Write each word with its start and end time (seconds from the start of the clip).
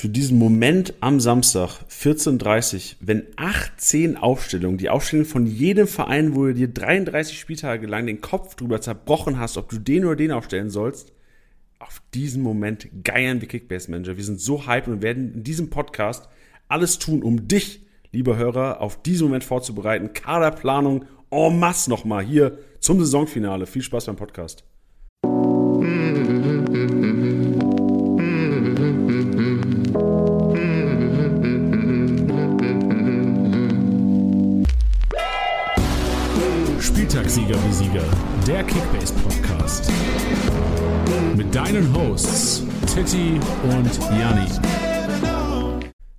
für 0.00 0.08
diesen 0.08 0.38
Moment 0.38 0.94
am 1.00 1.20
Samstag, 1.20 1.84
14.30 1.90 2.96
wenn 3.00 3.26
18 3.36 4.16
Aufstellungen, 4.16 4.78
die 4.78 4.88
Aufstellung 4.88 5.26
von 5.26 5.44
jedem 5.44 5.86
Verein, 5.86 6.34
wo 6.34 6.46
du 6.46 6.54
dir 6.54 6.68
33 6.68 7.38
Spieltage 7.38 7.86
lang 7.86 8.06
den 8.06 8.22
Kopf 8.22 8.54
drüber 8.54 8.80
zerbrochen 8.80 9.38
hast, 9.38 9.58
ob 9.58 9.68
du 9.68 9.78
den 9.78 10.06
oder 10.06 10.16
den 10.16 10.32
aufstellen 10.32 10.70
sollst, 10.70 11.12
auf 11.78 12.00
diesen 12.14 12.42
Moment 12.42 12.88
geiern 13.04 13.42
wir 13.42 13.48
Kickbase 13.48 13.90
Manager. 13.90 14.16
Wir 14.16 14.24
sind 14.24 14.40
so 14.40 14.66
hyped 14.66 14.88
und 14.88 15.02
werden 15.02 15.34
in 15.34 15.44
diesem 15.44 15.68
Podcast 15.68 16.30
alles 16.66 16.98
tun, 16.98 17.22
um 17.22 17.46
dich, 17.46 17.82
lieber 18.10 18.38
Hörer, 18.38 18.80
auf 18.80 19.02
diesen 19.02 19.26
Moment 19.26 19.44
vorzubereiten. 19.44 20.14
Kaderplanung 20.14 21.04
en 21.30 21.58
masse 21.58 21.90
nochmal 21.90 22.24
hier 22.24 22.58
zum 22.78 23.00
Saisonfinale. 23.00 23.66
Viel 23.66 23.82
Spaß 23.82 24.06
beim 24.06 24.16
Podcast. 24.16 24.64
Spieltagssieger 37.50 37.68
wie 37.68 37.72
Sieger, 37.72 38.04
der 38.46 38.62
Kickbase 38.62 39.12
Podcast. 39.14 39.90
Mit 41.36 41.52
deinen 41.52 41.92
Hosts 41.92 42.64
Titti 42.86 43.40
und 43.64 43.98
Janni. 44.20 44.46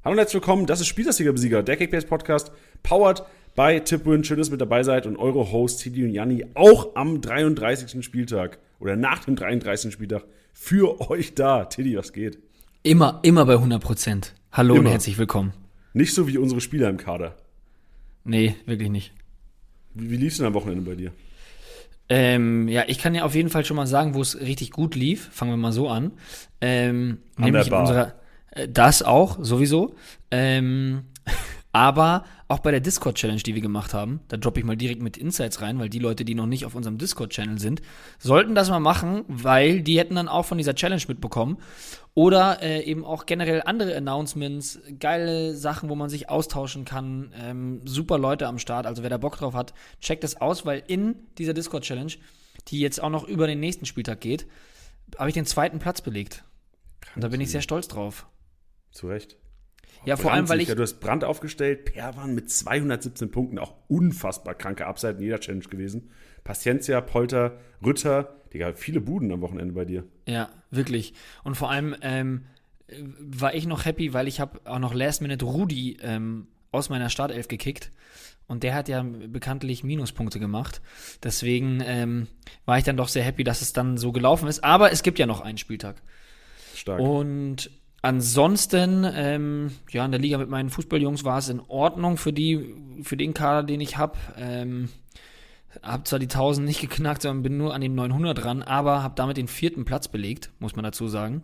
Hallo 0.03 0.11
und 0.11 0.17
herzlich 0.17 0.33
willkommen, 0.33 0.65
das 0.65 0.81
ist 0.81 0.87
Spieltagssieger 0.87 1.31
Besieger, 1.31 1.63
der 1.63 1.77
Kickbase 1.77 2.05
Podcast, 2.05 2.51
powered 2.83 3.23
bei 3.55 3.79
Tipwin. 3.79 4.25
Schön, 4.25 4.39
dass 4.39 4.49
ihr 4.49 4.51
mit 4.51 4.61
dabei 4.61 4.83
seid 4.83 5.05
und 5.05 5.15
eure 5.15 5.53
Hosts 5.53 5.83
Titti 5.83 6.03
und 6.03 6.11
Janni 6.11 6.47
auch 6.53 6.95
am 6.95 7.21
33. 7.21 8.03
Spieltag 8.03 8.57
oder 8.79 8.97
nach 8.97 9.23
dem 9.23 9.37
33. 9.37 9.93
Spieltag 9.93 10.25
für 10.51 10.99
euch 11.09 11.33
da. 11.33 11.63
Titti, 11.63 11.95
was 11.95 12.11
geht? 12.11 12.39
Immer, 12.83 13.19
immer 13.23 13.45
bei 13.45 13.53
100 13.53 13.81
Prozent. 13.81 14.33
Hallo 14.51 14.75
Immer. 14.75 14.83
und 14.83 14.91
herzlich 14.91 15.17
willkommen. 15.17 15.53
Nicht 15.93 16.13
so 16.13 16.27
wie 16.27 16.37
unsere 16.37 16.59
Spieler 16.59 16.89
im 16.89 16.97
Kader. 16.97 17.37
Nee, 18.25 18.55
wirklich 18.65 18.89
nicht. 18.89 19.13
Wie, 19.93 20.09
wie 20.11 20.17
lief's 20.17 20.37
denn 20.37 20.45
am 20.45 20.53
Wochenende 20.53 20.81
bei 20.89 20.95
dir? 20.95 21.11
Ähm, 22.09 22.67
ja, 22.67 22.83
ich 22.87 22.97
kann 22.99 23.15
ja 23.15 23.23
auf 23.23 23.35
jeden 23.35 23.49
Fall 23.49 23.63
schon 23.63 23.77
mal 23.77 23.87
sagen, 23.87 24.15
wo 24.15 24.21
es 24.21 24.39
richtig 24.39 24.71
gut 24.71 24.95
lief. 24.95 25.29
Fangen 25.31 25.51
wir 25.51 25.57
mal 25.57 25.71
so 25.71 25.87
an. 25.87 26.11
Ähm, 26.59 27.19
An 27.37 27.45
nämlich 27.45 27.63
der 27.65 27.71
Bar. 27.71 27.79
in 27.79 27.87
unserer, 27.87 28.13
äh, 28.51 28.67
das 28.67 29.01
auch, 29.01 29.37
sowieso. 29.41 29.95
Ähm, 30.29 31.03
aber 31.73 32.25
auch 32.47 32.59
bei 32.59 32.71
der 32.71 32.81
Discord-Challenge, 32.81 33.41
die 33.41 33.55
wir 33.55 33.61
gemacht 33.61 33.93
haben, 33.93 34.19
da 34.27 34.37
droppe 34.37 34.59
ich 34.59 34.65
mal 34.65 34.75
direkt 34.75 35.01
mit 35.01 35.17
Insights 35.17 35.61
rein, 35.61 35.79
weil 35.79 35.89
die 35.89 35.99
Leute, 35.99 36.25
die 36.25 36.35
noch 36.35 36.45
nicht 36.45 36.65
auf 36.65 36.75
unserem 36.75 36.97
Discord-Channel 36.97 37.59
sind, 37.59 37.81
sollten 38.19 38.55
das 38.55 38.69
mal 38.69 38.79
machen, 38.79 39.23
weil 39.27 39.81
die 39.81 39.97
hätten 39.97 40.15
dann 40.15 40.27
auch 40.27 40.45
von 40.45 40.57
dieser 40.57 40.75
Challenge 40.75 41.01
mitbekommen. 41.07 41.57
Oder 42.13 42.61
äh, 42.61 42.83
eben 42.83 43.05
auch 43.05 43.25
generell 43.25 43.63
andere 43.65 43.95
Announcements, 43.95 44.79
geile 44.99 45.55
Sachen, 45.55 45.87
wo 45.87 45.95
man 45.95 46.09
sich 46.09 46.29
austauschen 46.29 46.83
kann, 46.83 47.33
ähm, 47.41 47.81
super 47.85 48.17
Leute 48.17 48.47
am 48.47 48.59
Start. 48.59 48.85
Also 48.85 49.01
wer 49.01 49.09
da 49.09 49.17
Bock 49.17 49.37
drauf 49.37 49.53
hat, 49.53 49.73
checkt 50.01 50.25
das 50.25 50.41
aus, 50.41 50.65
weil 50.65 50.83
in 50.87 51.15
dieser 51.37 51.53
Discord-Challenge, 51.53 52.11
die 52.67 52.81
jetzt 52.81 53.01
auch 53.01 53.09
noch 53.09 53.25
über 53.27 53.47
den 53.47 53.61
nächsten 53.61 53.85
Spieltag 53.85 54.19
geht, 54.19 54.45
habe 55.17 55.29
ich 55.29 55.33
den 55.33 55.45
zweiten 55.45 55.79
Platz 55.79 56.01
belegt. 56.01 56.43
Und 57.15 57.23
da 57.23 57.29
bin 57.29 57.39
ich 57.39 57.49
sehr 57.49 57.61
stolz 57.61 57.87
drauf. 57.87 58.27
Zu 58.91 59.07
Recht. 59.07 59.37
Ja, 60.05 60.17
vor 60.17 60.33
allem, 60.33 60.49
weil 60.49 60.61
ich. 60.61 60.67
Ja, 60.67 60.75
du 60.75 60.81
hast 60.81 60.99
Brand 60.99 61.23
aufgestellt, 61.23 61.85
Perwan 61.85 62.33
mit 62.33 62.49
217 62.49 63.29
Punkten, 63.31 63.59
auch 63.59 63.75
unfassbar 63.87 64.55
kranke 64.55 64.85
Upside 64.87 65.13
in 65.13 65.23
jeder 65.23 65.39
Challenge 65.39 65.65
gewesen. 65.65 66.09
Paciencia, 66.43 67.01
Polter, 67.01 67.59
Rütter, 67.85 68.35
Digga, 68.53 68.73
viele 68.73 69.01
Buden 69.01 69.31
am 69.31 69.41
Wochenende 69.41 69.73
bei 69.73 69.85
dir. 69.85 70.03
Ja, 70.25 70.49
wirklich. 70.71 71.13
Und 71.43 71.55
vor 71.55 71.69
allem 71.69 71.95
ähm, 72.01 72.45
äh, 72.87 72.95
war 73.19 73.53
ich 73.53 73.67
noch 73.67 73.85
happy, 73.85 74.13
weil 74.13 74.27
ich 74.27 74.39
habe 74.39 74.59
auch 74.65 74.79
noch 74.79 74.93
Last 74.93 75.21
Minute 75.21 75.45
Rudi 75.45 75.97
ähm, 76.01 76.47
aus 76.71 76.89
meiner 76.89 77.09
Startelf 77.09 77.47
gekickt. 77.47 77.91
Und 78.47 78.63
der 78.63 78.73
hat 78.73 78.89
ja 78.89 79.01
bekanntlich 79.03 79.83
Minuspunkte 79.83 80.39
gemacht. 80.39 80.81
Deswegen 81.23 81.81
ähm, 81.85 82.27
war 82.65 82.77
ich 82.77 82.83
dann 82.83 82.97
doch 82.97 83.07
sehr 83.07 83.23
happy, 83.23 83.45
dass 83.45 83.61
es 83.61 83.71
dann 83.71 83.97
so 83.97 84.11
gelaufen 84.11 84.49
ist. 84.49 84.63
Aber 84.63 84.91
es 84.91 85.03
gibt 85.03 85.19
ja 85.19 85.25
noch 85.25 85.39
einen 85.39 85.57
Spieltag. 85.57 86.01
Stark. 86.75 86.99
Und 86.99 87.71
ansonsten, 88.01 89.05
ähm, 89.13 89.71
ja, 89.89 90.05
in 90.05 90.11
der 90.11 90.19
Liga 90.19 90.37
mit 90.37 90.49
meinen 90.49 90.69
Fußballjungs 90.69 91.23
war 91.23 91.37
es 91.37 91.49
in 91.49 91.59
Ordnung 91.59 92.17
für 92.17 92.33
die, 92.33 92.75
für 93.03 93.17
den 93.17 93.33
Kader, 93.33 93.63
den 93.63 93.81
ich 93.81 93.97
habe. 93.97 94.17
Ähm, 94.37 94.89
hab 95.81 96.07
zwar 96.07 96.19
die 96.19 96.25
1000 96.25 96.65
nicht 96.65 96.81
geknackt, 96.81 97.21
sondern 97.21 97.43
bin 97.43 97.57
nur 97.57 97.73
an 97.73 97.81
den 97.81 97.95
900 97.95 98.43
dran, 98.43 98.61
aber 98.61 99.03
habe 99.03 99.15
damit 99.15 99.37
den 99.37 99.47
vierten 99.47 99.85
Platz 99.85 100.07
belegt, 100.07 100.51
muss 100.59 100.75
man 100.75 100.83
dazu 100.83 101.07
sagen. 101.07 101.43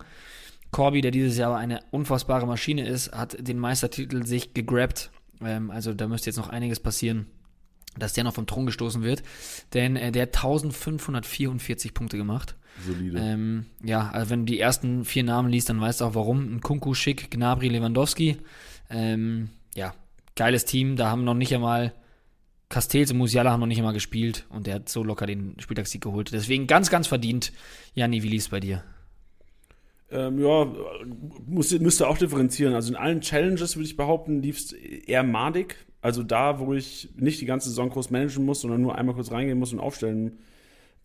Corby, 0.72 1.02
der 1.02 1.12
dieses 1.12 1.38
Jahr 1.38 1.56
eine 1.56 1.80
unfassbare 1.92 2.46
Maschine 2.46 2.88
ist, 2.88 3.14
hat 3.14 3.38
den 3.40 3.58
Meistertitel 3.58 4.26
sich 4.26 4.54
gegrabt. 4.54 5.12
Ähm, 5.42 5.72
also 5.72 5.94
da 5.94 6.08
müsste 6.08 6.30
jetzt 6.30 6.38
noch 6.38 6.50
einiges 6.50 6.80
passieren, 6.80 7.28
dass 7.98 8.14
der 8.14 8.24
noch 8.24 8.34
vom 8.34 8.48
Thron 8.48 8.66
gestoßen 8.66 9.02
wird. 9.02 9.24
Denn 9.74 9.96
äh, 9.96 10.12
der 10.12 10.24
hat 10.24 10.36
1544 10.36 11.94
Punkte 11.94 12.18
gemacht. 12.18 12.56
Solide. 12.86 13.20
Ähm, 13.20 13.66
ja, 13.84 14.10
also 14.10 14.30
wenn 14.30 14.46
du 14.46 14.52
die 14.52 14.60
ersten 14.60 15.06
vier 15.06 15.24
Namen 15.24 15.50
liest, 15.50 15.70
dann 15.70 15.82
weißt 15.82 16.02
du 16.02 16.06
auch 16.06 16.16
warum. 16.16 16.56
Ein 16.56 16.62
Kunku, 16.62 16.94
Schick, 16.94 17.32
Gnabry, 17.32 17.70
Lewandowski. 17.70 18.38
Ähm, 18.90 19.50
ja, 19.76 19.94
geiles 20.36 20.66
Team. 20.66 20.96
Da 20.96 21.10
haben 21.10 21.24
noch 21.24 21.34
nicht 21.34 21.54
einmal 21.54 21.94
Castells 22.70 23.12
und 23.12 23.18
Musiala 23.18 23.52
haben 23.52 23.60
noch 23.60 23.68
nicht 23.68 23.78
einmal 23.78 23.94
gespielt 23.94 24.46
und 24.50 24.68
der 24.68 24.76
hat 24.76 24.90
so 24.90 25.04
locker 25.04 25.26
den 25.26 25.56
Spieltagssieg 25.60 26.02
geholt. 26.02 26.32
Deswegen 26.34 26.68
ganz, 26.68 26.90
ganz 26.90 27.08
verdient. 27.08 27.54
Janni, 27.94 28.24
wie 28.24 28.30
lief's 28.30 28.50
bei 28.50 28.60
dir? 28.60 28.84
Ähm, 30.10 30.40
ja, 30.40 30.68
muss, 31.46 31.78
müsste 31.80 32.08
auch 32.08 32.18
differenzieren. 32.18 32.74
Also 32.74 32.90
in 32.90 32.96
allen 32.96 33.22
Challenges 33.22 33.76
würde 33.76 33.88
ich 33.88 33.98
behaupten, 33.98 34.42
lief 34.42 34.58
es 34.58 34.72
eher 34.72 35.24
madig. 35.24 35.76
Also 36.02 36.24
da, 36.24 36.60
wo 36.60 36.74
ich 36.74 37.10
nicht 37.16 37.42
die 37.42 37.46
ganze 37.46 37.70
Saison 37.70 37.90
groß 37.90 38.10
managen 38.12 38.46
muss, 38.46 38.62
sondern 38.62 38.82
nur 38.82 38.96
einmal 38.96 39.16
kurz 39.16 39.32
reingehen 39.32 39.60
muss 39.60 39.74
und 39.74 39.80
aufstellen 39.80 40.40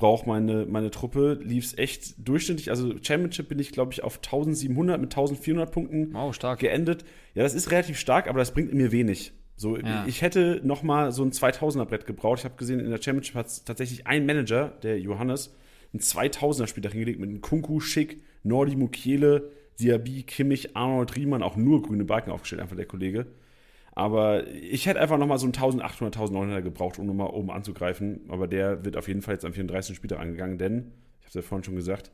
braucht 0.02 0.26
meine, 0.26 0.66
meine 0.66 0.90
Truppe, 0.90 1.38
lief 1.44 1.64
es 1.64 1.78
echt 1.78 2.14
durchschnittlich. 2.28 2.70
Also 2.70 2.92
Championship 3.00 3.48
bin 3.48 3.60
ich, 3.60 3.70
glaube 3.70 3.92
ich, 3.92 4.02
auf 4.02 4.16
1700 4.16 5.00
mit 5.00 5.12
1400 5.12 5.70
Punkten 5.70 6.12
Wow, 6.12 6.34
stark. 6.34 6.58
geendet. 6.58 7.04
Ja, 7.34 7.44
das 7.44 7.54
ist 7.54 7.70
relativ 7.70 7.96
stark, 8.00 8.26
aber 8.28 8.40
das 8.40 8.52
bringt 8.52 8.74
mir 8.74 8.90
wenig. 8.90 9.32
So, 9.54 9.76
Ja. 9.78 10.04
ich 10.08 10.20
hätte 10.20 10.60
noch 10.64 10.82
mal 10.82 11.12
so 11.12 11.22
ein 11.22 11.30
2000er 11.30 11.84
Brett 11.84 12.04
gebraucht. 12.04 12.40
Ich 12.40 12.44
habe 12.44 12.56
gesehen, 12.56 12.80
in 12.80 12.90
der 12.90 13.00
Championship 13.00 13.36
hat 13.36 13.64
tatsächlich 13.64 14.08
ein 14.08 14.26
Manager, 14.26 14.72
der 14.82 14.98
Johannes, 14.98 15.54
ein 15.94 16.00
2000er 16.00 16.66
Spiel 16.66 16.82
hingelegt 16.82 17.20
mit 17.20 17.28
einem 17.30 17.40
Kunku, 17.40 17.78
Schick, 17.78 18.22
Nordi 18.42 18.74
Mukiele, 18.74 19.52
Diaby, 19.78 20.24
Kimmich, 20.24 20.76
Arnold 20.76 21.14
Riemann, 21.14 21.44
auch 21.44 21.54
nur 21.56 21.80
grüne 21.80 22.04
Balken 22.04 22.32
aufgestellt, 22.32 22.60
einfach 22.60 22.74
der 22.76 22.86
Kollege. 22.86 23.26
Aber 23.94 24.48
ich 24.48 24.86
hätte 24.86 25.00
einfach 25.00 25.18
noch 25.18 25.26
mal 25.26 25.38
so 25.38 25.46
ein 25.46 25.52
1800, 25.52 26.16
1900 26.16 26.64
gebraucht, 26.64 26.98
um 26.98 27.06
nochmal 27.06 27.28
oben 27.28 27.50
anzugreifen. 27.50 28.22
Aber 28.28 28.48
der 28.48 28.84
wird 28.84 28.96
auf 28.96 29.06
jeden 29.06 29.22
Fall 29.22 29.34
jetzt 29.34 29.44
am 29.44 29.52
34. 29.52 29.94
Spieltag 29.94 30.18
angegangen, 30.18 30.58
denn, 30.58 30.92
ich 31.20 31.26
habe 31.26 31.28
es 31.28 31.34
ja 31.34 31.42
vorhin 31.42 31.64
schon 31.64 31.76
gesagt, 31.76 32.10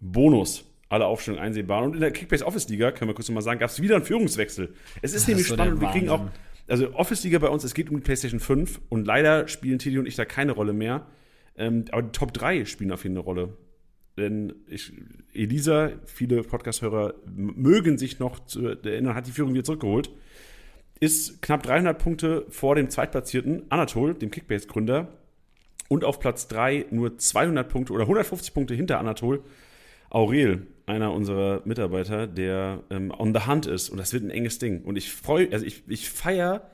Bonus. 0.00 0.64
Alle 0.88 1.06
Aufstellungen 1.06 1.42
einsehbar. 1.42 1.84
Und 1.84 1.94
in 1.94 2.00
der 2.00 2.10
Kickbase 2.10 2.44
Office 2.44 2.68
Liga, 2.68 2.90
können 2.90 3.08
wir 3.08 3.14
kurz 3.14 3.28
noch 3.28 3.34
mal 3.34 3.40
sagen, 3.40 3.60
gab 3.60 3.70
es 3.70 3.80
wieder 3.80 3.94
einen 3.94 4.04
Führungswechsel. 4.04 4.74
Es 5.00 5.14
ist 5.14 5.22
Das 5.22 5.28
nämlich 5.28 5.44
ist 5.44 5.48
so 5.48 5.54
spannend. 5.54 5.80
Wir 5.80 5.88
kriegen 5.88 6.10
auch, 6.10 6.26
also 6.68 6.92
Office 6.94 7.24
Liga 7.24 7.38
bei 7.38 7.48
uns, 7.48 7.64
es 7.64 7.72
geht 7.72 7.88
um 7.88 7.96
die 7.96 8.02
PlayStation 8.02 8.40
5 8.40 8.80
und 8.90 9.06
leider 9.06 9.48
spielen 9.48 9.78
Titi 9.78 9.98
und 9.98 10.06
ich 10.06 10.16
da 10.16 10.24
keine 10.24 10.52
Rolle 10.52 10.72
mehr. 10.74 11.06
Ähm, 11.56 11.84
aber 11.92 12.02
die 12.02 12.12
Top 12.12 12.34
3 12.34 12.66
spielen 12.66 12.92
auf 12.92 13.04
jeden 13.04 13.14
Fall 13.14 13.22
eine 13.22 13.24
Rolle. 13.24 13.56
Denn 14.18 14.52
ich, 14.66 14.92
Elisa, 15.32 15.92
viele 16.04 16.42
Podcast-Hörer 16.42 17.14
mögen 17.24 17.96
sich 17.96 18.18
noch 18.18 18.44
zu 18.44 18.68
erinnern, 18.68 19.14
hat 19.14 19.26
die 19.26 19.32
Führung 19.32 19.54
wieder 19.54 19.64
zurückgeholt. 19.64 20.10
Ist 21.00 21.42
knapp 21.42 21.62
300 21.62 21.98
Punkte 21.98 22.46
vor 22.48 22.74
dem 22.74 22.90
Zweitplatzierten 22.90 23.64
Anatol, 23.70 24.14
dem 24.14 24.30
Kickbase-Gründer. 24.30 25.08
Und 25.88 26.04
auf 26.04 26.20
Platz 26.20 26.48
3 26.48 26.86
nur 26.90 27.18
200 27.18 27.68
Punkte 27.68 27.92
oder 27.92 28.04
150 28.04 28.54
Punkte 28.54 28.74
hinter 28.74 28.98
Anatol. 28.98 29.42
Aurel, 30.10 30.66
einer 30.86 31.12
unserer 31.12 31.62
Mitarbeiter, 31.64 32.26
der 32.26 32.82
ähm, 32.90 33.10
on 33.10 33.34
the 33.34 33.46
hunt 33.46 33.66
ist. 33.66 33.88
Und 33.88 33.98
das 33.98 34.12
wird 34.12 34.24
ein 34.24 34.30
enges 34.30 34.58
Ding. 34.58 34.82
Und 34.82 34.96
ich 34.96 35.12
freue, 35.12 35.50
also 35.52 35.64
ich, 35.64 35.82
ich 35.88 36.08
feiere 36.08 36.70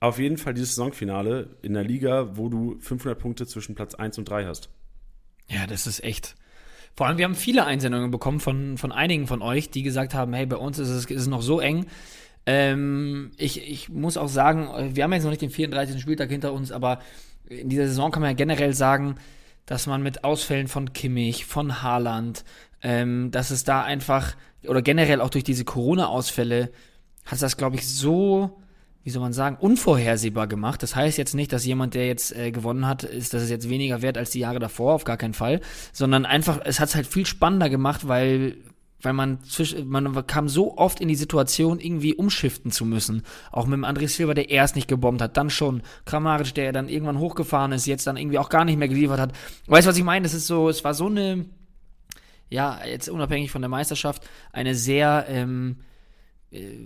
auf 0.00 0.18
jeden 0.18 0.38
Fall 0.38 0.54
dieses 0.54 0.74
Saisonfinale 0.74 1.50
in 1.62 1.74
der 1.74 1.84
Liga, 1.84 2.36
wo 2.36 2.48
du 2.48 2.78
500 2.80 3.18
Punkte 3.18 3.46
zwischen 3.46 3.74
Platz 3.74 3.94
1 3.94 4.18
und 4.18 4.28
3 4.28 4.46
hast. 4.46 4.70
Ja, 5.48 5.66
das 5.66 5.86
ist 5.86 6.02
echt. 6.02 6.36
Vor 6.96 7.06
allem, 7.06 7.18
wir 7.18 7.24
haben 7.24 7.34
viele 7.34 7.66
Einsendungen 7.66 8.10
bekommen 8.10 8.40
von, 8.40 8.78
von 8.78 8.92
einigen 8.92 9.26
von 9.26 9.42
euch, 9.42 9.70
die 9.70 9.82
gesagt 9.82 10.14
haben, 10.14 10.32
hey, 10.32 10.46
bei 10.46 10.56
uns 10.56 10.78
ist 10.78 10.88
es, 10.88 11.04
ist 11.06 11.22
es 11.22 11.26
noch 11.26 11.42
so 11.42 11.60
eng. 11.60 11.86
Ähm, 12.46 13.32
ich, 13.36 13.68
ich 13.68 13.88
muss 13.88 14.16
auch 14.16 14.28
sagen, 14.28 14.94
wir 14.94 15.04
haben 15.04 15.12
jetzt 15.12 15.24
noch 15.24 15.30
nicht 15.30 15.42
den 15.42 15.50
34. 15.50 16.00
Spieltag 16.00 16.30
hinter 16.30 16.52
uns, 16.52 16.72
aber 16.72 17.00
in 17.48 17.68
dieser 17.68 17.86
Saison 17.86 18.10
kann 18.10 18.22
man 18.22 18.30
ja 18.30 18.36
generell 18.36 18.72
sagen, 18.74 19.16
dass 19.66 19.86
man 19.86 20.02
mit 20.02 20.24
Ausfällen 20.24 20.68
von 20.68 20.92
Kimmich, 20.92 21.46
von 21.46 21.82
Haaland, 21.82 22.44
ähm, 22.82 23.30
dass 23.30 23.50
es 23.50 23.64
da 23.64 23.82
einfach, 23.82 24.34
oder 24.66 24.82
generell 24.82 25.20
auch 25.20 25.30
durch 25.30 25.44
diese 25.44 25.64
Corona-Ausfälle, 25.64 26.70
hat 27.24 27.42
das, 27.42 27.56
glaube 27.56 27.76
ich, 27.76 27.86
so, 27.86 28.58
wie 29.04 29.10
soll 29.10 29.22
man 29.22 29.32
sagen, 29.32 29.56
unvorhersehbar 29.60 30.46
gemacht. 30.46 30.82
Das 30.82 30.96
heißt 30.96 31.18
jetzt 31.18 31.34
nicht, 31.34 31.52
dass 31.52 31.64
jemand, 31.64 31.94
der 31.94 32.06
jetzt 32.06 32.34
äh, 32.34 32.50
gewonnen 32.50 32.86
hat, 32.86 33.04
ist, 33.04 33.34
dass 33.34 33.42
es 33.42 33.50
jetzt 33.50 33.68
weniger 33.68 34.02
wert 34.02 34.18
als 34.18 34.30
die 34.30 34.40
Jahre 34.40 34.58
davor, 34.58 34.94
auf 34.94 35.04
gar 35.04 35.16
keinen 35.16 35.34
Fall, 35.34 35.60
sondern 35.92 36.26
einfach, 36.26 36.60
es 36.64 36.80
hat 36.80 36.88
es 36.88 36.94
halt 36.94 37.06
viel 37.06 37.26
spannender 37.26 37.68
gemacht, 37.68 38.08
weil 38.08 38.56
weil 39.02 39.12
man, 39.12 39.42
zwisch, 39.44 39.76
man 39.84 40.26
kam 40.26 40.48
so 40.48 40.76
oft 40.76 41.00
in 41.00 41.08
die 41.08 41.14
Situation, 41.14 41.80
irgendwie 41.80 42.14
umschiften 42.14 42.70
zu 42.70 42.84
müssen. 42.84 43.22
Auch 43.50 43.66
mit 43.66 43.76
dem 43.76 43.84
André 43.84 44.08
Silva, 44.08 44.34
der 44.34 44.50
erst 44.50 44.76
nicht 44.76 44.88
gebombt 44.88 45.22
hat, 45.22 45.36
dann 45.36 45.50
schon. 45.50 45.82
Kramaric, 46.04 46.54
der 46.54 46.72
dann 46.72 46.88
irgendwann 46.88 47.18
hochgefahren 47.18 47.72
ist, 47.72 47.86
jetzt 47.86 48.06
dann 48.06 48.16
irgendwie 48.16 48.38
auch 48.38 48.48
gar 48.48 48.64
nicht 48.64 48.78
mehr 48.78 48.88
geliefert 48.88 49.20
hat. 49.20 49.32
Weißt 49.66 49.86
du, 49.86 49.90
was 49.90 49.98
ich 49.98 50.04
meine? 50.04 50.24
Das 50.24 50.34
ist 50.34 50.46
so, 50.46 50.68
es 50.68 50.84
war 50.84 50.94
so 50.94 51.06
eine, 51.06 51.46
ja, 52.48 52.80
jetzt 52.84 53.08
unabhängig 53.08 53.50
von 53.50 53.62
der 53.62 53.68
Meisterschaft, 53.68 54.28
eine 54.52 54.74
sehr, 54.74 55.26
ähm, 55.28 55.78
äh, 56.50 56.76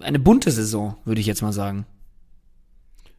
eine 0.00 0.18
bunte 0.18 0.50
Saison, 0.50 0.96
würde 1.04 1.20
ich 1.20 1.26
jetzt 1.26 1.42
mal 1.42 1.52
sagen. 1.52 1.86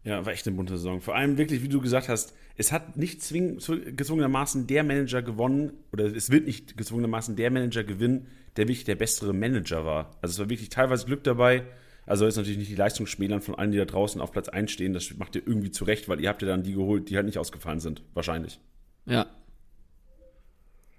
Ja, 0.05 0.23
war 0.23 0.33
echt 0.33 0.47
eine 0.47 0.55
bunte 0.55 0.77
Saison. 0.77 1.01
Vor 1.01 1.15
allem 1.15 1.37
wirklich, 1.39 1.63
wie 1.63 1.67
du 1.67 1.81
gesagt 1.81 2.09
hast, 2.09 2.35
es 2.55 2.71
hat 2.71 2.95
nicht 2.95 3.23
zwing, 3.23 3.57
gezwungenermaßen 3.95 4.67
der 4.67 4.83
Manager 4.83 5.23
gewonnen, 5.23 5.73
oder 5.91 6.05
es 6.05 6.29
wird 6.29 6.45
nicht 6.45 6.77
gezwungenermaßen 6.77 7.35
der 7.35 7.49
Manager 7.49 7.83
gewinnen, 7.83 8.27
der 8.55 8.67
wirklich 8.67 8.85
der 8.85 8.95
bessere 8.95 9.33
Manager 9.33 9.83
war. 9.83 10.11
Also 10.21 10.33
es 10.33 10.39
war 10.39 10.49
wirklich 10.49 10.69
teilweise 10.69 11.07
Glück 11.07 11.23
dabei. 11.23 11.63
Also 12.05 12.27
ist 12.27 12.35
natürlich 12.35 12.59
nicht 12.59 12.69
die 12.69 12.75
Leistung 12.75 13.07
schmälern 13.07 13.41
von 13.41 13.55
allen, 13.55 13.71
die 13.71 13.79
da 13.79 13.85
draußen 13.85 14.21
auf 14.21 14.31
Platz 14.31 14.47
1 14.47 14.71
stehen. 14.71 14.93
Das 14.93 15.11
macht 15.17 15.35
ihr 15.35 15.41
irgendwie 15.45 15.71
zurecht, 15.71 16.07
weil 16.07 16.21
ihr 16.21 16.29
habt 16.29 16.43
ja 16.43 16.47
dann 16.47 16.61
die 16.61 16.73
geholt, 16.73 17.09
die 17.09 17.15
halt 17.15 17.25
nicht 17.25 17.39
ausgefallen 17.39 17.79
sind. 17.79 18.03
Wahrscheinlich. 18.13 18.59
Ja. 19.07 19.25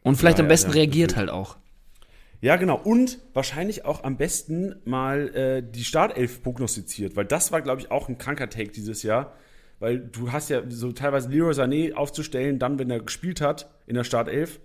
Und 0.02 0.16
vielleicht 0.16 0.38
Ja, 0.38 0.44
am 0.44 0.48
besten 0.48 0.70
ja, 0.70 0.78
reagiert 0.78 1.14
halt 1.14 1.30
auch. 1.30 1.56
Ja, 2.40 2.56
genau. 2.56 2.80
Und 2.82 3.18
wahrscheinlich 3.32 3.84
auch 3.84 4.04
am 4.04 4.16
besten 4.16 4.76
mal 4.84 5.34
äh, 5.34 5.62
die 5.62 5.84
Startelf 5.84 6.42
prognostiziert, 6.42 7.16
weil 7.16 7.24
das 7.24 7.52
war, 7.52 7.62
glaube 7.62 7.80
ich, 7.80 7.90
auch 7.90 8.08
ein 8.08 8.18
kranker 8.18 8.48
Take 8.48 8.70
dieses 8.70 9.02
Jahr. 9.02 9.32
Weil 9.78 9.98
du 9.98 10.32
hast 10.32 10.48
ja 10.48 10.62
so 10.68 10.92
teilweise 10.92 11.28
Leroy 11.28 11.52
Sané 11.52 11.92
aufzustellen, 11.92 12.58
dann, 12.58 12.78
wenn 12.78 12.90
er 12.90 13.00
gespielt 13.00 13.40
hat 13.40 13.70
in 13.86 13.94
der 13.94 14.04
Startelf 14.04 14.58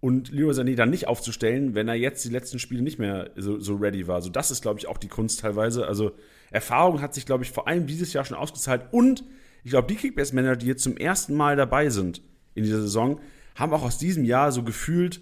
und 0.00 0.30
Leroy 0.30 0.52
Sané 0.52 0.76
dann 0.76 0.90
nicht 0.90 1.08
aufzustellen, 1.08 1.74
wenn 1.74 1.88
er 1.88 1.94
jetzt 1.94 2.24
die 2.24 2.28
letzten 2.28 2.58
Spiele 2.58 2.82
nicht 2.82 2.98
mehr 2.98 3.30
so, 3.36 3.58
so 3.58 3.74
ready 3.74 4.06
war. 4.06 4.22
So, 4.22 4.30
das 4.30 4.50
ist, 4.50 4.62
glaube 4.62 4.78
ich, 4.78 4.86
auch 4.86 4.98
die 4.98 5.08
Kunst 5.08 5.40
teilweise. 5.40 5.86
Also, 5.86 6.12
Erfahrung 6.50 7.00
hat 7.00 7.14
sich, 7.14 7.26
glaube 7.26 7.44
ich, 7.44 7.50
vor 7.50 7.66
allem 7.66 7.86
dieses 7.86 8.12
Jahr 8.12 8.24
schon 8.24 8.36
ausgezahlt. 8.36 8.82
Und 8.92 9.24
ich 9.64 9.70
glaube, 9.70 9.88
die 9.88 9.96
Kickbase-Manager, 9.96 10.56
die 10.56 10.66
jetzt 10.66 10.82
zum 10.82 10.96
ersten 10.96 11.34
Mal 11.34 11.56
dabei 11.56 11.88
sind 11.88 12.22
in 12.54 12.64
dieser 12.64 12.80
Saison, 12.80 13.20
haben 13.54 13.72
auch 13.72 13.82
aus 13.82 13.98
diesem 13.98 14.24
Jahr 14.24 14.52
so 14.52 14.62
gefühlt, 14.62 15.20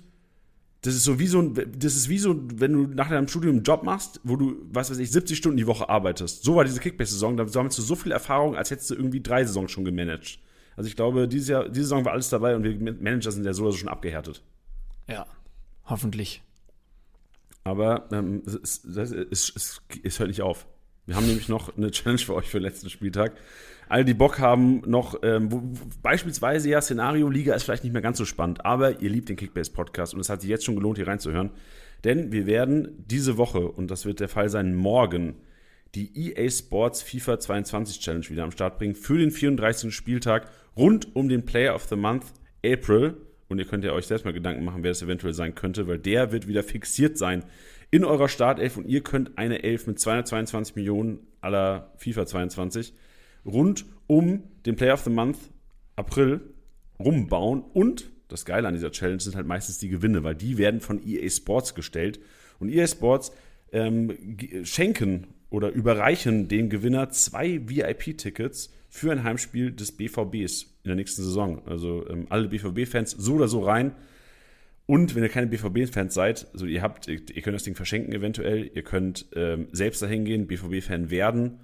das 0.83 0.95
ist 0.95 1.05
so 1.05 1.19
wie 1.19 1.27
so 1.27 1.41
ein, 1.41 1.55
das 1.55 1.95
ist 1.95 2.09
wie 2.09 2.19
so, 2.19 2.35
wenn 2.55 2.73
du 2.73 2.87
nach 2.87 3.11
deinem 3.11 3.29
Studium 3.29 3.57
einen 3.57 3.65
Job 3.65 3.83
machst, 3.83 4.21
wo 4.25 4.37
du, 4.37 4.57
was 4.71 4.91
weiß 4.91 4.99
ich, 4.99 5.11
70 5.11 5.37
Stunden 5.37 5.59
die 5.59 5.67
Woche 5.67 5.89
arbeitest. 5.89 6.43
So 6.43 6.57
war 6.57 6.65
diese 6.65 6.81
Kickbase-Saison, 6.81 7.37
da 7.37 7.47
sammelst 7.47 7.77
du 7.79 7.83
so 7.83 7.95
viel 7.95 8.13
Erfahrung, 8.13 8.57
als 8.57 8.71
hättest 8.71 8.91
du 8.91 8.95
irgendwie 8.95 9.21
drei 9.21 9.45
Saisons 9.45 9.71
schon 9.71 9.85
gemanagt. 9.85 10.39
Also 10.77 10.89
ich 10.89 10.97
glaube, 10.97 11.29
dieses 11.29 11.49
Jahr, 11.49 11.69
diese 11.69 11.83
Saison 11.83 12.05
war 12.07 12.13
alles 12.13 12.31
dabei 12.31 12.57
und 12.57 12.65
wir 12.65 12.95
Manager 12.95 13.31
sind 13.31 13.45
ja 13.45 13.53
so 13.53 13.65
oder 13.65 13.73
so 13.73 13.79
schon 13.79 13.91
abgehärtet. 13.91 14.43
Ja. 15.07 15.27
Hoffentlich. 15.85 16.43
Aber 17.65 18.09
ähm, 18.13 18.43
es, 18.47 18.85
es, 18.85 19.13
es, 19.55 19.83
es 20.03 20.19
hört 20.19 20.29
nicht 20.29 20.41
auf. 20.41 20.67
Wir 21.07 21.17
haben 21.17 21.27
nämlich 21.27 21.49
noch 21.49 21.77
eine 21.77 21.91
Challenge 21.91 22.21
für 22.21 22.35
euch 22.35 22.49
für 22.49 22.59
den 22.59 22.65
letzten 22.65 22.91
Spieltag. 22.91 23.33
Alle, 23.89 24.05
die 24.05 24.15
Bock 24.15 24.39
haben, 24.39 24.83
noch 24.87 25.19
ähm, 25.23 25.51
wo, 25.51 25.63
beispielsweise 26.03 26.69
ja 26.69 26.81
Szenario 26.81 27.29
Liga 27.29 27.55
ist 27.55 27.65
vielleicht 27.65 27.83
nicht 27.83 27.93
mehr 27.93 28.03
ganz 28.03 28.19
so 28.19 28.25
spannend, 28.25 28.65
aber 28.65 29.01
ihr 29.01 29.11
liebt 29.11 29.29
den 29.29 29.37
Kickbase 29.37 29.73
Podcast 29.73 30.15
und 30.15 30.21
es 30.21 30.29
hat 30.29 30.43
sich 30.43 30.51
jetzt 30.51 30.65
schon 30.65 30.77
gelohnt, 30.77 30.99
hier 30.99 31.09
reinzuhören. 31.09 31.51
Denn 32.05 32.33
wir 32.33 32.47
werden 32.47 33.05
diese 33.07 33.37
Woche, 33.37 33.61
und 33.61 33.91
das 33.91 34.07
wird 34.07 34.21
der 34.21 34.29
Fall 34.29 34.49
sein, 34.49 34.75
morgen 34.75 35.35
die 35.95 36.33
EA 36.33 36.49
Sports 36.49 37.03
FIFA 37.03 37.41
22 37.41 38.01
Challenge 38.01 38.29
wieder 38.29 38.45
am 38.45 38.53
Start 38.53 38.79
bringen 38.79 38.95
für 38.95 39.19
den 39.19 39.31
34. 39.31 39.95
Spieltag 39.95 40.49
rund 40.77 41.15
um 41.17 41.29
den 41.29 41.45
Player 41.45 41.75
of 41.75 41.85
the 41.85 41.97
Month 41.97 42.27
April. 42.65 43.17
Und 43.49 43.59
ihr 43.59 43.65
könnt 43.65 43.85
ja 43.85 43.93
euch 43.93 44.07
selbst 44.07 44.25
mal 44.25 44.33
Gedanken 44.33 44.65
machen, 44.65 44.85
wer 44.85 44.93
es 44.93 45.03
eventuell 45.03 45.35
sein 45.35 45.57
könnte, 45.57 45.89
weil 45.89 45.99
der 45.99 46.31
wird 46.31 46.47
wieder 46.47 46.63
fixiert 46.63 47.19
sein 47.19 47.45
in 47.91 48.05
eurer 48.05 48.29
Startelf 48.29 48.77
und 48.77 48.87
ihr 48.87 49.03
könnt 49.03 49.37
eine 49.37 49.63
Elf 49.63 49.87
mit 49.87 49.99
222 49.99 50.77
Millionen 50.77 51.27
aller 51.41 51.93
FIFA 51.97 52.27
22 52.27 52.95
rund 53.45 53.85
um 54.07 54.45
den 54.67 54.77
Player 54.77 54.95
of 54.95 55.03
the 55.03 55.11
Month 55.11 55.39
April 55.97 56.41
rumbauen. 56.99 57.63
Und 57.63 58.11
das 58.29 58.45
Geile 58.45 58.69
an 58.69 58.75
dieser 58.75 58.93
Challenge 58.93 59.21
sind 59.21 59.37
halt 59.37 59.47
meistens 59.47 59.79
die 59.79 59.89
Gewinne, 59.89 60.23
weil 60.23 60.35
die 60.35 60.59
werden 60.59 60.81
von 60.81 61.01
EA 61.05 61.29
Sports 61.29 61.75
gestellt. 61.75 62.21
Und 62.59 62.69
EA 62.69 62.87
Sports 62.87 63.33
ähm, 63.73 64.37
schenken 64.63 65.29
oder 65.49 65.71
überreichen 65.71 66.49
dem 66.49 66.71
Gewinner 66.71 67.11
zwei 67.11 67.61
VIP-Tickets 67.67 68.73
für 68.89 69.11
ein 69.11 69.25
Heimspiel 69.25 69.73
des 69.73 69.93
BVBs 69.93 70.63
in 70.85 70.89
der 70.89 70.97
nächsten 70.97 71.23
Saison. 71.23 71.63
Also 71.67 72.07
ähm, 72.09 72.27
alle 72.29 72.49
BVB-Fans 72.49 73.13
so 73.13 73.35
oder 73.35 73.49
so 73.49 73.61
rein. 73.61 73.93
Und 74.91 75.15
wenn 75.15 75.23
ihr 75.23 75.29
keine 75.29 75.47
BVB-Fans 75.47 76.13
seid, 76.13 76.49
also 76.53 76.67
ihr 76.67 76.83
habt, 76.83 77.07
ihr, 77.07 77.21
ihr 77.33 77.43
könnt 77.43 77.55
das 77.55 77.63
Ding 77.63 77.77
verschenken 77.77 78.13
eventuell, 78.13 78.69
ihr 78.75 78.83
könnt 78.83 79.27
ähm, 79.37 79.69
selbst 79.71 80.03
dahin 80.03 80.25
gehen, 80.25 80.49
BVB-Fan 80.49 81.11
werden 81.11 81.61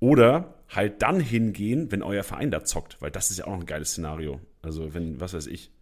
oder 0.00 0.54
halt 0.70 1.02
dann 1.02 1.20
hingehen, 1.20 1.92
wenn 1.92 2.02
euer 2.02 2.22
Verein 2.22 2.50
da 2.50 2.64
zockt, 2.64 3.02
weil 3.02 3.10
das 3.10 3.30
ist 3.30 3.36
ja 3.36 3.46
auch 3.48 3.52
ein 3.52 3.66
geiles 3.66 3.90
Szenario. 3.90 4.40
Also 4.62 4.94
wenn, 4.94 5.20
was 5.20 5.34
weiß 5.34 5.46
ich, 5.48 5.72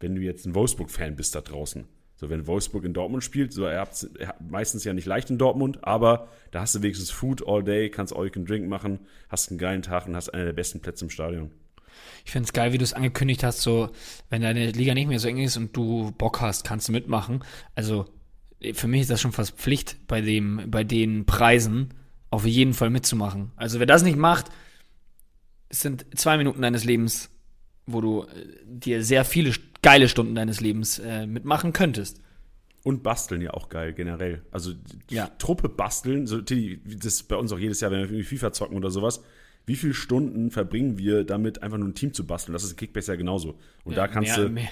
wenn 0.00 0.14
du 0.14 0.22
jetzt 0.22 0.46
ein 0.46 0.54
Wolfsburg-Fan 0.54 1.16
bist 1.16 1.34
da 1.34 1.42
draußen. 1.42 1.84
So, 2.16 2.30
wenn 2.30 2.46
Wolfsburg 2.46 2.84
in 2.86 2.94
Dortmund 2.94 3.22
spielt, 3.22 3.52
so, 3.52 3.68
ihr 3.68 3.78
habt 3.78 4.06
meistens 4.40 4.84
ja 4.84 4.94
nicht 4.94 5.04
leicht 5.04 5.28
in 5.28 5.36
Dortmund, 5.36 5.84
aber 5.84 6.28
da 6.50 6.62
hast 6.62 6.74
du 6.74 6.80
wenigstens 6.80 7.10
Food 7.10 7.46
all 7.46 7.62
day, 7.62 7.90
kannst 7.90 8.16
all 8.16 8.24
you 8.24 8.30
can 8.30 8.46
drink 8.46 8.66
machen, 8.66 9.00
hast 9.28 9.50
einen 9.50 9.58
geilen 9.58 9.82
Tag 9.82 10.06
und 10.06 10.16
hast 10.16 10.30
einen 10.30 10.46
der 10.46 10.54
besten 10.54 10.80
Plätze 10.80 11.04
im 11.04 11.10
Stadion. 11.10 11.50
Ich 12.24 12.30
finde 12.30 12.46
es 12.46 12.52
geil, 12.52 12.72
wie 12.72 12.78
du 12.78 12.84
es 12.84 12.92
angekündigt 12.92 13.42
hast, 13.44 13.62
so, 13.62 13.90
wenn 14.30 14.42
deine 14.42 14.70
Liga 14.70 14.94
nicht 14.94 15.08
mehr 15.08 15.18
so 15.18 15.28
eng 15.28 15.38
ist 15.38 15.56
und 15.56 15.76
du 15.76 16.12
Bock 16.12 16.40
hast, 16.40 16.64
kannst 16.64 16.88
du 16.88 16.92
mitmachen. 16.92 17.44
Also, 17.74 18.06
für 18.74 18.86
mich 18.86 19.02
ist 19.02 19.10
das 19.10 19.20
schon 19.20 19.32
fast 19.32 19.56
Pflicht, 19.56 20.06
bei 20.06 20.20
dem, 20.20 20.70
bei 20.70 20.84
den 20.84 21.26
Preisen 21.26 21.94
auf 22.30 22.46
jeden 22.46 22.74
Fall 22.74 22.90
mitzumachen. 22.90 23.52
Also, 23.56 23.78
wer 23.78 23.86
das 23.86 24.02
nicht 24.02 24.16
macht, 24.16 24.46
es 25.68 25.80
sind 25.80 26.06
zwei 26.16 26.36
Minuten 26.36 26.62
deines 26.62 26.84
Lebens, 26.84 27.30
wo 27.86 28.00
du 28.00 28.22
äh, 28.22 28.26
dir 28.64 29.02
sehr 29.02 29.24
viele 29.24 29.52
geile 29.82 30.08
Stunden 30.08 30.34
deines 30.34 30.60
Lebens 30.60 30.98
äh, 30.98 31.26
mitmachen 31.26 31.72
könntest. 31.72 32.20
Und 32.84 33.02
basteln 33.02 33.40
ja 33.40 33.52
auch 33.52 33.68
geil, 33.68 33.92
generell. 33.92 34.42
Also 34.50 34.72
Ja. 35.08 35.28
Truppe 35.38 35.68
basteln, 35.68 36.26
so, 36.26 36.40
das 36.40 36.56
ist 37.04 37.28
bei 37.28 37.36
uns 37.36 37.52
auch 37.52 37.58
jedes 37.58 37.80
Jahr, 37.80 37.90
wenn 37.90 37.98
wir 38.00 38.06
irgendwie 38.06 38.24
FIFA 38.24 38.52
zocken 38.52 38.76
oder 38.76 38.90
sowas. 38.90 39.22
Wie 39.64 39.76
viele 39.76 39.94
Stunden 39.94 40.50
verbringen 40.50 40.98
wir 40.98 41.24
damit, 41.24 41.62
einfach 41.62 41.78
nur 41.78 41.88
ein 41.88 41.94
Team 41.94 42.12
zu 42.12 42.26
basteln? 42.26 42.52
Das 42.52 42.64
ist 42.64 42.72
in 42.72 42.76
Kickbase 42.76 43.12
ja 43.12 43.16
genauso. 43.16 43.58
Und 43.84 43.96
da 43.96 44.08
kannst 44.08 44.36
mehr, 44.36 44.46
du. 44.46 44.52
mehr, 44.52 44.68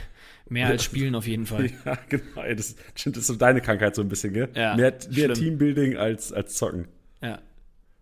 mehr 0.48 0.66
als 0.66 0.82
spielen 0.84 1.14
auf 1.14 1.26
jeden 1.26 1.46
Fall. 1.46 1.70
Ja, 1.84 1.98
genau. 2.08 2.42
Das, 2.56 2.74
das 2.94 3.06
ist 3.06 3.26
so 3.26 3.36
deine 3.36 3.60
Krankheit 3.60 3.94
so 3.94 4.02
ein 4.02 4.08
bisschen, 4.08 4.32
gell? 4.32 4.48
Ja, 4.54 4.74
mehr 4.76 4.98
mehr. 5.10 5.32
Teambuilding 5.32 5.96
als, 5.96 6.32
als 6.32 6.56
Zocken. 6.56 6.88
Ja, 7.22 7.40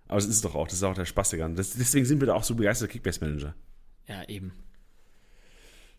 Aber 0.07 0.19
es 0.19 0.25
ist 0.25 0.37
es 0.37 0.41
doch 0.41 0.55
auch, 0.55 0.67
das 0.67 0.77
ist 0.77 0.83
auch 0.83 0.95
der 0.95 1.05
Spaß 1.05 1.31
daran. 1.31 1.57
Das, 1.57 1.75
deswegen 1.75 2.07
sind 2.07 2.21
wir 2.21 2.27
da 2.27 2.35
auch 2.35 2.45
so 2.45 2.55
begeisterte 2.55 2.93
Kickbase-Manager. 2.93 3.55
ja, 4.09 4.25
eben. 4.29 4.53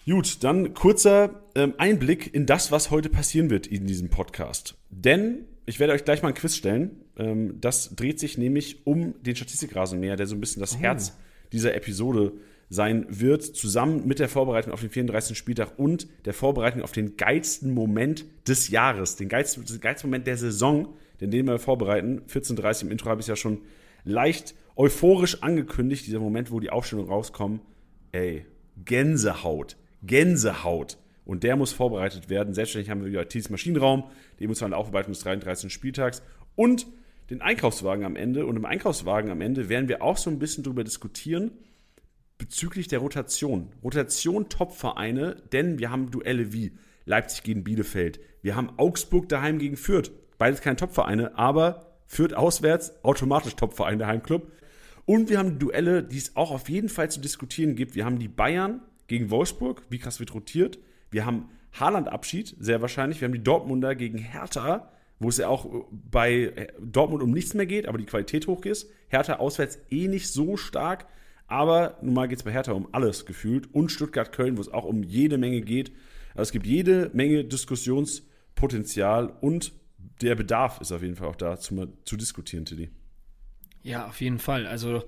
Gut, 0.06 0.44
dann 0.44 0.74
kurzer 0.74 1.44
ähm, 1.54 1.76
Einblick 1.78 2.34
in 2.34 2.48
das, 2.48 2.72
was 2.72 2.90
heute 2.90 3.10
passieren 3.10 3.52
wird 3.52 3.68
in 3.68 3.86
diesem 3.86 4.10
Podcast. 4.10 4.76
Denn 4.90 5.46
ich 5.70 5.80
werde 5.80 5.94
euch 5.94 6.04
gleich 6.04 6.24
mal 6.24 6.30
ein 6.30 6.34
Quiz 6.34 6.56
stellen. 6.56 7.04
Ähm, 7.16 7.62
das 7.62 7.96
dreht 7.96 8.20
sich 8.20 8.40
nämlich 8.40 8.88
um 8.88 9.14
den 9.22 9.36
Statistikrasenmäher, 9.36 10.16
der 10.16 10.26
so 10.26 10.36
ein 10.36 10.40
bisschen 10.40 10.62
das 10.62 10.80
Herz 10.80 11.16
dieser 11.52 11.76
Episode 11.76 12.34
sein 12.70 13.06
wird, 13.08 13.44
zusammen 13.44 14.08
mit 14.08 14.18
der 14.18 14.30
Vorbereitung 14.30 14.74
auf 14.74 14.82
den 14.82 14.90
34. 14.90 15.38
Spieltag 15.38 15.78
und 15.78 16.08
der 16.26 16.34
Vorbereitung 16.34 16.82
auf 16.82 16.92
den 16.92 17.18
geilsten 17.18 17.72
Moment 17.72 18.26
des 18.48 18.70
Jahres, 18.70 19.16
den 19.16 19.30
geilsten, 19.30 19.64
den 19.64 19.80
geilsten 19.80 20.10
Moment 20.10 20.26
der 20.26 20.38
Saison, 20.38 20.96
den 21.22 21.30
den 21.30 21.46
wir 21.46 21.60
vorbereiten. 21.60 22.22
14.30 22.28 22.84
im 22.84 22.92
Intro 22.92 23.12
habe 23.12 23.22
ich 23.22 23.28
ja 23.28 23.36
schon 23.36 23.62
leicht 24.04 24.56
euphorisch 24.76 25.44
angekündigt, 25.44 26.08
dieser 26.08 26.20
Moment, 26.20 26.50
wo 26.50 26.60
die 26.60 26.72
Aufstellung 26.72 27.08
rauskommen. 27.10 27.62
Ey, 28.12 28.44
Gänsehaut. 28.86 29.78
Gänsehaut. 30.02 30.98
Und 31.30 31.44
der 31.44 31.56
muss 31.56 31.72
vorbereitet 31.74 32.32
werden. 32.32 32.56
Selbstverständlich 32.56 32.90
haben 32.90 33.04
wir 33.04 33.12
wieder 33.12 33.28
Tils 33.28 33.52
Maschinenraum, 33.52 34.06
die 34.40 34.46
emotionale 34.46 34.76
Aufarbeitung 34.76 35.14
des 35.14 35.22
33. 35.22 35.72
Spieltags 35.72 36.24
und 36.56 36.88
den 37.30 37.44
Einkaufswagen 37.44 38.04
am 38.04 38.16
Ende. 38.16 38.48
Und 38.48 38.56
im 38.56 38.66
Einkaufswagen 38.66 39.30
am 39.30 39.40
Ende 39.40 39.70
werden 39.70 39.88
wir 39.88 40.02
auch 40.02 40.18
so 40.18 40.32
ein 40.32 40.40
bisschen 40.40 40.64
darüber 40.64 40.84
diskutieren, 40.84 41.52
bezüglich 42.40 42.88
der 42.88 42.98
Rotation. 42.98 43.70
Rotation 43.84 44.50
Top-Vereine, 44.50 45.36
denn 45.52 45.78
wir 45.78 45.92
haben 45.92 46.10
Duelle 46.10 46.52
wie 46.52 46.72
Leipzig 47.06 47.44
gegen 47.44 47.64
Bielefeld. 47.64 48.20
Wir 48.42 48.56
haben 48.56 48.72
Augsburg 48.78 49.30
daheim 49.30 49.60
gegen 49.60 49.78
Fürth. 49.78 50.10
Beides 50.40 50.62
keine 50.62 50.78
Top-Vereine, 50.78 51.38
aber 51.38 51.94
Fürth 52.08 52.34
auswärts, 52.34 53.04
automatisch 53.04 53.56
Top-Verein 53.56 54.00
der 54.00 54.08
Heimclub. 54.08 54.52
Und 55.06 55.30
wir 55.30 55.38
haben 55.38 55.60
Duelle, 55.60 56.02
die 56.02 56.18
es 56.18 56.36
auch 56.36 56.50
auf 56.50 56.70
jeden 56.70 56.90
Fall 56.90 57.12
zu 57.12 57.20
diskutieren 57.20 57.76
gibt. 57.76 57.94
Wir 57.94 58.06
haben 58.06 58.18
die 58.18 58.28
Bayern 58.28 58.82
gegen 59.06 59.30
Wolfsburg, 59.30 59.84
wie 59.92 60.00
krass 60.00 60.20
wird 60.20 60.34
rotiert. 60.34 60.80
Wir 61.12 61.26
haben 61.26 61.50
Haaland-Abschied, 61.74 62.56
sehr 62.60 62.82
wahrscheinlich. 62.82 63.22
Wir 63.22 63.28
haben 63.28 63.34
die 63.34 63.44
Dortmunder 63.44 63.96
gegen 63.96 64.18
Hertha, 64.18 64.92
wo 65.20 65.30
es 65.30 65.38
ja 65.38 65.48
auch 65.48 65.86
bei 65.92 66.68
Dortmund 66.80 67.24
um 67.24 67.32
nichts 67.32 67.54
mehr 67.54 67.66
geht, 67.66 67.88
aber 67.88 67.98
die 67.98 68.06
Qualität 68.06 68.48
hoch 68.48 68.66
ist. 68.66 68.90
Hertha 69.08 69.38
auswärts 69.38 69.80
eh 69.90 70.08
nicht 70.08 70.30
so 70.30 70.58
stark, 70.58 71.08
aber 71.48 71.98
nun 72.02 72.14
mal 72.14 72.28
geht 72.28 72.40
es 72.40 72.44
bei 72.44 72.52
Hertha 72.52 72.72
um 72.72 72.88
alles 72.94 73.26
gefühlt. 73.26 73.74
Und 73.74 73.92
Stuttgart-Köln, 73.92 74.58
wo 74.58 74.62
es 74.62 74.70
auch 74.72 74.86
um 74.86 75.04
jede 75.04 75.38
Menge 75.38 75.62
geht. 75.62 75.92
Also 76.32 76.44
es 76.44 76.52
gibt 76.52 76.66
jede 76.66 77.10
Menge 77.14 77.46
Potenzial 78.56 79.34
und 79.42 79.74
der 80.22 80.36
Bedarf 80.36 80.82
ist 80.82 80.92
auf 80.92 81.02
jeden 81.02 81.16
Fall 81.16 81.28
auch 81.28 81.36
da 81.36 81.60
zu, 81.60 81.94
zu 82.06 82.18
diskutieren, 82.18 82.66
Tilly. 82.66 82.90
Ja, 83.82 84.08
auf 84.08 84.20
jeden 84.22 84.40
Fall. 84.40 84.68
Also 84.68 85.04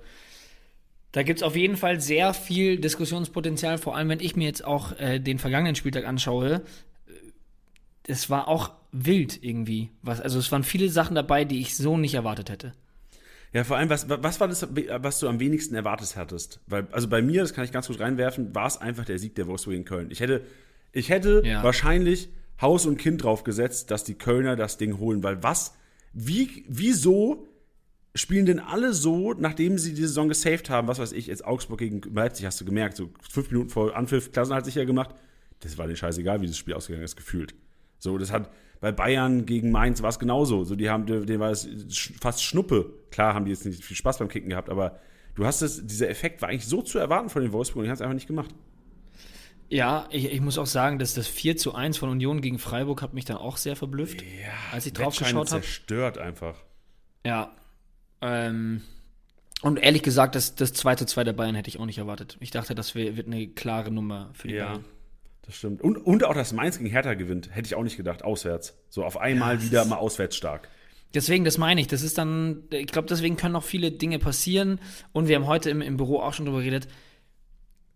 da 1.11 1.23
gibt 1.23 1.39
es 1.39 1.43
auf 1.43 1.55
jeden 1.55 1.77
Fall 1.77 1.99
sehr 1.99 2.33
viel 2.33 2.79
Diskussionspotenzial, 2.79 3.77
vor 3.77 3.95
allem 3.95 4.09
wenn 4.09 4.19
ich 4.19 4.35
mir 4.35 4.45
jetzt 4.45 4.63
auch 4.63 4.97
äh, 4.97 5.19
den 5.19 5.39
vergangenen 5.39 5.75
Spieltag 5.75 6.05
anschaue. 6.05 6.61
Es 8.07 8.29
war 8.29 8.47
auch 8.47 8.71
wild 8.91 9.43
irgendwie. 9.43 9.89
Was, 10.01 10.21
also 10.21 10.39
es 10.39 10.51
waren 10.51 10.63
viele 10.63 10.89
Sachen 10.89 11.15
dabei, 11.15 11.45
die 11.45 11.59
ich 11.59 11.75
so 11.75 11.97
nicht 11.97 12.13
erwartet 12.13 12.49
hätte. 12.49 12.73
Ja, 13.53 13.65
vor 13.65 13.75
allem, 13.75 13.89
was, 13.89 14.07
was 14.07 14.39
war 14.39 14.47
das, 14.47 14.65
was 14.71 15.19
du 15.19 15.27
am 15.27 15.41
wenigsten 15.41 15.75
erwartet 15.75 16.15
hattest? 16.15 16.61
Weil, 16.67 16.87
also 16.91 17.09
bei 17.09 17.21
mir, 17.21 17.41
das 17.41 17.53
kann 17.53 17.65
ich 17.65 17.73
ganz 17.73 17.87
gut 17.87 17.99
reinwerfen, 17.99 18.55
war 18.55 18.67
es 18.67 18.77
einfach 18.77 19.03
der 19.03 19.19
Sieg 19.19 19.35
der 19.35 19.47
Wolfsburg 19.47 19.75
in 19.75 19.83
Köln. 19.83 20.09
Ich 20.09 20.21
hätte, 20.21 20.43
ich 20.93 21.09
hätte 21.09 21.41
ja. 21.45 21.61
wahrscheinlich 21.61 22.29
Haus 22.61 22.85
und 22.85 22.97
Kind 22.97 23.23
drauf 23.23 23.43
gesetzt, 23.43 23.91
dass 23.91 24.05
die 24.05 24.13
Kölner 24.13 24.55
das 24.55 24.77
Ding 24.77 24.99
holen, 24.99 25.21
weil 25.23 25.43
was, 25.43 25.73
wie, 26.13 26.63
wieso 26.69 27.47
spielen 28.13 28.45
denn 28.45 28.59
alle 28.59 28.93
so, 28.93 29.33
nachdem 29.33 29.77
sie 29.77 29.93
die 29.93 30.01
Saison 30.01 30.27
gesaved 30.27 30.69
haben, 30.69 30.87
was 30.87 30.99
weiß 30.99 31.13
ich, 31.13 31.27
jetzt 31.27 31.45
Augsburg 31.45 31.79
gegen 31.79 32.01
Leipzig 32.13 32.45
hast 32.45 32.59
du 32.59 32.65
gemerkt, 32.65 32.97
so 32.97 33.09
fünf 33.29 33.51
Minuten 33.51 33.69
vor 33.69 33.95
Anpfiff, 33.95 34.31
Klassen 34.31 34.53
hat 34.53 34.65
sicher 34.65 34.85
gemacht, 34.85 35.15
das 35.61 35.77
war 35.77 35.87
den 35.87 35.95
scheißegal, 35.95 36.41
wie 36.41 36.47
das 36.47 36.57
Spiel 36.57 36.73
ausgegangen 36.73 37.05
ist, 37.05 37.15
gefühlt. 37.15 37.53
So, 37.99 38.17
das 38.17 38.31
hat, 38.31 38.51
bei 38.79 38.91
Bayern 38.91 39.45
gegen 39.45 39.71
Mainz 39.71 40.01
war 40.01 40.09
es 40.09 40.19
genauso. 40.19 40.63
So, 40.63 40.75
die 40.75 40.89
haben, 40.89 41.05
denen 41.05 41.39
war 41.39 41.51
es 41.51 41.69
fast 42.19 42.43
Schnuppe. 42.43 42.91
Klar 43.11 43.35
haben 43.35 43.45
die 43.45 43.51
jetzt 43.51 43.65
nicht 43.65 43.83
viel 43.83 43.95
Spaß 43.95 44.17
beim 44.17 44.27
Kicken 44.27 44.49
gehabt, 44.49 44.69
aber 44.69 44.99
du 45.35 45.45
hast 45.45 45.61
es, 45.61 45.85
dieser 45.85 46.09
Effekt 46.09 46.41
war 46.41 46.49
eigentlich 46.49 46.65
so 46.65 46.81
zu 46.81 46.97
erwarten 46.97 47.29
von 47.29 47.43
den 47.43 47.51
Wolfsburg 47.51 47.81
und 47.81 47.83
die 47.83 47.89
haben 47.89 47.95
es 47.95 48.01
einfach 48.01 48.15
nicht 48.15 48.27
gemacht. 48.27 48.53
Ja, 49.69 50.07
ich, 50.09 50.25
ich, 50.25 50.41
muss 50.41 50.57
auch 50.57 50.65
sagen, 50.65 50.99
dass 50.99 51.13
das 51.13 51.27
4 51.27 51.55
zu 51.55 51.73
1 51.73 51.97
von 51.97 52.09
Union 52.09 52.41
gegen 52.41 52.59
Freiburg 52.59 53.01
hat 53.01 53.13
mich 53.13 53.23
dann 53.23 53.37
auch 53.37 53.55
sehr 53.55 53.77
verblüfft, 53.77 54.21
ja, 54.21 54.27
als 54.73 54.85
ich 54.85 54.91
drauf 54.91 55.15
geschaut 55.15 55.51
habe. 55.51 55.61
zerstört 55.61 56.17
einfach. 56.17 56.55
Ja. 57.25 57.55
Ähm, 58.21 58.81
und 59.61 59.77
ehrlich 59.77 60.01
gesagt, 60.01 60.35
das, 60.35 60.55
das 60.55 60.73
2 60.73 60.95
zu 60.95 61.05
2 61.05 61.23
der 61.23 61.33
Bayern 61.33 61.55
hätte 61.55 61.69
ich 61.69 61.79
auch 61.79 61.85
nicht 61.85 61.99
erwartet. 61.99 62.37
Ich 62.39 62.51
dachte, 62.51 62.73
das 62.73 62.95
wird 62.95 63.27
eine 63.27 63.47
klare 63.47 63.91
Nummer 63.91 64.29
für 64.33 64.47
die 64.47 64.55
ja. 64.55 64.67
Bayern. 64.67 64.85
Das 65.43 65.55
stimmt. 65.55 65.81
Und, 65.81 65.97
und 65.97 66.23
auch, 66.23 66.33
dass 66.33 66.53
Mainz 66.53 66.77
gegen 66.77 66.89
Hertha 66.89 67.13
gewinnt, 67.15 67.53
hätte 67.53 67.67
ich 67.67 67.75
auch 67.75 67.83
nicht 67.83 67.97
gedacht, 67.97 68.23
auswärts. 68.23 68.77
So 68.89 69.03
auf 69.03 69.17
einmal 69.17 69.55
ja, 69.55 69.63
wieder 69.63 69.85
mal 69.85 69.97
auswärts 69.97 70.35
stark. 70.35 70.69
Deswegen, 71.13 71.43
das 71.43 71.57
meine 71.57 71.81
ich. 71.81 71.87
Das 71.87 72.03
ist 72.03 72.17
dann, 72.17 72.63
ich 72.69 72.87
glaube, 72.87 73.07
deswegen 73.07 73.37
können 73.37 73.53
noch 73.53 73.63
viele 73.63 73.91
Dinge 73.91 74.19
passieren. 74.19 74.79
Und 75.11 75.27
wir 75.27 75.35
haben 75.35 75.47
heute 75.47 75.69
im, 75.69 75.81
im 75.81 75.97
Büro 75.97 76.19
auch 76.19 76.33
schon 76.33 76.45
drüber 76.45 76.59
geredet. 76.59 76.87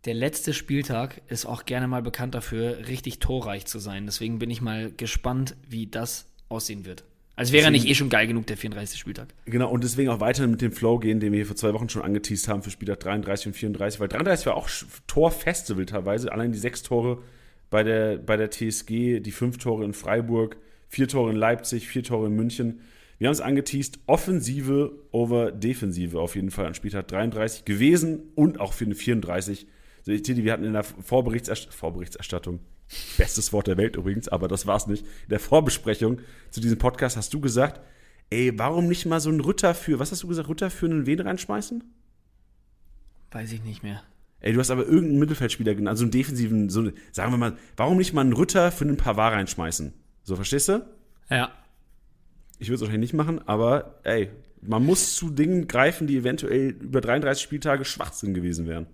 Der 0.05 0.13
letzte 0.13 0.53
Spieltag 0.53 1.21
ist 1.27 1.45
auch 1.45 1.65
gerne 1.65 1.87
mal 1.87 2.01
bekannt 2.01 2.35
dafür, 2.35 2.87
richtig 2.87 3.19
torreich 3.19 3.65
zu 3.65 3.79
sein. 3.79 4.05
Deswegen 4.05 4.37
bin 4.37 4.49
ich 4.49 4.61
mal 4.61 4.91
gespannt, 4.91 5.55
wie 5.67 5.87
das 5.87 6.27
aussehen 6.49 6.85
wird. 6.85 7.03
Als 7.35 7.51
wäre 7.51 7.65
er 7.65 7.71
nicht 7.71 7.87
eh 7.87 7.95
schon 7.95 8.09
geil 8.09 8.27
genug, 8.27 8.47
der 8.47 8.55
34. 8.55 8.97
Spieltag. 8.97 9.33
Genau, 9.45 9.69
und 9.69 9.83
deswegen 9.83 10.09
auch 10.09 10.21
weiter 10.21 10.47
mit 10.47 10.61
dem 10.61 10.71
Flow 10.71 10.99
gehen, 10.99 11.19
den 11.19 11.33
wir 11.33 11.37
hier 11.39 11.45
vor 11.45 11.57
zwei 11.57 11.73
Wochen 11.73 11.89
schon 11.89 12.01
angeteased 12.01 12.47
haben 12.47 12.63
für 12.63 12.69
Spieltag 12.69 13.01
33 13.01 13.47
und 13.47 13.53
34, 13.53 13.99
weil 13.99 14.07
33 14.07 14.45
war 14.45 14.55
auch 14.55 14.69
Torfestival 15.07 15.85
teilweise. 15.85 16.31
Allein 16.31 16.53
die 16.53 16.57
sechs 16.57 16.81
Tore 16.81 17.21
bei 17.69 17.83
der, 17.83 18.17
bei 18.17 18.37
der 18.37 18.51
TSG, 18.51 19.19
die 19.19 19.31
fünf 19.31 19.57
Tore 19.57 19.83
in 19.83 19.93
Freiburg, 19.93 20.57
vier 20.87 21.09
Tore 21.09 21.31
in 21.31 21.35
Leipzig, 21.35 21.87
vier 21.87 22.03
Tore 22.03 22.27
in 22.27 22.35
München. 22.35 22.79
Wir 23.17 23.27
haben 23.27 23.33
es 23.33 23.41
angeteased, 23.41 23.99
Offensive 24.07 24.91
over 25.11 25.51
Defensive 25.51 26.19
auf 26.19 26.35
jeden 26.35 26.51
Fall 26.51 26.65
an 26.65 26.73
Spieltag 26.73 27.07
33 27.09 27.65
gewesen 27.65 28.31
und 28.35 28.59
auch 28.59 28.73
für 28.73 28.85
eine 28.85 28.95
34. 28.95 29.67
Also, 30.07 30.35
wir 30.43 30.53
hatten 30.53 30.63
in 30.63 30.73
der 30.73 30.83
Vorberichterstattung, 30.83 31.77
Vorberichterstattung, 31.77 32.59
bestes 33.17 33.51
Wort 33.53 33.67
der 33.67 33.77
Welt 33.77 33.95
übrigens, 33.95 34.27
aber 34.27 34.47
das 34.47 34.67
war's 34.67 34.87
nicht. 34.87 35.05
In 35.05 35.29
der 35.29 35.39
Vorbesprechung 35.39 36.19
zu 36.51 36.61
diesem 36.61 36.77
Podcast 36.77 37.17
hast 37.17 37.33
du 37.33 37.39
gesagt, 37.39 37.81
ey, 38.29 38.57
warum 38.57 38.87
nicht 38.87 39.05
mal 39.05 39.19
so 39.19 39.29
einen 39.29 39.41
Ritter 39.41 39.73
für, 39.73 39.99
was 39.99 40.11
hast 40.11 40.23
du 40.23 40.27
gesagt, 40.27 40.49
Ritter 40.49 40.69
für 40.69 40.85
einen 40.85 41.05
Wen 41.05 41.19
reinschmeißen? 41.19 41.83
Weiß 43.31 43.51
ich 43.51 43.63
nicht 43.63 43.83
mehr. 43.83 44.01
Ey, 44.39 44.53
du 44.53 44.59
hast 44.59 44.69
aber 44.69 44.85
irgendeinen 44.85 45.19
Mittelfeldspieler 45.19 45.73
genannt, 45.73 45.89
also 45.89 46.03
einen 46.03 46.11
defensiven, 46.11 46.69
so, 46.69 46.91
sagen 47.11 47.31
wir 47.31 47.37
mal, 47.37 47.57
warum 47.77 47.97
nicht 47.97 48.13
mal 48.13 48.21
einen 48.21 48.33
Ritter 48.33 48.71
für 48.71 48.85
einen 48.85 48.97
Pavard 48.97 49.33
reinschmeißen? 49.33 49.93
So, 50.23 50.35
verstehst 50.35 50.69
du? 50.69 50.85
Ja. 51.29 51.51
Ich 52.59 52.67
würde 52.67 52.75
es 52.75 52.81
wahrscheinlich 52.81 53.11
nicht 53.11 53.17
machen, 53.17 53.45
aber 53.47 53.99
ey, 54.03 54.29
man 54.61 54.85
muss 54.85 55.15
zu 55.15 55.29
Dingen 55.29 55.67
greifen, 55.67 56.07
die 56.07 56.17
eventuell 56.17 56.69
über 56.69 57.01
33 57.01 57.43
Spieltage 57.43 57.85
Schwachsinn 57.85 58.33
gewesen 58.33 58.67
wären. 58.67 58.87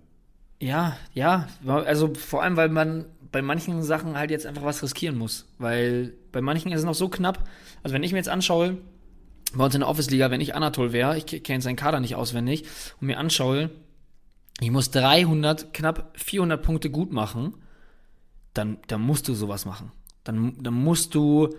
Ja, 0.60 0.96
ja, 1.12 1.48
also 1.66 2.14
vor 2.14 2.42
allem, 2.42 2.56
weil 2.56 2.68
man 2.68 3.06
bei 3.32 3.42
manchen 3.42 3.82
Sachen 3.82 4.16
halt 4.16 4.30
jetzt 4.30 4.46
einfach 4.46 4.62
was 4.62 4.82
riskieren 4.82 5.16
muss, 5.16 5.46
weil 5.58 6.14
bei 6.30 6.40
manchen 6.42 6.70
ist 6.70 6.80
es 6.80 6.84
noch 6.84 6.94
so 6.94 7.08
knapp. 7.08 7.48
Also 7.82 7.94
wenn 7.94 8.02
ich 8.02 8.12
mir 8.12 8.18
jetzt 8.18 8.28
anschaue, 8.28 8.76
bei 9.54 9.64
uns 9.64 9.74
in 9.74 9.80
der 9.80 9.88
Office-Liga, 9.88 10.30
wenn 10.30 10.40
ich 10.40 10.54
Anatol 10.54 10.92
wäre, 10.92 11.16
ich 11.16 11.42
kenne 11.42 11.62
seinen 11.62 11.76
Kader 11.76 12.00
nicht 12.00 12.14
auswendig, 12.14 12.64
und 13.00 13.06
mir 13.06 13.18
anschaue, 13.18 13.70
ich 14.60 14.70
muss 14.70 14.90
300, 14.90 15.74
knapp 15.74 16.12
400 16.14 16.62
Punkte 16.62 16.90
gut 16.90 17.12
machen, 17.12 17.54
dann, 18.54 18.78
dann 18.86 19.00
musst 19.00 19.28
du 19.28 19.34
sowas 19.34 19.64
machen. 19.64 19.92
Dann, 20.24 20.62
dann 20.62 20.74
musst 20.74 21.14
du, 21.14 21.54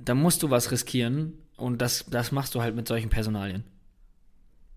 dann 0.00 0.18
musst 0.18 0.42
du 0.42 0.50
was 0.50 0.70
riskieren 0.70 1.32
und 1.56 1.80
das, 1.80 2.04
das 2.08 2.30
machst 2.30 2.54
du 2.54 2.60
halt 2.60 2.76
mit 2.76 2.86
solchen 2.86 3.08
Personalien. 3.08 3.64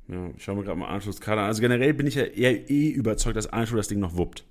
Ja, 0.07 0.29
ich 0.35 0.43
schaue 0.43 0.55
mir 0.55 0.63
gerade 0.63 0.79
mal 0.79 0.87
Anschlusskader 0.87 1.41
an. 1.41 1.47
Also 1.47 1.61
generell 1.61 1.93
bin 1.93 2.07
ich 2.07 2.15
ja 2.15 2.23
eher 2.23 2.69
eh 2.69 2.89
überzeugt, 2.89 3.35
dass 3.35 3.47
Anschluss 3.47 3.81
das 3.81 3.87
Ding 3.89 3.99
noch 3.99 4.15
wuppt. 4.15 4.45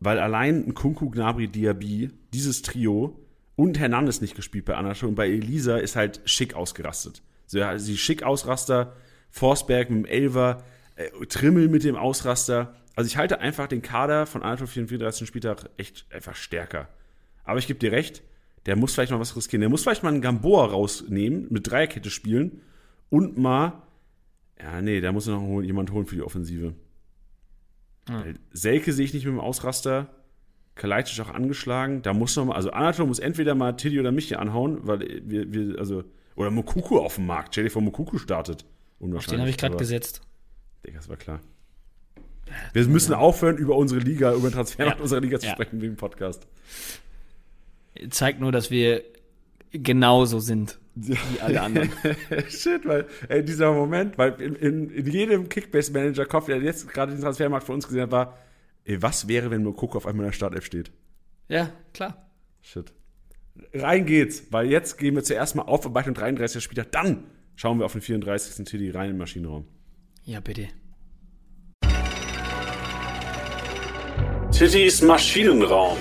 Weil 0.00 0.18
allein 0.18 0.66
ein 0.66 0.74
Kunku, 0.74 1.10
Gnabry, 1.10 1.48
Diaby, 1.48 2.10
dieses 2.32 2.62
Trio 2.62 3.18
und 3.56 3.78
Hernandez 3.78 4.20
nicht 4.20 4.36
gespielt 4.36 4.66
bei 4.66 4.74
Anschluss 4.74 5.08
und 5.08 5.14
bei 5.14 5.28
Elisa 5.28 5.78
ist 5.78 5.96
halt 5.96 6.20
schick 6.24 6.54
ausgerastet. 6.54 7.22
So, 7.46 7.58
ja, 7.58 7.78
sie 7.78 7.96
schick 7.96 8.22
Ausraster, 8.22 8.94
Forsberg 9.30 9.90
mit 9.90 10.04
dem 10.04 10.04
Elver, 10.04 10.64
äh, 10.96 11.08
Trimmel 11.26 11.68
mit 11.68 11.84
dem 11.84 11.96
Ausraster. 11.96 12.74
Also 12.94 13.08
ich 13.08 13.16
halte 13.16 13.40
einfach 13.40 13.68
den 13.68 13.82
Kader 13.82 14.26
von 14.26 14.42
Anatol 14.42 14.66
34. 14.66 15.26
Spieltag 15.26 15.70
echt 15.76 16.06
einfach 16.10 16.34
stärker. 16.34 16.88
Aber 17.44 17.58
ich 17.58 17.66
gebe 17.66 17.78
dir 17.78 17.92
recht, 17.92 18.22
der 18.66 18.76
muss 18.76 18.92
vielleicht 18.92 19.12
mal 19.12 19.20
was 19.20 19.36
riskieren. 19.36 19.60
Der 19.60 19.70
muss 19.70 19.82
vielleicht 19.82 20.02
mal 20.02 20.10
einen 20.10 20.22
Gamboa 20.22 20.66
rausnehmen, 20.66 21.46
mit 21.50 21.70
Dreierkette 21.70 22.10
spielen 22.10 22.60
und 23.08 23.38
mal, 23.38 23.82
ja, 24.58 24.80
nee, 24.82 25.00
da 25.00 25.12
muss 25.12 25.26
noch 25.26 25.62
jemand 25.62 25.92
holen 25.92 26.06
für 26.06 26.16
die 26.16 26.22
Offensive. 26.22 26.74
Ja. 28.08 28.24
Selke 28.52 28.92
sehe 28.92 29.04
ich 29.04 29.14
nicht 29.14 29.24
mit 29.24 29.34
dem 29.34 29.40
Ausraster. 29.40 30.08
Kalajdzic 30.74 31.24
auch 31.24 31.30
angeschlagen. 31.30 32.02
Da 32.02 32.12
muss 32.12 32.36
noch 32.36 32.44
mal, 32.44 32.54
also 32.54 32.70
Anatol 32.70 33.06
muss 33.06 33.18
entweder 33.18 33.54
mal 33.54 33.72
Tilly 33.72 33.98
oder 33.98 34.12
mich 34.12 34.28
hier 34.28 34.40
anhauen, 34.40 34.86
weil 34.86 35.00
wir, 35.24 35.52
wir 35.52 35.78
also, 35.78 36.04
oder 36.36 36.50
Mokuku 36.50 36.98
auf 36.98 37.16
dem 37.16 37.26
Markt. 37.26 37.54
Stell 37.54 37.64
dir 37.64 37.70
vor, 37.70 37.82
Mokuku 37.82 38.18
startet. 38.18 38.64
Auf 39.00 39.26
den 39.26 39.40
habe 39.40 39.50
ich 39.50 39.56
gerade 39.56 39.76
gesetzt. 39.76 40.20
Digga, 40.86 40.98
das 40.98 41.08
war 41.08 41.16
klar. 41.16 41.40
Wir 42.72 42.86
müssen 42.86 43.12
aufhören, 43.14 43.56
über 43.56 43.74
unsere 43.74 44.00
Liga, 44.00 44.32
über 44.32 44.48
den 44.48 44.54
Transfer 44.54 44.86
ja. 44.86 44.96
unserer 44.96 45.20
Liga 45.20 45.40
zu 45.40 45.46
ja. 45.46 45.52
sprechen 45.52 45.82
im 45.82 45.96
Podcast. 45.96 46.46
Zeigt 48.10 48.40
nur, 48.40 48.52
dass 48.52 48.70
wir 48.70 49.02
genauso 49.72 50.38
sind 50.38 50.78
wie 50.96 51.40
alle 51.40 51.60
anderen. 51.60 51.90
Shit, 52.48 52.86
weil 52.86 53.06
ey, 53.28 53.44
dieser 53.44 53.72
Moment, 53.72 54.18
weil 54.18 54.40
in, 54.40 54.56
in, 54.56 54.90
in 54.90 55.06
jedem 55.06 55.48
Kickbase-Manager-Kopf, 55.48 56.46
der 56.46 56.58
jetzt 56.58 56.88
gerade 56.88 57.12
den 57.12 57.20
Transfermarkt 57.20 57.66
für 57.66 57.72
uns 57.72 57.86
gesehen 57.86 58.02
hat, 58.02 58.10
war, 58.10 58.38
ey, 58.84 59.00
was 59.02 59.28
wäre, 59.28 59.50
wenn 59.50 59.62
Mokoko 59.62 59.98
auf 59.98 60.06
einmal 60.06 60.24
in 60.24 60.30
der 60.30 60.36
Startelf 60.36 60.64
steht? 60.64 60.90
Ja, 61.48 61.70
klar. 61.92 62.30
Shit. 62.62 62.92
Rein 63.72 64.06
geht's, 64.06 64.44
weil 64.50 64.66
jetzt 64.66 64.98
gehen 64.98 65.14
wir 65.14 65.22
zuerst 65.22 65.54
mal 65.54 65.62
auf 65.62 65.86
und 65.86 65.92
bei 65.92 66.02
dem 66.02 66.14
33. 66.14 66.62
Spieltag, 66.62 66.92
dann 66.92 67.24
schauen 67.54 67.78
wir 67.78 67.86
auf 67.86 67.92
den 67.92 68.00
34. 68.00 68.64
Tilly 68.64 68.90
rein 68.90 69.10
im 69.10 69.18
Maschinenraum. 69.18 69.66
Ja, 70.24 70.40
bitte. 70.40 70.68
Tittys 74.50 75.02
Maschinenraum. 75.02 75.98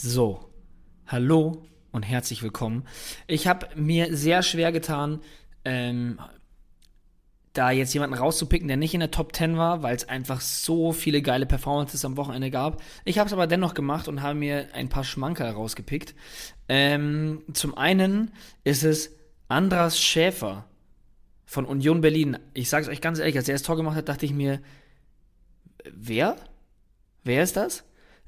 So, 0.00 0.38
hallo 1.08 1.66
und 1.90 2.04
herzlich 2.04 2.44
willkommen. 2.44 2.84
Ich 3.26 3.48
habe 3.48 3.66
mir 3.74 4.16
sehr 4.16 4.44
schwer 4.44 4.70
getan, 4.70 5.20
ähm, 5.64 6.20
da 7.52 7.72
jetzt 7.72 7.94
jemanden 7.94 8.14
rauszupicken, 8.14 8.68
der 8.68 8.76
nicht 8.76 8.94
in 8.94 9.00
der 9.00 9.10
Top 9.10 9.34
10 9.34 9.56
war, 9.56 9.82
weil 9.82 9.96
es 9.96 10.08
einfach 10.08 10.40
so 10.40 10.92
viele 10.92 11.20
geile 11.20 11.46
Performances 11.46 12.04
am 12.04 12.16
Wochenende 12.16 12.52
gab. 12.52 12.80
Ich 13.04 13.18
habe 13.18 13.26
es 13.26 13.32
aber 13.32 13.48
dennoch 13.48 13.74
gemacht 13.74 14.06
und 14.06 14.22
habe 14.22 14.38
mir 14.38 14.68
ein 14.72 14.88
paar 14.88 15.02
Schmanker 15.02 15.50
rausgepickt. 15.50 16.14
Ähm, 16.68 17.42
zum 17.52 17.76
einen 17.76 18.30
ist 18.62 18.84
es 18.84 19.16
Andras 19.48 19.98
Schäfer 19.98 20.66
von 21.44 21.64
Union 21.64 22.02
Berlin. 22.02 22.38
Ich 22.54 22.68
sage 22.68 22.84
es 22.84 22.88
euch 22.88 23.00
ganz 23.00 23.18
ehrlich, 23.18 23.36
als 23.36 23.48
er 23.48 23.56
das 23.56 23.64
Tor 23.64 23.74
gemacht 23.74 23.96
hat, 23.96 24.08
dachte 24.08 24.26
ich 24.26 24.32
mir, 24.32 24.60
wer? 25.92 26.36
Wer 27.24 27.42
ist 27.42 27.56
das? 27.56 27.82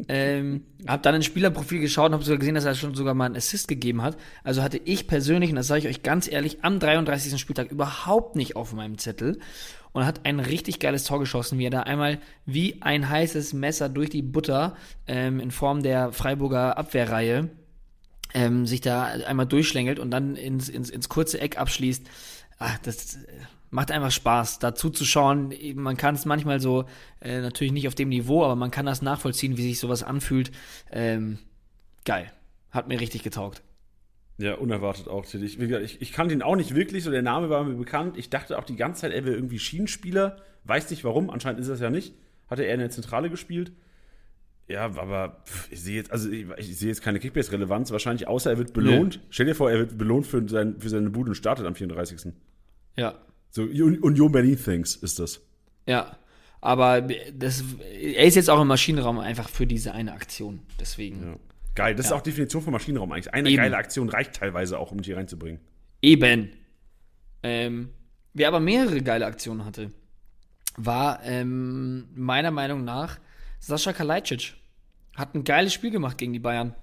Ähm, 0.08 0.64
habe 0.86 1.02
dann 1.02 1.14
ein 1.14 1.22
Spielerprofil 1.22 1.80
geschaut 1.80 2.08
und 2.08 2.14
habe 2.14 2.24
sogar 2.24 2.38
gesehen, 2.38 2.54
dass 2.54 2.64
er 2.64 2.74
schon 2.74 2.94
sogar 2.94 3.14
mal 3.14 3.26
einen 3.26 3.36
Assist 3.36 3.68
gegeben 3.68 4.02
hat. 4.02 4.16
Also 4.44 4.62
hatte 4.62 4.80
ich 4.84 5.06
persönlich, 5.06 5.50
und 5.50 5.56
das 5.56 5.66
sage 5.66 5.80
ich 5.80 5.88
euch 5.88 6.02
ganz 6.02 6.30
ehrlich, 6.30 6.58
am 6.62 6.78
33. 6.78 7.40
Spieltag 7.40 7.70
überhaupt 7.70 8.36
nicht 8.36 8.56
auf 8.56 8.72
meinem 8.72 8.98
Zettel. 8.98 9.38
und 9.92 10.06
hat 10.06 10.24
ein 10.24 10.38
richtig 10.38 10.78
geiles 10.78 11.02
Tor 11.02 11.18
geschossen, 11.18 11.58
wie 11.58 11.66
er 11.66 11.70
da 11.70 11.80
einmal 11.80 12.20
wie 12.46 12.80
ein 12.80 13.08
heißes 13.08 13.54
Messer 13.54 13.88
durch 13.88 14.08
die 14.08 14.22
Butter 14.22 14.76
ähm, 15.08 15.40
in 15.40 15.50
Form 15.50 15.82
der 15.82 16.12
Freiburger 16.12 16.78
Abwehrreihe 16.78 17.50
ähm, 18.34 18.66
sich 18.66 18.80
da 18.80 19.04
einmal 19.04 19.46
durchschlängelt 19.46 19.98
und 19.98 20.10
dann 20.10 20.36
ins, 20.36 20.68
ins, 20.68 20.90
ins 20.90 21.08
kurze 21.08 21.40
Eck 21.40 21.58
abschließt. 21.58 22.06
Ach, 22.58 22.78
das 22.78 23.16
äh, 23.16 23.18
macht 23.70 23.90
einfach 23.90 24.10
Spaß, 24.10 24.58
dazu 24.58 24.90
zu 24.90 25.04
schauen. 25.04 25.54
Man 25.74 25.96
kann 25.96 26.14
es 26.14 26.24
manchmal 26.24 26.60
so, 26.60 26.84
äh, 27.20 27.40
natürlich 27.40 27.72
nicht 27.72 27.88
auf 27.88 27.94
dem 27.94 28.08
Niveau, 28.08 28.44
aber 28.44 28.56
man 28.56 28.70
kann 28.70 28.86
das 28.86 29.02
nachvollziehen, 29.02 29.56
wie 29.56 29.62
sich 29.62 29.78
sowas 29.78 30.02
anfühlt. 30.02 30.50
Ähm, 30.90 31.38
geil. 32.04 32.30
Hat 32.70 32.88
mir 32.88 33.00
richtig 33.00 33.22
getaugt. 33.22 33.62
Ja, 34.38 34.54
unerwartet 34.54 35.08
auch. 35.08 35.24
Ich, 35.34 35.60
ich, 35.60 36.00
ich 36.00 36.12
kannte 36.12 36.34
ihn 36.34 36.42
auch 36.42 36.56
nicht 36.56 36.74
wirklich, 36.74 37.04
so 37.04 37.10
der 37.10 37.22
Name 37.22 37.50
war 37.50 37.62
mir 37.62 37.74
bekannt. 37.74 38.16
Ich 38.16 38.30
dachte 38.30 38.58
auch 38.58 38.64
die 38.64 38.76
ganze 38.76 39.02
Zeit, 39.02 39.12
er 39.12 39.24
wäre 39.24 39.34
irgendwie 39.34 39.58
Schienenspieler. 39.58 40.36
Weiß 40.64 40.90
nicht 40.90 41.04
warum, 41.04 41.30
anscheinend 41.30 41.60
ist 41.60 41.68
das 41.68 41.80
ja 41.80 41.90
nicht. 41.90 42.14
Hatte 42.48 42.64
er 42.64 42.74
in 42.74 42.80
der 42.80 42.90
Zentrale 42.90 43.30
gespielt. 43.30 43.72
Ja, 44.66 44.84
aber 44.84 45.42
ich 45.70 45.82
sehe 45.82 45.96
jetzt, 45.96 46.12
also 46.12 46.30
ich, 46.30 46.46
ich 46.58 46.78
sehe 46.78 46.88
jetzt 46.88 47.02
keine 47.02 47.18
Kickbase-Relevanz, 47.18 47.90
wahrscheinlich, 47.90 48.28
außer 48.28 48.50
er 48.50 48.58
wird 48.58 48.72
belohnt. 48.72 49.16
Nee. 49.16 49.26
Stell 49.30 49.46
dir 49.46 49.54
vor, 49.54 49.70
er 49.70 49.78
wird 49.78 49.98
belohnt 49.98 50.26
für, 50.26 50.48
sein, 50.48 50.76
für 50.78 50.88
seine 50.88 51.10
Bude 51.10 51.30
und 51.30 51.34
startet 51.34 51.66
am 51.66 51.74
34. 51.74 52.32
Ja. 52.96 53.14
So 53.50 53.62
Union 53.62 54.32
Berlin 54.32 54.58
Things 54.62 54.96
ist 54.96 55.18
das. 55.18 55.40
Ja. 55.86 56.16
Aber 56.60 57.00
das, 57.00 57.64
er 58.00 58.24
ist 58.24 58.34
jetzt 58.34 58.50
auch 58.50 58.60
im 58.60 58.68
Maschinenraum 58.68 59.18
einfach 59.18 59.48
für 59.48 59.66
diese 59.66 59.92
eine 59.92 60.12
Aktion. 60.12 60.60
Deswegen. 60.78 61.22
Ja. 61.22 61.36
Geil, 61.74 61.94
das 61.94 62.06
ja. 62.06 62.12
ist 62.12 62.18
auch 62.18 62.22
Definition 62.22 62.62
von 62.62 62.72
Maschinenraum 62.72 63.10
eigentlich. 63.12 63.32
Eine 63.32 63.48
Eben. 63.48 63.56
geile 63.56 63.76
Aktion 63.76 64.08
reicht 64.08 64.34
teilweise 64.34 64.78
auch, 64.78 64.90
um 64.92 64.98
dich 64.98 65.06
hier 65.06 65.16
reinzubringen. 65.16 65.60
Eben. 66.02 66.50
Ähm, 67.42 67.90
wer 68.34 68.48
aber 68.48 68.60
mehrere 68.60 69.00
geile 69.00 69.26
Aktionen 69.26 69.64
hatte, 69.64 69.90
war 70.76 71.20
ähm, 71.24 72.08
meiner 72.14 72.50
Meinung 72.50 72.84
nach 72.84 73.18
Sascha 73.58 73.92
Kalajdzic. 73.92 74.54
Hat 75.16 75.34
ein 75.34 75.44
geiles 75.44 75.72
Spiel 75.72 75.90
gemacht 75.90 76.18
gegen 76.18 76.32
die 76.32 76.38
Bayern. 76.38 76.74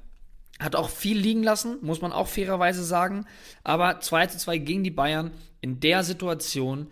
Hat 0.60 0.76
auch 0.76 0.90
viel 0.90 1.18
liegen 1.18 1.44
lassen, 1.44 1.78
muss 1.82 2.02
man 2.02 2.12
auch 2.12 2.28
fairerweise 2.28 2.84
sagen. 2.84 3.26
Aber 3.64 4.00
2 4.00 4.28
zu 4.28 4.38
2 4.40 4.58
gegen 4.58 4.84
die 4.84 4.92
Bayern 4.92 5.32
in 5.62 5.80
der 5.80 6.04
Situation, 6.04 6.88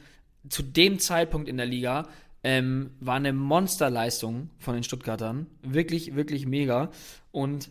zu 0.49 0.63
dem 0.63 0.99
Zeitpunkt 0.99 1.49
in 1.49 1.57
der 1.57 1.65
Liga, 1.65 2.07
ähm, 2.43 2.91
war 2.99 3.15
eine 3.15 3.33
Monsterleistung 3.33 4.49
von 4.59 4.75
den 4.75 4.83
Stuttgartern. 4.83 5.47
Wirklich, 5.63 6.15
wirklich 6.15 6.45
mega. 6.45 6.91
Und 7.31 7.69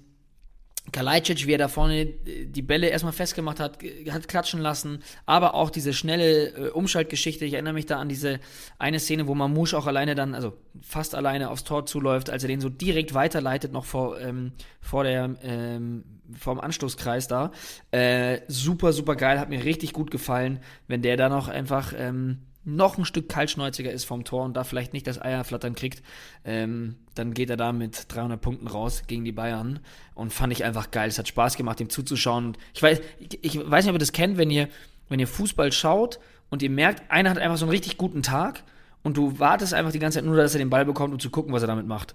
Kalajdzic, 0.92 1.46
wie 1.46 1.52
er 1.52 1.58
da 1.58 1.68
vorne 1.68 2.00
äh, 2.02 2.46
die 2.46 2.62
Bälle 2.62 2.88
erstmal 2.88 3.12
festgemacht 3.12 3.60
hat, 3.60 3.78
hat 4.10 4.28
klatschen 4.28 4.60
lassen, 4.60 5.02
aber 5.26 5.54
auch 5.54 5.70
diese 5.70 5.92
schnelle 5.92 6.48
äh, 6.48 6.70
Umschaltgeschichte. 6.70 7.44
Ich 7.44 7.54
erinnere 7.54 7.72
mich 7.74 7.86
da 7.86 7.98
an 7.98 8.08
diese 8.08 8.38
eine 8.78 9.00
Szene, 9.00 9.26
wo 9.26 9.34
Mamouche 9.34 9.76
auch 9.76 9.86
alleine 9.86 10.14
dann, 10.14 10.34
also 10.34 10.56
fast 10.80 11.14
alleine 11.14 11.50
aufs 11.50 11.64
Tor 11.64 11.86
zuläuft, 11.86 12.30
als 12.30 12.44
er 12.44 12.48
den 12.48 12.60
so 12.60 12.68
direkt 12.68 13.14
weiterleitet, 13.14 13.72
noch 13.72 13.84
vor, 13.84 14.20
ähm, 14.20 14.52
vor 14.80 15.04
der, 15.04 15.34
ähm, 15.42 16.04
vom 16.38 16.60
Anstoßkreis 16.60 17.28
da. 17.28 17.52
Äh, 17.90 18.40
super, 18.48 18.92
super 18.92 19.16
geil, 19.16 19.40
hat 19.40 19.48
mir 19.48 19.64
richtig 19.64 19.92
gut 19.92 20.10
gefallen, 20.10 20.60
wenn 20.86 21.02
der 21.02 21.16
da 21.16 21.28
noch 21.28 21.48
einfach 21.48 21.92
ähm, 21.96 22.38
noch 22.64 22.98
ein 22.98 23.04
Stück 23.04 23.28
kaltschnäuziger 23.28 23.92
ist 23.92 24.04
vom 24.04 24.24
Tor 24.24 24.44
und 24.44 24.56
da 24.56 24.64
vielleicht 24.64 24.92
nicht 24.92 25.06
das 25.06 25.20
Eierflattern 25.20 25.74
kriegt, 25.74 26.02
ähm, 26.44 26.96
dann 27.14 27.34
geht 27.34 27.50
er 27.50 27.56
da 27.56 27.72
mit 27.72 28.06
300 28.08 28.40
Punkten 28.40 28.66
raus 28.66 29.02
gegen 29.06 29.24
die 29.24 29.32
Bayern 29.32 29.80
und 30.14 30.32
fand 30.32 30.52
ich 30.52 30.64
einfach 30.64 30.90
geil. 30.90 31.08
Es 31.08 31.18
hat 31.18 31.28
Spaß 31.28 31.56
gemacht, 31.56 31.80
ihm 31.80 31.90
zuzuschauen. 31.90 32.56
Ich 32.74 32.82
weiß, 32.82 33.00
ich, 33.42 33.58
weiß 33.58 33.84
nicht, 33.84 33.90
ob 33.90 33.96
ihr 33.96 34.00
das 34.00 34.12
kennt, 34.12 34.38
wenn 34.38 34.50
ihr, 34.50 34.68
wenn 35.08 35.20
ihr 35.20 35.28
Fußball 35.28 35.72
schaut 35.72 36.18
und 36.50 36.62
ihr 36.62 36.70
merkt, 36.70 37.10
einer 37.10 37.30
hat 37.30 37.38
einfach 37.38 37.58
so 37.58 37.66
einen 37.66 37.72
richtig 37.72 37.98
guten 37.98 38.22
Tag 38.22 38.64
und 39.02 39.16
du 39.16 39.38
wartest 39.38 39.74
einfach 39.74 39.92
die 39.92 39.98
ganze 39.98 40.18
Zeit 40.18 40.24
nur, 40.24 40.36
dass 40.36 40.54
er 40.54 40.58
den 40.58 40.70
Ball 40.70 40.84
bekommt, 40.84 41.12
um 41.12 41.20
zu 41.20 41.30
gucken, 41.30 41.52
was 41.52 41.62
er 41.62 41.68
damit 41.68 41.86
macht. 41.86 42.14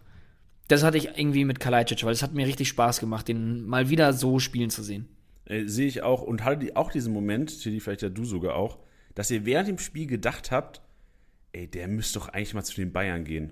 Das 0.68 0.84
hatte 0.84 0.98
ich 0.98 1.18
irgendwie 1.18 1.46
mit 1.46 1.60
Kalajdzic, 1.60 2.03
weil 2.03 2.13
es 2.13 2.22
hat 2.24 2.34
mir 2.34 2.46
richtig 2.46 2.68
Spaß 2.70 3.00
gemacht, 3.00 3.27
den 3.27 3.65
mal 3.65 3.89
wieder 3.89 4.13
so 4.13 4.40
spielen 4.40 4.70
zu 4.70 4.83
sehen. 4.83 5.07
Äh, 5.46 5.66
Sehe 5.66 5.88
ich 5.88 6.03
auch 6.03 6.22
und 6.22 6.44
hatte 6.44 6.75
auch 6.75 6.92
diesen 6.92 7.14
Moment, 7.14 7.62
Tilly, 7.62 7.79
vielleicht 7.79 8.01
ja 8.01 8.09
du 8.09 8.25
sogar 8.25 8.55
auch, 8.55 8.79
dass 9.20 9.29
ihr 9.32 9.46
während 9.46 9.68
dem 9.68 9.79
Spiel 9.79 10.08
gedacht 10.08 10.50
habt, 10.50 10.79
ey, 11.51 11.68
der 11.68 11.90
müsste 11.90 12.20
doch 12.20 12.29
eigentlich 12.29 12.53
mal 12.53 12.64
zu 12.64 12.74
den 12.75 12.94
Bayern 12.94 13.25
gehen. 13.25 13.51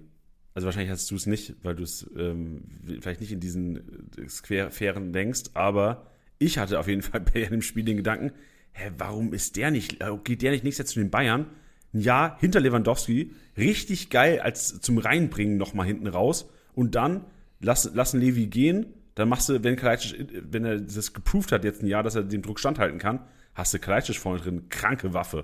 Also 0.53 0.65
wahrscheinlich 0.65 0.91
hast 0.91 1.11
du 1.11 1.15
es 1.15 1.25
nicht, 1.25 1.55
weil 1.61 1.75
du 1.75 1.83
es 1.83 2.09
ähm, 2.17 2.61
vielleicht 3.01 3.19
nicht 3.19 3.33
in 3.33 3.41
diesen 3.41 4.07
äh, 4.17 4.29
Sphären 4.29 5.11
denkst, 5.11 5.49
aber 5.55 6.07
ich 6.39 6.57
hatte 6.57 6.79
auf 6.79 6.87
jeden 6.87 7.01
Fall 7.01 7.19
bei 7.33 7.41
dem 7.41 7.61
Spiel 7.61 7.83
den 7.83 7.97
Gedanken, 7.97 8.31
hä, 8.71 8.91
warum 8.97 9.33
ist 9.33 9.57
der 9.57 9.69
nicht, 9.69 10.01
äh, 10.01 10.17
geht 10.23 10.41
der 10.41 10.51
nicht 10.51 10.63
nächstes 10.63 10.85
Jahr 10.85 10.93
zu 10.93 10.99
den 11.01 11.11
Bayern? 11.11 11.47
Ein 11.93 11.99
Jahr 11.99 12.37
hinter 12.39 12.61
Lewandowski, 12.61 13.33
richtig 13.57 14.09
geil 14.09 14.39
als 14.39 14.79
zum 14.79 14.99
Reinbringen 14.99 15.57
nochmal 15.57 15.85
hinten 15.85 16.07
raus 16.07 16.49
und 16.75 16.95
dann 16.95 17.25
lass, 17.59 17.93
lassen 17.93 18.21
Levi 18.21 18.47
gehen, 18.47 18.85
dann 19.15 19.27
machst 19.27 19.49
du, 19.49 19.61
wenn 19.65 19.75
Kalajdzic, 19.75 20.29
wenn 20.49 20.63
er 20.63 20.79
das 20.79 21.11
geproved 21.11 21.51
hat 21.51 21.65
jetzt 21.65 21.83
ein 21.83 21.87
Jahr, 21.87 22.03
dass 22.03 22.15
er 22.15 22.23
dem 22.23 22.41
Druck 22.41 22.57
standhalten 22.57 22.99
kann, 22.99 23.19
hast 23.53 23.73
du 23.73 23.79
Kalajdzic 23.79 24.15
vorne 24.15 24.39
drin, 24.39 24.69
kranke 24.69 25.13
Waffe. 25.13 25.43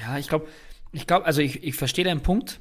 Ja, 0.00 0.18
ich 0.18 0.28
glaube, 0.28 0.48
ich 0.92 1.06
glaube, 1.06 1.26
also 1.26 1.40
ich, 1.40 1.62
ich 1.62 1.74
verstehe 1.74 2.04
deinen 2.04 2.22
Punkt. 2.22 2.60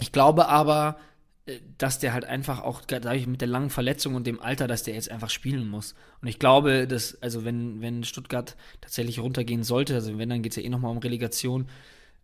Ich 0.00 0.12
glaube 0.12 0.48
aber, 0.48 0.98
äh, 1.46 1.58
dass 1.78 1.98
der 1.98 2.12
halt 2.12 2.24
einfach 2.24 2.60
auch 2.60 2.82
dadurch 2.82 3.26
mit 3.26 3.40
der 3.40 3.48
langen 3.48 3.70
Verletzung 3.70 4.14
und 4.14 4.26
dem 4.26 4.40
Alter, 4.40 4.68
dass 4.68 4.82
der 4.82 4.94
jetzt 4.94 5.10
einfach 5.10 5.30
spielen 5.30 5.68
muss. 5.68 5.94
Und 6.20 6.28
ich 6.28 6.38
glaube, 6.38 6.86
dass, 6.86 7.20
also 7.20 7.44
wenn, 7.44 7.80
wenn 7.80 8.04
Stuttgart 8.04 8.56
tatsächlich 8.80 9.18
runtergehen 9.18 9.64
sollte, 9.64 9.94
also 9.94 10.18
wenn, 10.18 10.28
dann 10.28 10.42
geht 10.42 10.52
es 10.52 10.56
ja 10.56 10.62
eh 10.62 10.68
nochmal 10.68 10.92
um 10.92 10.98
Relegation, 10.98 11.68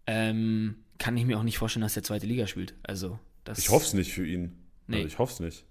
ähm, 0.07 0.77
kann 0.99 1.17
ich 1.17 1.27
mir 1.27 1.39
auch 1.39 1.43
nicht 1.43 1.59
vorstellen, 1.59 1.83
dass 1.83 1.95
der 1.95 2.03
zweite 2.03 2.27
Liga 2.27 2.47
spielt. 2.47 2.75
Also, 2.83 3.19
das. 3.45 3.59
Ich 3.59 3.71
hoffe 3.71 3.87
es 3.87 3.95
nicht 3.95 4.13
für 4.13 4.27
ihn. 4.27 4.57
Nee. 4.87 4.97
Also 4.97 5.09
ich 5.09 5.19
hoffe 5.19 5.33
es 5.35 5.41
nicht. 5.41 5.65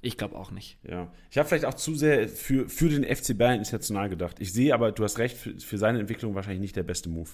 Ich 0.00 0.18
glaube 0.18 0.36
auch 0.36 0.50
nicht. 0.50 0.78
Ja. 0.82 1.10
Ich 1.30 1.38
habe 1.38 1.48
vielleicht 1.48 1.64
auch 1.64 1.74
zu 1.74 1.94
sehr 1.94 2.28
für, 2.28 2.68
für 2.68 2.90
den 2.90 3.04
FC 3.04 3.36
Bayern 3.38 3.58
international 3.58 4.10
gedacht. 4.10 4.36
Ich 4.38 4.52
sehe 4.52 4.74
aber, 4.74 4.92
du 4.92 5.02
hast 5.02 5.18
recht, 5.18 5.36
für, 5.36 5.58
für 5.58 5.78
seine 5.78 5.98
Entwicklung 5.98 6.34
wahrscheinlich 6.34 6.60
nicht 6.60 6.76
der 6.76 6.82
beste 6.82 7.08
Move. 7.08 7.30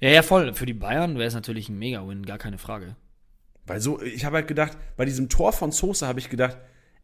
Ja, 0.00 0.10
ja, 0.10 0.22
voll. 0.22 0.54
Für 0.54 0.66
die 0.66 0.74
Bayern 0.74 1.16
wäre 1.16 1.28
es 1.28 1.34
natürlich 1.34 1.68
ein 1.68 1.78
Mega-Win, 1.78 2.24
gar 2.24 2.38
keine 2.38 2.58
Frage. 2.58 2.96
Weil 3.66 3.80
so, 3.80 4.00
ich 4.00 4.24
habe 4.24 4.36
halt 4.36 4.48
gedacht, 4.48 4.78
bei 4.96 5.04
diesem 5.04 5.28
Tor 5.28 5.52
von 5.52 5.72
Sosa 5.72 6.06
habe 6.06 6.20
ich 6.20 6.30
gedacht, 6.30 6.58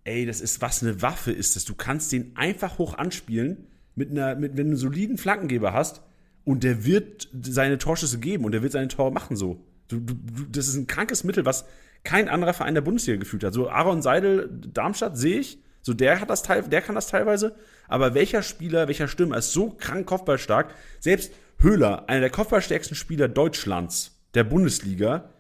ey, 0.05 0.25
das 0.25 0.41
ist 0.41 0.63
was 0.63 0.83
eine 0.83 1.03
Waffe 1.03 1.33
ist 1.33 1.57
das. 1.57 1.65
Du 1.65 1.75
kannst 1.75 2.13
den 2.13 2.37
einfach 2.37 2.79
hoch 2.79 2.95
anspielen, 2.95 3.67
mit 3.95 4.11
einer, 4.11 4.35
mit, 4.35 4.57
wenn 4.57 4.67
du 4.67 4.71
einen 4.73 4.77
soliden 4.77 5.19
Flankengeber 5.19 5.73
hast, 5.73 6.03
und 6.47 6.63
der 6.63 6.85
wird 6.85 7.29
seine 7.43 7.77
Torschüsse 7.77 8.21
geben 8.21 8.45
und 8.45 8.53
der 8.53 8.63
wird 8.63 8.73
seine 8.73 8.87
Tor 8.87 9.11
machen 9.11 9.37
so. 9.37 9.65
Du, 9.89 9.99
du, 9.99 10.15
das 10.51 10.69
ist 10.69 10.77
ein 10.77 10.87
krankes 10.87 11.25
Mittel, 11.25 11.45
was 11.45 11.65
kein 12.05 12.29
anderer 12.29 12.55
Verein 12.55 12.75
der 12.75 12.83
Bundesliga 12.83 13.19
gefühlt 13.19 13.43
hat. 13.43 13.53
So 13.53 13.69
Aaron 13.69 14.01
Seidel, 14.01 14.49
Darmstadt 14.73 15.19
sehe 15.19 15.41
ich, 15.41 15.59
so 15.83 15.93
der 15.93 16.21
hat 16.21 16.31
das 16.31 16.45
teil, 16.45 16.63
der 16.63 16.83
kann 16.83 16.95
das 16.95 17.09
teilweise, 17.09 17.57
aber 17.89 18.15
welcher 18.15 18.43
Spieler, 18.43 18.87
welcher 18.87 19.09
Stürmer 19.09 19.39
ist 19.39 19.53
so 19.53 19.71
krank 19.71 20.07
kopfballstark? 20.07 20.73
Selbst 21.01 21.33
Höhler, 21.59 22.09
einer 22.09 22.21
der 22.21 22.31
kopfballstärksten 22.31 22.97
Spieler 22.97 23.29
Deutschlands, 23.29 24.19
der 24.35 24.45
Bundesliga. 24.45 25.31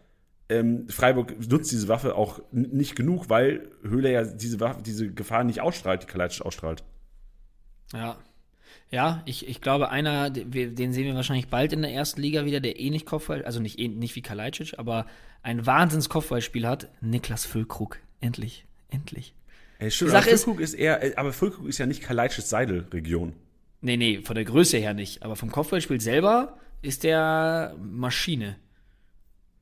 Ähm, 0.48 0.88
Freiburg 0.88 1.34
nutzt 1.48 1.72
diese 1.72 1.88
Waffe 1.88 2.14
auch 2.14 2.40
nicht 2.52 2.94
genug, 2.94 3.28
weil 3.28 3.68
Höhler 3.82 4.10
ja 4.10 4.24
diese, 4.24 4.60
Waffe, 4.60 4.82
diese 4.82 5.12
Gefahr 5.12 5.44
nicht 5.44 5.60
ausstrahlt, 5.60 6.02
die 6.02 6.06
Kalajdzic 6.06 6.44
ausstrahlt. 6.46 6.84
Ja. 7.92 8.16
Ja, 8.90 9.22
ich, 9.26 9.48
ich 9.48 9.60
glaube, 9.60 9.90
einer, 9.90 10.30
den 10.30 10.92
sehen 10.92 11.06
wir 11.06 11.14
wahrscheinlich 11.16 11.48
bald 11.48 11.72
in 11.72 11.82
der 11.82 11.92
ersten 11.92 12.20
Liga 12.20 12.44
wieder, 12.44 12.60
der 12.60 12.78
ähnlich 12.78 13.04
Kopfball, 13.04 13.44
also 13.44 13.58
nicht, 13.58 13.78
nicht 13.78 14.14
wie 14.14 14.22
Kalajdzic, 14.22 14.78
aber 14.78 15.06
ein 15.42 15.66
Wahnsinns 15.66 16.08
Kopfballspiel 16.08 16.68
hat. 16.68 16.88
Niklas 17.00 17.44
Füllkrug. 17.44 17.98
Endlich. 18.20 18.64
Endlich. 18.88 19.34
Ey, 19.80 19.90
stimmt, 19.90 20.12
aber 20.12 20.22
Füllkrug 20.22 20.60
ist, 20.60 20.74
ist 20.74 20.80
eher, 20.80 21.18
aber 21.18 21.32
Füllkrug 21.32 21.66
ist 21.66 21.78
ja 21.78 21.86
nicht 21.86 22.02
Kalajdzic 22.02 22.44
Seidel-Region. 22.44 23.34
Nee, 23.80 23.96
nee, 23.96 24.20
von 24.22 24.34
der 24.34 24.44
Größe 24.44 24.78
her 24.78 24.94
nicht. 24.94 25.22
Aber 25.22 25.36
vom 25.36 25.50
Kopfballspiel 25.50 26.00
selber 26.00 26.56
ist 26.82 27.04
der 27.04 27.74
Maschine. 27.80 28.56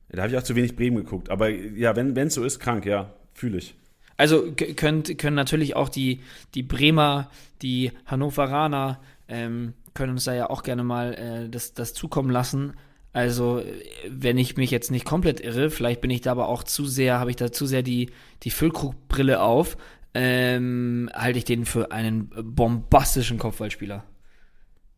Da 0.09 0.23
habe 0.23 0.31
ich 0.31 0.37
auch 0.37 0.43
zu 0.43 0.55
wenig 0.55 0.75
Bremen 0.75 0.97
geguckt. 0.97 1.29
Aber 1.29 1.49
ja, 1.49 1.95
wenn 1.95 2.15
es 2.17 2.33
so 2.33 2.43
ist, 2.43 2.59
krank, 2.59 2.85
ja, 2.85 3.13
fühle 3.33 3.57
ich. 3.57 3.75
Also 4.17 4.53
könnt, 4.53 5.17
können 5.17 5.35
natürlich 5.35 5.75
auch 5.75 5.89
die, 5.89 6.21
die 6.53 6.63
Bremer, 6.63 7.29
die 7.61 7.91
Hannoveraner, 8.05 9.01
ähm, 9.27 9.73
können 9.93 10.13
uns 10.13 10.25
da 10.25 10.33
ja 10.33 10.49
auch 10.49 10.63
gerne 10.63 10.83
mal 10.83 11.13
äh, 11.13 11.49
das, 11.49 11.73
das 11.73 11.93
zukommen 11.93 12.29
lassen. 12.29 12.73
Also, 13.11 13.63
wenn 14.09 14.37
ich 14.37 14.57
mich 14.57 14.71
jetzt 14.71 14.91
nicht 14.91 15.05
komplett 15.05 15.39
irre, 15.39 15.69
vielleicht 15.69 16.01
bin 16.01 16.11
ich 16.11 16.19
da 16.19 16.31
aber 16.31 16.49
auch 16.49 16.63
zu 16.63 16.85
sehr, 16.85 17.17
habe 17.17 17.29
ich 17.29 17.37
da 17.37 17.49
zu 17.49 17.65
sehr 17.65 17.81
die, 17.81 18.09
die 18.43 18.49
Füllkrugbrille 18.49 19.41
auf, 19.41 19.77
ähm, 20.15 21.09
halte 21.13 21.37
ich 21.37 21.43
den 21.43 21.65
für 21.65 21.91
einen 21.91 22.29
bombastischen 22.29 23.37
Kopfballspieler. 23.37 24.05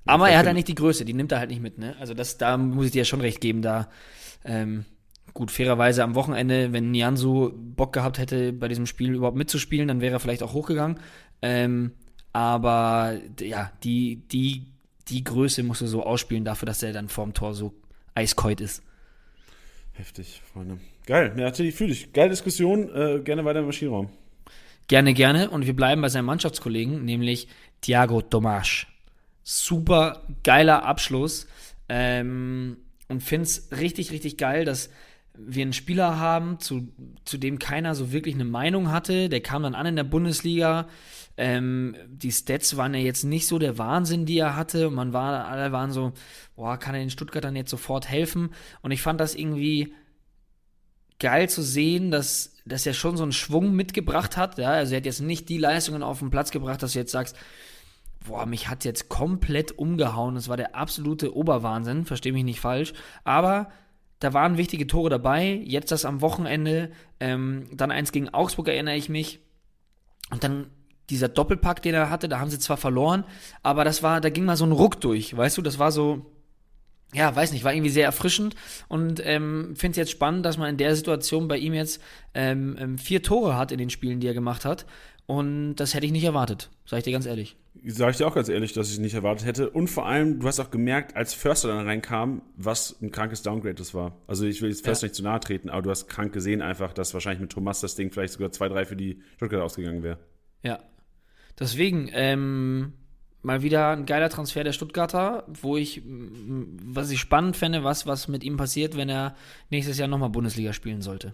Aber 0.05 0.29
er 0.29 0.37
hat 0.37 0.45
ja 0.45 0.53
nicht 0.53 0.67
die 0.67 0.75
Größe, 0.75 1.05
die 1.05 1.13
nimmt 1.13 1.31
er 1.31 1.39
halt 1.39 1.49
nicht 1.49 1.61
mit, 1.61 1.79
ne? 1.79 1.95
Also 1.99 2.13
das, 2.13 2.37
da 2.37 2.55
muss 2.55 2.85
ich 2.85 2.91
dir 2.91 2.99
ja 2.99 3.05
schon 3.05 3.19
recht 3.19 3.41
geben, 3.41 3.61
da, 3.63 3.89
ähm, 4.45 4.85
gut, 5.33 5.51
fairerweise 5.51 6.03
am 6.03 6.13
Wochenende, 6.13 6.71
wenn 6.71 6.91
Nianzu 6.91 7.51
Bock 7.55 7.93
gehabt 7.93 8.19
hätte, 8.19 8.53
bei 8.53 8.67
diesem 8.67 8.85
Spiel 8.85 9.15
überhaupt 9.15 9.37
mitzuspielen, 9.37 9.87
dann 9.87 10.01
wäre 10.01 10.13
er 10.13 10.19
vielleicht 10.19 10.43
auch 10.43 10.53
hochgegangen. 10.53 10.99
Ähm, 11.41 11.93
aber 12.31 13.17
ja, 13.39 13.71
die, 13.83 14.27
die, 14.31 14.67
die 15.07 15.23
Größe 15.23 15.63
musst 15.63 15.81
du 15.81 15.87
so 15.87 16.03
ausspielen 16.03 16.45
dafür, 16.45 16.67
dass 16.67 16.83
er 16.83 16.93
dann 16.93 17.09
vorm 17.09 17.33
Tor 17.33 17.55
so 17.55 17.73
eiskalt 18.13 18.61
ist. 18.61 18.83
Heftig, 19.93 20.43
Freunde. 20.53 20.77
Geil, 21.07 21.33
ja, 21.35 21.45
natürlich 21.45 21.73
fühle 21.73 21.91
ich. 21.91 22.13
Geile 22.13 22.29
Diskussion, 22.29 22.87
äh, 22.95 23.19
gerne 23.23 23.43
weiter 23.43 23.59
im 23.59 23.65
Maschinenraum. 23.65 24.09
Gerne, 24.87 25.13
gerne. 25.13 25.49
Und 25.49 25.65
wir 25.65 25.75
bleiben 25.75 26.01
bei 26.01 26.09
seinem 26.09 26.25
Mannschaftskollegen, 26.25 27.03
nämlich 27.03 27.49
Thiago 27.81 28.21
Tomas. 28.21 28.85
Super 29.43 30.23
geiler 30.43 30.85
Abschluss. 30.85 31.47
Ähm, 31.89 32.77
und 33.09 33.21
finde 33.21 33.43
es 33.43 33.69
richtig, 33.71 34.11
richtig 34.11 34.37
geil, 34.37 34.65
dass 34.65 34.89
wir 35.37 35.61
einen 35.61 35.73
Spieler 35.73 36.17
haben, 36.19 36.59
zu, 36.59 36.87
zu 37.25 37.37
dem 37.37 37.59
keiner 37.59 37.95
so 37.95 38.11
wirklich 38.11 38.35
eine 38.35 38.45
Meinung 38.45 38.91
hatte. 38.91 39.29
Der 39.29 39.41
kam 39.41 39.63
dann 39.63 39.75
an 39.75 39.85
in 39.85 39.95
der 39.95 40.03
Bundesliga. 40.03 40.87
Ähm, 41.35 41.95
die 42.07 42.31
Stats 42.31 42.77
waren 42.77 42.93
ja 42.93 42.99
jetzt 43.01 43.23
nicht 43.23 43.47
so 43.47 43.59
der 43.59 43.77
Wahnsinn, 43.77 44.25
die 44.25 44.39
er 44.39 44.55
hatte. 44.55 44.87
Und 44.87 44.95
man 44.95 45.13
war, 45.13 45.47
alle 45.47 45.71
waren 45.71 45.91
so, 45.91 46.13
boah, 46.55 46.77
kann 46.77 46.95
er 46.95 47.01
den 47.01 47.09
Stuttgartern 47.09 47.55
jetzt 47.55 47.69
sofort 47.69 48.09
helfen? 48.09 48.51
Und 48.81 48.91
ich 48.91 49.01
fand 49.01 49.19
das 49.19 49.35
irgendwie 49.35 49.93
geil 51.19 51.49
zu 51.49 51.61
sehen, 51.61 52.11
dass, 52.11 52.53
dass 52.65 52.85
er 52.85 52.93
schon 52.93 53.17
so 53.17 53.23
einen 53.23 53.31
Schwung 53.31 53.73
mitgebracht 53.73 54.37
hat. 54.37 54.57
Ja? 54.57 54.71
Also 54.71 54.93
er 54.93 54.97
hat 54.97 55.05
jetzt 55.05 55.21
nicht 55.21 55.49
die 55.49 55.57
Leistungen 55.57 56.03
auf 56.03 56.19
den 56.19 56.29
Platz 56.29 56.51
gebracht, 56.51 56.83
dass 56.83 56.93
du 56.93 56.99
jetzt 56.99 57.11
sagst, 57.11 57.35
boah, 58.25 58.45
mich 58.45 58.69
hat 58.69 58.85
jetzt 58.85 59.09
komplett 59.09 59.77
umgehauen. 59.77 60.35
Das 60.35 60.49
war 60.49 60.57
der 60.57 60.75
absolute 60.75 61.35
Oberwahnsinn, 61.35 62.05
verstehe 62.05 62.33
mich 62.33 62.43
nicht 62.43 62.59
falsch. 62.59 62.93
Aber 63.23 63.69
da 64.19 64.33
waren 64.33 64.57
wichtige 64.57 64.87
Tore 64.87 65.09
dabei. 65.09 65.61
Jetzt 65.63 65.91
das 65.91 66.05
am 66.05 66.21
Wochenende, 66.21 66.91
ähm, 67.19 67.67
dann 67.73 67.91
eins 67.91 68.11
gegen 68.11 68.29
Augsburg 68.29 68.67
erinnere 68.67 68.95
ich 68.95 69.09
mich. 69.09 69.39
Und 70.29 70.43
dann 70.43 70.67
dieser 71.09 71.29
Doppelpack, 71.29 71.81
den 71.81 71.93
er 71.93 72.09
hatte, 72.09 72.27
da 72.27 72.39
haben 72.39 72.49
sie 72.49 72.59
zwar 72.59 72.77
verloren, 72.77 73.23
aber 73.63 73.85
das 73.85 74.03
war, 74.03 74.19
da 74.19 74.29
ging 74.29 74.45
mal 74.45 74.57
so 74.57 74.65
ein 74.65 74.73
Ruck 74.73 74.99
durch, 74.99 75.35
weißt 75.35 75.57
du, 75.57 75.61
das 75.61 75.79
war 75.79 75.91
so, 75.91 76.25
ja, 77.13 77.35
weiß 77.35 77.51
nicht, 77.53 77.63
war 77.63 77.73
irgendwie 77.73 77.89
sehr 77.89 78.05
erfrischend 78.05 78.55
und 78.89 79.21
ähm, 79.23 79.75
finde 79.75 79.91
es 79.91 79.97
jetzt 79.97 80.11
spannend, 80.11 80.45
dass 80.45 80.57
man 80.57 80.69
in 80.69 80.77
der 80.77 80.95
Situation 80.95 81.47
bei 81.47 81.57
ihm 81.57 81.73
jetzt 81.73 82.01
ähm, 82.33 82.75
ähm, 82.79 82.97
vier 82.97 83.23
Tore 83.23 83.55
hat 83.55 83.71
in 83.71 83.77
den 83.77 83.89
Spielen, 83.89 84.19
die 84.19 84.27
er 84.27 84.33
gemacht 84.33 84.65
hat. 84.65 84.85
Und 85.25 85.75
das 85.75 85.93
hätte 85.93 86.05
ich 86.05 86.13
nicht 86.13 86.23
erwartet, 86.23 86.69
sage 86.85 86.99
ich 86.99 87.03
dir 87.03 87.11
ganz 87.11 87.25
ehrlich. 87.25 87.57
Sage 87.85 88.11
ich 88.11 88.17
dir 88.17 88.27
auch 88.27 88.33
ganz 88.33 88.49
ehrlich, 88.49 88.73
dass 88.73 88.87
ich 88.87 88.93
es 88.93 88.99
nicht 88.99 89.13
erwartet 89.13 89.45
hätte. 89.45 89.69
Und 89.69 89.89
vor 89.89 90.05
allem, 90.05 90.39
du 90.39 90.47
hast 90.47 90.59
auch 90.59 90.71
gemerkt, 90.71 91.15
als 91.15 91.33
Förster 91.33 91.67
dann 91.67 91.85
reinkam, 91.85 92.41
was 92.55 92.95
ein 93.01 93.11
krankes 93.11 93.41
Downgrade 93.41 93.75
das 93.75 93.93
war. 93.93 94.17
Also 94.25 94.45
ich 94.45 94.61
will 94.61 94.69
jetzt 94.69 94.85
Förster 94.85 95.05
ja. 95.05 95.09
nicht 95.09 95.15
zu 95.15 95.23
nahe 95.23 95.39
treten, 95.39 95.69
aber 95.69 95.81
du 95.81 95.89
hast 95.89 96.07
krank 96.07 96.33
gesehen 96.33 96.61
einfach, 96.61 96.93
dass 96.93 97.13
wahrscheinlich 97.13 97.41
mit 97.41 97.51
Thomas 97.51 97.81
das 97.81 97.95
Ding 97.95 98.11
vielleicht 98.11 98.33
sogar 98.33 98.49
2-3 98.49 98.85
für 98.85 98.95
die 98.95 99.21
Stuttgart 99.35 99.61
ausgegangen 99.61 100.01
wäre. 100.01 100.17
Ja. 100.63 100.79
Deswegen, 101.59 102.09
ähm, 102.13 102.93
mal 103.41 103.61
wieder 103.61 103.89
ein 103.91 104.05
geiler 104.05 104.29
Transfer 104.29 104.63
der 104.63 104.73
Stuttgarter, 104.73 105.45
wo 105.47 105.77
ich, 105.77 106.01
was 106.05 107.09
ich 107.09 107.19
spannend 107.19 107.57
fände, 107.57 107.83
was, 107.83 108.05
was 108.05 108.27
mit 108.27 108.43
ihm 108.43 108.57
passiert, 108.57 108.97
wenn 108.97 109.09
er 109.09 109.35
nächstes 109.69 109.97
Jahr 109.97 110.07
nochmal 110.07 110.29
Bundesliga 110.29 110.73
spielen 110.73 111.01
sollte. 111.01 111.33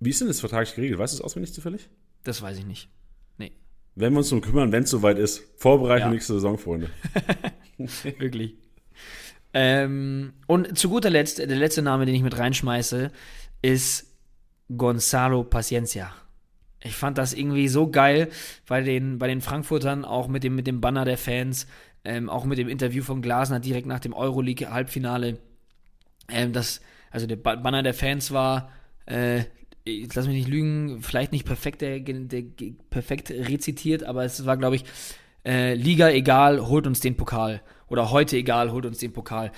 Wie 0.00 0.10
ist 0.10 0.20
denn 0.20 0.28
das 0.28 0.40
vertraglich 0.40 0.74
geregelt? 0.74 0.98
Weißt 0.98 1.14
du 1.14 1.18
es 1.18 1.24
auswendig 1.24 1.52
zufällig? 1.52 1.88
Das 2.22 2.40
weiß 2.40 2.58
ich 2.58 2.66
nicht. 2.66 2.88
Nee. 3.36 3.52
Wenn 3.94 4.12
wir 4.12 4.18
uns 4.18 4.28
darum 4.28 4.42
kümmern, 4.42 4.70
wenn 4.72 4.84
es 4.84 4.90
soweit 4.90 5.18
ist. 5.18 5.42
Vorbereitung 5.56 6.08
ja. 6.08 6.12
nächste 6.12 6.34
Saison, 6.34 6.56
Freunde. 6.56 6.90
Wirklich. 8.18 8.56
Ähm, 9.54 10.34
und 10.46 10.78
zu 10.78 10.88
guter 10.88 11.10
Letzt, 11.10 11.38
der 11.38 11.46
letzte 11.48 11.82
Name, 11.82 12.06
den 12.06 12.14
ich 12.14 12.22
mit 12.22 12.38
reinschmeiße, 12.38 13.10
ist 13.62 14.06
Gonzalo 14.76 15.44
Paciencia. 15.44 16.12
Ich 16.82 16.94
fand 16.94 17.18
das 17.18 17.32
irgendwie 17.32 17.68
so 17.68 17.90
geil 17.90 18.28
bei 18.66 18.82
den, 18.82 19.18
bei 19.18 19.26
den 19.26 19.40
Frankfurtern, 19.40 20.04
auch 20.04 20.28
mit 20.28 20.44
dem, 20.44 20.54
mit 20.54 20.66
dem 20.66 20.80
Banner 20.80 21.04
der 21.04 21.18
Fans, 21.18 21.66
ähm, 22.04 22.30
auch 22.30 22.44
mit 22.44 22.58
dem 22.58 22.68
Interview 22.68 23.02
von 23.02 23.20
Glasner 23.20 23.60
direkt 23.60 23.86
nach 23.86 24.00
dem 24.00 24.12
Euroleague-Halbfinale. 24.12 25.38
Ähm, 26.30 26.52
das, 26.52 26.80
also 27.10 27.26
der 27.26 27.36
Banner 27.36 27.82
der 27.82 27.94
Fans 27.94 28.30
war, 28.30 28.70
äh, 29.06 29.44
jetzt 29.84 30.14
lass 30.14 30.26
mich 30.26 30.36
nicht 30.36 30.48
lügen, 30.48 31.02
vielleicht 31.02 31.32
nicht 31.32 31.46
perfekt, 31.46 31.80
der, 31.80 32.00
der, 32.00 32.44
perfekt 32.90 33.30
rezitiert, 33.30 34.04
aber 34.04 34.24
es 34.24 34.46
war, 34.46 34.56
glaube 34.56 34.76
ich, 34.76 34.84
äh, 35.44 35.74
Liga 35.74 36.10
egal, 36.10 36.68
holt 36.68 36.86
uns 36.86 37.00
den 37.00 37.16
Pokal. 37.16 37.62
Oder 37.88 38.10
heute 38.10 38.36
egal, 38.36 38.70
holt 38.70 38.86
uns 38.86 38.98
den 38.98 39.12
Pokal. 39.12 39.50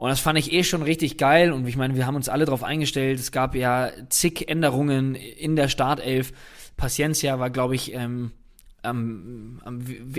Und 0.00 0.08
das 0.08 0.18
fand 0.18 0.38
ich 0.38 0.50
eh 0.54 0.64
schon 0.64 0.80
richtig 0.80 1.18
geil. 1.18 1.52
Und 1.52 1.68
ich 1.68 1.76
meine, 1.76 1.94
wir 1.94 2.06
haben 2.06 2.16
uns 2.16 2.30
alle 2.30 2.46
darauf 2.46 2.64
eingestellt. 2.64 3.20
Es 3.20 3.32
gab 3.32 3.54
ja 3.54 3.90
zig 4.08 4.48
Änderungen 4.48 5.14
in 5.14 5.56
der 5.56 5.68
Startelf. 5.68 6.32
Paciencia 6.78 7.38
war, 7.38 7.50
glaube 7.50 7.74
ich, 7.74 7.92
ähm, 7.92 8.30
ähm, 8.82 9.60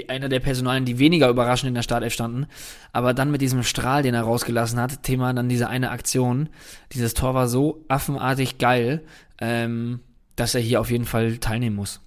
einer 0.07 0.29
der 0.29 0.39
Personalien, 0.39 0.85
die 0.85 0.99
weniger 0.99 1.29
überraschend 1.29 1.69
in 1.69 1.73
der 1.73 1.81
Startelf 1.81 2.13
standen. 2.13 2.45
Aber 2.93 3.15
dann 3.15 3.31
mit 3.31 3.41
diesem 3.41 3.63
Strahl, 3.63 4.03
den 4.03 4.13
er 4.13 4.21
rausgelassen 4.21 4.79
hat, 4.79 5.01
Thema 5.01 5.33
dann 5.33 5.49
diese 5.49 5.67
eine 5.67 5.89
Aktion. 5.89 6.49
Dieses 6.91 7.15
Tor 7.15 7.33
war 7.33 7.47
so 7.47 7.83
affenartig 7.87 8.59
geil, 8.59 9.01
ähm, 9.39 10.01
dass 10.35 10.53
er 10.53 10.61
hier 10.61 10.79
auf 10.79 10.91
jeden 10.91 11.05
Fall 11.05 11.39
teilnehmen 11.39 11.75
muss. 11.75 12.01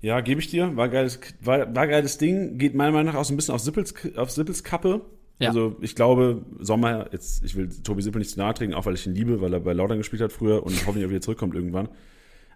Ja, 0.00 0.20
gebe 0.22 0.40
ich 0.40 0.50
dir. 0.50 0.76
War 0.76 0.88
geiles, 0.88 1.20
war, 1.40 1.72
war 1.72 1.86
geiles 1.86 2.18
Ding. 2.18 2.58
Geht 2.58 2.74
meiner 2.74 2.90
Meinung 2.90 3.12
nach 3.12 3.20
auch 3.20 3.24
so 3.24 3.32
ein 3.32 3.36
bisschen 3.36 3.54
auf 3.54 3.60
Sippels, 3.60 3.94
auf 4.16 4.32
Sippels 4.32 4.64
Kappe. 4.64 5.02
Ja. 5.38 5.48
Also 5.48 5.76
ich 5.80 5.94
glaube, 5.94 6.42
Sommer, 6.58 7.08
jetzt, 7.12 7.44
ich 7.44 7.54
will 7.54 7.68
Tobi 7.68 8.02
Sippel 8.02 8.18
nicht 8.18 8.30
zu 8.30 8.38
nahe 8.38 8.54
treten, 8.54 8.74
auch 8.74 8.86
weil 8.86 8.94
ich 8.94 9.06
ihn 9.06 9.14
liebe, 9.14 9.40
weil 9.40 9.52
er 9.52 9.60
bei 9.60 9.72
Lautern 9.72 9.98
gespielt 9.98 10.20
hat 10.22 10.32
früher 10.32 10.64
und 10.64 10.74
hoffentlich 10.86 11.06
auch 11.06 11.10
wieder 11.10 11.20
zurückkommt 11.20 11.54
irgendwann. 11.54 11.88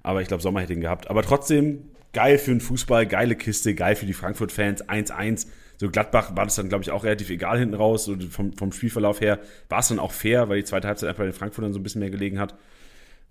Aber 0.03 0.21
ich 0.21 0.29
glaube, 0.29 0.43
Sommer 0.43 0.61
hätte 0.61 0.73
ihn 0.73 0.81
gehabt. 0.81 1.09
Aber 1.09 1.23
trotzdem, 1.23 1.91
geil 2.13 2.39
für 2.39 2.51
den 2.51 2.61
Fußball, 2.61 3.07
geile 3.07 3.37
Kiste, 3.37 3.75
geil 3.75 3.95
für 3.95 4.07
die 4.07 4.13
Frankfurt-Fans, 4.13 4.89
1-1. 4.89 5.47
So 5.77 5.91
Gladbach 5.91 6.37
war 6.37 6.45
das 6.45 6.57
dann, 6.57 6.69
glaube 6.69 6.83
ich, 6.83 6.91
auch 6.91 7.05
relativ 7.05 7.31
egal 7.31 7.59
hinten 7.59 7.75
raus. 7.75 8.05
So 8.05 8.17
vom, 8.31 8.53
vom 8.53 8.73
Spielverlauf 8.73 9.21
her 9.21 9.39
war 9.69 9.79
es 9.79 9.89
dann 9.89 10.01
auch 10.01 10.13
fair, 10.13 10.49
weil 10.49 10.59
die 10.59 10.65
zweite 10.65 10.89
Halbzeit 10.89 11.09
einfach 11.09 11.21
bei 11.21 11.27
den 11.27 11.35
Frankfurtern 11.35 11.73
so 11.73 11.79
ein 11.79 11.83
bisschen 11.85 12.01
mehr 12.01 12.11
gelegen 12.11 12.41
hat. 12.41 12.57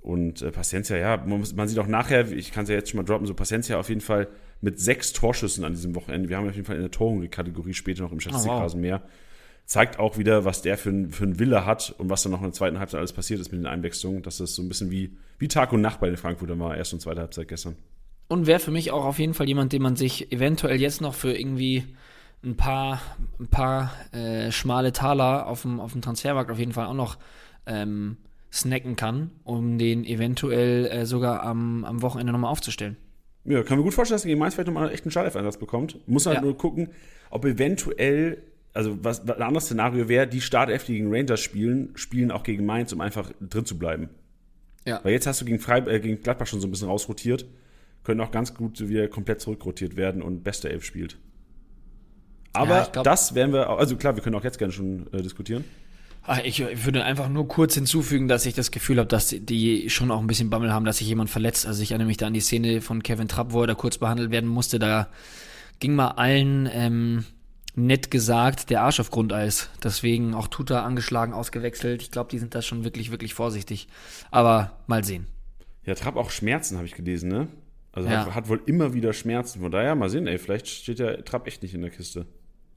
Und 0.02 0.42
äh, 0.42 0.52
Paciencia, 0.52 0.98
ja, 0.98 1.18
man, 1.18 1.40
muss, 1.40 1.54
man 1.56 1.68
sieht 1.68 1.78
auch 1.78 1.88
nachher, 1.88 2.32
ich 2.32 2.52
kann 2.52 2.64
es 2.64 2.70
ja 2.70 2.76
jetzt 2.76 2.90
schon 2.90 2.98
mal 2.98 3.04
droppen, 3.04 3.28
so 3.28 3.34
Paciencia 3.34 3.78
auf 3.78 3.90
jeden 3.90 4.02
Fall 4.02 4.28
mit 4.60 4.80
sechs 4.80 5.14
Torschüssen 5.14 5.64
an 5.64 5.74
diesem 5.74 5.94
Wochenende. 5.96 6.30
Wir 6.30 6.38
haben 6.38 6.48
auf 6.48 6.56
jeden 6.56 6.66
Fall 6.66 6.76
in 6.76 6.82
der 6.82 6.92
Torhungrig-Kategorie 6.92 7.74
später 7.74 8.04
noch 8.04 8.12
im 8.12 8.20
Statistikrasen 8.20 8.80
oh, 8.80 8.84
wow. 8.84 8.90
mehr. 8.90 9.04
Zeigt 9.65 10.00
auch 10.00 10.17
wieder, 10.17 10.43
was 10.43 10.62
der 10.62 10.78
für, 10.78 11.08
für 11.10 11.24
einen 11.24 11.39
Wille 11.39 11.65
hat 11.65 11.95
und 11.97 12.10
was 12.10 12.24
dann 12.24 12.34
noch 12.34 12.39
in 12.39 12.47
der 12.47 12.54
zweiten 12.54 12.80
Halbzeit 12.80 13.00
alles 13.00 13.13
passiert 13.13 13.39
ist 13.39 13.52
mit 13.52 13.62
den 13.62 13.67
Einwechslungen. 13.67 14.21
Das 14.21 14.38
so 14.38 14.62
ein 14.62 14.67
bisschen 14.67 14.91
wie, 14.91 15.17
wie 15.39 15.47
Tag 15.47 15.71
und 15.71 15.82
Nacht 15.82 16.00
bei 16.00 16.08
den 16.08 16.17
Frankfurtern 16.17 16.60
war, 16.60 16.76
erste 16.76 16.95
und 16.95 17.00
zweite 17.00 17.21
Halbzeit 17.21 17.47
gestern. 17.47 17.76
Und 18.28 18.47
wäre 18.47 18.60
für 18.60 18.71
mich 18.71 18.91
auch 18.91 19.06
auf 19.06 19.19
jeden 19.19 19.34
Fall 19.34 19.47
jemand, 19.47 19.74
den 19.74 19.82
man 19.82 19.95
sich 19.95 20.32
eventuell 20.32 20.80
jetzt 20.80 21.02
noch 21.02 21.13
für 21.13 21.34
irgendwie 21.34 21.84
ein 22.43 22.56
paar, 22.56 23.02
ein 23.39 23.47
paar 23.47 23.93
äh, 24.13 24.52
schmale 24.52 24.93
Taler 24.93 25.47
auf 25.47 25.62
dem, 25.62 25.80
auf 25.80 25.91
dem 25.91 26.02
Transfermarkt 26.02 26.50
auf 26.52 26.60
jeden 26.60 26.71
Fall 26.71 26.88
auch 26.88 26.93
noch 26.93 27.17
ähm, 27.65 28.17
snacken 28.52 28.95
kann, 28.95 29.32
um 29.43 29.78
den 29.78 30.04
eventuell 30.04 30.86
äh, 30.88 31.06
sogar 31.06 31.43
am, 31.43 31.86
am 31.86 32.02
Wochenende 32.02 32.34
nochmal 32.34 32.52
aufzustellen. 32.52 32.97
Ja, 33.43 33.63
kann 33.63 33.78
mir 33.78 33.84
gut 33.84 33.93
vorstellen, 33.93 34.15
dass 34.15 34.26
er 34.26 34.30
gegen 34.30 34.39
Mainz 34.39 34.54
vielleicht 34.54 34.67
nochmal 34.67 34.84
einen 34.84 34.93
echten 34.93 35.10
Startelf-Einsatz 35.10 35.58
bekommt. 35.58 35.97
Muss 36.08 36.26
halt 36.26 36.38
ja. 36.38 36.41
nur 36.41 36.58
gucken, 36.58 36.89
ob 37.32 37.45
eventuell, 37.45 38.43
also 38.74 39.04
was 39.04 39.28
ein 39.28 39.42
anderes 39.42 39.66
Szenario 39.66 40.08
wäre, 40.08 40.28
die 40.28 40.42
Startelf, 40.42 40.86
die 40.86 40.94
gegen 40.94 41.14
Rangers 41.14 41.42
spielen, 41.42 41.92
spielen 41.96 42.32
auch 42.32 42.44
gegen 42.44 42.66
Mainz, 42.66 42.94
um 42.94 43.02
einfach 43.02 43.32
drin 43.42 43.66
zu 43.66 43.78
bleiben. 43.78 44.10
Ja. 44.86 45.00
Weil 45.04 45.14
jetzt 45.14 45.28
hast 45.28 45.42
du 45.42 45.46
gegen, 45.46 45.60
Freib 45.60 45.88
äh, 45.88 46.00
gegen 46.00 46.22
Gladbach 46.22 46.48
schon 46.48 46.62
so 46.62 46.68
ein 46.68 46.72
bisschen 46.72 46.88
rausrotiert. 46.88 47.46
Können 48.04 48.22
auch 48.22 48.32
ganz 48.32 48.56
gut 48.56 48.80
wieder 48.88 49.08
komplett 49.08 49.42
zurückrotiert 49.42 49.96
werden 49.96 50.22
und 50.22 50.44
beste 50.44 50.70
Elf 50.70 50.84
spielt. 50.84 51.18
Aber 52.54 52.78
ja, 52.78 52.90
glaub, 52.92 53.04
das 53.04 53.36
werden 53.36 53.54
wir, 53.54 53.70
also 53.70 53.96
klar, 53.96 54.16
wir 54.16 54.24
können 54.24 54.36
auch 54.36 54.44
jetzt 54.44 54.58
gerne 54.58 54.74
schon 54.74 55.08
äh, 55.14 55.22
diskutieren. 55.22 55.64
Ah, 56.24 56.40
ich 56.44 56.64
würde 56.86 57.04
einfach 57.04 57.30
nur 57.30 57.48
kurz 57.48 57.74
hinzufügen, 57.74 58.28
dass 58.28 58.46
ich 58.46 58.54
das 58.54 58.70
Gefühl 58.70 59.00
habe, 59.00 59.08
dass 59.08 59.30
die 59.38 59.90
schon 59.90 60.12
auch 60.12 60.20
ein 60.20 60.28
bisschen 60.28 60.52
Bammel 60.52 60.72
haben, 60.72 60.86
dass 60.86 60.98
sich 60.98 61.08
jemand 61.08 61.30
verletzt. 61.30 61.66
Also 61.66 61.82
ich 61.82 61.92
erinnere 61.92 62.08
mich 62.08 62.18
da 62.18 62.28
an 62.28 62.34
die 62.34 62.42
Szene 62.42 62.82
von 62.82 63.02
Kevin 63.02 63.28
Trapp, 63.28 63.54
wo 63.54 63.62
er 63.62 63.68
da 63.68 63.74
kurz 63.74 63.98
behandelt 63.98 64.30
werden 64.30 64.50
musste. 64.50 64.78
Da 64.78 65.08
ging 65.80 65.96
mal 65.96 66.10
allen 66.10 66.70
ähm, 66.72 67.26
nett 67.76 68.12
gesagt 68.12 68.70
der 68.70 68.82
Arsch 68.82 69.00
auf 69.00 69.12
Grundeis. 69.12 69.70
Deswegen 69.84 70.34
auch 70.34 70.48
Tuta 70.48 70.84
angeschlagen, 70.84 71.34
ausgewechselt. 71.34 72.02
Ich 72.02 72.12
glaube, 72.12 72.30
die 72.30 72.40
sind 72.40 72.56
da 72.56 72.62
schon 72.62 72.84
wirklich, 72.84 73.12
wirklich 73.12 73.34
vorsichtig. 73.34 73.88
Aber 74.30 74.80
mal 74.88 75.04
sehen. 75.04 75.28
Ja, 75.86 75.96
Trapp 75.96 76.16
auch 76.16 76.30
Schmerzen, 76.30 76.78
habe 76.78 76.86
ich 76.86 76.96
gelesen, 76.96 77.30
ne? 77.30 77.48
Also 77.92 78.08
ja. 78.08 78.26
hat, 78.26 78.36
hat, 78.36 78.50
wohl 78.50 78.62
immer 78.66 78.94
wieder 78.94 79.14
Schmerzen. 79.14 79.62
Von 79.62 79.72
daher 79.72 79.96
mal 79.96 80.10
sehen, 80.10 80.28
ey, 80.28 80.38
vielleicht 80.38 80.68
steht 80.68 81.00
der 81.00 81.26
Trapp 81.26 81.48
echt 81.48 81.62
nicht 81.62 81.74
in 81.74 81.82
der 81.82 81.90
Kiste. 81.92 82.26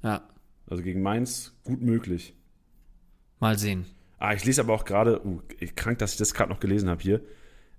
Ja. 0.03 0.23
Also 0.67 0.83
gegen 0.83 1.03
Mainz 1.03 1.53
gut 1.65 1.83
möglich. 1.83 2.35
Mal 3.39 3.59
sehen. 3.59 3.87
Ah, 4.19 4.33
ich 4.33 4.45
lese 4.45 4.63
aber 4.63 4.73
auch 4.73 4.85
gerade, 4.85 5.25
uh, 5.25 5.41
krank, 5.77 5.99
dass 5.99 6.13
ich 6.13 6.19
das 6.19 6.35
gerade 6.35 6.51
noch 6.51 6.61
gelesen 6.61 6.89
habe 6.89 7.03
hier. 7.03 7.21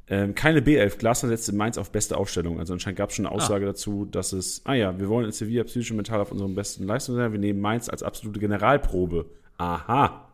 Ähm, 0.08 0.36
keine 0.36 0.60
B11. 0.60 0.98
Glasner 0.98 1.30
setzt 1.30 1.50
in 1.50 1.58
Mainz 1.58 1.78
auf 1.78 1.92
beste 1.92 2.18
Aufstellung. 2.18 2.60
Also 2.60 2.74
anscheinend 2.74 2.98
gab 2.98 3.10
es 3.10 3.16
schon 3.16 3.26
eine 3.26 3.34
ah. 3.34 3.38
Aussage 3.38 3.66
ah. 3.66 3.70
dazu, 3.70 4.06
dass 4.06 4.34
es, 4.34 4.62
ah 4.66 4.74
ja, 4.74 5.00
wir 5.00 5.10
wollen 5.10 5.26
in 5.26 5.32
Sevilla 5.32 5.64
psychisch 5.64 5.92
und 5.92 5.98
mental 5.98 6.22
auf 6.22 6.32
unserem 6.32 6.54
besten 6.54 6.86
Leistung 6.86 7.16
sein. 7.16 7.32
Wir 7.32 7.40
nehmen 7.40 7.60
Mainz 7.60 7.90
als 7.90 8.04
absolute 8.04 8.40
Generalprobe. 8.40 9.26
Aha. 9.58 10.30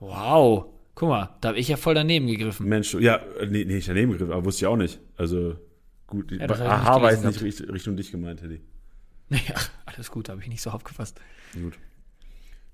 Wow. 0.00 0.66
Guck 0.94 1.08
mal, 1.08 1.30
da 1.40 1.50
habe 1.50 1.58
ich 1.58 1.68
ja 1.68 1.76
voll 1.76 1.94
daneben 1.94 2.26
gegriffen. 2.26 2.68
Mensch, 2.68 2.92
ja, 2.94 3.20
nee, 3.48 3.64
nee, 3.64 3.76
ich 3.76 3.86
daneben 3.86 4.12
gegriffen, 4.12 4.32
aber 4.32 4.44
wusste 4.44 4.64
ich 4.64 4.66
auch 4.66 4.76
nicht. 4.76 4.98
Also, 5.16 5.56
gut. 6.06 6.32
Ja, 6.32 6.48
aha 6.48 7.00
war 7.00 7.12
jetzt 7.12 7.24
nicht 7.24 7.40
Richtung, 7.40 7.70
Richtung 7.70 7.96
dich 7.96 8.10
gemeint, 8.10 8.40
Teddy. 8.40 8.60
Ja, 9.30 9.54
alles 9.84 10.10
gut, 10.10 10.30
habe 10.30 10.40
ich 10.40 10.48
nicht 10.48 10.62
so 10.62 10.70
aufgefasst. 10.70 11.20
Gut. 11.52 11.74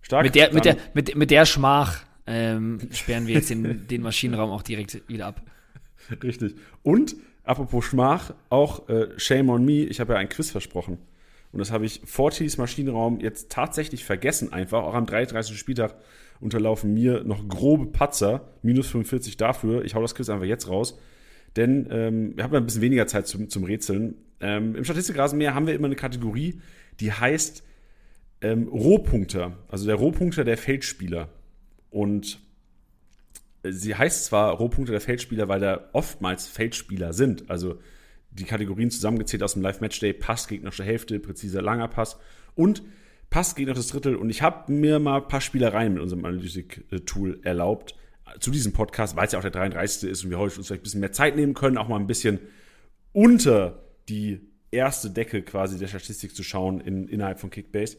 Stark. 0.01 0.25
Mit 0.25 0.35
der, 0.35 0.55
mit 0.55 0.65
der, 0.65 0.77
mit, 0.95 1.17
mit 1.17 1.31
der 1.31 1.47
Schmach 1.47 2.05
ähm, 2.27 2.79
sperren 2.93 3.27
wir 3.27 3.35
jetzt 3.35 3.51
den, 3.51 3.87
den 3.89 4.03
Maschinenraum 4.03 4.51
auch 4.51 4.63
direkt 4.63 5.07
wieder 5.09 5.27
ab. 5.27 5.43
Richtig. 6.23 6.55
Und 6.83 7.17
apropos 7.43 7.85
Schmach, 7.85 8.35
auch 8.51 8.89
äh, 8.89 9.09
Shame 9.17 9.51
on 9.51 9.65
me, 9.65 9.85
ich 9.85 10.01
habe 10.01 10.15
ja 10.15 10.19
ein 10.19 10.29
Quiz 10.29 10.51
versprochen. 10.51 10.99
Und 11.53 11.59
das 11.59 11.71
habe 11.71 11.87
ich 11.87 12.01
vor 12.05 12.33
Tillys 12.33 12.59
Maschinenraum 12.59 13.21
jetzt 13.21 13.51
tatsächlich 13.51 14.05
vergessen 14.05 14.53
einfach. 14.53 14.83
Auch 14.83 14.95
am 14.95 15.07
33. 15.07 15.57
Spieltag 15.57 15.95
unterlaufen 16.41 16.93
mir 16.93 17.23
noch 17.23 17.47
grobe 17.47 17.87
Patzer. 17.87 18.49
Minus 18.63 18.89
45 18.89 19.37
dafür. 19.37 19.85
Ich 19.85 19.95
hau 19.95 20.03
das 20.03 20.17
Quiz 20.17 20.29
einfach 20.29 20.47
jetzt 20.47 20.69
raus. 20.69 20.99
Denn 21.55 21.87
ähm, 21.91 22.37
wir 22.37 22.43
haben 22.43 22.55
ein 22.57 22.67
bisschen 22.67 22.83
weniger 22.83 23.07
Zeit 23.07 23.29
zum, 23.29 23.49
zum 23.49 23.63
Rätseln. 23.63 24.17
Ähm, 24.41 24.75
Im 24.75 24.83
Statistikrasenmäher 24.83 25.55
haben 25.55 25.69
wir 25.69 25.75
immer 25.75 25.87
eine 25.87 25.95
Kategorie, 25.95 26.61
die 26.99 27.13
heißt 27.13 27.63
ähm, 28.41 28.67
Rohpunkter. 28.67 29.57
Also 29.69 29.87
der 29.87 29.95
Rohpunkter 29.95 30.45
der 30.45 30.59
Feldspieler. 30.59 31.29
Und 31.91 32.41
sie 33.65 33.95
heißt 33.95 34.27
zwar 34.27 34.53
Rohpunkte 34.53 34.93
der 34.93 35.01
Feldspieler, 35.01 35.49
weil 35.49 35.61
da 35.61 35.89
oftmals 35.93 36.47
Feldspieler 36.47 37.13
sind. 37.13 37.51
Also 37.51 37.79
die 38.31 38.45
Kategorien 38.45 38.91
zusammengezählt 38.91 39.43
aus 39.43 39.55
dem 39.55 39.63
Live-Matchday, 39.63 40.13
Pass, 40.13 40.49
gegnerische 40.49 40.85
Hälfte, 40.85 41.19
präziser 41.19 41.63
langer 41.63 41.89
Pass 41.89 42.19
und 42.55 42.83
Pass, 43.31 43.55
gegnerisches 43.55 43.89
Drittel. 43.89 44.17
Und 44.17 44.31
ich 44.31 44.43
habe 44.43 44.71
mir 44.73 44.99
mal 44.99 45.23
ein 45.23 45.29
paar 45.29 45.41
Spielereien 45.41 45.95
mit 45.95 46.03
unserem 46.03 46.25
Analytik-Tool 46.25 47.41
erlaubt 47.43 47.95
zu 48.41 48.51
diesem 48.51 48.73
Podcast, 48.73 49.17
weil 49.17 49.27
es 49.27 49.33
ja 49.33 49.39
auch 49.39 49.43
der 49.43 49.51
33. 49.51 50.11
ist 50.11 50.25
und 50.25 50.31
wir 50.31 50.39
heute 50.39 50.57
uns 50.57 50.67
vielleicht 50.67 50.81
ein 50.81 50.85
bisschen 50.85 51.01
mehr 51.01 51.13
Zeit 51.13 51.37
nehmen 51.37 51.55
können, 51.55 51.79
auch 51.79 51.89
mal 51.89 51.99
ein 51.99 52.07
bisschen 52.07 52.39
unter 53.13 53.83
die 54.09 54.41
erste 54.71 55.11
Decke 55.11 55.43
quasi 55.43 55.79
der 55.79 55.89
Statistik 55.89 56.35
zu 56.35 56.43
schauen 56.43 56.81
in, 56.81 57.07
innerhalb 57.09 57.39
von 57.39 57.51
Kickbase 57.51 57.97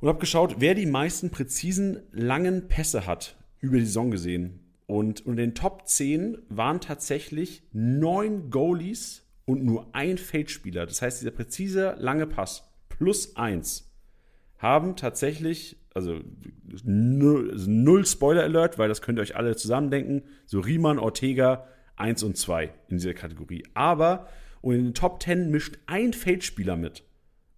und 0.00 0.08
habe 0.08 0.18
geschaut, 0.18 0.56
wer 0.58 0.74
die 0.74 0.86
meisten 0.86 1.30
präzisen 1.30 2.02
langen 2.12 2.68
Pässe 2.68 3.06
hat 3.06 3.36
über 3.60 3.78
die 3.78 3.84
Saison 3.84 4.10
gesehen. 4.10 4.60
Und 4.86 5.20
in 5.20 5.36
den 5.36 5.54
Top 5.54 5.88
10 5.88 6.38
waren 6.48 6.80
tatsächlich 6.80 7.62
neun 7.72 8.50
Goalies 8.50 9.26
und 9.44 9.64
nur 9.64 9.94
ein 9.94 10.18
Feldspieler. 10.18 10.86
Das 10.86 11.02
heißt, 11.02 11.20
dieser 11.20 11.32
präzise 11.32 11.96
lange 11.98 12.26
Pass 12.26 12.70
plus 12.88 13.36
eins 13.36 13.92
haben 14.58 14.96
tatsächlich, 14.96 15.76
also 15.94 16.20
null, 16.84 17.50
also 17.50 17.70
null 17.70 18.06
Spoiler 18.06 18.42
Alert, 18.44 18.78
weil 18.78 18.88
das 18.88 19.02
könnt 19.02 19.18
ihr 19.18 19.22
euch 19.22 19.36
alle 19.36 19.56
zusammendenken, 19.56 20.22
so 20.46 20.60
Riemann, 20.60 20.98
Ortega, 20.98 21.66
1 21.96 22.22
und 22.22 22.36
2 22.36 22.72
in 22.88 22.98
dieser 22.98 23.14
Kategorie. 23.14 23.64
Aber 23.74 24.28
und 24.62 24.74
in 24.74 24.84
den 24.84 24.94
Top 24.94 25.22
10 25.22 25.50
mischt 25.50 25.78
ein 25.86 26.12
Feldspieler 26.12 26.76
mit. 26.76 27.04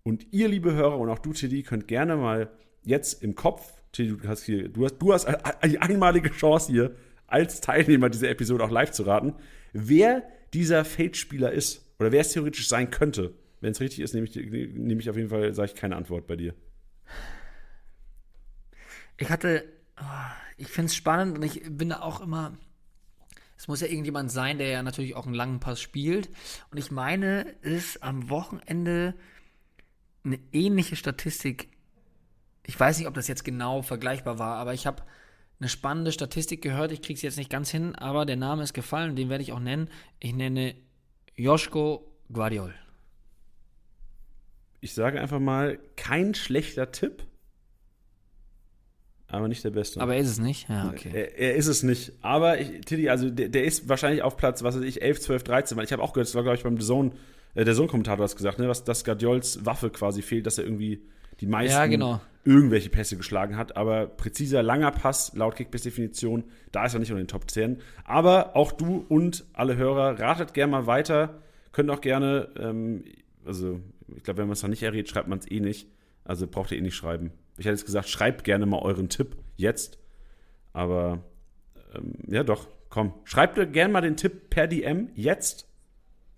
Und 0.03 0.27
ihr, 0.33 0.49
liebe 0.49 0.75
Hörer 0.75 0.99
und 0.99 1.09
auch 1.09 1.19
du, 1.19 1.33
Tiddy, 1.33 1.63
könnt 1.63 1.89
gerne 1.89 2.17
mal 2.17 2.51
jetzt 2.83 3.23
im 3.23 3.35
Kopf, 3.35 3.78
du 3.97 4.19
hast 4.27 4.45
hier, 4.45 4.69
du 4.69 4.85
hast, 4.85 4.99
du 4.99 5.13
hast 5.13 5.27
eine 5.27 5.83
einmalige 5.83 6.31
Chance 6.31 6.73
hier, 6.73 6.97
als 7.27 7.61
Teilnehmer 7.61 8.09
dieser 8.09 8.31
Episode 8.31 8.65
auch 8.65 8.71
live 8.71 8.91
zu 8.91 9.03
raten, 9.03 9.35
wer 9.73 10.23
dieser 10.55 10.85
Feldspieler 10.85 11.53
ist 11.53 11.85
oder 11.99 12.11
wer 12.13 12.23
es 12.23 12.33
theoretisch 12.33 12.69
sein 12.69 12.91
könnte. 12.91 13.35
Wenn 13.61 13.73
es 13.73 13.81
richtig 13.81 14.01
ist, 14.01 14.15
nehme 14.15 14.27
ich, 14.27 14.37
nehme 14.37 15.01
ich 15.01 15.11
auf 15.11 15.17
jeden 15.17 15.29
Fall, 15.29 15.53
sage 15.55 15.73
ich 15.73 15.79
keine 15.79 15.97
Antwort 15.97 16.27
bei 16.27 16.37
dir. 16.37 16.55
Ich 19.17 19.31
hatte, 19.31 19.65
oh, 20.01 20.05
ich 20.57 20.69
finde 20.69 20.87
es 20.87 20.95
spannend 20.95 21.37
und 21.37 21.45
ich 21.45 21.63
bin 21.69 21.89
da 21.89 22.01
auch 22.01 22.21
immer. 22.21 22.57
Es 23.57 23.67
muss 23.67 23.81
ja 23.81 23.89
irgendjemand 23.89 24.31
sein, 24.31 24.59
der 24.59 24.69
ja 24.69 24.83
natürlich 24.83 25.17
auch 25.17 25.27
einen 25.27 25.35
langen 25.35 25.59
Pass 25.59 25.81
spielt. 25.81 26.29
Und 26.71 26.79
ich 26.79 26.93
meine, 26.93 27.47
es 27.63 27.73
ist 27.73 28.03
am 28.05 28.31
Wochenende 28.31 29.15
eine 30.25 30.39
ähnliche 30.53 30.95
Statistik. 30.95 31.69
Ich 32.69 32.79
weiß 32.79 32.99
nicht, 32.99 33.09
ob 33.09 33.15
das 33.15 33.29
jetzt 33.29 33.47
genau 33.47 33.81
vergleichbar 33.81 34.39
war, 34.39 34.57
aber 34.57 34.75
ich 34.75 34.87
habe 34.87 35.03
eine 35.59 35.71
spannende 35.71 36.13
Statistik 36.13 36.61
gehört. 36.61 36.93
Ich 36.93 37.01
kriege 37.01 37.17
es 37.17 37.23
jetzt 37.23 37.39
nicht 37.39 37.49
ganz 37.49 37.71
hin, 37.71 37.95
aber 37.95 38.27
der 38.27 38.37
Name 38.37 38.63
ist 38.63 38.75
gefallen, 38.75 39.17
den 39.17 39.31
werde 39.31 39.43
ich 39.43 39.53
auch 39.53 39.59
nennen. 39.59 39.89
Ich 40.21 40.35
nenne 40.35 40.75
Joschko 41.35 42.13
Guardiol. 42.31 42.75
Ich 44.83 44.93
sage 44.93 45.19
einfach 45.19 45.41
mal, 45.41 45.79
kein 45.97 46.35
schlechter 46.35 46.93
Tipp, 46.93 47.25
aber 49.29 49.49
nicht 49.49 49.65
der 49.65 49.71
beste. 49.71 50.03
Aber 50.03 50.15
er 50.15 50.21
ist 50.21 50.29
es 50.29 50.39
nicht? 50.39 50.69
Ja, 50.69 50.91
okay. 50.91 51.11
Er, 51.11 51.39
er 51.39 51.55
ist 51.55 51.69
es 51.69 51.83
nicht. 51.83 52.13
Aber 52.21 52.61
ich, 52.61 52.83
Tiddy, 52.83 53.09
also 53.09 53.31
der, 53.31 53.49
der 53.49 53.65
ist 53.65 53.89
wahrscheinlich 53.89 54.21
auf 54.21 54.37
Platz, 54.37 54.63
was 54.63 54.77
weiß 54.77 54.85
ich, 54.85 55.01
11, 55.01 55.21
12, 55.23 55.43
13, 55.43 55.79
weil 55.79 55.85
ich 55.87 55.93
habe 55.93 56.03
auch 56.03 56.13
gehört, 56.13 56.29
das 56.29 56.35
war, 56.35 56.43
glaube 56.43 56.59
ich, 56.59 56.65
beim 56.65 56.79
Zone, 56.79 57.13
äh, 57.55 57.65
der 57.65 57.75
Zone-Kommentator 57.75 58.29
hat 58.29 58.37
gesagt, 58.37 58.59
ne, 58.59 58.69
was, 58.69 58.85
dass 58.85 59.05
Guardiols 59.05 59.65
Waffe 59.65 59.89
quasi 59.89 60.21
fehlt, 60.21 60.45
dass 60.45 60.59
er 60.59 60.65
irgendwie 60.65 61.03
die 61.41 61.47
meisten 61.47 61.77
Ja, 61.77 61.87
genau. 61.87 62.21
irgendwelche 62.45 62.91
Pässe 62.91 63.17
geschlagen 63.17 63.57
hat. 63.57 63.77
Aber 63.77 64.07
präziser, 64.07 64.63
langer 64.63 64.91
Pass, 64.91 65.33
laut 65.35 65.57
Kickbase-Definition, 65.57 66.45
da 66.73 66.87
ist 66.87 66.95
er 66.95 67.01
nicht 67.01 67.11
unter 67.11 67.23
den 67.23 67.29
Top 67.29 67.51
10. 67.51 67.79
Aber 68.05 68.57
auch 68.57 68.73
du 68.73 69.05
und 69.09 69.45
alle 69.53 69.77
Hörer, 69.77 70.19
ratet 70.19 70.55
gerne 70.55 70.73
mal 70.73 70.87
weiter. 70.87 71.43
Könnt 71.73 71.91
auch 71.91 72.01
gerne, 72.01 72.49
ähm, 72.59 73.05
also 73.45 73.81
ich 74.17 74.23
glaube, 74.23 74.39
wenn 74.39 74.49
man 74.49 74.55
es 74.55 74.63
noch 74.63 74.71
nicht 74.71 74.83
errät, 74.83 75.09
schreibt 75.09 75.29
man 75.29 75.39
es 75.39 75.51
eh 75.51 75.61
nicht. 75.61 75.89
Also 76.25 76.47
braucht 76.47 76.73
ihr 76.73 76.79
eh 76.79 76.83
nicht 76.83 76.97
schreiben. 76.97 77.33
Ich 77.57 77.67
hätte 77.67 77.75
jetzt 77.75 77.87
gesagt, 77.87 78.09
schreibt 78.09 78.45
gerne 78.45 78.67
mal 78.67 78.81
euren 78.81 79.09
Tipp 79.09 79.37
jetzt. 79.57 79.99
Aber 80.73 81.25
ähm, 81.95 82.15
ja, 82.27 82.43
doch, 82.45 82.67
komm. 82.89 83.15
Schreibt 83.25 83.55
gerne 83.73 83.93
mal 83.93 84.01
den 84.01 84.17
Tipp 84.17 84.51
per 84.51 84.67
DM 84.67 85.11
jetzt. 85.15 85.68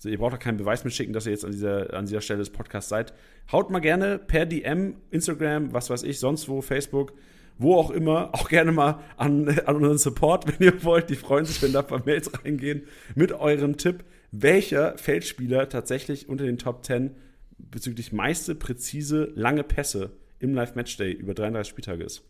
Also, 0.01 0.09
ihr 0.09 0.17
braucht 0.17 0.33
auch 0.33 0.39
keinen 0.39 0.57
Beweis 0.57 0.83
mitschicken, 0.83 1.13
dass 1.13 1.27
ihr 1.27 1.33
jetzt 1.33 1.45
an 1.45 1.53
dieser, 1.53 1.93
an 1.93 2.07
dieser 2.07 2.23
Stelle 2.23 2.39
des 2.39 2.49
Podcasts 2.49 2.89
seid. 2.89 3.13
Haut 3.53 3.69
mal 3.69 3.81
gerne 3.81 4.19
per 4.19 4.47
DM, 4.47 4.95
Instagram, 5.11 5.75
was 5.75 5.91
weiß 5.91 6.05
ich, 6.05 6.19
sonst 6.19 6.49
wo, 6.49 6.63
Facebook, 6.63 7.13
wo 7.59 7.75
auch 7.75 7.91
immer, 7.91 8.31
auch 8.33 8.49
gerne 8.49 8.73
mal 8.73 9.03
an, 9.19 9.47
an 9.67 9.77
unseren 9.77 9.99
Support, 9.99 10.47
wenn 10.47 10.67
ihr 10.67 10.83
wollt. 10.85 11.11
Die 11.11 11.17
freuen 11.17 11.45
sich, 11.45 11.61
wenn 11.61 11.75
da 11.75 11.83
paar 11.83 12.03
Mails 12.07 12.33
reingehen 12.33 12.85
mit 13.15 13.33
eurem 13.33 13.77
Tipp, 13.77 14.05
welcher 14.33 14.97
Feldspieler 14.97 15.69
tatsächlich 15.69 16.31
unter 16.31 16.47
den 16.47 16.57
Top 16.57 16.83
10 16.83 17.11
bezüglich 17.59 18.11
meiste 18.11 18.55
präzise 18.55 19.31
lange 19.35 19.65
Pässe 19.65 20.13
im 20.39 20.55
Live-Matchday 20.55 21.13
über 21.13 21.35
33 21.35 21.71
Spieltage 21.71 22.05
ist. 22.05 22.25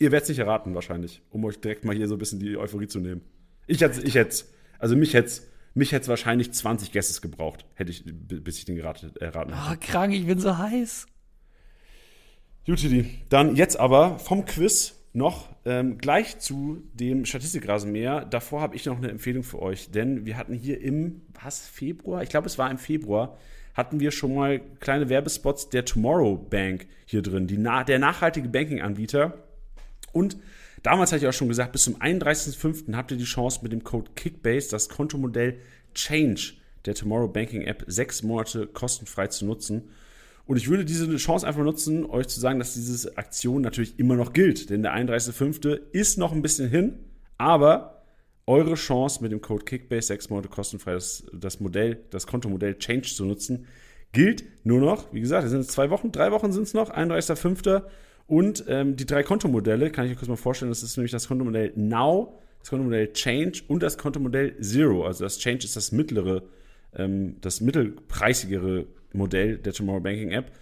Ihr 0.00 0.10
werdet 0.10 0.24
es 0.24 0.28
nicht 0.30 0.40
erraten, 0.40 0.74
wahrscheinlich, 0.74 1.22
um 1.30 1.44
euch 1.44 1.60
direkt 1.60 1.84
mal 1.84 1.94
hier 1.94 2.08
so 2.08 2.16
ein 2.16 2.18
bisschen 2.18 2.40
die 2.40 2.56
Euphorie 2.56 2.88
zu 2.88 2.98
nehmen. 2.98 3.20
Ich 3.68 3.80
hätte, 3.80 4.02
ich 4.02 4.16
hätte, 4.16 4.44
also 4.80 4.96
mich 4.96 5.14
hätte 5.14 5.42
mich 5.78 5.92
hätte 5.92 6.08
wahrscheinlich 6.08 6.52
20 6.52 6.92
Guesses 6.92 7.22
gebraucht, 7.22 7.64
hätte 7.74 7.90
ich, 7.90 8.04
bis 8.04 8.58
ich 8.58 8.64
den 8.64 8.76
geraten, 8.76 9.12
erraten 9.20 9.54
hätte. 9.54 9.78
Oh, 9.80 9.86
krank, 9.92 10.14
ich 10.14 10.26
bin 10.26 10.38
so 10.38 10.56
heiß. 10.56 11.06
Jutidi. 12.64 13.08
Dann 13.30 13.56
jetzt 13.56 13.80
aber 13.80 14.18
vom 14.18 14.44
Quiz 14.44 14.94
noch 15.14 15.48
ähm, 15.64 15.98
gleich 15.98 16.38
zu 16.38 16.82
dem 16.92 17.24
Statistikrasenmäher. 17.24 18.24
Davor 18.26 18.60
habe 18.60 18.76
ich 18.76 18.84
noch 18.86 18.98
eine 18.98 19.08
Empfehlung 19.08 19.42
für 19.42 19.60
euch, 19.62 19.90
denn 19.90 20.26
wir 20.26 20.36
hatten 20.36 20.52
hier 20.52 20.80
im, 20.80 21.22
was, 21.42 21.66
Februar? 21.66 22.22
Ich 22.22 22.28
glaube, 22.28 22.46
es 22.46 22.58
war 22.58 22.70
im 22.70 22.78
Februar, 22.78 23.38
hatten 23.74 24.00
wir 24.00 24.10
schon 24.10 24.34
mal 24.34 24.60
kleine 24.80 25.08
Werbespots 25.08 25.70
der 25.70 25.84
Tomorrow 25.84 26.36
Bank 26.36 26.86
hier 27.06 27.22
drin, 27.22 27.46
die, 27.46 27.56
der 27.56 27.98
nachhaltige 27.98 28.48
Banking-Anbieter. 28.48 29.44
Und 30.12 30.36
damals 30.82 31.12
hatte 31.12 31.24
ich 31.24 31.28
auch 31.28 31.32
schon 31.32 31.48
gesagt, 31.48 31.72
bis 31.72 31.84
zum 31.84 31.96
31.05. 31.96 32.94
habt 32.94 33.10
ihr 33.10 33.16
die 33.16 33.24
Chance 33.24 33.60
mit 33.62 33.72
dem 33.72 33.84
Code 33.84 34.10
Kickbase 34.14 34.70
das 34.70 34.88
Kontomodell 34.88 35.58
Change 35.94 36.54
der 36.84 36.94
Tomorrow 36.94 37.28
Banking 37.28 37.62
App 37.62 37.84
sechs 37.86 38.22
Monate 38.22 38.66
kostenfrei 38.66 39.26
zu 39.26 39.46
nutzen. 39.46 39.90
Und 40.46 40.56
ich 40.56 40.68
würde 40.68 40.84
diese 40.84 41.14
Chance 41.16 41.46
einfach 41.46 41.62
nutzen, 41.62 42.06
euch 42.06 42.28
zu 42.28 42.40
sagen, 42.40 42.58
dass 42.58 42.72
diese 42.72 43.18
Aktion 43.18 43.60
natürlich 43.60 43.98
immer 43.98 44.16
noch 44.16 44.32
gilt. 44.32 44.70
Denn 44.70 44.82
der 44.82 44.94
31.05. 44.94 45.78
ist 45.92 46.16
noch 46.16 46.32
ein 46.32 46.40
bisschen 46.40 46.70
hin, 46.70 46.94
aber 47.36 48.02
eure 48.46 48.74
Chance 48.74 49.22
mit 49.22 49.30
dem 49.30 49.42
Code 49.42 49.66
Kickbase 49.66 50.06
sechs 50.06 50.30
Monate 50.30 50.48
kostenfrei 50.48 50.94
das, 50.94 51.24
das 51.34 51.60
Modell, 51.60 51.98
das 52.10 52.26
Kontomodell 52.26 52.78
Change 52.78 53.08
zu 53.08 53.26
nutzen, 53.26 53.66
gilt 54.12 54.44
nur 54.64 54.80
noch, 54.80 55.12
wie 55.12 55.20
gesagt, 55.20 55.44
es 55.44 55.50
sind 55.50 55.70
zwei 55.70 55.90
Wochen, 55.90 56.12
drei 56.12 56.32
Wochen 56.32 56.50
sind 56.50 56.62
es 56.62 56.72
noch, 56.72 56.90
31.05. 56.90 57.82
Und 58.28 58.64
ähm, 58.68 58.94
die 58.94 59.06
drei 59.06 59.22
Kontomodelle, 59.22 59.90
kann 59.90 60.04
ich 60.04 60.12
euch 60.12 60.18
kurz 60.18 60.28
mal 60.28 60.36
vorstellen, 60.36 60.70
das 60.70 60.82
ist 60.82 60.96
nämlich 60.98 61.10
das 61.12 61.26
Kontomodell 61.26 61.72
Now, 61.76 62.38
das 62.60 62.68
Kontomodell 62.68 63.10
Change 63.14 63.62
und 63.68 63.82
das 63.82 63.96
Kontomodell 63.96 64.54
Zero. 64.60 65.06
Also 65.06 65.24
das 65.24 65.38
Change 65.38 65.64
ist 65.64 65.76
das 65.76 65.92
mittlere, 65.92 66.42
ähm, 66.94 67.36
das 67.40 67.62
mittelpreisigere 67.62 68.86
Modell 69.14 69.56
der 69.56 69.72
Tomorrow 69.72 70.00
Banking 70.00 70.30
App. 70.30 70.52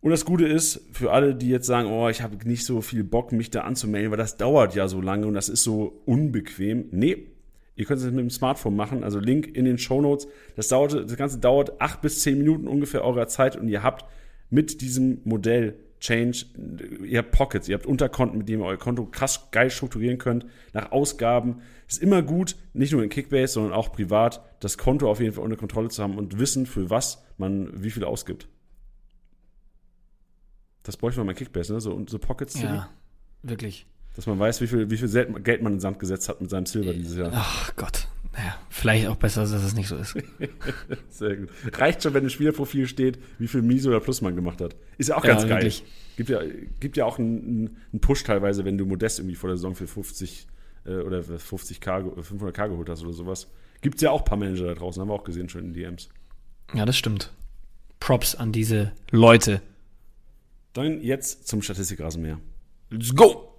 Und 0.00 0.12
das 0.12 0.24
Gute 0.24 0.46
ist, 0.46 0.80
für 0.92 1.12
alle, 1.12 1.34
die 1.34 1.48
jetzt 1.48 1.66
sagen, 1.66 1.88
oh, 1.88 2.08
ich 2.08 2.22
habe 2.22 2.36
nicht 2.48 2.64
so 2.64 2.80
viel 2.80 3.02
Bock, 3.02 3.32
mich 3.32 3.50
da 3.50 3.62
anzumelden, 3.62 4.12
weil 4.12 4.18
das 4.18 4.36
dauert 4.36 4.76
ja 4.76 4.86
so 4.86 5.00
lange 5.00 5.26
und 5.26 5.34
das 5.34 5.48
ist 5.48 5.64
so 5.64 6.02
unbequem. 6.06 6.86
Nee, 6.92 7.26
ihr 7.74 7.84
könnt 7.84 8.00
es 8.00 8.06
mit 8.06 8.18
dem 8.18 8.30
Smartphone 8.30 8.76
machen, 8.76 9.02
also 9.02 9.18
Link 9.18 9.56
in 9.56 9.64
den 9.64 9.78
Show 9.78 10.00
Notes. 10.00 10.28
Das, 10.54 10.68
dauert, 10.68 10.92
das 10.94 11.16
Ganze 11.16 11.38
dauert 11.38 11.80
acht 11.80 12.00
bis 12.00 12.20
zehn 12.20 12.38
Minuten 12.38 12.68
ungefähr 12.68 13.02
eurer 13.02 13.26
Zeit 13.26 13.56
und 13.56 13.66
ihr 13.66 13.82
habt 13.82 14.04
mit 14.50 14.80
diesem 14.82 15.20
Modell 15.24 15.74
Change, 16.02 16.46
ihr 17.04 17.18
habt 17.18 17.30
Pockets, 17.30 17.68
ihr 17.68 17.76
habt 17.76 17.86
Unterkonten, 17.86 18.36
mit 18.36 18.48
denen 18.48 18.60
ihr 18.60 18.66
euer 18.66 18.76
Konto 18.76 19.06
krass 19.06 19.52
geil 19.52 19.70
strukturieren 19.70 20.18
könnt, 20.18 20.46
nach 20.72 20.90
Ausgaben. 20.90 21.62
Ist 21.86 22.02
immer 22.02 22.22
gut, 22.22 22.56
nicht 22.72 22.92
nur 22.92 23.04
in 23.04 23.08
Kickbase, 23.08 23.52
sondern 23.52 23.72
auch 23.72 23.92
privat, 23.92 24.42
das 24.58 24.78
Konto 24.78 25.08
auf 25.08 25.20
jeden 25.20 25.32
Fall 25.32 25.44
unter 25.44 25.56
Kontrolle 25.56 25.90
zu 25.90 26.02
haben 26.02 26.18
und 26.18 26.40
wissen, 26.40 26.66
für 26.66 26.90
was 26.90 27.22
man 27.38 27.84
wie 27.84 27.90
viel 27.92 28.02
ausgibt. 28.02 28.48
Das 30.82 30.96
bräuchte 30.96 31.20
man 31.20 31.28
bei 31.28 31.34
Kickbase, 31.34 31.72
ne? 31.72 31.80
So, 31.80 32.04
so 32.08 32.18
Pockets. 32.18 32.60
Ja, 32.60 32.90
wirklich. 33.44 33.86
Dass 34.16 34.26
man 34.26 34.40
weiß, 34.40 34.60
wie 34.60 34.66
viel, 34.66 34.90
wie 34.90 34.96
viel 34.96 35.08
Geld 35.08 35.62
man 35.62 35.74
in 35.74 35.76
den 35.76 35.80
Sand 35.80 36.00
gesetzt 36.00 36.28
hat 36.28 36.40
mit 36.40 36.50
seinem 36.50 36.66
Silber 36.66 36.92
dieses 36.92 37.16
Jahr. 37.16 37.30
Ach 37.32 37.76
Gott. 37.76 38.08
Naja, 38.32 38.56
vielleicht 38.70 39.06
auch 39.08 39.16
besser, 39.16 39.42
dass 39.42 39.52
es 39.52 39.74
nicht 39.74 39.88
so 39.88 39.96
ist. 39.96 40.16
Sehr 41.10 41.36
gut. 41.36 41.48
Reicht 41.74 42.02
schon, 42.02 42.14
wenn 42.14 42.24
im 42.24 42.30
Spielerprofil 42.30 42.86
steht, 42.86 43.18
wie 43.38 43.46
viel 43.46 43.60
Miese 43.62 43.88
oder 43.90 44.00
Plus 44.00 44.22
man 44.22 44.34
gemacht 44.34 44.60
hat. 44.62 44.74
Ist 44.96 45.08
ja 45.10 45.16
auch 45.18 45.22
ganz 45.22 45.42
Ja, 45.42 45.48
geil. 45.48 45.58
wirklich. 45.58 45.84
Gibt 46.16 46.30
ja, 46.30 46.40
gibt 46.80 46.96
ja 46.96 47.04
auch 47.04 47.18
einen, 47.18 47.76
einen 47.92 48.00
Push 48.00 48.24
teilweise, 48.24 48.64
wenn 48.64 48.78
du 48.78 48.86
Modest 48.86 49.18
irgendwie 49.18 49.34
vor 49.36 49.48
der 49.48 49.56
Saison 49.58 49.74
für 49.74 49.86
50 49.86 50.46
äh, 50.86 50.94
oder 50.96 51.20
50k, 51.20 52.02
ge- 52.04 52.22
500k 52.22 52.68
geholt 52.70 52.88
hast 52.88 53.02
oder 53.02 53.12
sowas. 53.12 53.48
Gibt 53.82 53.96
es 53.96 54.00
ja 54.02 54.10
auch 54.10 54.20
ein 54.20 54.24
paar 54.24 54.38
Manager 54.38 54.66
da 54.66 54.74
draußen, 54.74 55.00
haben 55.00 55.08
wir 55.08 55.14
auch 55.14 55.24
gesehen 55.24 55.48
schon 55.50 55.64
in 55.64 55.72
DMs. 55.74 56.08
Ja, 56.72 56.86
das 56.86 56.96
stimmt. 56.96 57.32
Props 58.00 58.34
an 58.34 58.50
diese 58.52 58.92
Leute. 59.10 59.60
Dann 60.72 61.02
jetzt 61.02 61.48
zum 61.48 61.60
Statistikrasenmäher. 61.60 62.38
Let's 62.90 63.14
go! 63.14 63.58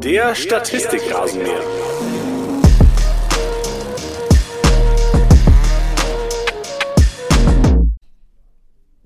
Der 0.00 0.32
Statistikrasenmäher. 0.32 1.60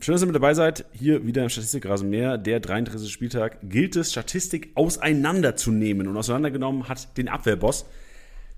Schön, 0.00 0.12
dass 0.12 0.22
ihr 0.22 0.26
mit 0.26 0.34
dabei 0.34 0.52
seid. 0.52 0.84
Hier 0.92 1.26
wieder 1.26 1.44
im 1.44 1.48
Statistikrasenmäher. 1.48 2.36
Der 2.36 2.60
33. 2.60 3.10
Spieltag 3.10 3.56
gilt 3.62 3.96
es, 3.96 4.12
Statistik 4.12 4.72
auseinanderzunehmen. 4.74 6.08
Und 6.08 6.16
auseinandergenommen 6.18 6.88
hat 6.90 7.16
den 7.16 7.28
Abwehrboss, 7.28 7.86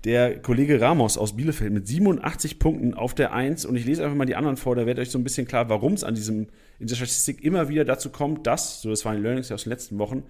der 0.03 0.41
Kollege 0.41 0.81
Ramos 0.81 1.17
aus 1.17 1.37
Bielefeld 1.37 1.71
mit 1.71 1.87
87 1.87 2.59
Punkten 2.59 2.93
auf 2.95 3.15
der 3.15 3.31
1. 3.31 3.63
Und 3.63 3.77
ich 3.77 3.85
lese 3.85 4.03
einfach 4.03 4.17
mal 4.17 4.25
die 4.25 4.35
anderen 4.35 4.57
vor, 4.57 4.75
da 4.75 4.85
wird 4.85 4.99
euch 4.99 5.09
so 5.09 5.17
ein 5.17 5.23
bisschen 5.23 5.47
klar, 5.47 5.69
warum 5.69 5.93
es 5.93 6.03
an 6.03 6.15
diesem, 6.15 6.47
in 6.79 6.87
der 6.87 6.95
Statistik 6.95 7.45
immer 7.45 7.69
wieder 7.69 7.85
dazu 7.85 8.09
kommt, 8.09 8.45
dass, 8.45 8.81
so 8.81 8.89
das 8.89 9.05
waren 9.05 9.15
die 9.15 9.23
Learnings 9.23 9.53
aus 9.53 9.63
den 9.63 9.69
letzten 9.69 9.97
Wochen, 9.99 10.23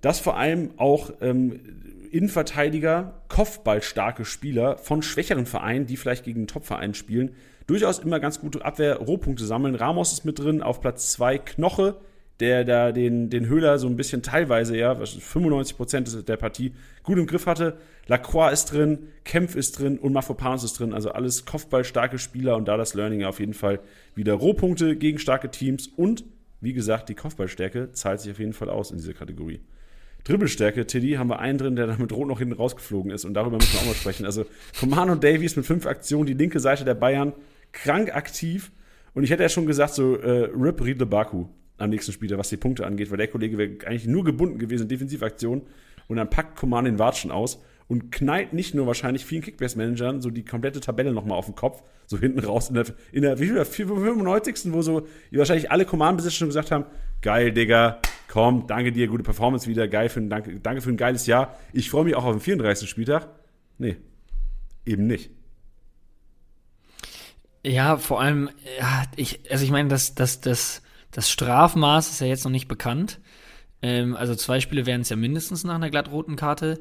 dass 0.00 0.20
vor 0.20 0.36
allem 0.36 0.70
auch 0.76 1.10
ähm, 1.20 1.60
Innenverteidiger, 2.10 3.22
kopfballstarke 3.28 4.24
Spieler 4.24 4.78
von 4.78 5.02
schwächeren 5.02 5.46
Vereinen, 5.46 5.86
die 5.86 5.96
vielleicht 5.96 6.24
gegen 6.24 6.40
einen 6.40 6.46
Topverein 6.46 6.94
spielen, 6.94 7.32
durchaus 7.66 7.98
immer 7.98 8.20
ganz 8.20 8.40
gute 8.40 8.64
Abwehr-Rohpunkte 8.64 9.44
sammeln. 9.44 9.74
Ramos 9.74 10.12
ist 10.12 10.24
mit 10.24 10.38
drin, 10.38 10.62
auf 10.62 10.80
Platz 10.80 11.12
2 11.12 11.38
Knoche, 11.38 11.96
der 12.40 12.64
da 12.64 12.92
den, 12.92 13.30
den 13.30 13.46
Höhler 13.46 13.78
so 13.78 13.86
ein 13.86 13.96
bisschen 13.96 14.22
teilweise, 14.22 14.76
ja, 14.76 14.98
was 15.00 15.16
95% 15.18 16.22
der 16.22 16.36
Partie 16.36 16.72
gut 17.02 17.18
im 17.18 17.26
Griff 17.26 17.46
hatte. 17.46 17.78
Lacroix 18.06 18.52
ist 18.52 18.66
drin, 18.66 19.08
Kempf 19.24 19.56
ist 19.56 19.78
drin 19.78 19.98
und 19.98 20.12
Mafropanos 20.12 20.62
ist 20.62 20.78
drin. 20.78 20.92
Also 20.92 21.10
alles 21.10 21.44
kopfballstarke 21.44 22.18
Spieler 22.18 22.56
und 22.56 22.68
da 22.68 22.76
das 22.76 22.94
Learning 22.94 23.24
auf 23.24 23.40
jeden 23.40 23.54
Fall 23.54 23.80
wieder 24.14 24.34
Rohpunkte 24.34 24.96
gegen 24.96 25.18
starke 25.18 25.50
Teams 25.50 25.88
und 25.88 26.24
wie 26.60 26.72
gesagt, 26.72 27.08
die 27.08 27.14
Kopfballstärke 27.14 27.92
zahlt 27.92 28.20
sich 28.20 28.32
auf 28.32 28.38
jeden 28.38 28.52
Fall 28.52 28.70
aus 28.70 28.90
in 28.90 28.98
dieser 28.98 29.12
Kategorie. 29.12 29.60
Dribbelstärke, 30.26 30.86
Tiddy, 30.86 31.12
haben 31.12 31.30
wir 31.30 31.38
einen 31.38 31.56
drin, 31.56 31.76
der 31.76 31.86
da 31.86 31.96
mit 31.96 32.12
Rot 32.12 32.26
noch 32.26 32.40
hinten 32.40 32.54
rausgeflogen 32.54 33.12
ist 33.12 33.24
und 33.24 33.34
darüber 33.34 33.56
müssen 33.58 33.72
wir 33.74 33.80
auch 33.80 33.86
mal 33.86 33.94
sprechen. 33.94 34.26
Also 34.26 34.44
Coman 34.78 35.08
und 35.10 35.22
Davies 35.22 35.54
mit 35.54 35.64
fünf 35.64 35.86
Aktionen, 35.86 36.26
die 36.26 36.34
linke 36.34 36.58
Seite 36.58 36.84
der 36.84 36.94
Bayern, 36.94 37.32
krank 37.70 38.14
aktiv. 38.14 38.72
Und 39.14 39.22
ich 39.22 39.30
hätte 39.30 39.44
ja 39.44 39.48
schon 39.48 39.66
gesagt, 39.66 39.94
so 39.94 40.16
äh, 40.16 40.50
Rip 40.52 40.84
Riedle 40.84 41.06
Baku 41.06 41.46
am 41.78 41.90
nächsten 41.90 42.10
Spieltag, 42.10 42.38
was 42.38 42.48
die 42.48 42.56
Punkte 42.56 42.84
angeht, 42.84 43.10
weil 43.10 43.18
der 43.18 43.28
Kollege 43.28 43.56
wäre 43.56 43.86
eigentlich 43.86 44.06
nur 44.06 44.24
gebunden 44.24 44.58
gewesen 44.58 44.84
in 44.84 44.88
Defensivaktionen 44.88 45.62
und 46.08 46.16
dann 46.16 46.28
packt 46.28 46.58
Coman 46.58 46.86
den 46.86 46.98
Watschen 46.98 47.30
aus 47.30 47.62
und 47.86 48.10
knallt 48.10 48.52
nicht 48.52 48.74
nur 48.74 48.88
wahrscheinlich 48.88 49.24
vielen 49.24 49.42
Kickbase-Managern 49.42 50.22
so 50.22 50.30
die 50.30 50.44
komplette 50.44 50.80
Tabelle 50.80 51.12
nochmal 51.12 51.38
auf 51.38 51.46
den 51.46 51.54
Kopf, 51.54 51.84
so 52.06 52.18
hinten 52.18 52.40
raus 52.40 52.68
in 52.68 52.74
der, 52.74 52.86
in 53.12 53.22
der 53.22 53.38
wie 53.38 53.46
viel, 53.46 53.64
95. 53.64 54.72
wo 54.72 54.82
so 54.82 55.06
wahrscheinlich 55.30 55.70
alle 55.70 55.84
Command-Besitzer 55.84 56.36
schon 56.36 56.48
gesagt 56.48 56.72
haben, 56.72 56.84
geil, 57.22 57.52
Digga, 57.52 58.00
komm, 58.36 58.66
danke 58.66 58.92
dir, 58.92 59.08
gute 59.08 59.22
Performance 59.22 59.66
wieder, 59.66 59.88
geil 59.88 60.10
für 60.10 60.20
ein, 60.20 60.28
danke, 60.28 60.60
danke 60.60 60.82
für 60.82 60.90
ein 60.90 60.98
geiles 60.98 61.24
Jahr. 61.24 61.56
Ich 61.72 61.88
freue 61.88 62.04
mich 62.04 62.16
auch 62.16 62.24
auf 62.24 62.34
den 62.34 62.40
34. 62.42 62.86
Spieltag. 62.86 63.30
Nee, 63.78 63.96
eben 64.84 65.06
nicht. 65.06 65.30
Ja, 67.64 67.96
vor 67.96 68.20
allem, 68.20 68.50
ja, 68.78 69.04
ich, 69.16 69.50
also 69.50 69.64
ich 69.64 69.70
meine, 69.70 69.88
das, 69.88 70.14
das, 70.14 70.42
das, 70.42 70.82
das 71.12 71.30
Strafmaß 71.30 72.10
ist 72.10 72.20
ja 72.20 72.26
jetzt 72.26 72.44
noch 72.44 72.50
nicht 72.50 72.68
bekannt. 72.68 73.20
Ähm, 73.80 74.14
also 74.14 74.34
zwei 74.34 74.60
Spiele 74.60 74.84
wären 74.84 75.00
es 75.00 75.08
ja 75.08 75.16
mindestens 75.16 75.64
nach 75.64 75.76
einer 75.76 75.88
glattroten 75.88 76.36
Karte. 76.36 76.78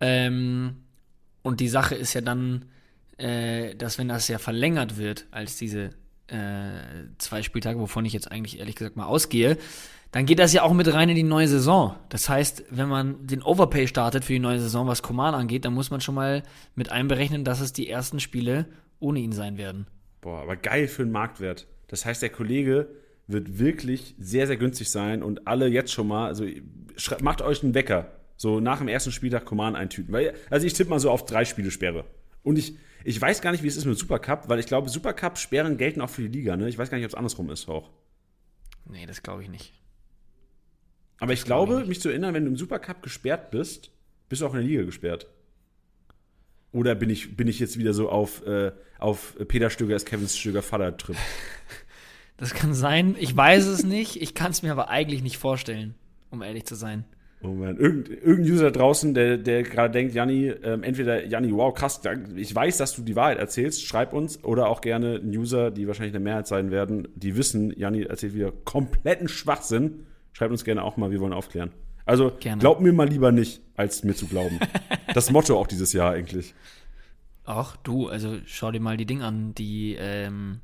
Ähm, 0.00 0.76
und 1.40 1.60
die 1.60 1.68
Sache 1.68 1.94
ist 1.94 2.12
ja 2.12 2.20
dann, 2.20 2.66
äh, 3.16 3.74
dass 3.76 3.96
wenn 3.96 4.08
das 4.08 4.28
ja 4.28 4.36
verlängert 4.36 4.98
wird 4.98 5.26
als 5.30 5.56
diese 5.56 5.88
äh, 6.26 7.08
zwei 7.16 7.42
Spieltage, 7.42 7.80
wovon 7.80 8.04
ich 8.04 8.12
jetzt 8.12 8.30
eigentlich 8.30 8.58
ehrlich 8.58 8.76
gesagt 8.76 8.96
mal 8.96 9.06
ausgehe, 9.06 9.56
dann 10.10 10.24
geht 10.24 10.38
das 10.38 10.52
ja 10.52 10.62
auch 10.62 10.72
mit 10.72 10.92
rein 10.92 11.10
in 11.10 11.16
die 11.16 11.22
neue 11.22 11.48
Saison. 11.48 11.94
Das 12.08 12.28
heißt, 12.28 12.64
wenn 12.70 12.88
man 12.88 13.26
den 13.26 13.42
Overpay 13.42 13.86
startet 13.86 14.24
für 14.24 14.32
die 14.32 14.38
neue 14.38 14.58
Saison, 14.58 14.86
was 14.86 15.02
Command 15.02 15.36
angeht, 15.36 15.64
dann 15.64 15.74
muss 15.74 15.90
man 15.90 16.00
schon 16.00 16.14
mal 16.14 16.42
mit 16.74 16.90
einberechnen, 16.90 17.44
dass 17.44 17.60
es 17.60 17.72
die 17.72 17.88
ersten 17.88 18.18
Spiele 18.18 18.66
ohne 19.00 19.20
ihn 19.20 19.32
sein 19.32 19.58
werden. 19.58 19.86
Boah, 20.20 20.40
aber 20.40 20.56
geil 20.56 20.88
für 20.88 21.04
den 21.04 21.12
Marktwert. 21.12 21.66
Das 21.88 22.06
heißt, 22.06 22.22
der 22.22 22.30
Kollege 22.30 22.88
wird 23.26 23.58
wirklich 23.58 24.14
sehr, 24.18 24.46
sehr 24.46 24.56
günstig 24.56 24.90
sein 24.90 25.22
und 25.22 25.46
alle 25.46 25.68
jetzt 25.68 25.92
schon 25.92 26.08
mal, 26.08 26.26
also 26.26 26.46
macht 27.20 27.42
euch 27.42 27.62
einen 27.62 27.74
Wecker. 27.74 28.12
So 28.36 28.60
nach 28.60 28.78
dem 28.78 28.88
ersten 28.88 29.12
Spieltag 29.12 29.44
Command 29.44 29.76
eintüten. 29.76 30.12
Weil, 30.12 30.32
also 30.48 30.66
ich 30.66 30.72
tippe 30.72 30.90
mal 30.90 31.00
so 31.00 31.10
auf 31.10 31.26
drei 31.26 31.44
Spiele 31.44 31.70
Sperre. 31.70 32.04
Und 32.42 32.56
ich, 32.56 32.78
ich 33.04 33.20
weiß 33.20 33.42
gar 33.42 33.52
nicht, 33.52 33.62
wie 33.62 33.68
es 33.68 33.76
ist 33.76 33.84
mit 33.84 33.98
Supercup, 33.98 34.48
weil 34.48 34.58
ich 34.58 34.66
glaube, 34.66 34.88
Supercup-Sperren 34.88 35.76
gelten 35.76 36.00
auch 36.00 36.08
für 36.08 36.22
die 36.22 36.28
Liga, 36.28 36.56
ne? 36.56 36.68
Ich 36.68 36.78
weiß 36.78 36.88
gar 36.88 36.96
nicht, 36.96 37.04
ob 37.04 37.10
es 37.10 37.14
andersrum 37.16 37.50
ist 37.50 37.68
auch. 37.68 37.90
Nee, 38.86 39.06
das 39.06 39.22
glaube 39.22 39.42
ich 39.42 39.50
nicht. 39.50 39.74
Aber 41.18 41.32
ich 41.32 41.44
glaube, 41.44 41.84
mich 41.84 42.00
zu 42.00 42.08
erinnern, 42.08 42.34
wenn 42.34 42.44
du 42.44 42.50
im 42.50 42.56
Supercup 42.56 43.02
gesperrt 43.02 43.50
bist, 43.50 43.90
bist 44.28 44.42
du 44.42 44.46
auch 44.46 44.54
in 44.54 44.60
der 44.60 44.68
Liga 44.68 44.82
gesperrt. 44.84 45.26
Oder 46.72 46.94
bin 46.94 47.10
ich, 47.10 47.36
bin 47.36 47.48
ich 47.48 47.58
jetzt 47.58 47.78
wieder 47.78 47.94
so 47.94 48.08
auf, 48.08 48.46
äh, 48.46 48.72
auf 48.98 49.36
Peter 49.48 49.70
Stöger 49.70 49.96
ist 49.96 50.06
Kevin 50.06 50.28
Stöger 50.28 50.62
Vater-Trip? 50.62 51.16
Das 52.40 52.54
kann 52.54 52.72
sein. 52.72 53.16
Ich 53.18 53.36
weiß 53.36 53.66
es 53.66 53.82
nicht. 53.82 54.22
Ich 54.22 54.32
kann 54.32 54.52
es 54.52 54.62
mir 54.62 54.70
aber 54.70 54.88
eigentlich 54.88 55.24
nicht 55.24 55.38
vorstellen, 55.38 55.96
um 56.30 56.40
ehrlich 56.40 56.66
zu 56.66 56.76
sein. 56.76 57.04
Oh 57.42 57.48
man, 57.48 57.76
Irgend, 57.76 58.08
irgendein 58.08 58.52
User 58.52 58.70
draußen, 58.70 59.14
der, 59.14 59.38
der 59.38 59.62
gerade 59.62 59.92
denkt, 59.92 60.14
Janni, 60.14 60.48
ähm, 60.48 60.82
entweder 60.82 61.24
Janni, 61.24 61.52
wow, 61.52 61.72
krass, 61.72 62.00
ich 62.36 62.52
weiß, 62.52 62.78
dass 62.78 62.96
du 62.96 63.02
die 63.02 63.14
Wahrheit 63.14 63.38
erzählst, 63.38 63.84
schreib 63.84 64.12
uns, 64.12 64.42
oder 64.42 64.68
auch 64.68 64.80
gerne 64.80 65.20
User, 65.20 65.70
die 65.70 65.86
wahrscheinlich 65.86 66.14
eine 66.14 66.24
Mehrheit 66.24 66.48
sein 66.48 66.70
werden, 66.72 67.06
die 67.14 67.36
wissen, 67.36 67.72
Janni 67.76 68.02
erzählt 68.02 68.34
wieder 68.34 68.52
kompletten 68.64 69.28
Schwachsinn. 69.28 70.06
Schreibt 70.38 70.52
uns 70.52 70.62
gerne 70.62 70.84
auch 70.84 70.96
mal, 70.96 71.10
wir 71.10 71.18
wollen 71.18 71.32
aufklären. 71.32 71.72
Also 72.04 72.30
Gerne. 72.38 72.60
glaub 72.60 72.80
mir 72.80 72.92
mal 72.92 73.08
lieber 73.08 73.32
nicht, 73.32 73.60
als 73.74 74.04
mir 74.04 74.14
zu 74.14 74.28
glauben. 74.28 74.60
das 75.14 75.32
Motto 75.32 75.58
auch 75.58 75.66
dieses 75.66 75.92
Jahr 75.92 76.12
eigentlich. 76.12 76.54
Ach, 77.44 77.76
du, 77.78 78.06
also 78.06 78.36
schau 78.46 78.70
dir 78.70 78.78
mal 78.78 78.96
die 78.96 79.04
Ding 79.04 79.20
an, 79.20 79.52
die, 79.56 79.96
ähm, 79.98 80.60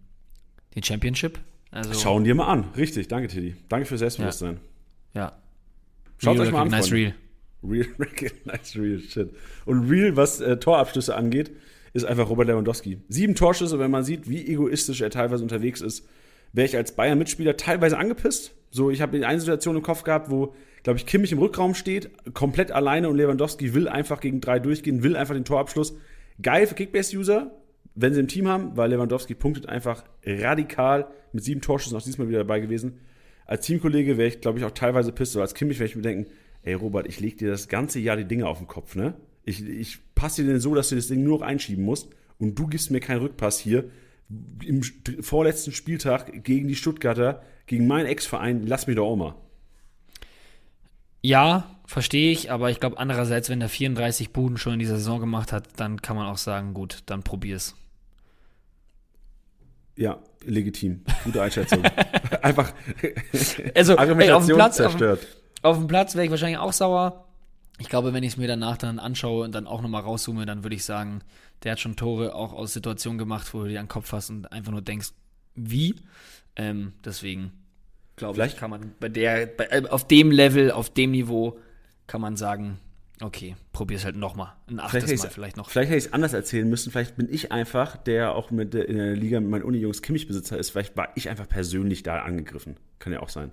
die 0.76 0.82
Championship. 0.84 1.40
Also, 1.72 1.92
Schauen 1.92 2.22
dir 2.22 2.36
mal 2.36 2.46
an. 2.46 2.66
Richtig, 2.76 3.08
danke, 3.08 3.26
Teddy. 3.26 3.56
Danke 3.68 3.86
fürs 3.86 3.98
Selbstbewusstsein. 3.98 4.60
Ja. 5.12 5.32
Schaut 6.18 6.36
Real 6.36 6.46
euch 6.46 6.52
mal 6.52 6.62
an. 6.62 6.70
Freunde. 6.70 6.92
real. 6.92 7.14
Real, 7.64 7.86
recognize 7.98 8.80
real 8.80 9.00
shit. 9.00 9.34
Und 9.64 9.90
real, 9.90 10.16
was 10.16 10.40
äh, 10.40 10.56
Torabschlüsse 10.56 11.16
angeht, 11.16 11.50
ist 11.94 12.04
einfach 12.04 12.28
Robert 12.28 12.46
Lewandowski. 12.46 13.00
Sieben 13.08 13.34
Torschüsse, 13.34 13.80
wenn 13.80 13.90
man 13.90 14.04
sieht, 14.04 14.28
wie 14.30 14.46
egoistisch 14.46 15.00
er 15.00 15.10
teilweise 15.10 15.42
unterwegs 15.42 15.80
ist, 15.80 16.06
wäre 16.52 16.68
ich 16.68 16.76
als 16.76 16.94
Bayern-Mitspieler 16.94 17.56
teilweise 17.56 17.98
angepisst. 17.98 18.54
So, 18.74 18.90
ich 18.90 19.00
habe 19.00 19.24
eine 19.24 19.38
Situation 19.38 19.76
im 19.76 19.82
Kopf 19.82 20.02
gehabt, 20.02 20.30
wo, 20.30 20.52
glaube 20.82 20.98
ich, 20.98 21.06
Kimmich 21.06 21.30
im 21.30 21.38
Rückraum 21.38 21.76
steht, 21.76 22.10
komplett 22.34 22.72
alleine 22.72 23.08
und 23.08 23.16
Lewandowski 23.16 23.72
will 23.72 23.86
einfach 23.86 24.18
gegen 24.18 24.40
drei 24.40 24.58
durchgehen, 24.58 25.04
will 25.04 25.14
einfach 25.14 25.36
den 25.36 25.44
Torabschluss. 25.44 25.96
Geil 26.42 26.66
für 26.66 26.74
Kickbase-User, 26.74 27.54
wenn 27.94 28.14
sie 28.14 28.18
ein 28.20 28.26
Team 28.26 28.48
haben, 28.48 28.76
weil 28.76 28.90
Lewandowski 28.90 29.36
punktet 29.36 29.68
einfach 29.68 30.02
radikal 30.26 31.06
mit 31.32 31.44
sieben 31.44 31.60
Torschüssen 31.60 31.96
auch 31.96 32.02
diesmal 32.02 32.28
wieder 32.28 32.38
dabei 32.38 32.58
gewesen. 32.58 32.98
Als 33.46 33.64
Teamkollege 33.64 34.18
wäre 34.18 34.26
ich, 34.26 34.40
glaube 34.40 34.58
ich, 34.58 34.64
auch 34.64 34.72
teilweise 34.72 35.12
pisst. 35.12 35.36
Oder 35.36 35.44
als 35.44 35.54
Kimmich 35.54 35.78
wäre 35.78 35.88
ich 35.88 35.94
mir 35.94 36.02
denken, 36.02 36.28
ey 36.64 36.74
Robert, 36.74 37.06
ich 37.06 37.20
leg 37.20 37.38
dir 37.38 37.50
das 37.50 37.68
ganze 37.68 38.00
Jahr 38.00 38.16
die 38.16 38.24
Dinge 38.24 38.48
auf 38.48 38.58
den 38.58 38.66
Kopf, 38.66 38.96
ne? 38.96 39.14
Ich, 39.44 39.64
ich 39.64 39.98
passe 40.16 40.42
dir 40.42 40.50
denn 40.50 40.60
so, 40.60 40.74
dass 40.74 40.88
du 40.88 40.96
das 40.96 41.06
Ding 41.06 41.22
nur 41.22 41.38
noch 41.38 41.46
einschieben 41.46 41.84
musst 41.84 42.08
und 42.40 42.58
du 42.58 42.66
gibst 42.66 42.90
mir 42.90 42.98
keinen 42.98 43.20
Rückpass 43.20 43.60
hier 43.60 43.84
im 44.64 44.82
vorletzten 45.20 45.70
Spieltag 45.70 46.42
gegen 46.42 46.66
die 46.66 46.74
Stuttgarter, 46.74 47.42
gegen 47.66 47.86
meinen 47.86 48.06
Ex-Verein, 48.06 48.66
lass 48.66 48.86
mich 48.86 48.96
doch 48.96 49.06
auch 49.06 49.16
mal. 49.16 49.34
Ja, 51.22 51.64
verstehe 51.86 52.32
ich, 52.32 52.50
aber 52.50 52.70
ich 52.70 52.80
glaube 52.80 52.98
andererseits, 52.98 53.48
wenn 53.48 53.60
der 53.60 53.68
34 53.68 54.32
Buden 54.32 54.58
schon 54.58 54.74
in 54.74 54.78
dieser 54.78 54.96
Saison 54.96 55.20
gemacht 55.20 55.52
hat, 55.52 55.68
dann 55.76 56.02
kann 56.02 56.16
man 56.16 56.26
auch 56.26 56.36
sagen, 56.36 56.74
gut, 56.74 57.02
dann 57.06 57.22
probier's. 57.22 57.74
Ja, 59.96 60.18
legitim. 60.44 61.04
Gute 61.24 61.40
Einschätzung. 61.40 61.82
Einfach 62.42 62.72
Also, 63.74 63.96
ey, 63.96 64.30
auf 64.32 64.46
dem 64.46 64.56
Platz, 64.56 64.80
auf, 64.80 64.92
zerstört. 64.92 65.26
auf 65.62 65.78
dem 65.78 65.86
Platz 65.86 66.14
wäre 66.14 66.24
ich 66.24 66.30
wahrscheinlich 66.30 66.58
auch 66.58 66.72
sauer. 66.72 67.24
Ich 67.78 67.88
glaube, 67.88 68.12
wenn 68.12 68.22
ich 68.22 68.32
es 68.32 68.36
mir 68.36 68.48
danach 68.48 68.76
dann 68.76 68.98
anschaue 68.98 69.44
und 69.44 69.54
dann 69.54 69.66
auch 69.66 69.82
nochmal 69.82 70.02
rauszoome, 70.02 70.46
dann 70.46 70.62
würde 70.62 70.76
ich 70.76 70.84
sagen, 70.84 71.22
der 71.62 71.72
hat 71.72 71.80
schon 71.80 71.96
Tore 71.96 72.34
auch 72.34 72.52
aus 72.52 72.72
Situationen 72.72 73.18
gemacht, 73.18 73.52
wo 73.54 73.62
du 73.62 73.68
dir 73.68 73.80
an 73.80 73.86
den 73.86 73.90
Kopf 73.90 74.12
hast 74.12 74.30
und 74.30 74.52
einfach 74.52 74.72
nur 74.72 74.82
denkst, 74.82 75.10
wie? 75.54 75.94
Ähm, 76.56 76.92
deswegen, 77.04 77.52
glaube 78.16 78.34
Vielleicht- 78.34 78.54
ich, 78.54 78.60
kann 78.60 78.70
man 78.70 78.92
bei 79.00 79.08
der, 79.08 79.46
bei, 79.46 79.66
äh, 79.66 79.86
auf 79.88 80.06
dem 80.06 80.30
Level, 80.30 80.70
auf 80.70 80.90
dem 80.90 81.10
Niveau, 81.12 81.58
kann 82.06 82.20
man 82.20 82.36
sagen, 82.36 82.78
okay, 83.20 83.56
probier's 83.72 84.04
halt 84.04 84.16
nochmal. 84.16 84.52
Ein 84.68 84.78
achtes 84.80 85.04
hätte 85.10 85.16
Mal 85.22 85.30
vielleicht 85.30 85.56
noch. 85.56 85.70
Vielleicht 85.70 85.88
hätte 85.90 85.98
ich 85.98 86.06
es 86.06 86.12
anders 86.12 86.32
erzählen 86.32 86.68
müssen. 86.68 86.90
Vielleicht 86.92 87.16
bin 87.16 87.28
ich 87.32 87.50
einfach, 87.52 87.96
der 87.96 88.34
auch 88.34 88.50
mit 88.50 88.74
der, 88.74 88.88
in 88.88 88.96
der 88.96 89.16
Liga 89.16 89.40
mit 89.40 89.50
meinen 89.50 89.62
Uni-Jungs 89.64 90.02
Kimmich-Besitzer 90.02 90.58
ist. 90.58 90.70
Vielleicht 90.70 90.96
war 90.96 91.08
ich 91.16 91.28
einfach 91.28 91.48
persönlich 91.48 92.02
da 92.02 92.20
angegriffen. 92.22 92.76
Kann 92.98 93.12
ja 93.12 93.20
auch 93.20 93.28
sein. 93.30 93.50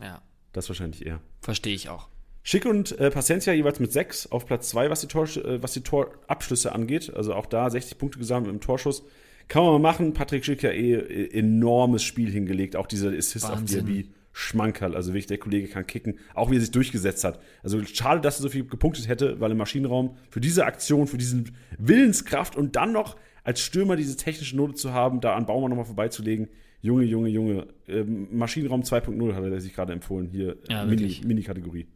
Ja, 0.00 0.22
Das 0.52 0.68
wahrscheinlich 0.68 1.04
eher. 1.06 1.20
verstehe 1.40 1.74
ich 1.74 1.88
auch. 1.88 2.08
Schick 2.42 2.66
und 2.66 2.98
äh, 2.98 3.10
Paciencia 3.10 3.52
jeweils 3.54 3.80
mit 3.80 3.92
sechs 3.92 4.26
auf 4.30 4.44
Platz 4.44 4.68
zwei, 4.68 4.90
was 4.90 5.00
die, 5.00 5.06
Tor, 5.08 5.24
äh, 5.36 5.62
was 5.62 5.72
die 5.72 5.82
Torabschlüsse 5.82 6.72
angeht. 6.72 7.12
Also 7.14 7.34
auch 7.34 7.46
da 7.46 7.70
60 7.70 7.96
Punkte 7.98 8.18
gesammelt 8.18 8.52
im 8.52 8.60
Torschuss. 8.60 9.02
Kann 9.48 9.62
man 9.62 9.72
mal 9.72 9.78
machen. 9.78 10.12
Patrick 10.14 10.44
Schick 10.44 10.62
ja 10.62 10.70
eh 10.70 10.94
äh, 10.94 11.38
enormes 11.38 12.02
Spiel 12.02 12.30
hingelegt. 12.30 12.76
Auch 12.76 12.86
diese 12.86 13.10
Assist 13.16 13.44
auf 13.44 13.58
Wahnsinn. 13.58 13.86
Diaby. 13.86 14.08
Schmankerl. 14.32 14.96
Also 14.96 15.12
wirklich, 15.12 15.26
der 15.26 15.38
Kollege 15.38 15.68
kann 15.68 15.86
kicken. 15.86 16.18
Auch 16.34 16.50
wie 16.50 16.56
er 16.56 16.60
sich 16.60 16.72
durchgesetzt 16.72 17.22
hat. 17.24 17.40
Also 17.62 17.82
schade, 17.84 18.20
dass 18.20 18.40
er 18.40 18.42
so 18.42 18.48
viel 18.48 18.66
gepunktet 18.66 19.06
hätte, 19.08 19.38
weil 19.40 19.52
im 19.52 19.58
Maschinenraum 19.58 20.16
für 20.30 20.40
diese 20.40 20.64
Aktion, 20.66 21.06
für 21.06 21.18
diesen 21.18 21.52
Willenskraft 21.78 22.56
und 22.56 22.74
dann 22.74 22.92
noch 22.92 23.16
als 23.44 23.60
Stürmer 23.60 23.94
diese 23.94 24.16
technische 24.16 24.56
Note 24.56 24.74
zu 24.74 24.92
haben, 24.92 25.20
da 25.20 25.36
an 25.36 25.46
Baumann 25.46 25.70
nochmal 25.70 25.84
vorbeizulegen. 25.84 26.48
Junge, 26.80 27.04
Junge, 27.04 27.28
Junge. 27.28 27.68
Ähm, 27.86 28.28
Maschinenraum 28.36 28.82
2.0 28.82 29.34
hat 29.34 29.44
er 29.44 29.60
sich 29.60 29.72
gerade 29.72 29.92
empfohlen. 29.92 30.28
Hier, 30.30 30.56
Ja, 30.68 30.84
Mini-. 30.84 31.20
Mini-Kategorie. 31.24 31.86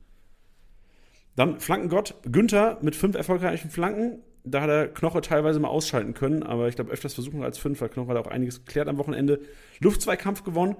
Dann 1.36 1.60
Flankengott, 1.60 2.14
Günther 2.30 2.78
mit 2.82 2.96
fünf 2.96 3.16
erfolgreichen 3.16 3.70
Flanken. 3.70 4.20
Da 4.44 4.62
hat 4.62 4.70
er 4.70 4.88
Knoche 4.88 5.20
teilweise 5.20 5.60
mal 5.60 5.68
ausschalten 5.68 6.14
können, 6.14 6.42
aber 6.42 6.68
ich 6.68 6.76
glaube 6.76 6.90
öfters 6.90 7.14
versuchen 7.14 7.42
als 7.42 7.58
fünf, 7.58 7.80
weil 7.80 7.88
Knoche 7.88 8.10
hat 8.10 8.16
auch 8.16 8.30
einiges 8.30 8.64
geklärt 8.64 8.88
am 8.88 8.98
Wochenende. 8.98 9.40
Luftzweikampf 9.80 10.44
gewonnen, 10.44 10.76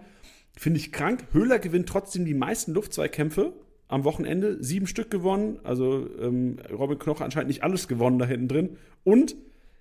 finde 0.56 0.78
ich 0.80 0.92
krank. 0.92 1.24
Höhler 1.32 1.58
gewinnt 1.58 1.88
trotzdem 1.88 2.24
die 2.24 2.34
meisten 2.34 2.72
Luftzweikämpfe 2.72 3.52
am 3.88 4.04
Wochenende. 4.04 4.62
Sieben 4.62 4.86
Stück 4.86 5.10
gewonnen, 5.10 5.58
also 5.64 6.08
ähm, 6.20 6.58
Robin 6.70 6.98
Knoche 6.98 7.24
anscheinend 7.24 7.48
nicht 7.48 7.62
alles 7.62 7.88
gewonnen 7.88 8.18
da 8.18 8.26
hinten 8.26 8.48
drin. 8.48 8.76
Und 9.04 9.36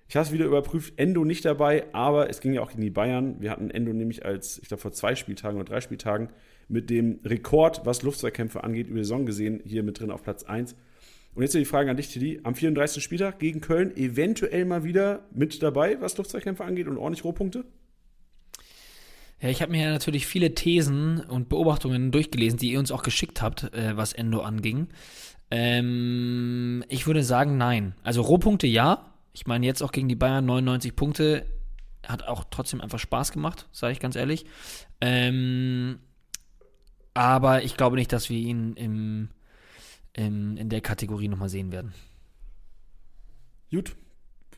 ich 0.08 0.16
habe 0.16 0.24
es 0.24 0.32
wieder 0.32 0.46
überprüft, 0.46 0.94
Endo 0.96 1.24
nicht 1.24 1.44
dabei, 1.44 1.84
aber 1.92 2.30
es 2.30 2.40
ging 2.40 2.54
ja 2.54 2.62
auch 2.62 2.70
gegen 2.70 2.80
die 2.80 2.90
Bayern. 2.90 3.36
Wir 3.40 3.50
hatten 3.50 3.70
Endo 3.70 3.92
nämlich 3.92 4.24
als, 4.24 4.58
ich 4.58 4.68
glaube, 4.68 4.80
vor 4.80 4.92
zwei 4.92 5.14
Spieltagen 5.14 5.60
oder 5.60 5.68
drei 5.68 5.82
Spieltagen 5.82 6.30
mit 6.66 6.88
dem 6.88 7.20
Rekord, 7.24 7.82
was 7.84 8.02
Luftzweikämpfe 8.02 8.64
angeht, 8.64 8.88
über 8.88 8.96
die 8.96 9.04
Saison 9.04 9.26
gesehen, 9.26 9.60
hier 9.64 9.82
mit 9.82 10.00
drin 10.00 10.10
auf 10.10 10.22
Platz 10.22 10.44
1. 10.44 10.76
Und 11.38 11.44
jetzt 11.44 11.54
die 11.54 11.64
Frage 11.64 11.88
an 11.88 11.96
dich, 11.96 12.08
Tilly. 12.08 12.40
Am 12.42 12.56
34. 12.56 13.00
Spieltag 13.00 13.38
gegen 13.38 13.60
Köln 13.60 13.96
eventuell 13.96 14.64
mal 14.64 14.82
wieder 14.82 15.28
mit 15.32 15.62
dabei, 15.62 16.00
was 16.00 16.18
Luftzweikämpfe 16.18 16.64
angeht 16.64 16.88
und 16.88 16.98
ordentlich 16.98 17.22
Rohpunkte? 17.22 17.64
Ja, 19.40 19.48
ich 19.48 19.62
habe 19.62 19.70
mir 19.70 19.88
natürlich 19.88 20.26
viele 20.26 20.56
Thesen 20.56 21.20
und 21.20 21.48
Beobachtungen 21.48 22.10
durchgelesen, 22.10 22.58
die 22.58 22.72
ihr 22.72 22.80
uns 22.80 22.90
auch 22.90 23.04
geschickt 23.04 23.40
habt, 23.40 23.72
äh, 23.72 23.96
was 23.96 24.14
Endo 24.14 24.40
anging. 24.40 24.88
Ähm, 25.52 26.82
ich 26.88 27.06
würde 27.06 27.22
sagen, 27.22 27.56
nein. 27.56 27.94
Also 28.02 28.22
Rohpunkte 28.22 28.66
ja. 28.66 29.14
Ich 29.32 29.46
meine, 29.46 29.64
jetzt 29.64 29.80
auch 29.80 29.92
gegen 29.92 30.08
die 30.08 30.16
Bayern 30.16 30.44
99 30.44 30.96
Punkte. 30.96 31.46
Hat 32.04 32.26
auch 32.26 32.46
trotzdem 32.50 32.80
einfach 32.80 32.98
Spaß 32.98 33.30
gemacht, 33.30 33.68
sage 33.70 33.92
ich 33.92 34.00
ganz 34.00 34.16
ehrlich. 34.16 34.44
Ähm, 35.00 36.00
aber 37.14 37.62
ich 37.62 37.76
glaube 37.76 37.94
nicht, 37.94 38.12
dass 38.12 38.28
wir 38.28 38.38
ihn 38.38 38.72
im, 38.72 39.28
im, 40.18 40.56
in 40.56 40.68
der 40.68 40.80
Kategorie 40.80 41.28
nochmal 41.28 41.48
sehen 41.48 41.72
werden. 41.72 41.94
Gut, 43.70 43.96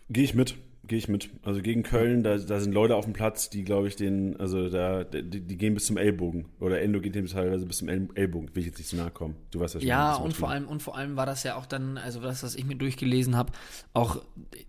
gehe 0.09 0.25
ich 0.25 0.35
mit. 0.35 0.57
Gehe 0.87 0.99
ich 0.99 1.09
mit. 1.09 1.31
Also 1.45 1.63
gegen 1.63 1.85
Köln, 1.85 2.25
da, 2.25 2.37
da 2.37 2.59
sind 2.59 2.73
Leute 2.73 2.97
auf 2.97 3.05
dem 3.05 3.13
Platz, 3.13 3.49
die, 3.49 3.63
glaube 3.63 3.87
ich, 3.87 3.95
den, 3.95 4.41
also 4.41 4.69
da, 4.69 5.05
die, 5.05 5.41
die 5.41 5.57
gehen 5.57 5.75
bis 5.75 5.87
zum 5.87 5.97
Ellbogen. 5.97 6.47
Oder 6.59 6.81
Endo 6.81 7.01
geht 7.01 7.15
dem 7.15 7.27
teilweise 7.27 7.67
bis 7.67 7.77
zum 7.77 7.89
El- 7.89 8.09
Ellbogen. 8.15 8.49
Will 8.55 8.63
ich 8.63 8.67
jetzt 8.67 8.79
nicht 8.79 8.89
zu 8.89 8.97
nahe 8.97 9.11
kommen. 9.11 9.37
Du 9.53 9.61
weißt 9.61 9.75
ja 9.75 9.81
schon. 9.81 9.89
Ja, 9.89 10.15
und 10.17 10.35
vor 10.35 10.51
allem, 10.51 10.67
und 10.67 10.83
vor 10.83 10.97
allem 10.97 11.15
war 11.15 11.27
das 11.27 11.45
ja 11.45 11.55
auch 11.55 11.67
dann, 11.67 11.97
also 11.97 12.21
das, 12.21 12.43
was 12.43 12.57
ich 12.57 12.65
mir 12.65 12.75
durchgelesen 12.75 13.37
habe, 13.37 13.53
auch 13.93 14.21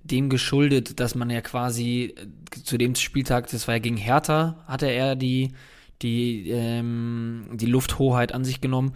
dem 0.04 0.30
geschuldet, 0.30 1.00
dass 1.00 1.16
man 1.16 1.30
ja 1.32 1.42
quasi 1.42 2.14
äh, 2.16 2.64
zu 2.64 2.78
dem 2.78 2.94
Spieltag, 2.94 3.50
das 3.50 3.68
war 3.68 3.76
ja 3.76 3.80
gegen 3.80 3.98
Hertha, 3.98 4.64
hatte 4.68 4.88
er 4.88 5.16
die, 5.16 5.54
die, 6.04 6.50
ähm, 6.52 7.48
die 7.54 7.68
Lufthoheit 7.68 8.32
an 8.32 8.44
sich 8.44 8.62
genommen. 8.62 8.96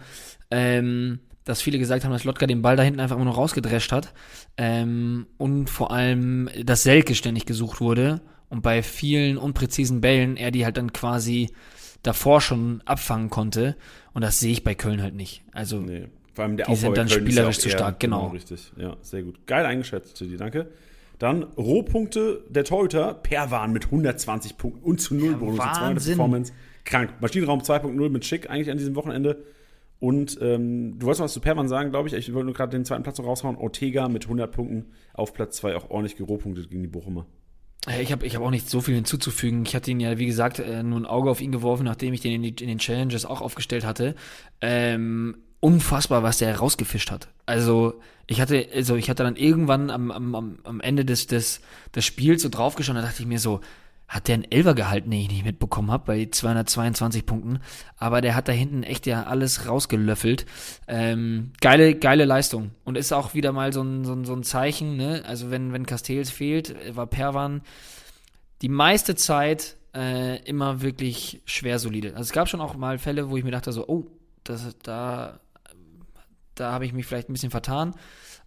Ähm, 0.52 1.18
dass 1.46 1.62
viele 1.62 1.78
gesagt 1.78 2.04
haben, 2.04 2.12
dass 2.12 2.24
Lotka 2.24 2.46
den 2.46 2.60
Ball 2.60 2.76
da 2.76 2.82
hinten 2.82 3.00
einfach 3.00 3.16
immer 3.16 3.24
noch 3.24 3.38
rausgedrescht 3.38 3.92
hat. 3.92 4.12
Ähm, 4.58 5.26
und 5.38 5.70
vor 5.70 5.92
allem, 5.92 6.50
dass 6.64 6.82
Selke 6.82 7.14
ständig 7.14 7.46
gesucht 7.46 7.80
wurde. 7.80 8.20
Und 8.48 8.62
bei 8.62 8.82
vielen 8.82 9.38
unpräzisen 9.38 10.00
Bällen 10.00 10.36
er 10.36 10.50
die 10.50 10.64
halt 10.64 10.76
dann 10.76 10.92
quasi 10.92 11.50
davor 12.02 12.40
schon 12.40 12.82
abfangen 12.84 13.30
konnte. 13.30 13.76
Und 14.12 14.22
das 14.22 14.40
sehe 14.40 14.52
ich 14.52 14.64
bei 14.64 14.74
Köln 14.74 15.00
halt 15.00 15.14
nicht. 15.14 15.42
Also, 15.52 15.80
Nee. 15.80 16.08
Vor 16.34 16.44
allem 16.44 16.58
der 16.58 16.66
Die 16.66 16.74
sind 16.76 16.88
Aufbau 16.90 16.96
dann 16.96 17.08
Köln 17.08 17.26
ist 17.26 17.32
spielerisch 17.32 17.56
ja 17.56 17.62
zu 17.62 17.70
stark, 17.70 18.00
genau. 18.00 18.26
Richtig, 18.26 18.72
ja, 18.76 18.96
sehr 19.00 19.22
gut. 19.22 19.46
Geil 19.46 19.64
eingeschätzt, 19.64 20.20
dir, 20.20 20.36
danke. 20.36 20.68
Dann 21.18 21.44
Rohpunkte 21.44 22.44
der 22.50 22.64
Torhüter, 22.64 23.14
Perwan 23.14 23.72
mit 23.72 23.86
120 23.86 24.58
Punkten 24.58 24.84
und 24.84 25.00
zu 25.00 25.14
null 25.14 25.34
Bonus, 25.36 25.54
und 25.54 25.64
200 25.64 25.80
Wahnsinn. 25.80 26.16
Performance. 26.16 26.52
Krank. 26.84 27.14
Maschinenraum 27.20 27.60
2.0 27.60 28.08
mit 28.10 28.24
Schick 28.26 28.50
eigentlich 28.50 28.70
an 28.70 28.76
diesem 28.76 28.96
Wochenende. 28.96 29.44
Und 29.98 30.38
ähm, 30.42 30.98
du 30.98 31.06
wolltest 31.06 31.22
was 31.22 31.32
zu 31.32 31.40
Perwan 31.40 31.68
sagen, 31.68 31.90
glaube 31.90 32.08
ich. 32.08 32.14
Ich 32.14 32.32
wollte 32.34 32.44
nur 32.46 32.54
gerade 32.54 32.70
den 32.76 32.84
zweiten 32.84 33.02
Platz 33.02 33.18
noch 33.18 33.26
raushauen. 33.26 33.56
Ortega 33.56 34.08
mit 34.08 34.24
100 34.24 34.52
Punkten 34.52 34.86
auf 35.14 35.32
Platz 35.32 35.56
2 35.56 35.74
auch 35.76 35.90
ordentlich 35.90 36.16
gerohpunktet 36.16 36.68
gegen 36.68 36.82
die 36.82 36.88
Bochumer. 36.88 37.26
Äh, 37.88 38.02
Ich 38.02 38.12
habe 38.12 38.26
ich 38.26 38.36
hab 38.36 38.42
auch 38.42 38.50
nicht 38.50 38.68
so 38.68 38.80
viel 38.82 38.94
hinzuzufügen. 38.94 39.64
Ich 39.64 39.74
hatte 39.74 39.90
ihn 39.90 40.00
ja, 40.00 40.18
wie 40.18 40.26
gesagt, 40.26 40.58
äh, 40.58 40.82
nur 40.82 41.00
ein 41.00 41.06
Auge 41.06 41.30
auf 41.30 41.40
ihn 41.40 41.50
geworfen, 41.52 41.84
nachdem 41.84 42.12
ich 42.12 42.20
den 42.20 42.44
in, 42.44 42.54
den 42.56 42.78
Challenges 42.78 43.24
auch 43.24 43.40
aufgestellt 43.40 43.86
hatte. 43.86 44.14
Ähm, 44.60 45.36
unfassbar, 45.60 46.22
was 46.22 46.38
der 46.38 46.56
rausgefischt 46.58 47.10
hat. 47.10 47.28
Also 47.46 47.94
ich 48.26 48.40
hatte, 48.40 48.66
also 48.74 48.96
ich 48.96 49.08
hatte 49.08 49.22
dann 49.22 49.36
irgendwann 49.36 49.90
am, 49.90 50.10
am, 50.10 50.34
am- 50.34 50.58
am 50.64 50.80
Ende 50.80 51.04
des, 51.04 51.26
des, 51.26 51.60
des 51.94 52.04
Spiels 52.04 52.42
so 52.42 52.48
draufgeschaut, 52.48 52.96
da 52.96 53.00
dachte 53.02 53.22
ich 53.22 53.28
mir 53.28 53.38
so, 53.38 53.60
hat 54.08 54.28
der 54.28 54.34
einen 54.34 54.50
Elfer 54.50 54.74
gehalten, 54.74 55.10
den 55.10 55.20
ich 55.20 55.28
nicht 55.28 55.44
mitbekommen 55.44 55.90
habe, 55.90 56.04
bei 56.06 56.28
222 56.30 57.26
Punkten. 57.26 57.58
Aber 57.96 58.20
der 58.20 58.34
hat 58.34 58.48
da 58.48 58.52
hinten 58.52 58.82
echt 58.82 59.06
ja 59.06 59.24
alles 59.24 59.66
rausgelöffelt. 59.66 60.46
Ähm, 60.86 61.52
geile, 61.60 61.94
geile 61.94 62.24
Leistung. 62.24 62.70
Und 62.84 62.96
ist 62.96 63.12
auch 63.12 63.34
wieder 63.34 63.52
mal 63.52 63.72
so 63.72 63.82
ein, 63.82 64.04
so 64.04 64.12
ein, 64.12 64.24
so 64.24 64.34
ein 64.34 64.44
Zeichen, 64.44 64.96
ne? 64.96 65.22
Also 65.26 65.50
wenn, 65.50 65.72
wenn 65.72 65.86
Castells 65.86 66.30
fehlt, 66.30 66.70
äh, 66.70 66.94
war 66.94 67.06
Perwan 67.06 67.62
die 68.62 68.68
meiste 68.68 69.16
Zeit 69.16 69.76
äh, 69.94 70.42
immer 70.44 70.82
wirklich 70.82 71.42
schwer 71.44 71.78
solide. 71.78 72.10
Also 72.10 72.22
es 72.22 72.32
gab 72.32 72.48
schon 72.48 72.60
auch 72.60 72.76
mal 72.76 72.98
Fälle, 72.98 73.30
wo 73.30 73.36
ich 73.36 73.44
mir 73.44 73.50
dachte 73.50 73.72
so, 73.72 73.86
oh, 73.88 74.06
das, 74.44 74.76
da, 74.82 75.40
da 76.56 76.72
habe 76.72 76.84
ich 76.84 76.92
mich 76.92 77.06
vielleicht 77.06 77.28
ein 77.28 77.32
bisschen 77.32 77.50
vertan. 77.50 77.94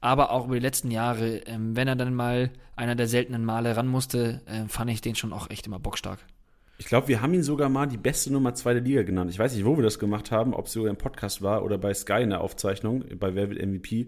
Aber 0.02 0.32
auch 0.32 0.46
über 0.46 0.56
die 0.56 0.62
letzten 0.62 0.92
Jahre, 0.92 1.38
ähm, 1.46 1.76
wenn 1.76 1.88
er 1.88 1.96
dann 1.96 2.14
mal 2.14 2.52
einer 2.76 2.96
der 2.96 3.08
seltenen 3.08 3.44
Male 3.44 3.76
ran 3.76 3.88
musste, 3.88 4.42
äh, 4.46 4.68
fand 4.68 4.92
ich 4.92 5.02
den 5.02 5.16
schon 5.16 5.34
auch 5.34 5.50
echt 5.50 5.68
immer 5.68 5.80
bockstark. 5.80 6.20
Ich 6.78 6.86
glaube, 6.86 7.10
wir 7.10 7.22
haben 7.22 7.34
ihn 7.34 7.44
sogar 7.44 7.68
mal 7.68 7.88
die 7.88 7.98
beste 7.98 8.32
Nummer 8.32 8.56
2 8.56 8.76
der 8.76 8.82
Liga 8.82 9.04
genannt. 9.04 9.30
Ich 9.30 9.38
weiß 9.38 9.54
nicht, 9.54 9.66
wo 9.66 9.76
wir 9.76 9.84
das 9.84 10.00
gemacht 10.00 10.32
haben, 10.32 10.54
ob 10.54 10.68
es 10.68 10.72
sogar 10.72 10.90
im 10.90 10.96
Podcast 10.96 11.42
war 11.42 11.66
oder 11.66 11.78
bei 11.78 11.94
Sky 11.94 12.22
in 12.22 12.30
der 12.30 12.40
Aufzeichnung, 12.40 13.04
bei 13.20 13.36
Wer 13.36 13.50
wird 13.50 13.62
MVP. 13.62 14.08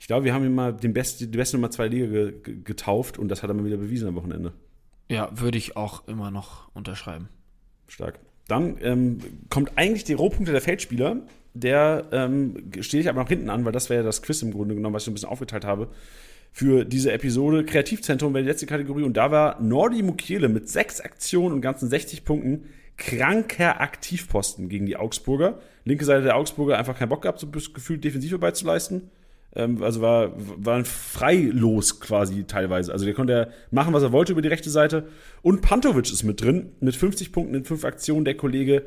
Ich 0.00 0.06
glaube, 0.08 0.24
wir 0.24 0.34
haben 0.34 0.44
ihn 0.44 0.54
mal 0.54 0.74
den 0.74 0.92
best, 0.92 1.20
die 1.20 1.26
beste 1.26 1.56
Nummer 1.56 1.70
2 1.70 1.88
der 1.88 1.98
Liga 2.00 2.12
ge, 2.12 2.40
ge, 2.42 2.62
getauft 2.64 3.16
und 3.18 3.28
das 3.28 3.44
hat 3.44 3.50
er 3.50 3.54
mal 3.54 3.64
wieder 3.64 3.76
bewiesen 3.76 4.08
am 4.08 4.16
Wochenende. 4.16 4.52
Ja, 5.08 5.28
würde 5.32 5.58
ich 5.58 5.76
auch 5.76 6.08
immer 6.08 6.32
noch 6.32 6.74
unterschreiben. 6.74 7.28
Stark. 7.86 8.18
Dann 8.48 8.78
ähm, 8.80 9.18
kommt 9.48 9.76
eigentlich 9.76 10.02
die 10.02 10.14
Rohpunkte 10.14 10.50
der 10.50 10.60
Feldspieler. 10.60 11.22
Der 11.54 12.06
ähm, 12.12 12.70
stehe 12.80 13.02
ich 13.02 13.08
aber 13.08 13.20
noch 13.20 13.28
hinten 13.28 13.50
an, 13.50 13.64
weil 13.64 13.72
das 13.72 13.90
wäre 13.90 14.00
ja 14.00 14.06
das 14.06 14.22
Quiz 14.22 14.42
im 14.42 14.52
Grunde 14.52 14.74
genommen, 14.74 14.94
was 14.94 15.02
ich 15.02 15.06
so 15.06 15.10
ein 15.10 15.14
bisschen 15.14 15.28
aufgeteilt 15.28 15.64
habe. 15.64 15.88
Für 16.52 16.84
diese 16.84 17.12
Episode. 17.12 17.64
Kreativzentrum 17.64 18.34
wäre 18.34 18.42
die 18.42 18.50
letzte 18.50 18.66
Kategorie 18.66 19.04
und 19.04 19.16
da 19.16 19.30
war 19.30 19.60
Nordi 19.60 20.02
Mukiele 20.02 20.48
mit 20.48 20.68
sechs 20.68 21.00
Aktionen 21.00 21.54
und 21.54 21.60
ganzen 21.60 21.88
60 21.88 22.24
Punkten 22.24 22.64
kranker 22.96 23.80
Aktivposten 23.80 24.68
gegen 24.68 24.86
die 24.86 24.96
Augsburger. 24.96 25.60
Linke 25.84 26.04
Seite 26.04 26.22
der 26.22 26.36
Augsburger 26.36 26.76
einfach 26.76 26.98
keinen 26.98 27.08
Bock 27.08 27.22
gehabt, 27.22 27.40
so 27.40 27.48
gefühlt 27.48 28.04
Defensivarbeit 28.04 28.56
zu 28.56 28.66
leisten. 28.66 29.10
Ähm, 29.54 29.82
also 29.82 30.00
war, 30.00 30.32
war 30.36 30.76
ein 30.76 30.84
Freilos 30.84 32.00
quasi 32.00 32.44
teilweise. 32.44 32.92
Also 32.92 33.04
der 33.04 33.14
konnte 33.14 33.32
ja 33.32 33.46
machen, 33.70 33.92
was 33.92 34.02
er 34.02 34.12
wollte 34.12 34.32
über 34.32 34.42
die 34.42 34.48
rechte 34.48 34.70
Seite. 34.70 35.08
Und 35.42 35.62
Pantovic 35.62 36.12
ist 36.12 36.22
mit 36.22 36.42
drin, 36.42 36.72
mit 36.80 36.94
50 36.94 37.32
Punkten 37.32 37.54
in 37.54 37.64
fünf 37.64 37.84
Aktionen. 37.84 38.24
Der 38.24 38.36
Kollege 38.36 38.84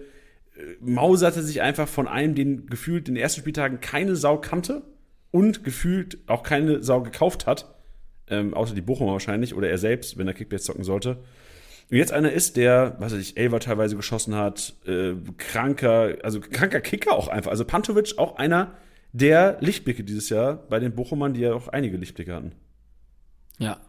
mauserte 0.80 1.42
sich 1.42 1.62
einfach 1.62 1.88
von 1.88 2.08
einem, 2.08 2.36
den 2.36 2.68
gefühlt 2.68 3.08
in 3.08 3.16
den 3.16 3.22
ersten 3.22 3.42
Spieltagen 3.42 3.80
keine 3.80 4.16
Sau 4.16 4.38
kannte 4.38 4.84
und 5.32 5.64
gefühlt 5.64 6.18
auch 6.28 6.44
keine 6.44 6.84
Sau 6.84 7.02
gekauft 7.02 7.48
hat. 7.48 7.74
Ähm, 8.28 8.54
außer 8.54 8.76
die 8.76 8.82
Bochumer 8.82 9.14
wahrscheinlich 9.14 9.56
oder 9.56 9.70
er 9.70 9.78
selbst, 9.78 10.18
wenn 10.18 10.28
er 10.28 10.34
Kickbase 10.34 10.64
zocken 10.64 10.84
sollte. 10.84 11.24
Und 11.92 11.98
jetzt 11.98 12.14
einer 12.14 12.32
ist, 12.32 12.56
der, 12.56 12.96
was 13.00 13.14
weiß 13.14 13.20
ich, 13.20 13.38
Elver 13.38 13.60
teilweise 13.60 13.96
geschossen 13.96 14.36
hat, 14.36 14.76
äh, 14.86 15.14
kranker, 15.38 16.18
also 16.24 16.40
kranker 16.40 16.82
Kicker 16.82 17.14
auch 17.14 17.28
einfach. 17.28 17.52
Also 17.52 17.66
Pantovic 17.66 18.18
auch 18.18 18.38
einer 18.38 18.76
der 19.12 19.58
Lichtblicke 19.60 20.04
dieses 20.04 20.30
Jahr 20.30 20.56
bei 20.56 20.80
den 20.80 20.96
Bochumern, 20.96 21.34
die 21.34 21.42
ja 21.42 21.54
auch 21.54 21.68
einige 21.68 21.98
Lichtblicke 21.98 22.34
hatten. 22.34 22.54
Ja. 23.60 23.80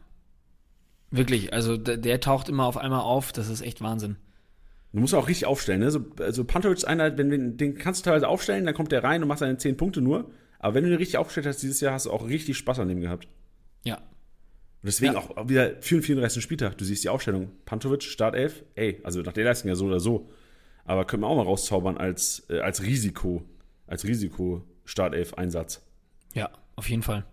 Wirklich, 1.11 1.53
also 1.53 1.77
der, 1.77 1.97
der 1.97 2.21
taucht 2.21 2.49
immer 2.49 2.67
auf 2.67 2.77
einmal 2.77 3.01
auf, 3.01 3.33
das 3.33 3.49
ist 3.49 3.61
echt 3.61 3.81
Wahnsinn. 3.81 4.17
Du 4.95 5.01
musst 5.01 5.13
auch 5.15 5.27
richtig 5.29 5.47
aufstellen, 5.47 5.81
ne? 5.81 5.91
So, 5.91 6.05
also 6.21 6.45
Pantovic 6.45 6.79
ist 6.79 6.85
einer, 6.85 7.19
wenn, 7.19 7.31
wenn, 7.31 7.57
den 7.57 7.77
kannst 7.77 8.01
du 8.01 8.05
teilweise 8.05 8.29
aufstellen, 8.29 8.65
dann 8.65 8.75
kommt 8.75 8.93
der 8.93 9.03
rein 9.03 9.23
und 9.23 9.29
macht 9.29 9.41
seine 9.41 9.59
10 9.59 9.77
Punkte 9.77 10.01
nur. 10.01 10.31
Aber 10.61 10.75
wenn 10.75 10.85
du 10.85 10.91
den 10.91 10.99
richtig 10.99 11.19
aufgestellt 11.19 11.47
hast 11.47 11.63
dieses 11.63 11.81
Jahr, 11.81 11.93
hast 11.95 12.07
du 12.07 12.11
auch 12.13 12.27
richtig 12.29 12.57
Spaß 12.57 12.79
an 12.79 12.89
dem 12.89 13.01
gehabt. 13.01 13.27
Ja. 13.85 13.97
Und 13.97 14.05
deswegen 14.85 15.15
Ja. 15.15 15.19
auch 15.19 15.49
wieder 15.49 15.73
34. 15.83 16.41
Spieltag. 16.43 16.79
Du 16.79 16.85
siehst 16.85 17.03
die 17.03 17.09
Aufstellung. 17.09 17.51
Pantovic, 17.65 18.05
Startelf, 18.05 18.63
ey, 18.77 19.01
also 19.03 19.21
nach 19.23 19.33
der 19.33 19.45
Leistung 19.45 19.69
ja 19.69 19.75
so 19.75 19.87
oder 19.87 19.99
so. 20.01 20.31
Aber 20.85 21.05
können 21.07 21.23
wir 21.23 21.27
auch 21.27 21.37
mal 21.37 21.43
rauszaubern 21.43 21.97
als, 21.99 22.47
äh, 22.49 22.61
als 22.61 22.83
Risiko, 22.85 23.43
als 23.89 24.05
Risiko-Startelf-Einsatz. 24.05 25.83
Ja, 26.35 26.51
auf 26.77 26.89
jeden 26.89 27.03
Fall. 27.03 27.25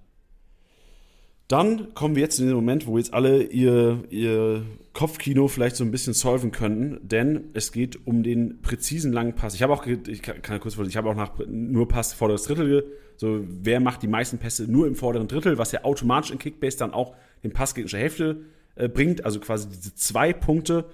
Dann 1.51 1.93
kommen 1.95 2.15
wir 2.15 2.21
jetzt 2.21 2.39
in 2.39 2.45
den 2.45 2.55
Moment, 2.55 2.87
wo 2.87 2.97
jetzt 2.97 3.13
alle 3.13 3.43
ihr, 3.43 4.05
ihr 4.09 4.63
Kopfkino 4.93 5.49
vielleicht 5.49 5.75
so 5.75 5.83
ein 5.83 5.91
bisschen 5.91 6.13
solven 6.13 6.53
könnten, 6.53 7.05
denn 7.05 7.49
es 7.53 7.73
geht 7.73 8.07
um 8.07 8.23
den 8.23 8.61
präzisen 8.61 9.11
langen 9.11 9.35
Pass. 9.35 9.53
Ich 9.53 9.61
habe 9.61 9.73
auch, 9.73 9.85
ich 9.85 10.21
kann, 10.21 10.61
kurz, 10.61 10.77
ich 10.77 10.95
habe 10.95 11.09
auch 11.09 11.15
nach 11.15 11.33
nur 11.47 11.89
Pass 11.89 12.13
vorderes 12.13 12.43
Drittel, 12.43 12.85
so 13.17 13.43
wer 13.45 13.81
macht 13.81 14.01
die 14.01 14.07
meisten 14.07 14.37
Pässe 14.37 14.71
nur 14.71 14.87
im 14.87 14.95
vorderen 14.95 15.27
Drittel, 15.27 15.57
was 15.57 15.73
ja 15.73 15.83
automatisch 15.83 16.31
in 16.31 16.39
Kickbase 16.39 16.77
dann 16.77 16.93
auch 16.93 17.15
den 17.43 17.51
Pass 17.51 17.75
gegnerischer 17.75 17.97
Hälfte 17.97 18.45
äh, 18.75 18.87
bringt, 18.87 19.25
also 19.25 19.41
quasi 19.41 19.67
diese 19.67 19.93
zwei 19.93 20.31
Punkte. 20.31 20.85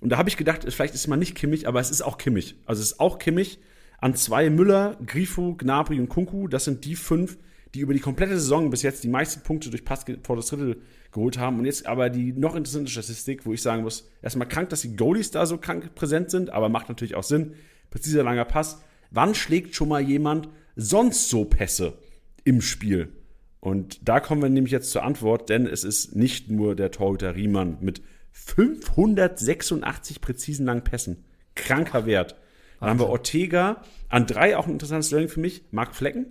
Und 0.00 0.10
da 0.10 0.16
habe 0.16 0.28
ich 0.28 0.36
gedacht, 0.36 0.64
vielleicht 0.68 0.94
ist 0.94 1.08
mal 1.08 1.16
nicht 1.16 1.34
Kimmich, 1.34 1.66
aber 1.66 1.80
es 1.80 1.90
ist 1.90 2.02
auch 2.02 2.18
Kimmich. 2.18 2.54
Also 2.66 2.82
es 2.82 2.92
ist 2.92 3.00
auch 3.00 3.18
Kimmich 3.18 3.58
an 3.98 4.14
zwei 4.14 4.48
Müller, 4.48 4.96
Grifo, 5.04 5.56
Gnabry 5.58 5.98
und 5.98 6.08
Kunku. 6.08 6.46
Das 6.46 6.66
sind 6.66 6.84
die 6.84 6.94
fünf, 6.94 7.36
die 7.74 7.80
über 7.80 7.92
die 7.92 8.00
komplette 8.00 8.38
Saison 8.38 8.70
bis 8.70 8.82
jetzt 8.82 9.04
die 9.04 9.08
meisten 9.08 9.42
Punkte 9.42 9.68
durch 9.70 9.84
Pass 9.84 10.04
vor 10.22 10.36
das 10.36 10.46
Drittel 10.46 10.80
geholt 11.10 11.38
haben. 11.38 11.58
Und 11.58 11.64
jetzt 11.64 11.86
aber 11.86 12.08
die 12.08 12.32
noch 12.32 12.54
interessante 12.54 12.90
Statistik, 12.90 13.44
wo 13.44 13.52
ich 13.52 13.62
sagen 13.62 13.82
muss, 13.82 14.08
erstmal 14.22 14.48
krank, 14.48 14.68
dass 14.70 14.82
die 14.82 14.96
Goalies 14.96 15.30
da 15.30 15.44
so 15.44 15.58
krank 15.58 15.94
präsent 15.94 16.30
sind, 16.30 16.50
aber 16.50 16.68
macht 16.68 16.88
natürlich 16.88 17.16
auch 17.16 17.24
Sinn. 17.24 17.54
Präziser 17.90 18.22
langer 18.22 18.44
Pass. 18.44 18.80
Wann 19.10 19.34
schlägt 19.34 19.74
schon 19.74 19.88
mal 19.88 20.00
jemand 20.00 20.48
sonst 20.76 21.28
so 21.28 21.44
Pässe 21.44 21.98
im 22.44 22.60
Spiel? 22.60 23.12
Und 23.60 24.08
da 24.08 24.20
kommen 24.20 24.42
wir 24.42 24.50
nämlich 24.50 24.72
jetzt 24.72 24.90
zur 24.90 25.02
Antwort, 25.02 25.48
denn 25.48 25.66
es 25.66 25.84
ist 25.84 26.14
nicht 26.14 26.50
nur 26.50 26.76
der 26.76 26.90
Torhüter 26.90 27.34
Riemann 27.34 27.78
mit 27.80 28.02
586 28.32 30.20
präzisen 30.20 30.66
langen 30.66 30.84
Pässen. 30.84 31.24
Kranker 31.54 32.04
Wert. 32.06 32.36
Dann 32.80 32.90
haben 32.90 32.98
wir 32.98 33.08
Ortega, 33.08 33.82
an 34.10 34.26
drei 34.26 34.56
auch 34.56 34.66
ein 34.66 34.72
interessantes 34.72 35.10
Learning 35.10 35.30
für 35.30 35.40
mich, 35.40 35.62
Marc 35.70 35.94
Flecken. 35.94 36.26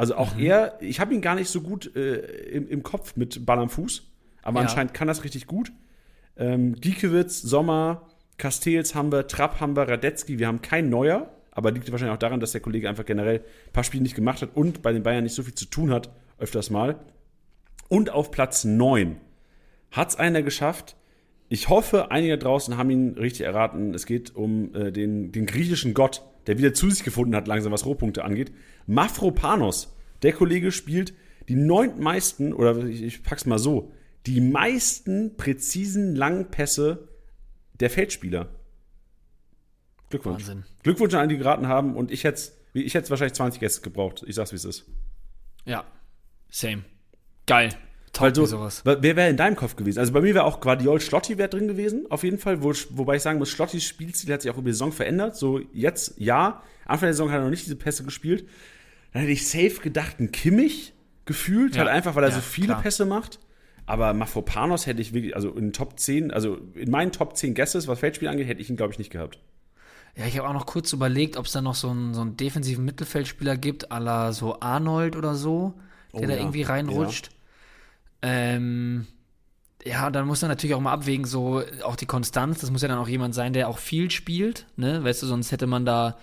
Also 0.00 0.14
auch 0.14 0.38
er, 0.38 0.78
ich 0.80 0.98
habe 0.98 1.12
ihn 1.12 1.20
gar 1.20 1.34
nicht 1.34 1.50
so 1.50 1.60
gut 1.60 1.94
äh, 1.94 2.14
im, 2.52 2.66
im 2.70 2.82
Kopf 2.82 3.16
mit 3.16 3.44
Ball 3.44 3.58
am 3.58 3.68
Fuß, 3.68 4.02
aber 4.40 4.60
Ja. 4.60 4.66
anscheinend 4.66 4.94
kann 4.94 5.06
das 5.08 5.24
richtig 5.24 5.46
gut. 5.46 5.72
Ähm, 6.38 6.74
Giekewitz, 6.76 7.42
Sommer, 7.42 8.08
Castells 8.38 8.94
haben 8.94 9.12
wir, 9.12 9.26
Trapp 9.26 9.60
haben 9.60 9.76
wir, 9.76 9.86
Radetzky, 9.86 10.38
wir 10.38 10.46
haben 10.46 10.62
keinen 10.62 10.88
Neuer, 10.88 11.28
aber 11.50 11.70
liegt 11.70 11.92
wahrscheinlich 11.92 12.14
auch 12.14 12.18
daran, 12.18 12.40
dass 12.40 12.52
der 12.52 12.62
Kollege 12.62 12.88
einfach 12.88 13.04
generell 13.04 13.40
ein 13.40 13.72
paar 13.74 13.84
Spiele 13.84 14.02
nicht 14.02 14.14
gemacht 14.14 14.40
hat 14.40 14.56
und 14.56 14.80
bei 14.80 14.94
den 14.94 15.02
Bayern 15.02 15.22
nicht 15.22 15.34
so 15.34 15.42
viel 15.42 15.54
zu 15.54 15.66
tun 15.66 15.90
hat, 15.92 16.08
öfters 16.38 16.70
mal. 16.70 16.96
Und 17.88 18.08
auf 18.08 18.30
Platz 18.30 18.64
9 18.64 19.16
hat 19.90 20.08
es 20.08 20.16
einer 20.16 20.40
geschafft. 20.40 20.96
Ich 21.50 21.68
hoffe, 21.68 22.10
einige 22.10 22.38
draußen 22.38 22.78
haben 22.78 22.88
ihn 22.88 23.18
richtig 23.18 23.44
erraten. 23.44 23.92
Es 23.92 24.06
geht 24.06 24.34
um 24.34 24.74
äh, 24.74 24.92
den, 24.92 25.30
den 25.30 25.44
griechischen 25.44 25.92
Gott, 25.92 26.22
der 26.46 26.58
wieder 26.58 26.74
zu 26.74 26.90
sich 26.90 27.04
gefunden 27.04 27.34
hat, 27.34 27.48
langsam 27.48 27.72
was 27.72 27.86
Rohpunkte 27.86 28.24
angeht. 28.24 28.52
Mafropanos. 28.86 29.96
Der 30.22 30.32
Kollege 30.32 30.72
spielt 30.72 31.14
die 31.48 31.54
neuntmeisten, 31.54 32.52
oder 32.52 32.76
ich, 32.84 33.02
ich 33.02 33.22
pack's 33.22 33.46
mal 33.46 33.58
so, 33.58 33.92
die 34.26 34.40
meisten 34.40 35.36
präzisen 35.36 36.14
langen 36.14 36.50
Pässe 36.50 37.08
der 37.74 37.90
Feldspieler. 37.90 38.48
Glückwunsch. 40.10 40.46
Wahnsinn. 40.46 40.64
Glückwunsch 40.82 41.14
an 41.14 41.20
alle, 41.20 41.28
die 41.28 41.38
geraten 41.38 41.68
haben. 41.68 41.96
Und 41.96 42.10
ich 42.10 42.24
hätte 42.24 42.52
ich 42.72 42.94
hätte 42.94 43.10
wahrscheinlich 43.10 43.34
20 43.34 43.60
Gäste 43.60 43.80
gebraucht. 43.82 44.22
Ich 44.26 44.34
sag's, 44.34 44.52
wie 44.52 44.56
es 44.56 44.64
ist. 44.64 44.84
Ja. 45.64 45.84
Same. 46.50 46.84
Geil. 47.46 47.70
Toll, 48.12 48.28
Weil 48.28 48.34
so, 48.34 48.44
sowas. 48.46 48.84
wa- 48.84 48.96
wer 49.00 49.14
wäre 49.16 49.30
in 49.30 49.36
deinem 49.36 49.54
Kopf 49.56 49.76
gewesen? 49.76 49.98
Also 50.00 50.12
bei 50.12 50.20
mir 50.20 50.34
wäre 50.34 50.44
auch 50.44 50.60
Guardiol 50.60 51.00
Schlotti 51.00 51.38
wär 51.38 51.48
drin 51.48 51.68
gewesen, 51.68 52.06
auf 52.10 52.24
jeden 52.24 52.38
Fall. 52.38 52.62
Wo, 52.62 52.72
wobei 52.90 53.16
ich 53.16 53.22
sagen 53.22 53.38
muss, 53.38 53.50
Schlottis 53.50 53.84
Spielstil 53.84 54.32
hat 54.32 54.42
sich 54.42 54.50
auch 54.50 54.56
über 54.58 54.66
die 54.68 54.72
Saison 54.72 54.92
verändert. 54.92 55.36
So 55.36 55.60
jetzt, 55.72 56.14
ja. 56.18 56.62
Anfang 56.86 57.06
der 57.06 57.12
Saison 57.14 57.30
hat 57.30 57.38
er 57.38 57.44
noch 57.44 57.50
nicht 57.50 57.64
diese 57.64 57.76
Pässe 57.76 58.02
gespielt. 58.04 58.48
Dann 59.12 59.22
hätte 59.22 59.32
ich 59.32 59.46
safe 59.48 59.80
gedacht, 59.80 60.18
ein 60.20 60.32
Kimmich 60.32 60.92
gefühlt, 61.24 61.74
Ja, 61.74 61.80
halt 61.80 61.90
einfach, 61.90 62.14
weil 62.16 62.24
er 62.24 62.30
ja, 62.30 62.34
so 62.36 62.40
viele 62.40 62.66
klar. 62.68 62.82
Pässe 62.82 63.06
macht. 63.06 63.38
Aber 63.86 64.12
Mafropanos 64.14 64.86
hätte 64.86 65.00
ich 65.02 65.12
wirklich, 65.12 65.34
also 65.36 65.50
in 65.52 65.72
Top 65.72 65.98
10, 65.98 66.30
also 66.32 66.58
in 66.74 66.90
meinen 66.90 67.12
Top 67.12 67.36
10 67.36 67.54
Guesses, 67.54 67.88
was 67.88 67.98
Feldspiel 68.00 68.28
angeht, 68.28 68.46
hätte 68.48 68.60
ich 68.60 68.70
ihn, 68.70 68.76
glaube 68.76 68.92
ich, 68.92 68.98
nicht 68.98 69.10
gehabt. 69.10 69.38
Ja, 70.16 70.26
ich 70.26 70.36
habe 70.38 70.48
auch 70.48 70.52
noch 70.52 70.66
kurz 70.66 70.92
überlegt, 70.92 71.36
ob 71.36 71.46
es 71.46 71.52
da 71.52 71.60
noch 71.62 71.74
so 71.74 71.90
einen, 71.90 72.14
so 72.14 72.20
einen 72.20 72.36
defensiven 72.36 72.84
Mittelfeldspieler 72.84 73.56
gibt, 73.56 73.92
à 73.92 73.98
la 74.00 74.32
so 74.32 74.60
Arnold 74.60 75.16
oder 75.16 75.34
so, 75.34 75.74
der 76.18 76.22
Oh 76.22 76.26
da 76.28 76.34
ja, 76.34 76.40
irgendwie 76.40 76.62
reinrutscht. 76.62 77.30
Ähm, 78.22 79.06
ja, 79.84 80.10
dann 80.10 80.26
muss 80.26 80.42
man 80.42 80.50
natürlich 80.50 80.74
auch 80.74 80.80
mal 80.80 80.92
abwägen, 80.92 81.24
so 81.24 81.62
auch 81.82 81.96
die 81.96 82.06
Konstanz, 82.06 82.60
das 82.60 82.70
muss 82.70 82.82
ja 82.82 82.88
dann 82.88 82.98
auch 82.98 83.08
jemand 83.08 83.34
sein, 83.34 83.52
der 83.52 83.68
auch 83.68 83.78
viel 83.78 84.10
spielt, 84.10 84.66
ne? 84.76 85.02
Weißt 85.02 85.22
du, 85.22 85.26
sonst 85.26 85.52
hätte 85.52 85.66
man 85.66 85.86
da 85.86 86.18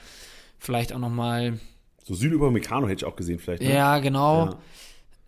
vielleicht 0.60 0.94
auch 0.94 1.00
noch 1.00 1.10
mal 1.10 1.60
So 2.04 2.14
Südübermecano 2.14 2.88
hätte 2.88 3.06
ich 3.06 3.06
auch 3.06 3.16
gesehen, 3.16 3.40
vielleicht. 3.40 3.64
Ne? 3.64 3.74
Ja, 3.74 4.00
genau. 4.00 4.46
Ja. 4.46 4.58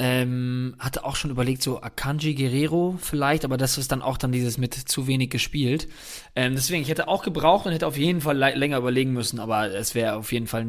Ähm, 0.02 0.76
hatte 0.80 1.04
auch 1.04 1.18
schon 1.18 1.30
überlegt, 1.30 1.62
so 1.62 1.82
Akanji 1.82 2.34
Guerrero 2.34 2.98
vielleicht, 3.02 3.44
aber 3.44 3.58
das 3.58 3.78
ist 3.78 3.92
dann 3.92 4.02
auch 4.02 4.18
dann 4.18 4.32
dieses 4.32 4.58
mit 4.58 4.74
zu 4.74 5.08
wenig 5.08 5.30
gespielt. 5.30 5.90
Ähm, 6.38 6.56
deswegen, 6.56 6.82
ich 6.82 6.88
hätte 6.90 7.10
auch 7.10 7.22
gebraucht 7.22 7.66
und 7.66 7.74
hätte 7.74 7.86
auf 7.86 7.98
jeden 7.98 8.22
Fall 8.22 8.38
länger 8.38 8.78
überlegen 8.78 9.12
müssen, 9.12 9.40
aber 9.42 9.74
es 9.76 9.96
wäre 9.96 10.16
auf 10.16 10.32
jeden 10.32 10.48
Fall 10.48 10.68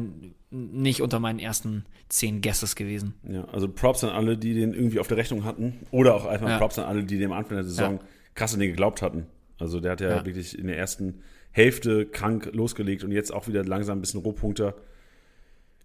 nicht 0.49 1.01
unter 1.01 1.21
meinen 1.21 1.39
ersten 1.39 1.85
zehn 2.09 2.41
Guesses 2.41 2.75
gewesen. 2.75 3.13
Ja, 3.23 3.45
also 3.45 3.69
Props 3.69 4.03
an 4.03 4.09
alle, 4.09 4.37
die 4.37 4.53
den 4.53 4.73
irgendwie 4.73 4.99
auf 4.99 5.07
der 5.07 5.15
Rechnung 5.15 5.45
hatten. 5.45 5.79
Oder 5.91 6.13
auch 6.13 6.25
einfach 6.25 6.49
Ja. 6.49 6.57
Props 6.57 6.77
an 6.77 6.83
alle, 6.85 7.05
die 7.05 7.17
dem 7.17 7.31
Anfang 7.31 7.55
der 7.55 7.63
Saison 7.63 8.01
krass 8.35 8.53
an 8.53 8.59
den 8.59 8.69
geglaubt 8.71 9.01
hatten. 9.01 9.27
Also 9.57 9.79
der 9.79 9.91
hat 9.93 10.01
ja, 10.01 10.09
Ja. 10.09 10.25
wirklich 10.25 10.59
in 10.59 10.67
der 10.67 10.77
ersten 10.77 11.21
Hälfte 11.51 12.05
krank 12.05 12.49
losgelegt 12.51 13.05
und 13.05 13.11
jetzt 13.13 13.33
auch 13.33 13.47
wieder 13.47 13.63
langsam 13.63 13.97
ein 13.99 14.01
bisschen 14.01 14.19
Rohpunkter 14.19 14.75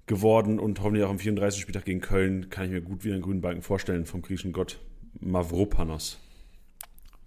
geworden 0.06 0.58
und 0.58 0.80
hoffentlich 0.80 1.04
auch 1.04 1.10
am 1.10 1.18
34. 1.18 1.60
Spieltag 1.60 1.84
gegen 1.84 2.00
Köln 2.00 2.48
kann 2.50 2.64
ich 2.66 2.70
mir 2.70 2.80
gut 2.80 3.04
wieder 3.04 3.14
einen 3.14 3.22
grünen 3.22 3.40
Balken 3.40 3.62
vorstellen 3.62 4.06
vom 4.06 4.22
griechischen 4.22 4.52
Gott 4.52 4.78
Mavropanos. 5.20 6.18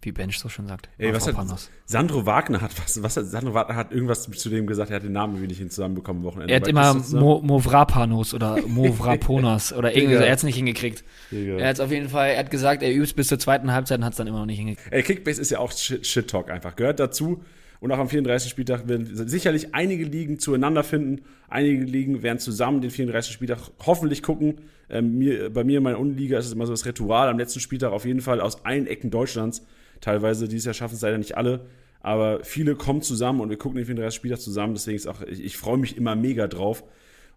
Wie 0.01 0.13
Bench 0.13 0.39
so 0.39 0.47
schon 0.47 0.65
sagt. 0.65 0.87
Ey, 0.97 1.13
was 1.13 1.27
hat. 1.27 1.69
Sandro 1.85 2.25
Wagner 2.25 2.61
hat 2.61 2.71
was, 2.81 3.03
was 3.03 3.17
hat, 3.17 3.25
Sandro 3.25 3.53
Wagner 3.53 3.75
hat 3.75 3.91
irgendwas 3.91 4.23
zu 4.31 4.49
dem 4.49 4.65
gesagt, 4.65 4.91
er 4.91 4.95
hat 4.95 5.03
den 5.03 5.11
Namen 5.11 5.33
irgendwie 5.33 5.47
nicht 5.49 5.57
hin 5.57 5.69
zusammenbekommen 5.69 6.21
am 6.21 6.25
Wochenende. 6.25 6.53
Er 6.53 6.61
hat 6.61 6.67
immer? 6.69 6.93
Mo 6.93 7.41
Movrapanos 7.41 8.33
oder 8.33 8.65
Movraponas 8.65 9.73
oder 9.77 9.93
irgendwie 9.93 10.15
so, 10.15 10.21
er 10.23 10.31
hat 10.31 10.37
es 10.37 10.43
nicht 10.45 10.55
hingekriegt. 10.55 11.03
Digga. 11.31 11.57
Er 11.57 11.67
hat 11.67 11.73
es 11.75 11.79
auf 11.81 11.91
jeden 11.91 12.07
Fall, 12.07 12.29
er 12.29 12.39
hat 12.39 12.49
gesagt, 12.49 12.81
er 12.81 12.95
übt 12.95 13.13
bis 13.15 13.27
zur 13.27 13.39
zweiten 13.39 13.73
Halbzeit 13.73 13.97
und 13.97 14.05
hat 14.05 14.13
es 14.13 14.17
dann 14.17 14.27
immer 14.27 14.39
noch 14.39 14.45
nicht 14.45 14.59
hingekriegt. 14.59 14.93
Ey, 14.93 15.03
Kickbase 15.03 15.41
ist 15.41 15.49
ja 15.51 15.59
auch 15.59 15.73
Shit- 15.73 16.07
Shit-Talk 16.07 16.49
einfach. 16.49 16.77
Gehört 16.77 17.01
dazu. 17.01 17.43
Und 17.79 17.91
auch 17.91 17.97
am 17.97 18.09
34. 18.09 18.49
Spieltag 18.49 18.89
werden 18.89 19.09
sicherlich 19.27 19.73
einige 19.73 20.03
Ligen 20.03 20.37
zueinander 20.39 20.83
finden. 20.83 21.21
Einige 21.47 21.85
Ligen 21.85 22.23
werden 22.23 22.39
zusammen 22.39 22.81
den 22.81 22.91
34. 22.91 23.31
Spieltag 23.33 23.59
hoffentlich 23.85 24.21
gucken. 24.21 24.55
Ähm, 24.89 25.17
mir, 25.17 25.49
bei 25.49 25.63
mir 25.63 25.77
in 25.77 25.83
meiner 25.83 25.99
Unliga 25.99 26.37
ist 26.37 26.47
es 26.47 26.51
immer 26.51 26.65
so 26.65 26.73
das 26.73 26.85
Ritual 26.85 27.29
am 27.29 27.37
letzten 27.37 27.61
Spieltag 27.61 27.91
auf 27.91 28.05
jeden 28.05 28.21
Fall 28.21 28.41
aus 28.41 28.65
allen 28.65 28.85
Ecken 28.85 29.11
Deutschlands. 29.11 29.65
Teilweise 30.01 30.47
dieses 30.47 30.65
Jahr 30.65 30.73
schaffen 30.73 30.95
es 30.95 31.01
leider 31.01 31.17
nicht 31.17 31.37
alle. 31.37 31.67
Aber 32.01 32.43
viele 32.43 32.75
kommen 32.75 33.01
zusammen 33.01 33.39
und 33.39 33.49
wir 33.49 33.57
gucken 33.57 33.77
den 33.77 33.85
34. 33.85 34.15
Spieltag 34.15 34.41
zusammen. 34.41 34.73
Deswegen 34.73 34.97
ist 34.97 35.07
auch, 35.07 35.21
ich, 35.21 35.43
ich 35.43 35.57
freue 35.57 35.77
mich 35.77 35.95
immer 35.95 36.15
mega 36.15 36.47
drauf. 36.47 36.83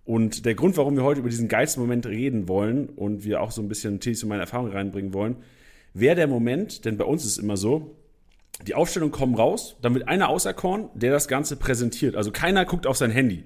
Und 0.04 0.44
der 0.44 0.56
Grund, 0.56 0.76
warum 0.76 0.96
wir 0.96 1.04
heute 1.04 1.20
über 1.20 1.28
diesen 1.28 1.46
geilsten 1.46 1.80
Moment 1.80 2.06
reden 2.06 2.48
wollen 2.48 2.88
und 2.88 3.24
wir 3.24 3.40
auch 3.40 3.52
so 3.52 3.62
ein 3.62 3.68
bisschen 3.68 4.00
Tees 4.00 4.22
und 4.24 4.28
meine 4.28 4.42
Erfahrung 4.42 4.70
reinbringen 4.70 5.14
wollen, 5.14 5.36
wäre 5.94 6.16
der 6.16 6.26
Moment, 6.26 6.84
denn 6.84 6.96
bei 6.96 7.04
uns 7.04 7.24
ist 7.24 7.32
es 7.32 7.38
immer 7.38 7.56
so, 7.56 7.96
die 8.60 8.74
Aufstellungen 8.74 9.12
kommen 9.12 9.34
raus, 9.34 9.76
dann 9.82 9.94
wird 9.94 10.08
einer 10.08 10.28
auserkoren, 10.28 10.88
der 10.94 11.10
das 11.10 11.28
Ganze 11.28 11.56
präsentiert. 11.56 12.16
Also 12.16 12.30
keiner 12.30 12.64
guckt 12.64 12.86
auf 12.86 12.96
sein 12.96 13.10
Handy. 13.10 13.44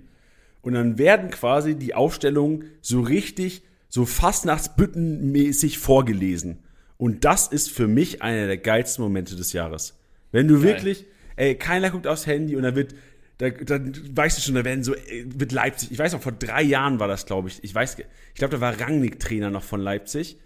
Und 0.62 0.74
dann 0.74 0.98
werden 0.98 1.30
quasi 1.30 1.76
die 1.76 1.94
Aufstellungen 1.94 2.64
so 2.80 3.00
richtig, 3.00 3.62
so 3.88 4.04
fastnachtsbüttenmäßig 4.04 5.78
vorgelesen. 5.78 6.58
Und 6.98 7.24
das 7.24 7.46
ist 7.46 7.70
für 7.70 7.86
mich 7.86 8.22
einer 8.22 8.46
der 8.46 8.58
geilsten 8.58 9.04
Momente 9.04 9.36
des 9.36 9.52
Jahres. 9.52 9.98
Wenn 10.32 10.48
du 10.48 10.62
wirklich, 10.62 11.06
ey, 11.36 11.54
keiner 11.54 11.90
guckt 11.90 12.06
aufs 12.06 12.26
Handy 12.26 12.56
und 12.56 12.62
dann 12.62 12.74
wird, 12.74 12.94
da, 13.38 13.50
dann 13.50 13.94
weißt 14.12 14.38
du 14.38 14.42
schon, 14.42 14.54
da 14.54 14.64
werden 14.64 14.82
so, 14.82 14.94
ey, 14.94 15.26
wird 15.28 15.52
Leipzig, 15.52 15.92
ich 15.92 15.98
weiß 15.98 16.14
noch, 16.14 16.22
vor 16.22 16.32
drei 16.32 16.62
Jahren 16.62 16.98
war 16.98 17.08
das, 17.08 17.26
glaube 17.26 17.48
ich. 17.48 17.62
Ich 17.62 17.74
weiß, 17.74 17.96
ich 17.98 18.34
glaube, 18.34 18.56
da 18.56 18.60
war 18.60 18.80
Rangnick 18.80 19.20
Trainer 19.20 19.50
noch 19.50 19.62
von 19.62 19.80
Leipzig 19.80 20.38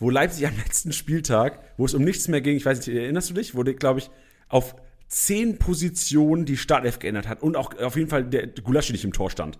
wo 0.00 0.10
Leipzig 0.10 0.46
am 0.46 0.56
letzten 0.56 0.92
Spieltag, 0.92 1.60
wo 1.76 1.84
es 1.84 1.94
um 1.94 2.02
nichts 2.02 2.26
mehr 2.26 2.40
ging, 2.40 2.56
ich 2.56 2.66
weiß 2.66 2.78
nicht, 2.86 2.96
erinnerst 2.96 3.30
du 3.30 3.34
dich, 3.34 3.54
wo 3.54 3.62
der, 3.62 3.74
glaube 3.74 4.00
ich, 4.00 4.10
auf 4.48 4.74
zehn 5.06 5.58
Positionen 5.58 6.44
die 6.44 6.56
Startelf 6.56 6.98
geändert 6.98 7.28
hat 7.28 7.42
und 7.42 7.56
auch 7.56 7.76
auf 7.78 7.96
jeden 7.96 8.08
Fall 8.08 8.24
der 8.24 8.46
Gulaschi 8.48 8.92
nicht 8.92 9.04
im 9.04 9.12
Tor 9.12 9.30
stand. 9.30 9.58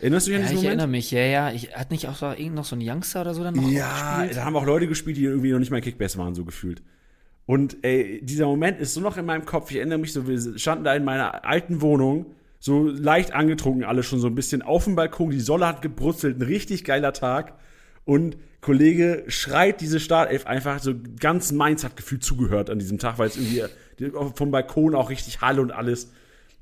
Erinnerst 0.00 0.26
du 0.26 0.30
dich 0.32 0.36
an 0.38 0.42
Ja, 0.42 0.48
diesen 0.50 0.58
ich 0.62 0.64
erinnere 0.66 0.86
Moment? 0.88 0.98
mich, 0.98 1.10
ja, 1.12 1.20
ja. 1.20 1.52
Ich, 1.52 1.74
hat 1.76 1.90
nicht 1.90 2.08
auch 2.08 2.16
so, 2.16 2.26
irgend 2.26 2.54
noch 2.56 2.64
so 2.64 2.76
ein 2.76 2.82
Youngster 2.82 3.20
oder 3.22 3.34
so 3.34 3.42
dann 3.44 3.54
noch 3.54 3.68
Ja, 3.70 4.18
gespielt? 4.18 4.36
da 4.36 4.44
haben 4.44 4.56
auch 4.56 4.66
Leute 4.66 4.86
gespielt, 4.88 5.16
die 5.16 5.24
irgendwie 5.24 5.52
noch 5.52 5.60
nicht 5.60 5.70
mal 5.70 5.78
in 5.78 5.84
Kickbase 5.84 6.18
waren, 6.18 6.34
so 6.34 6.44
gefühlt. 6.44 6.82
Und 7.46 7.76
ey, 7.82 8.20
dieser 8.22 8.46
Moment 8.46 8.80
ist 8.80 8.94
so 8.94 9.00
noch 9.00 9.16
in 9.16 9.24
meinem 9.26 9.44
Kopf. 9.46 9.70
Ich 9.70 9.76
erinnere 9.76 9.98
mich 9.98 10.12
so, 10.12 10.26
wir 10.26 10.58
standen 10.58 10.84
da 10.84 10.94
in 10.94 11.04
meiner 11.04 11.44
alten 11.44 11.80
Wohnung, 11.80 12.26
so 12.58 12.88
leicht 12.88 13.32
angetrunken, 13.32 13.84
alle 13.84 14.02
schon 14.02 14.18
so 14.18 14.26
ein 14.26 14.34
bisschen 14.34 14.62
auf 14.62 14.84
dem 14.84 14.96
Balkon. 14.96 15.30
Die 15.30 15.40
Sonne 15.40 15.66
hat 15.66 15.82
gebrutzelt, 15.82 16.38
ein 16.38 16.42
richtig 16.42 16.84
geiler 16.84 17.12
Tag. 17.12 17.54
Und 18.06 18.36
Kollege 18.64 19.24
schreit 19.28 19.82
diese 19.82 20.00
Startelf 20.00 20.46
einfach 20.46 20.78
so 20.78 20.94
ganz 21.20 21.52
Mainz 21.52 21.84
hat 21.84 21.96
gefühlt 21.96 22.24
zugehört 22.24 22.70
an 22.70 22.78
diesem 22.78 22.98
Tag, 22.98 23.18
weil 23.18 23.28
es 23.28 23.36
irgendwie 23.36 23.62
vom 24.34 24.50
Balkon 24.50 24.94
auch 24.94 25.10
richtig 25.10 25.42
Halle 25.42 25.60
und 25.60 25.70
alles 25.70 26.10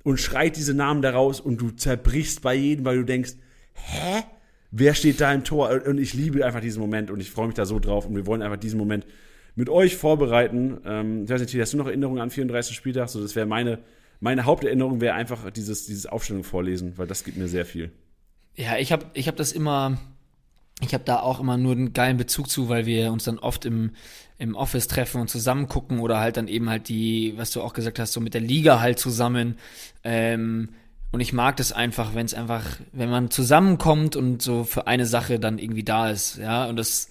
und 0.03 0.19
schreit 0.19 0.57
diese 0.57 0.75
Namen 0.75 1.01
da 1.01 1.13
raus 1.13 1.41
und 1.41 1.61
du 1.61 1.71
zerbrichst 1.71 2.43
bei 2.43 2.57
jedem, 2.57 2.85
weil 2.85 2.97
du 2.97 3.05
denkst, 3.05 3.35
hä? 3.75 4.25
Wer 4.73 4.95
steht 4.95 5.21
da 5.21 5.33
im 5.33 5.45
Tor? 5.45 5.71
Und 5.87 5.99
ich 5.99 6.13
liebe 6.13 6.45
einfach 6.45 6.61
diesen 6.61 6.81
Moment 6.81 7.09
und 7.13 7.21
ich 7.21 7.31
freue 7.31 7.47
mich 7.47 7.55
da 7.55 7.67
so 7.67 7.79
drauf 7.79 8.07
und 8.07 8.17
wir 8.17 8.27
wollen 8.27 8.43
einfach 8.43 8.57
diesen 8.57 8.79
Moment 8.79 9.07
mit 9.55 9.69
euch 9.69 9.97
vorbereiten. 9.97 10.79
Ähm, 10.85 11.25
ich 11.25 11.31
weiß 11.31 11.41
nicht, 11.41 11.55
hast 11.61 11.73
du 11.73 11.77
noch 11.77 11.87
Erinnerungen 11.87 12.21
an 12.21 12.31
34 12.31 12.75
Spieltag? 12.75 13.11
So, 13.11 13.23
das 13.23 13.37
wäre 13.37 13.47
meine, 13.47 13.79
meine 14.19 14.45
Haupterinnerung 14.45 15.01
wäre 15.01 15.15
einfach 15.15 15.51
dieses, 15.53 15.87
dieses 15.87 16.07
Aufstellung 16.07 16.43
vorlesen, 16.43 16.95
weil 16.97 17.07
das 17.07 17.23
gibt 17.23 17.37
mir 17.37 17.47
sehr 17.47 17.65
viel. 17.65 17.93
Ja, 18.57 18.77
ich 18.77 18.91
habe 18.91 19.07
ich 19.15 19.29
hab 19.29 19.37
das 19.37 19.53
immer, 19.53 19.99
ich 20.83 20.95
habe 20.95 21.05
da 21.05 21.20
auch 21.20 21.41
immer 21.41 21.57
nur 21.57 21.72
einen 21.72 21.93
geilen 21.93 22.16
Bezug 22.16 22.51
zu, 22.51 22.68
weil 22.68 22.87
wir 22.87 23.12
uns 23.12 23.24
dann 23.24 23.39
oft 23.39 23.64
im, 23.64 23.93
im 24.39 24.57
Office 24.57 24.89
treffen 24.89 25.20
und 25.20 25.28
zusammen 25.28 25.68
gucken 25.68 26.01
oder 26.01 26.18
halt 26.18 26.37
dann 26.37 26.49
eben 26.49 26.68
halt 26.68 26.89
die, 26.89 27.35
was 27.37 27.51
du 27.53 27.62
auch 27.62 27.72
gesagt 27.72 27.99
hast, 27.99 28.12
so 28.12 28.20
mit 28.20 28.35
der 28.35 28.41
Liga 28.41 28.80
halt 28.80 28.99
zusammen. 28.99 29.57
Ähm, 30.03 30.70
und 31.12 31.20
ich 31.20 31.33
mag 31.33 31.57
das 31.57 31.72
einfach, 31.72 32.14
wenn 32.14 32.26
es 32.26 32.35
einfach, 32.35 32.64
wenn 32.93 33.11
man 33.11 33.30
zusammenkommt 33.30 34.16
und 34.16 34.43
so 34.43 34.64
für 34.64 34.87
eine 34.87 35.07
Sache 35.07 35.39
dann 35.39 35.59
irgendwie 35.59 35.85
da 35.85 36.11
ist, 36.11 36.39
ja, 36.39 36.66
und 36.66 36.76
das, 36.76 37.11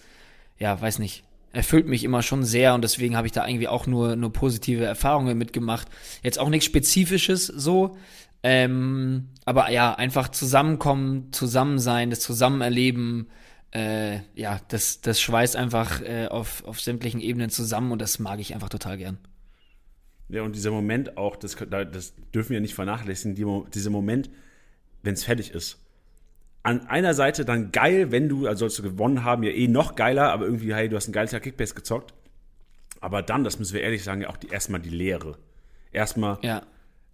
ja, 0.59 0.80
weiß 0.80 0.99
nicht, 0.99 1.24
erfüllt 1.53 1.88
mich 1.88 2.03
immer 2.03 2.24
schon 2.24 2.43
sehr 2.43 2.74
und 2.74 2.84
deswegen 2.84 3.15
habe 3.15 3.28
ich 3.28 3.34
da 3.34 3.47
irgendwie 3.47 3.67
auch 3.67 3.86
nur, 3.86 4.15
nur 4.15 4.34
positive 4.34 4.84
Erfahrungen 4.86 5.38
mitgemacht. 5.38 5.88
Jetzt 6.24 6.39
auch 6.39 6.49
nichts 6.49 6.65
Spezifisches 6.65 7.45
so, 7.47 7.97
ähm, 8.43 9.28
aber 9.45 9.69
ja, 9.69 9.93
einfach 9.93 10.30
zusammenkommen, 10.30 11.32
zusammen 11.32 11.78
sein, 11.78 12.09
das 12.09 12.22
Zusammenerleben, 12.22 13.28
äh, 13.74 14.19
ja, 14.36 14.59
das, 14.67 15.01
das 15.01 15.22
schweißt 15.22 15.55
einfach 15.55 16.01
äh, 16.01 16.28
auf, 16.28 16.63
auf 16.65 16.82
sämtlichen 16.82 17.22
Ebenen 17.22 17.49
zusammen 17.49 17.91
und 17.91 18.01
das 18.01 18.19
mag 18.19 18.39
ich 18.39 18.53
einfach 18.53 18.69
total 18.69 18.97
gern. 18.97 19.17
Ja, 20.28 20.43
und 20.43 20.55
dieser 20.55 20.72
Moment 20.72 21.17
auch, 21.17 21.36
das, 21.36 21.57
das 21.69 22.13
dürfen 22.34 22.53
wir 22.53 22.61
nicht 22.61 22.76
vernachlässigen, 22.76 23.36
die, 23.36 23.45
dieser 23.74 23.89
Moment, 23.89 24.30
wenn 25.03 25.13
es 25.13 25.24
fertig 25.24 25.51
ist. 25.51 25.80
An 26.63 26.88
einer 26.88 27.13
Seite 27.13 27.43
dann 27.43 27.72
geil, 27.72 28.11
wenn 28.11 28.30
du, 28.30 28.47
also 28.47 28.59
sollst 28.59 28.80
du 28.80 28.84
gewonnen 28.84 29.24
haben, 29.24 29.43
ja 29.43 29.51
eh 29.51 29.67
noch 29.67 29.95
geiler, 29.95 30.32
aber 30.32 30.45
irgendwie, 30.45 30.74
hey, 30.74 30.89
du 30.89 30.95
hast 30.95 31.07
einen 31.07 31.13
geilen 31.13 31.28
Tag 31.28 31.43
Kickbase 31.43 31.74
gezockt. 31.74 32.13
Aber 32.99 33.24
dann, 33.24 33.43
das 33.43 33.57
müssen 33.57 33.74
wir 33.74 33.82
ehrlich 33.82 34.03
sagen, 34.03 34.22
ja 34.22 34.30
auch 34.30 34.38
die, 34.38 34.49
erstmal 34.49 34.80
die 34.80 34.89
Lehre. 34.89 35.38
Erstmal, 35.91 36.38
ja. 36.43 36.61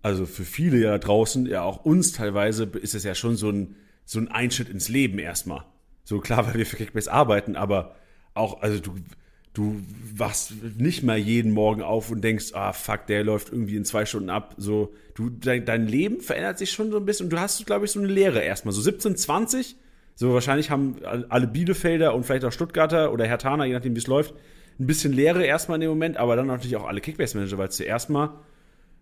also 0.02 0.26
für 0.26 0.44
viele 0.44 0.78
ja 0.78 0.98
draußen, 0.98 1.46
ja 1.46 1.62
auch 1.62 1.86
uns 1.86 2.12
teilweise, 2.12 2.66
ist 2.66 2.94
es 2.94 3.04
ja 3.04 3.16
schon 3.16 3.38
so 3.38 3.50
ein, 3.50 3.76
so 4.06 4.20
ein 4.20 4.28
Einschnitt 4.28 4.70
ins 4.70 4.90
Leben 4.90 5.18
erstmal. 5.18 5.64
So 6.08 6.22
klar, 6.22 6.48
weil 6.48 6.54
wir 6.54 6.66
für 6.66 6.78
Kickbase 6.78 7.12
arbeiten, 7.12 7.58
aber 7.58 7.94
auch, 8.34 8.62
also 8.62 8.80
du, 8.80 8.96
du 9.54 9.82
wachst 10.16 10.54
nicht 10.78 11.04
mal 11.04 11.18
jeden 11.18 11.52
Morgen 11.52 11.82
auf 11.82 12.10
und 12.10 12.24
denkst, 12.24 12.54
ah, 12.54 12.72
fuck, 12.72 13.08
der 13.08 13.26
läuft 13.26 13.52
irgendwie 13.52 13.76
in 13.76 13.84
zwei 13.84 14.06
Stunden 14.06 14.30
ab. 14.30 14.56
So, 14.56 14.94
du, 15.16 15.30
dein, 15.30 15.66
dein 15.66 15.86
Leben 15.86 16.22
verändert 16.22 16.60
sich 16.60 16.72
schon 16.72 16.92
so 16.92 16.98
ein 16.98 17.04
bisschen 17.04 17.26
und 17.26 17.32
du 17.32 17.40
hast, 17.42 17.66
glaube 17.66 17.84
ich, 17.84 17.92
so 17.92 18.00
eine 18.00 18.08
Lehre 18.08 18.40
erstmal. 18.40 18.72
So 18.72 18.80
17, 18.80 19.18
20, 19.18 19.76
so 20.16 20.34
wahrscheinlich 20.34 20.72
haben 20.72 20.96
alle 21.28 21.46
Bielefelder 21.46 22.16
und 22.16 22.24
vielleicht 22.26 22.46
auch 22.46 22.54
Stuttgarter 22.54 23.12
oder 23.12 23.26
Hertaner, 23.26 23.66
je 23.66 23.74
nachdem, 23.74 23.94
wie 23.94 24.00
es 24.00 24.08
läuft, 24.08 24.34
ein 24.80 24.88
bisschen 24.88 25.12
Lehre 25.12 25.44
erstmal 25.44 25.76
in 25.76 25.82
dem 25.82 25.90
Moment, 25.90 26.16
aber 26.16 26.38
dann 26.38 26.48
natürlich 26.48 26.78
auch 26.78 26.88
alle 26.88 27.02
Kickbase-Manager, 27.02 27.58
weil 27.58 27.70
zuerst 27.70 28.10
mal, 28.10 28.40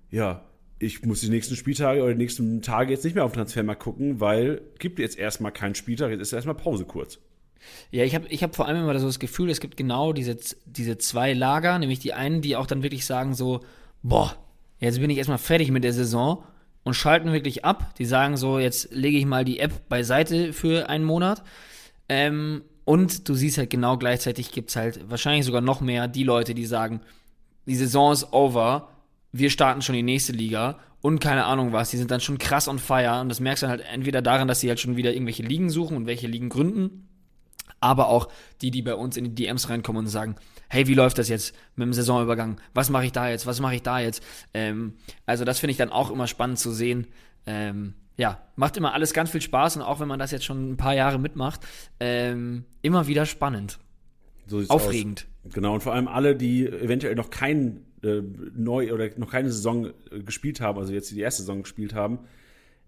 ja, 0.10 0.43
ich 0.80 1.04
muss 1.04 1.22
die 1.22 1.30
nächsten 1.30 1.56
Spieltage 1.56 2.02
oder 2.02 2.14
die 2.14 2.20
nächsten 2.20 2.62
Tage 2.62 2.92
jetzt 2.92 3.06
nicht 3.06 3.16
mehr 3.16 3.24
auf 3.24 3.32
den 3.32 3.38
Transfermarkt 3.38 3.82
gucken, 3.82 4.20
weil 4.20 4.62
gibt 4.80 5.00
jetzt 5.00 5.18
erstmal 5.18 5.52
keinen 5.52 5.76
Spieltag, 5.76 6.12
jetzt 6.12 6.22
ist 6.22 6.34
erstmal 6.34 6.56
Pause 6.56 6.86
kurz. 6.86 7.20
Ja, 7.92 8.04
ich 8.04 8.14
habe 8.14 8.28
ich 8.30 8.44
hab 8.44 8.56
vor 8.56 8.68
allem 8.68 8.84
immer 8.84 9.00
so 9.00 9.08
das 9.08 9.20
Gefühl, 9.20 9.50
es 9.50 9.60
gibt 9.60 9.78
genau 9.78 10.14
diese, 10.14 10.38
diese 10.66 10.98
zwei 10.98 11.34
Lager, 11.34 11.80
nämlich 11.80 12.00
die 12.00 12.14
einen, 12.14 12.42
die 12.42 12.56
auch 12.56 12.68
dann 12.68 12.84
wirklich 12.84 13.06
sagen 13.06 13.34
so, 13.34 13.62
boah, 14.04 14.36
jetzt 14.80 15.00
bin 15.00 15.10
ich 15.10 15.18
erstmal 15.18 15.38
fertig 15.38 15.72
mit 15.72 15.84
der 15.84 15.94
Saison 15.94 16.44
und 16.84 16.94
schalten 16.94 17.34
wirklich 17.34 17.66
ab. 17.66 17.96
Die 17.96 18.06
sagen 18.06 18.38
so, 18.38 18.60
jetzt 18.60 18.94
lege 18.94 19.18
ich 19.18 19.26
mal 19.26 19.46
die 19.46 19.60
App 19.60 19.90
beiseite 19.90 20.54
für 20.54 20.90
einen 20.90 21.06
Monat. 21.06 21.44
Ähm, 22.08 22.62
und 22.84 23.28
du 23.28 23.34
siehst 23.34 23.58
halt 23.58 23.72
genau 23.72 23.98
gleichzeitig 23.98 24.52
gibt 24.52 24.70
es 24.70 24.76
halt 24.76 25.10
wahrscheinlich 25.10 25.46
sogar 25.46 25.62
noch 25.62 25.82
mehr 25.82 26.08
die 26.08 26.24
Leute, 26.24 26.54
die 26.54 26.68
sagen, 26.68 27.02
die 27.66 27.76
Saison 27.76 28.14
ist 28.14 28.32
over, 28.32 28.90
wir 29.38 29.50
starten 29.50 29.82
schon 29.82 29.96
die 29.96 30.04
nächste 30.04 30.32
Liga 30.32 30.80
und 31.02 31.20
keine 31.20 31.46
Ahnung 31.46 31.74
was, 31.74 31.92
die 31.92 31.98
sind 31.98 32.10
dann 32.10 32.22
schon 32.22 32.38
krass 32.38 32.70
on 32.70 32.80
fire 32.80 33.20
und 33.20 33.28
das 33.28 33.42
merkst 33.42 33.64
du 33.64 33.68
halt 33.68 33.84
entweder 33.92 34.22
daran, 34.22 34.48
dass 34.48 34.62
sie 34.62 34.70
halt 34.70 34.80
schon 34.80 34.96
wieder 34.96 35.12
irgendwelche 35.14 35.44
Ligen 35.44 35.70
suchen 35.70 35.98
und 35.98 36.06
welche 36.06 36.28
Ligen 36.28 36.48
gründen, 36.48 37.10
aber 37.82 38.08
auch 38.08 38.30
die, 38.62 38.72
die 38.72 38.82
bei 38.82 38.96
uns 38.96 39.18
in 39.18 39.26
die 39.26 39.36
DMs 39.36 39.70
reinkommen 39.70 40.06
und 40.06 40.08
sagen, 40.08 40.36
hey, 40.70 40.88
wie 40.88 40.94
läuft 40.94 41.18
das 41.18 41.28
jetzt 41.28 41.54
mit 41.76 41.86
dem 41.86 41.94
Saisonübergang? 41.94 42.62
Was 42.74 42.90
mache 42.90 43.06
ich 43.06 43.12
da 43.12 43.30
jetzt? 43.30 43.46
Was 43.46 43.60
mache 43.60 43.76
ich 43.76 43.82
da 43.82 44.00
jetzt? 44.00 44.24
Ähm, 44.54 44.94
also 45.26 45.44
das 45.44 45.60
finde 45.60 45.72
ich 45.72 45.78
dann 45.78 45.90
auch 45.90 46.12
immer 46.12 46.28
spannend 46.28 46.58
zu 46.58 46.72
sehen. 46.72 47.08
Ähm, 47.46 47.94
ja, 48.16 48.42
macht 48.56 48.78
immer 48.78 48.94
alles 48.94 49.14
ganz 49.14 49.32
viel 49.32 49.42
Spaß 49.42 49.76
und 49.76 49.82
auch 49.82 50.00
wenn 50.00 50.08
man 50.08 50.20
das 50.20 50.32
jetzt 50.32 50.46
schon 50.46 50.72
ein 50.72 50.78
paar 50.78 50.94
Jahre 50.94 51.20
mitmacht, 51.20 51.60
ähm, 52.00 52.64
immer 52.82 53.08
wieder 53.08 53.26
spannend. 53.26 53.80
So 54.48 54.64
Aufregend. 54.70 55.28
Aus. 55.46 55.54
Genau, 55.54 55.74
und 55.74 55.84
vor 55.84 55.94
allem 55.94 56.08
alle, 56.08 56.36
die 56.36 56.66
eventuell 56.66 57.16
noch 57.16 57.30
keinen 57.30 57.86
äh, 58.06 58.22
neu 58.56 58.93
oder 58.93 59.10
noch 59.18 59.32
keine 59.32 59.51
Saison 59.51 59.88
äh, 60.12 60.20
gespielt 60.20 60.62
haben, 60.62 60.80
also 60.80 60.93
jetzt 60.93 61.12
die 61.12 61.20
erste 61.20 61.41
Saison 61.41 61.64
gespielt 61.64 61.93
haben, 61.93 62.20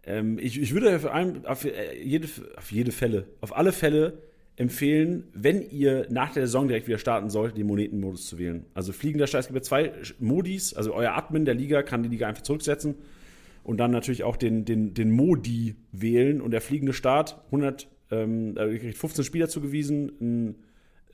ähm, 0.04 0.40
ich, 0.40 0.60
ich 0.60 0.74
würde 0.74 1.00
vor 1.00 1.14
allem 1.14 1.46
auf 1.46 1.66
äh, 1.66 2.02
jede, 2.02 2.28
auf 2.56 2.72
jede 2.72 2.92
Fälle, 2.92 3.26
auf 3.42 3.56
alle 3.56 3.74
Fälle 3.74 4.22
empfehlen, 4.56 5.26
wenn 5.34 5.62
ihr 5.70 6.08
nach 6.10 6.34
der 6.34 6.48
Saison 6.48 6.68
direkt 6.68 6.88
wieder 6.88 6.98
starten 6.98 7.30
sollt, 7.30 7.58
den 7.58 7.68
Monetenmodus 7.68 8.26
zu 8.26 8.40
wählen. 8.40 8.66
Also 8.74 8.92
fliegender 8.92 9.26
es 9.32 9.48
gibt 9.48 9.66
zwei 9.66 9.92
Modis, 10.20 10.74
also 10.74 10.94
euer 10.94 11.14
Admin 11.14 11.46
der 11.46 11.54
Liga 11.54 11.84
kann 11.84 12.02
die 12.04 12.10
Liga 12.10 12.28
einfach 12.28 12.42
zurücksetzen 12.42 12.96
und 13.64 13.78
dann 13.78 13.92
natürlich 13.92 14.24
auch 14.24 14.38
den, 14.38 14.66
den, 14.66 14.94
den 14.94 15.12
Modi 15.12 15.76
wählen 15.92 16.42
und 16.42 16.52
der 16.52 16.62
fliegende 16.62 16.94
Start, 16.94 17.40
100, 17.48 17.88
ähm, 18.12 18.56
15 18.96 19.26
Spieler 19.26 19.50
zugewiesen, 19.50 20.12
ein, 20.22 20.56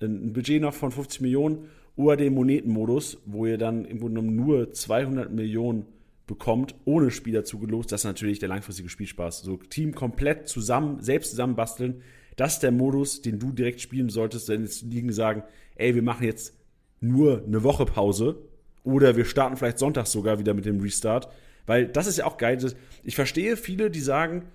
ein 0.02 0.34
Budget 0.34 0.62
noch 0.62 0.74
von 0.74 0.92
50 0.92 1.22
Millionen 1.22 1.66
oder 1.96 2.18
den 2.18 2.34
Monetenmodus, 2.34 3.22
wo 3.26 3.46
ihr 3.46 3.58
dann 3.58 3.86
im 3.86 4.00
Grunde 4.00 4.22
genommen 4.22 4.36
nur 4.36 4.72
200 4.72 5.32
Millionen 5.32 5.86
bekommt, 6.26 6.76
ohne 6.86 7.12
Spieler 7.12 7.44
zugelost. 7.44 7.92
Das 7.92 8.02
ist 8.02 8.06
natürlich 8.06 8.40
der 8.40 8.50
langfristige 8.50 8.90
Spielspaß. 8.90 9.42
So 9.42 9.58
Team 9.58 9.94
komplett 9.94 10.48
zusammen, 10.48 11.02
selbst 11.02 11.32
zusammen 11.32 11.56
basteln. 11.56 12.02
Das 12.36 12.54
ist 12.54 12.64
der 12.64 12.72
Modus, 12.72 13.22
den 13.22 13.40
du 13.40 13.52
direkt 13.52 13.82
spielen 13.82 14.10
solltest, 14.10 14.50
wenn 14.50 14.64
jetzt 14.64 14.82
Ligen 14.84 15.12
sagen, 15.12 15.44
ey, 15.76 15.94
wir 15.94 16.02
machen 16.02 16.26
jetzt 16.26 16.58
nur 17.00 17.44
eine 17.46 17.64
Woche 17.64 17.86
Pause 17.86 18.38
oder 18.84 19.16
wir 19.16 19.26
starten 19.26 19.58
vielleicht 19.58 19.80
sonntags 19.80 20.12
sogar 20.12 20.40
wieder 20.40 20.54
mit 20.54 20.66
dem 20.66 20.80
Restart. 20.80 21.30
Weil 21.66 21.88
das 21.88 22.08
ist 22.08 22.18
ja 22.18 22.26
auch 22.26 22.38
geil. 22.38 22.58
Ich 23.04 23.16
verstehe 23.16 23.56
viele, 23.56 23.92
die 23.92 24.00
sagen, 24.00 24.46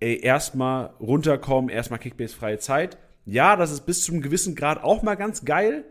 ey, 0.00 0.20
erstmal 0.20 0.90
runterkommen, 1.00 1.70
erstmal 1.70 1.98
Kickbase-freie 1.98 2.58
Zeit. 2.58 2.98
Ja, 3.24 3.56
das 3.56 3.72
ist 3.72 3.86
bis 3.86 4.04
zu 4.04 4.12
einem 4.12 4.22
gewissen 4.22 4.54
Grad 4.54 4.82
auch 4.82 5.02
mal 5.02 5.16
ganz 5.16 5.44
geil, 5.44 5.84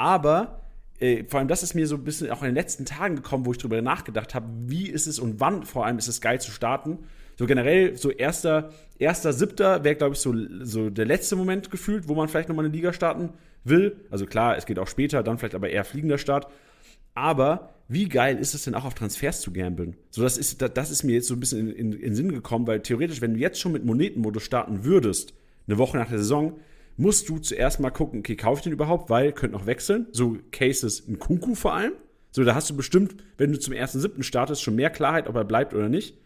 aber 0.00 0.62
äh, 0.98 1.24
vor 1.24 1.40
allem 1.40 1.48
das 1.48 1.62
ist 1.62 1.74
mir 1.74 1.86
so 1.86 1.96
ein 1.96 2.04
bisschen 2.04 2.30
auch 2.30 2.40
in 2.40 2.46
den 2.46 2.54
letzten 2.54 2.86
Tagen 2.86 3.16
gekommen, 3.16 3.44
wo 3.44 3.52
ich 3.52 3.58
darüber 3.58 3.82
nachgedacht 3.82 4.34
habe, 4.34 4.46
wie 4.66 4.88
ist 4.88 5.06
es 5.06 5.18
und 5.18 5.40
wann 5.40 5.64
vor 5.64 5.84
allem 5.84 5.98
ist 5.98 6.08
es 6.08 6.22
geil 6.22 6.40
zu 6.40 6.50
starten. 6.50 7.00
So 7.38 7.44
generell, 7.44 7.96
so 7.98 8.10
erster, 8.10 8.70
erster 8.98 9.34
Siebter 9.34 9.84
wäre, 9.84 9.96
glaube 9.96 10.14
ich, 10.14 10.20
so, 10.20 10.34
so 10.62 10.88
der 10.88 11.04
letzte 11.04 11.36
Moment 11.36 11.70
gefühlt, 11.70 12.08
wo 12.08 12.14
man 12.14 12.28
vielleicht 12.28 12.48
nochmal 12.48 12.64
eine 12.64 12.74
Liga 12.74 12.94
starten 12.94 13.34
will. 13.62 13.94
Also 14.10 14.24
klar, 14.24 14.56
es 14.56 14.64
geht 14.64 14.78
auch 14.78 14.88
später, 14.88 15.22
dann 15.22 15.36
vielleicht 15.36 15.54
aber 15.54 15.68
eher 15.68 15.84
fliegender 15.84 16.16
Start. 16.16 16.46
Aber 17.14 17.74
wie 17.86 18.08
geil 18.08 18.38
ist 18.38 18.54
es 18.54 18.64
denn 18.64 18.74
auch 18.74 18.86
auf 18.86 18.94
Transfers 18.94 19.42
zu 19.42 19.52
gambeln? 19.52 19.96
So, 20.10 20.22
das 20.22 20.38
ist, 20.38 20.62
das 20.62 20.90
ist 20.90 21.02
mir 21.02 21.12
jetzt 21.12 21.28
so 21.28 21.34
ein 21.34 21.40
bisschen 21.40 21.70
in, 21.70 21.92
in, 21.92 22.00
in 22.00 22.14
Sinn 22.14 22.32
gekommen, 22.32 22.66
weil 22.66 22.80
theoretisch, 22.80 23.20
wenn 23.20 23.34
du 23.34 23.40
jetzt 23.40 23.60
schon 23.60 23.72
mit 23.72 23.84
Monetenmodus 23.84 24.44
starten 24.44 24.84
würdest, 24.84 25.34
eine 25.66 25.76
Woche 25.76 25.98
nach 25.98 26.08
der 26.08 26.18
Saison, 26.18 26.58
musst 26.96 27.28
du 27.28 27.38
zuerst 27.38 27.80
mal 27.80 27.90
gucken, 27.90 28.20
okay, 28.20 28.36
kaufe 28.36 28.58
ich 28.58 28.64
den 28.64 28.72
überhaupt, 28.72 29.10
weil 29.10 29.32
könnte 29.32 29.56
noch 29.56 29.66
wechseln. 29.66 30.06
So 30.12 30.36
Cases 30.52 31.00
in 31.00 31.18
Kunku 31.18 31.54
vor 31.54 31.74
allem. 31.74 31.92
So, 32.32 32.44
da 32.44 32.54
hast 32.54 32.70
du 32.70 32.76
bestimmt, 32.76 33.16
wenn 33.38 33.52
du 33.52 33.58
zum 33.58 33.74
ersten 33.74 34.00
siebten 34.00 34.22
startest, 34.22 34.62
schon 34.62 34.76
mehr 34.76 34.90
Klarheit, 34.90 35.26
ob 35.28 35.34
er 35.34 35.44
bleibt 35.44 35.74
oder 35.74 35.88
nicht. 35.88 36.16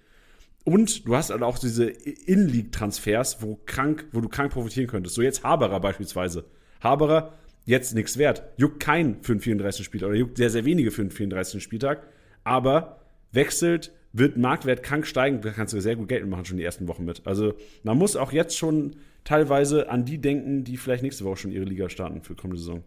Und 0.65 1.07
du 1.07 1.17
hast 1.17 1.31
halt 1.31 1.43
auch 1.43 1.59
diese 1.59 1.85
In-League-Transfers, 1.87 3.43
wo 3.43 3.61
krank, 3.67 4.07
wo 4.12 4.21
du 4.21 4.29
krank 4.29 4.53
profitieren 4.53 4.89
könntest. 4.89 5.15
So 5.15 5.23
jetzt 5.23 5.45
Haberer 5.45 5.81
beispielsweise. 5.81 6.45
Haberer, 6.83 7.35
jetzt 7.65 7.95
nichts 7.95 8.19
wert. 8.19 8.43
Juckt 8.57 8.81
kein 8.81 9.23
für 9.23 9.35
den 9.35 9.41
34. 9.41 9.85
Spieltag 9.85 10.09
oder 10.09 10.19
juckt 10.19 10.37
sehr, 10.37 10.51
sehr 10.51 10.65
wenige 10.65 10.91
für 10.91 11.03
den 11.03 11.11
34. 11.11 11.62
Spieltag. 11.62 12.07
Aber 12.45 13.01
wechselt, 13.33 13.93
wird 14.15 14.37
Marktwert 14.37 14.83
krank 14.83 15.07
steigen, 15.07 15.41
da 15.43 15.51
kannst 15.51 15.75
du 15.75 15.81
sehr 15.81 15.97
gut 15.97 16.09
Geld 16.09 16.27
machen 16.27 16.45
schon 16.45 16.57
die 16.57 16.62
ersten 16.62 16.87
Wochen 16.89 17.05
mit. 17.05 17.27
Also 17.27 17.55
man 17.83 17.99
muss 17.99 18.15
auch 18.15 18.33
jetzt 18.33 18.57
schon 18.57 18.95
teilweise 19.25 19.91
an 19.91 20.05
die 20.05 20.19
denken, 20.19 20.62
die 20.62 20.77
vielleicht 20.77 21.03
nächste 21.03 21.25
Woche 21.25 21.37
schon 21.37 21.53
ihre 21.53 21.65
Liga 21.65 21.89
starten 21.89 22.23
für 22.23 22.37
kommende 22.37 22.59
Saison. 22.59 22.85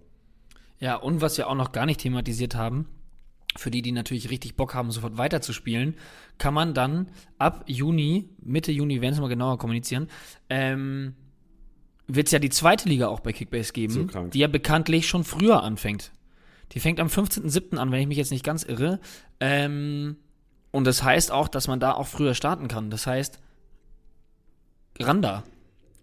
Ja, 0.80 0.96
und 0.96 1.22
was 1.22 1.38
wir 1.38 1.50
auch 1.50 1.56
noch 1.56 1.74
gar 1.74 1.86
nicht 1.86 2.00
thematisiert 2.00 2.56
haben, 2.56 2.88
für 3.58 3.72
die, 3.72 3.82
die 3.82 3.92
natürlich 3.92 4.30
richtig 4.30 4.56
Bock 4.56 4.74
haben, 4.74 4.90
sofort 4.92 5.18
weiterzuspielen, 5.18 5.96
kann 6.38 6.54
man 6.54 6.74
dann 6.74 7.10
ab 7.38 7.66
Juni, 7.68 8.30
Mitte 8.42 8.72
Juni, 8.72 9.02
werden 9.02 9.14
es 9.14 9.20
mal 9.20 9.28
genauer 9.28 9.58
kommunizieren, 9.58 10.08
ähm, 10.50 11.16
wird 12.08 12.28
es 12.28 12.32
ja 12.32 12.40
die 12.40 12.50
zweite 12.50 12.88
Liga 12.88 13.08
auch 13.08 13.20
bei 13.20 13.34
Kickbase 13.34 13.74
geben, 13.74 13.94
So 13.94 14.28
die 14.28 14.40
ja 14.40 14.48
bekanntlich 14.48 15.08
schon 15.08 15.26
früher 15.26 15.62
anfängt. 15.64 16.14
Die 16.72 16.80
fängt 16.80 17.02
am 17.02 17.08
15.07. 17.08 17.76
an, 17.78 17.92
wenn 17.92 18.00
ich 18.00 18.08
mich 18.08 18.18
jetzt 18.18 18.32
nicht 18.32 18.46
ganz 18.46 18.64
irre. 18.64 19.00
Ähm, 19.40 20.18
und 20.72 20.86
das 20.86 21.04
heißt 21.04 21.32
auch, 21.32 21.48
dass 21.48 21.68
man 21.68 21.80
da 21.80 21.94
auch 21.94 22.08
früher 22.08 22.34
starten 22.34 22.68
kann. 22.68 22.90
Das 22.90 23.08
heißt, 23.08 23.40
Randa. 25.00 25.44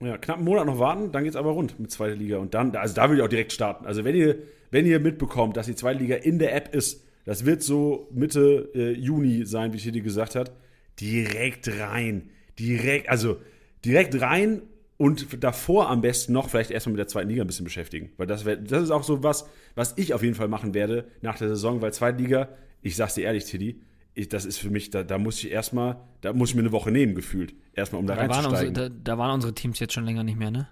Ja, 0.01 0.19
knapp 0.19 0.37
einen 0.37 0.45
Monat 0.45 0.67
noch 0.67 0.79
warten, 0.79 1.13
dann 1.13 1.25
geht's 1.25 1.37
aber 1.37 1.51
rund 1.51 1.79
mit 1.81 1.91
zweiter 1.91 2.17
Liga. 2.17 2.39
Und 2.39 2.55
dann, 2.55 2.75
also 2.77 2.95
da 2.95 3.09
will 3.09 3.19
ich 3.19 3.23
auch 3.23 3.29
direkt 3.29 3.53
starten. 3.53 3.87
Also 3.87 4.05
wenn 4.05 4.15
ihr, 4.15 4.39
wenn 4.71 4.87
ihr 4.87 5.01
mitbekommt, 5.01 5.57
dass 5.57 5.67
die 5.67 5.75
zweite 5.75 6.01
Liga 6.01 6.17
in 6.17 6.39
der 6.39 6.55
App 6.55 6.75
ist, 6.75 7.05
das 7.25 7.47
wird 7.47 7.63
so 7.63 8.09
Mitte 8.13 8.71
äh, 8.75 8.93
Juni 8.93 9.47
sein, 9.47 9.73
wie 9.73 9.79
Titi 9.79 10.01
gesagt 10.01 10.35
hat, 10.35 10.53
direkt 11.01 11.69
rein. 11.81 12.31
Direkt, 12.59 13.09
also 13.09 13.39
direkt 13.85 14.21
rein 14.21 14.63
und 14.97 15.43
davor 15.43 15.89
am 15.89 16.03
besten 16.03 16.33
noch 16.33 16.51
vielleicht 16.51 16.71
erstmal 16.71 16.93
mit 16.93 16.99
der 16.99 17.09
zweiten 17.09 17.29
Liga 17.31 17.43
ein 17.43 17.47
bisschen 17.47 17.65
beschäftigen. 17.65 18.13
Weil 18.17 18.27
das, 18.27 18.45
wär, 18.45 18.57
das 18.57 18.83
ist 18.83 18.91
auch 18.91 19.03
so 19.03 19.23
was, 19.23 19.49
was 19.75 19.95
ich 19.97 20.13
auf 20.13 20.23
jeden 20.23 20.35
Fall 20.35 20.49
machen 20.49 20.75
werde 20.75 21.07
nach 21.23 21.39
der 21.39 21.49
Saison, 21.49 21.81
weil 21.81 21.93
zweite 21.93 22.23
Liga, 22.23 22.49
ich 22.83 22.97
sag's 22.97 23.15
dir 23.15 23.25
ehrlich, 23.25 23.45
Titi, 23.45 23.81
ich, 24.15 24.29
das 24.29 24.45
ist 24.45 24.59
für 24.59 24.71
mich, 24.71 24.91
da, 24.91 25.03
da 25.03 25.19
muss 25.19 25.43
ich 25.43 25.51
erstmal, 25.51 25.97
da 26.21 26.33
muss 26.33 26.51
ich 26.51 26.55
mir 26.55 26.63
eine 26.63 26.73
Woche 26.73 26.91
nehmen, 26.91 27.15
gefühlt. 27.15 27.55
Erstmal, 27.75 28.01
um 28.01 28.07
da, 28.07 28.15
Da 28.15 28.29
waren, 28.29 28.45
unsere, 28.47 28.55
reinzusteigen. 28.63 28.75
da, 28.75 29.13
da 29.13 29.19
waren 29.19 29.33
unsere 29.33 29.55
Teams 29.55 29.79
jetzt 29.81 29.93
schon 29.93 30.05
länger 30.05 30.23
nicht 30.23 30.39
mehr, 30.39 30.51
ne? 30.51 30.69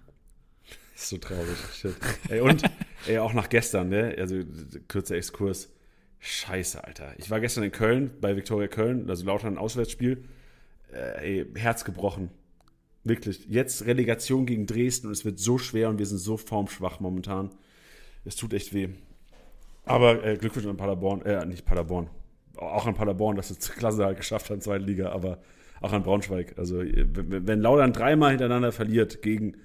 Das 0.94 1.02
ist 1.02 1.08
so 1.08 1.18
traurig. 1.18 1.56
Shit. 1.74 1.96
Ey, 2.28 2.40
und 2.40 2.62
ey, 3.06 3.18
auch 3.18 3.32
nach 3.32 3.48
gestern, 3.48 3.88
ne? 3.88 4.14
Also 4.18 4.40
kurzer 4.88 5.16
Exkurs. 5.16 5.70
Scheiße, 6.20 6.84
Alter. 6.84 7.14
Ich 7.18 7.30
war 7.30 7.40
gestern 7.40 7.64
in 7.64 7.72
Köln, 7.72 8.12
bei 8.20 8.36
Viktoria 8.36 8.68
Köln, 8.68 9.10
also 9.10 9.26
lauter 9.26 9.48
ein 9.48 9.58
Auswärtsspiel. 9.58 10.24
Äh, 10.92 11.40
ey, 11.40 11.46
Herz 11.56 11.84
gebrochen. 11.84 12.30
Wirklich. 13.02 13.46
Jetzt 13.48 13.86
Relegation 13.86 14.46
gegen 14.46 14.66
Dresden 14.66 15.08
und 15.08 15.12
es 15.12 15.24
wird 15.24 15.40
so 15.40 15.58
schwer 15.58 15.88
und 15.88 15.98
wir 15.98 16.06
sind 16.06 16.18
so 16.18 16.36
formschwach 16.36 17.00
momentan. 17.00 17.50
Es 18.24 18.36
tut 18.36 18.52
echt 18.54 18.72
weh. 18.72 18.90
Aber 19.84 20.24
äh, 20.24 20.36
Glückwunsch 20.36 20.66
an 20.68 20.76
Paderborn, 20.76 21.22
äh, 21.22 21.44
nicht 21.44 21.64
Paderborn. 21.64 22.08
Auch 22.56 22.86
an 22.86 22.94
Paderborn, 22.94 23.36
dass 23.36 23.50
es 23.50 23.58
zur 23.58 23.74
Klasse 23.74 24.04
halt 24.04 24.18
geschafft 24.18 24.46
hat 24.46 24.50
in 24.50 24.56
der 24.56 24.64
zweiten 24.64 24.84
Liga, 24.84 25.10
aber 25.10 25.38
auch 25.80 25.92
an 25.92 26.02
Braunschweig. 26.02 26.58
Also, 26.58 26.78
wenn 26.80 27.60
Laudern 27.60 27.92
dreimal 27.92 28.30
hintereinander 28.30 28.72
verliert 28.72 29.22
gegen 29.22 29.56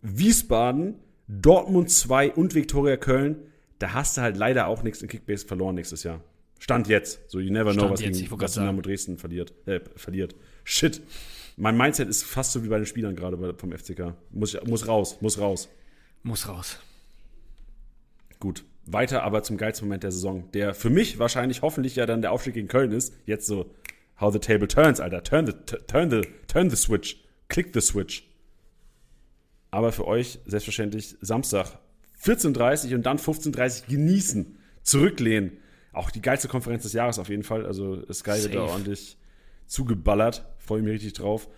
Wiesbaden, 0.00 0.94
Dortmund 1.28 1.90
2 1.90 2.32
und 2.32 2.54
Viktoria 2.54 2.96
Köln, 2.96 3.36
da 3.78 3.92
hast 3.92 4.16
du 4.16 4.22
halt 4.22 4.36
leider 4.36 4.66
auch 4.66 4.82
nichts 4.82 5.02
in 5.02 5.08
Kickbase 5.08 5.46
verloren 5.46 5.74
nächstes 5.74 6.02
Jahr. 6.02 6.20
Stand 6.58 6.88
jetzt. 6.88 7.28
So, 7.28 7.40
you 7.40 7.52
never 7.52 7.72
know, 7.72 7.90
was 7.90 8.00
jetzt, 8.00 8.20
gegen 8.20 8.40
was 8.40 8.54
Dynamo 8.54 8.80
Dresden 8.80 9.18
verliert, 9.18 9.52
äh, 9.66 9.80
verliert. 9.96 10.36
Shit. 10.64 11.02
Mein 11.56 11.76
Mindset 11.76 12.08
ist 12.08 12.22
fast 12.22 12.52
so 12.52 12.64
wie 12.64 12.68
bei 12.68 12.78
den 12.78 12.86
Spielern 12.86 13.16
gerade 13.16 13.54
vom 13.54 13.72
FCK. 13.72 14.14
Muss, 14.30 14.56
muss 14.64 14.86
raus, 14.86 15.18
muss 15.20 15.38
raus. 15.38 15.68
Muss 16.22 16.48
raus. 16.48 16.78
Gut. 18.38 18.64
Weiter 18.84 19.22
aber 19.22 19.42
zum 19.42 19.56
geilsten 19.56 19.86
Moment 19.86 20.02
der 20.02 20.12
Saison, 20.12 20.50
der 20.52 20.74
für 20.74 20.90
mich 20.90 21.18
wahrscheinlich 21.18 21.62
hoffentlich 21.62 21.96
ja 21.96 22.06
dann 22.06 22.20
der 22.22 22.32
Aufstieg 22.32 22.54
gegen 22.54 22.68
Köln 22.68 22.92
ist. 22.92 23.14
Jetzt 23.26 23.46
so, 23.46 23.74
how 24.20 24.32
the 24.32 24.38
table 24.38 24.68
turns, 24.68 25.00
Alter. 25.00 25.22
Turn 25.22 25.46
the, 25.46 25.52
turn 25.86 26.10
the, 26.10 26.22
turn 26.48 26.70
the 26.70 26.76
switch. 26.76 27.22
Click 27.48 27.70
the 27.74 27.80
switch. 27.80 28.28
Aber 29.70 29.92
für 29.92 30.06
euch 30.06 30.40
selbstverständlich 30.46 31.16
Samstag 31.20 31.78
14.30 32.22 32.94
und 32.94 33.04
dann 33.04 33.18
15.30 33.18 33.88
genießen, 33.88 34.58
zurücklehnen. 34.82 35.58
Auch 35.92 36.10
die 36.10 36.22
geilste 36.22 36.48
Konferenz 36.48 36.84
des 36.84 36.92
Jahres 36.92 37.18
auf 37.18 37.28
jeden 37.28 37.42
Fall. 37.42 37.66
Also 37.66 38.02
Sky 38.12 38.42
wird 38.42 38.54
da 38.54 38.60
Safe. 38.60 38.72
ordentlich 38.72 39.16
zugeballert. 39.66 40.44
Freue 40.58 40.82
mich 40.82 40.92
richtig 40.94 41.14
drauf. 41.14 41.48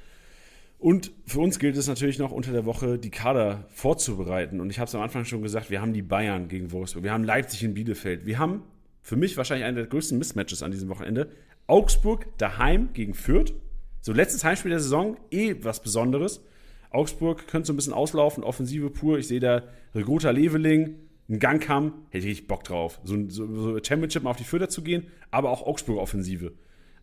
Und 0.79 1.13
für 1.25 1.41
uns 1.41 1.59
gilt 1.59 1.77
es 1.77 1.89
natürlich 1.89 2.19
noch 2.19 2.31
unter 2.31 2.53
der 2.53 2.67
Woche, 2.67 2.99
die 2.99 3.11
Kader 3.11 3.65
vorzubereiten. 3.69 4.61
Und 4.61 4.71
ich 4.71 4.79
habe 4.79 4.89
es 4.89 4.95
am 4.95 5.01
Anfang 5.01 5.25
schon 5.25 5.43
gesagt, 5.43 5.71
wir 5.71 5.81
haben 5.81 5.93
die 5.93 6.03
Bayern 6.03 6.49
gegen 6.49 6.73
Wolfsburg, 6.73 7.05
wir 7.05 7.13
haben 7.13 7.25
Leipzig 7.25 7.63
in 7.63 7.75
Bielefeld, 7.75 8.27
wir 8.27 8.39
haben 8.39 8.63
für 9.03 9.17
mich 9.17 9.37
wahrscheinlich 9.37 9.67
eine 9.67 9.77
der 9.77 9.87
größten 9.87 10.19
Mismatches 10.19 10.63
an 10.63 10.71
diesem 10.71 10.89
Wochenende. 10.89 11.31
Augsburg 11.67 12.27
daheim 12.39 12.91
gegen 12.93 13.15
Fürth. 13.15 13.55
So 14.01 14.13
letztes 14.13 14.45
Heimspiel 14.45 14.71
der 14.71 14.81
Saison, 14.81 15.17
eh 15.31 15.57
was 15.63 15.83
Besonderes. 15.83 16.43
Augsburg 16.91 17.49
könnte 17.49 17.67
so 17.67 17.73
ein 17.73 17.77
bisschen 17.77 17.93
auslaufen, 17.93 18.45
Offensive 18.45 18.91
pur. 18.91 19.19
Ich 19.19 19.29
sehe 19.29 19.41
da 19.41 19.63
Regota 19.95 20.31
Leveling, 20.31 20.97
einen 21.29 21.39
Gangkamm, 21.39 22.07
hätte 22.11 22.29
ich 22.29 22.47
Bock 22.47 22.65
drauf. 22.65 23.01
So, 23.05 23.17
so, 23.29 23.47
so 23.55 23.79
Championship 23.83 24.23
mal 24.23 24.31
auf 24.31 24.37
die 24.37 24.45
Fürther 24.45 24.69
zu 24.69 24.83
gehen, 24.83 25.07
aber 25.31 25.51
auch 25.51 25.67
Augsburg 25.67 25.99
Offensive. 25.99 26.53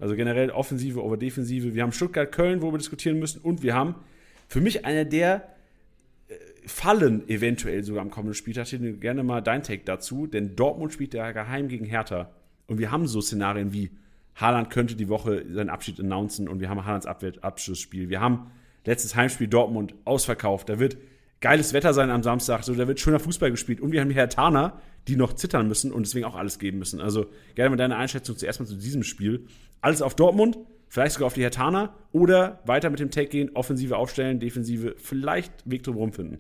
Also 0.02 0.16
generell 0.16 0.50
Offensive 0.50 1.02
over 1.02 1.16
Defensive. 1.16 1.74
Wir 1.74 1.84
haben 1.84 1.94
Stuttgart-Köln, 1.94 2.62
wo 2.62 2.72
wir 2.72 2.78
diskutieren 2.78 3.20
müssen. 3.20 3.40
Und 3.42 3.64
wir 3.64 3.76
haben 3.76 3.96
für 4.48 4.60
mich 4.60 4.84
einer 4.84 5.06
der 5.06 5.48
äh, 6.28 6.34
Fallen 6.66 7.30
eventuell 7.30 7.84
sogar 7.84 8.02
am 8.02 8.12
kommenden 8.12 8.34
Spieltag. 8.34 8.72
Ich 8.74 9.00
gerne 9.00 9.24
mal 9.24 9.42
dein 9.42 9.64
Take 9.64 9.84
dazu. 9.86 10.28
Denn 10.28 10.56
Dortmund 10.58 10.92
spielt 10.92 11.14
ja 11.14 11.32
geheim 11.32 11.70
gegen 11.70 11.86
Hertha. 11.86 12.32
Und 12.68 12.80
wir 12.80 12.92
haben 12.92 13.08
so 13.08 13.22
Szenarien 13.22 13.72
wie 13.72 13.92
Haaland 14.36 14.70
könnte 14.70 14.96
die 14.96 15.10
Woche 15.10 15.46
seinen 15.50 15.70
Abschied 15.70 16.00
announcen 16.00 16.48
und 16.48 16.60
wir 16.60 16.70
haben 16.70 16.86
Haalands 16.86 17.06
Abschlussspiel. 17.06 18.10
Wir 18.10 18.22
haben 18.22 18.52
letztes 18.86 19.16
Heimspiel 19.16 19.48
Dortmund 19.48 19.94
ausverkauft. 20.06 20.70
Da 20.70 20.80
wird 20.80 20.98
geiles 21.42 21.74
Wetter 21.74 21.94
sein 21.94 22.10
am 22.10 22.24
Samstag. 22.24 22.64
So, 22.64 22.74
da 22.74 22.88
wird 22.88 23.00
schöner 23.00 23.20
Fußball 23.20 23.52
gespielt. 23.52 23.82
Und 23.82 23.92
wir 23.92 24.00
haben 24.00 24.10
die 24.10 24.16
Hertaner, 24.16 24.80
die 25.08 25.16
noch 25.16 25.34
zittern 25.34 25.68
müssen 25.68 25.92
und 25.92 26.06
deswegen 26.06 26.26
auch 26.26 26.36
alles 26.36 26.60
geben 26.60 26.80
müssen. 26.80 27.02
Also 27.02 27.26
gerne 27.56 27.72
mal 27.72 27.76
deine 27.76 27.98
Einschätzung 27.98 28.38
zuerst 28.38 28.60
mal 28.60 28.68
zu 28.68 28.76
diesem 28.76 29.04
Spiel. 29.04 29.48
Alles 29.82 30.02
auf 30.02 30.16
Dortmund, 30.16 30.60
vielleicht 30.88 31.14
sogar 31.14 31.28
auf 31.28 31.34
die 31.34 31.42
Hertaner 31.42 31.96
oder 32.12 32.62
weiter 32.66 32.90
mit 32.90 33.00
dem 33.00 33.10
Take 33.10 33.30
gehen, 33.30 33.50
Offensive 33.56 33.98
aufstellen, 33.98 34.40
Defensive 34.40 34.96
vielleicht 34.98 35.52
Weg 35.66 35.84
drum 35.84 35.96
rumfinden. 35.96 36.40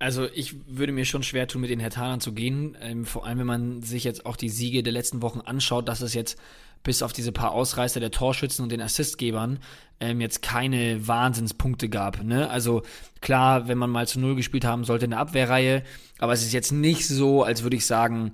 Also 0.00 0.28
ich 0.32 0.54
würde 0.68 0.92
mir 0.92 1.04
schon 1.04 1.24
schwer 1.24 1.48
tun, 1.48 1.62
mit 1.62 1.70
den 1.70 1.80
Hertanern 1.80 2.20
zu 2.20 2.32
gehen. 2.32 2.76
Ähm, 2.80 3.04
vor 3.04 3.26
allem, 3.26 3.38
wenn 3.40 3.46
man 3.46 3.82
sich 3.82 4.04
jetzt 4.04 4.26
auch 4.26 4.36
die 4.36 4.48
Siege 4.48 4.82
der 4.82 4.92
letzten 4.92 5.22
Wochen 5.22 5.40
anschaut, 5.40 5.88
dass 5.88 6.02
es 6.02 6.14
jetzt 6.14 6.38
bis 6.82 7.02
auf 7.02 7.12
diese 7.12 7.32
paar 7.32 7.52
Ausreißer 7.52 8.00
der 8.00 8.10
Torschützen 8.10 8.62
und 8.62 8.70
den 8.70 8.80
Assistgebern 8.80 9.58
ähm, 10.00 10.20
jetzt 10.20 10.42
keine 10.42 11.06
Wahnsinnspunkte 11.06 11.88
gab. 11.88 12.22
Ne? 12.22 12.48
Also 12.50 12.82
klar, 13.20 13.68
wenn 13.68 13.78
man 13.78 13.90
mal 13.90 14.06
zu 14.06 14.20
Null 14.20 14.36
gespielt 14.36 14.64
haben 14.64 14.84
sollte 14.84 15.06
in 15.06 15.10
der 15.10 15.20
Abwehrreihe, 15.20 15.82
aber 16.18 16.32
es 16.32 16.42
ist 16.42 16.52
jetzt 16.52 16.72
nicht 16.72 17.06
so, 17.06 17.42
als 17.42 17.62
würde 17.62 17.76
ich 17.76 17.86
sagen, 17.86 18.32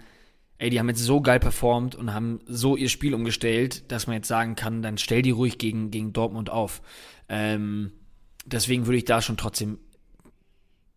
ey, 0.59 0.71
die 0.71 0.79
haben 0.79 0.89
jetzt 0.89 1.03
so 1.03 1.21
geil 1.21 1.41
performt 1.41 1.95
und 1.95 2.15
haben 2.15 2.41
so 2.47 2.77
ihr 2.77 2.89
Spiel 2.89 3.15
umgestellt, 3.15 3.91
dass 3.91 4.07
man 4.07 4.17
jetzt 4.17 4.29
sagen 4.29 4.55
kann, 4.57 4.83
dann 4.83 4.99
stell 4.99 5.23
die 5.23 5.31
ruhig 5.31 5.59
gegen, 5.59 5.91
gegen 5.91 6.13
Dortmund 6.13 6.51
auf. 6.51 6.83
Ähm, 7.29 7.93
deswegen 8.45 8.87
würde 8.87 8.99
ich 8.99 9.05
da 9.05 9.21
schon 9.21 9.37
trotzdem 9.37 9.79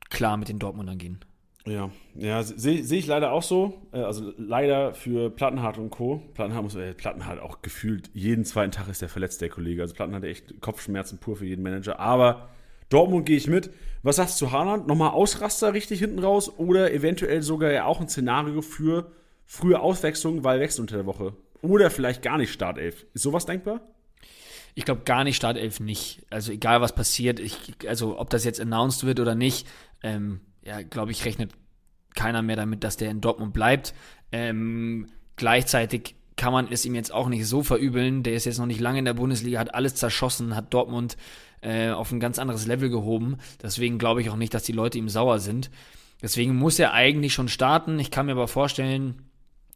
klar 0.10 0.38
mit 0.38 0.50
den 0.50 0.60
Dortmundern 0.60 0.98
gehen. 0.98 1.20
Ja, 1.68 1.92
ja, 2.16 2.44
sehe 2.44 2.84
seh 2.84 2.98
ich 2.98 3.08
leider 3.08 3.32
auch 3.32 3.44
so. 3.44 3.82
Äh, 3.92 3.98
Also 4.00 4.34
leider 4.38 4.94
für 4.94 5.30
Plattenhardt 5.30 5.78
und 5.78 5.90
Co. 5.90 6.22
Plattenhardt 6.34 6.64
muss, 6.64 6.76
äh, 6.76 6.94
Plattenhardt 6.94 7.40
auch 7.40 7.62
gefühlt 7.62 8.10
jeden 8.14 8.46
zweiten 8.46 8.72
Tag 8.72 8.88
ist 8.88 9.02
der 9.02 9.10
verletzt, 9.10 9.42
der 9.42 9.50
Kollege. 9.50 9.82
Also 9.82 9.94
Plattenhardt 9.94 10.24
echt 10.24 10.62
Kopfschmerzen 10.62 11.18
pur 11.18 11.36
für 11.36 11.46
jeden 11.46 11.64
Manager. 11.64 12.00
Aber 12.00 12.50
Dortmund 12.90 13.26
gehe 13.26 13.38
ich 13.38 13.48
mit. 13.48 13.70
Was 14.04 14.16
sagst 14.16 14.40
du 14.40 14.46
zu 14.46 14.52
Haaland? 14.52 14.88
Nochmal 14.88 15.12
Ausraster 15.12 15.74
richtig 15.74 16.00
hinten 16.00 16.20
raus 16.20 16.58
oder 16.58 16.94
eventuell 16.94 17.42
sogar 17.42 17.72
ja 17.72 17.86
auch 17.86 18.00
ein 18.00 18.08
Szenario 18.08 18.62
für 18.62 19.12
frühe 19.46 19.80
Auswechslung, 19.80 20.44
weil 20.44 20.60
Wechsel 20.60 20.82
unter 20.82 20.96
der 20.96 21.06
Woche. 21.06 21.34
Oder 21.62 21.90
vielleicht 21.90 22.22
gar 22.22 22.38
nicht 22.38 22.54
Startelf. 22.54 23.06
Ist 23.14 23.24
sowas 23.24 23.46
denkbar? 23.46 23.82
Ich 24.76 24.86
glaube 24.86 25.02
gar 25.06 25.24
nicht 25.24 25.36
Startelf 25.36 25.80
nicht. 25.80 26.22
Also 26.30 26.52
egal 26.52 26.82
was 26.82 26.94
passiert, 26.94 27.40
ich, 27.40 27.76
also 27.88 28.20
ob 28.20 28.30
das 28.30 28.46
jetzt 28.46 28.62
announced 28.62 29.06
wird 29.06 29.20
oder 29.20 29.34
nicht, 29.34 29.68
ähm, 30.04 30.42
ja, 30.68 30.82
glaube 30.82 31.12
ich, 31.12 31.24
rechnet 31.24 31.52
keiner 32.14 32.42
mehr 32.42 32.58
damit, 32.58 32.84
dass 32.84 32.98
der 32.98 33.10
in 33.10 33.22
Dortmund 33.22 33.54
bleibt. 33.54 33.94
Ähm, 34.34 35.08
gleichzeitig 35.38 36.16
kann 36.36 36.52
man 36.52 36.68
es 36.70 36.86
ihm 36.86 36.94
jetzt 36.94 37.14
auch 37.14 37.30
nicht 37.30 37.48
so 37.48 37.64
verübeln. 37.64 38.22
Der 38.22 38.34
ist 38.34 38.46
jetzt 38.46 38.60
noch 38.60 38.66
nicht 38.66 38.82
lange 38.82 39.00
in 39.00 39.06
der 39.06 39.14
Bundesliga, 39.14 39.60
hat 39.60 39.74
alles 39.74 39.96
zerschossen, 39.96 40.56
hat 40.56 40.74
Dortmund 40.74 41.16
äh, 41.62 41.90
auf 41.90 42.12
ein 42.12 42.20
ganz 42.20 42.38
anderes 42.38 42.68
Level 42.68 42.90
gehoben. 42.90 43.38
Deswegen 43.64 43.98
glaube 43.98 44.22
ich 44.22 44.30
auch 44.30 44.36
nicht, 44.36 44.54
dass 44.54 44.64
die 44.64 44.74
Leute 44.74 44.98
ihm 44.98 45.08
sauer 45.08 45.40
sind. 45.40 45.72
Deswegen 46.22 46.56
muss 46.56 46.80
er 46.80 46.94
eigentlich 46.94 47.34
schon 47.34 47.48
starten. 47.48 47.98
Ich 47.98 48.12
kann 48.12 48.26
mir 48.26 48.34
aber 48.34 48.48
vorstellen, 48.50 49.22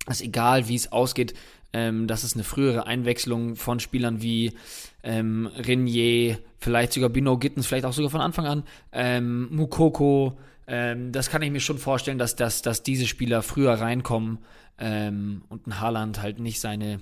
dass 0.08 0.22
egal 0.22 0.68
wie 0.68 0.76
es 0.76 0.92
ausgeht, 0.92 1.36
ähm, 1.72 2.06
dass 2.08 2.24
es 2.24 2.34
eine 2.34 2.44
frühere 2.44 2.86
Einwechslung 2.86 3.56
von 3.56 3.80
Spielern 3.80 4.22
wie 4.22 4.52
ähm, 5.04 5.48
Renier, 5.56 6.40
vielleicht 6.58 6.92
sogar 6.94 7.10
Bino 7.10 7.38
Gittens, 7.38 7.66
vielleicht 7.66 7.86
auch 7.86 7.94
sogar 7.94 8.12
von 8.12 8.22
Anfang 8.22 8.46
an, 8.46 8.64
ähm, 8.92 9.48
Mukoko, 9.52 10.38
ähm, 10.72 11.12
das 11.12 11.30
kann 11.30 11.42
ich 11.42 11.52
mir 11.52 11.60
schon 11.60 11.78
vorstellen, 11.78 12.18
dass, 12.18 12.38
dass, 12.38 12.62
dass 12.62 12.82
diese 12.82 13.06
Spieler 13.06 13.42
früher 13.42 13.74
reinkommen 13.74 14.40
ähm, 14.80 15.44
und 15.50 15.68
ein 15.68 15.82
Haaland 15.82 16.22
halt 16.22 16.40
nicht 16.40 16.62
seine 16.62 17.02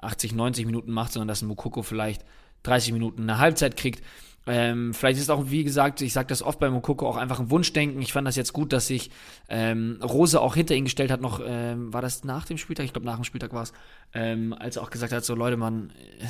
80, 0.00 0.32
90 0.32 0.64
Minuten 0.64 0.92
macht, 0.92 1.12
sondern 1.12 1.28
dass 1.28 1.42
ein 1.42 1.48
Mukoko 1.48 1.82
vielleicht 1.82 2.24
30 2.62 2.94
Minuten 2.94 3.22
eine 3.22 3.36
Halbzeit 3.36 3.76
kriegt. 3.76 4.02
Ähm, 4.46 4.94
vielleicht 4.94 5.20
ist 5.20 5.30
auch, 5.30 5.50
wie 5.50 5.62
gesagt, 5.62 6.00
ich 6.00 6.14
sage 6.14 6.28
das 6.28 6.42
oft 6.42 6.58
bei 6.58 6.70
Mokoko, 6.70 7.06
auch 7.06 7.18
einfach 7.18 7.38
ein 7.38 7.50
Wunschdenken. 7.50 8.00
Ich 8.00 8.14
fand 8.14 8.26
das 8.26 8.34
jetzt 8.34 8.54
gut, 8.54 8.72
dass 8.72 8.86
sich 8.86 9.10
ähm, 9.50 10.00
Rose 10.02 10.40
auch 10.40 10.54
hinter 10.54 10.74
ihn 10.74 10.84
gestellt 10.84 11.10
hat, 11.10 11.20
noch, 11.20 11.42
ähm, 11.44 11.92
war 11.92 12.00
das 12.00 12.24
nach 12.24 12.46
dem 12.46 12.56
Spieltag? 12.56 12.86
Ich 12.86 12.94
glaube, 12.94 13.06
nach 13.06 13.16
dem 13.16 13.24
Spieltag 13.24 13.52
war 13.52 13.64
es, 13.64 13.74
ähm, 14.14 14.54
als 14.58 14.76
er 14.76 14.84
auch 14.84 14.90
gesagt 14.90 15.12
hat, 15.12 15.22
so 15.22 15.34
Leute, 15.34 15.58
man, 15.58 15.90
äh, 16.18 16.26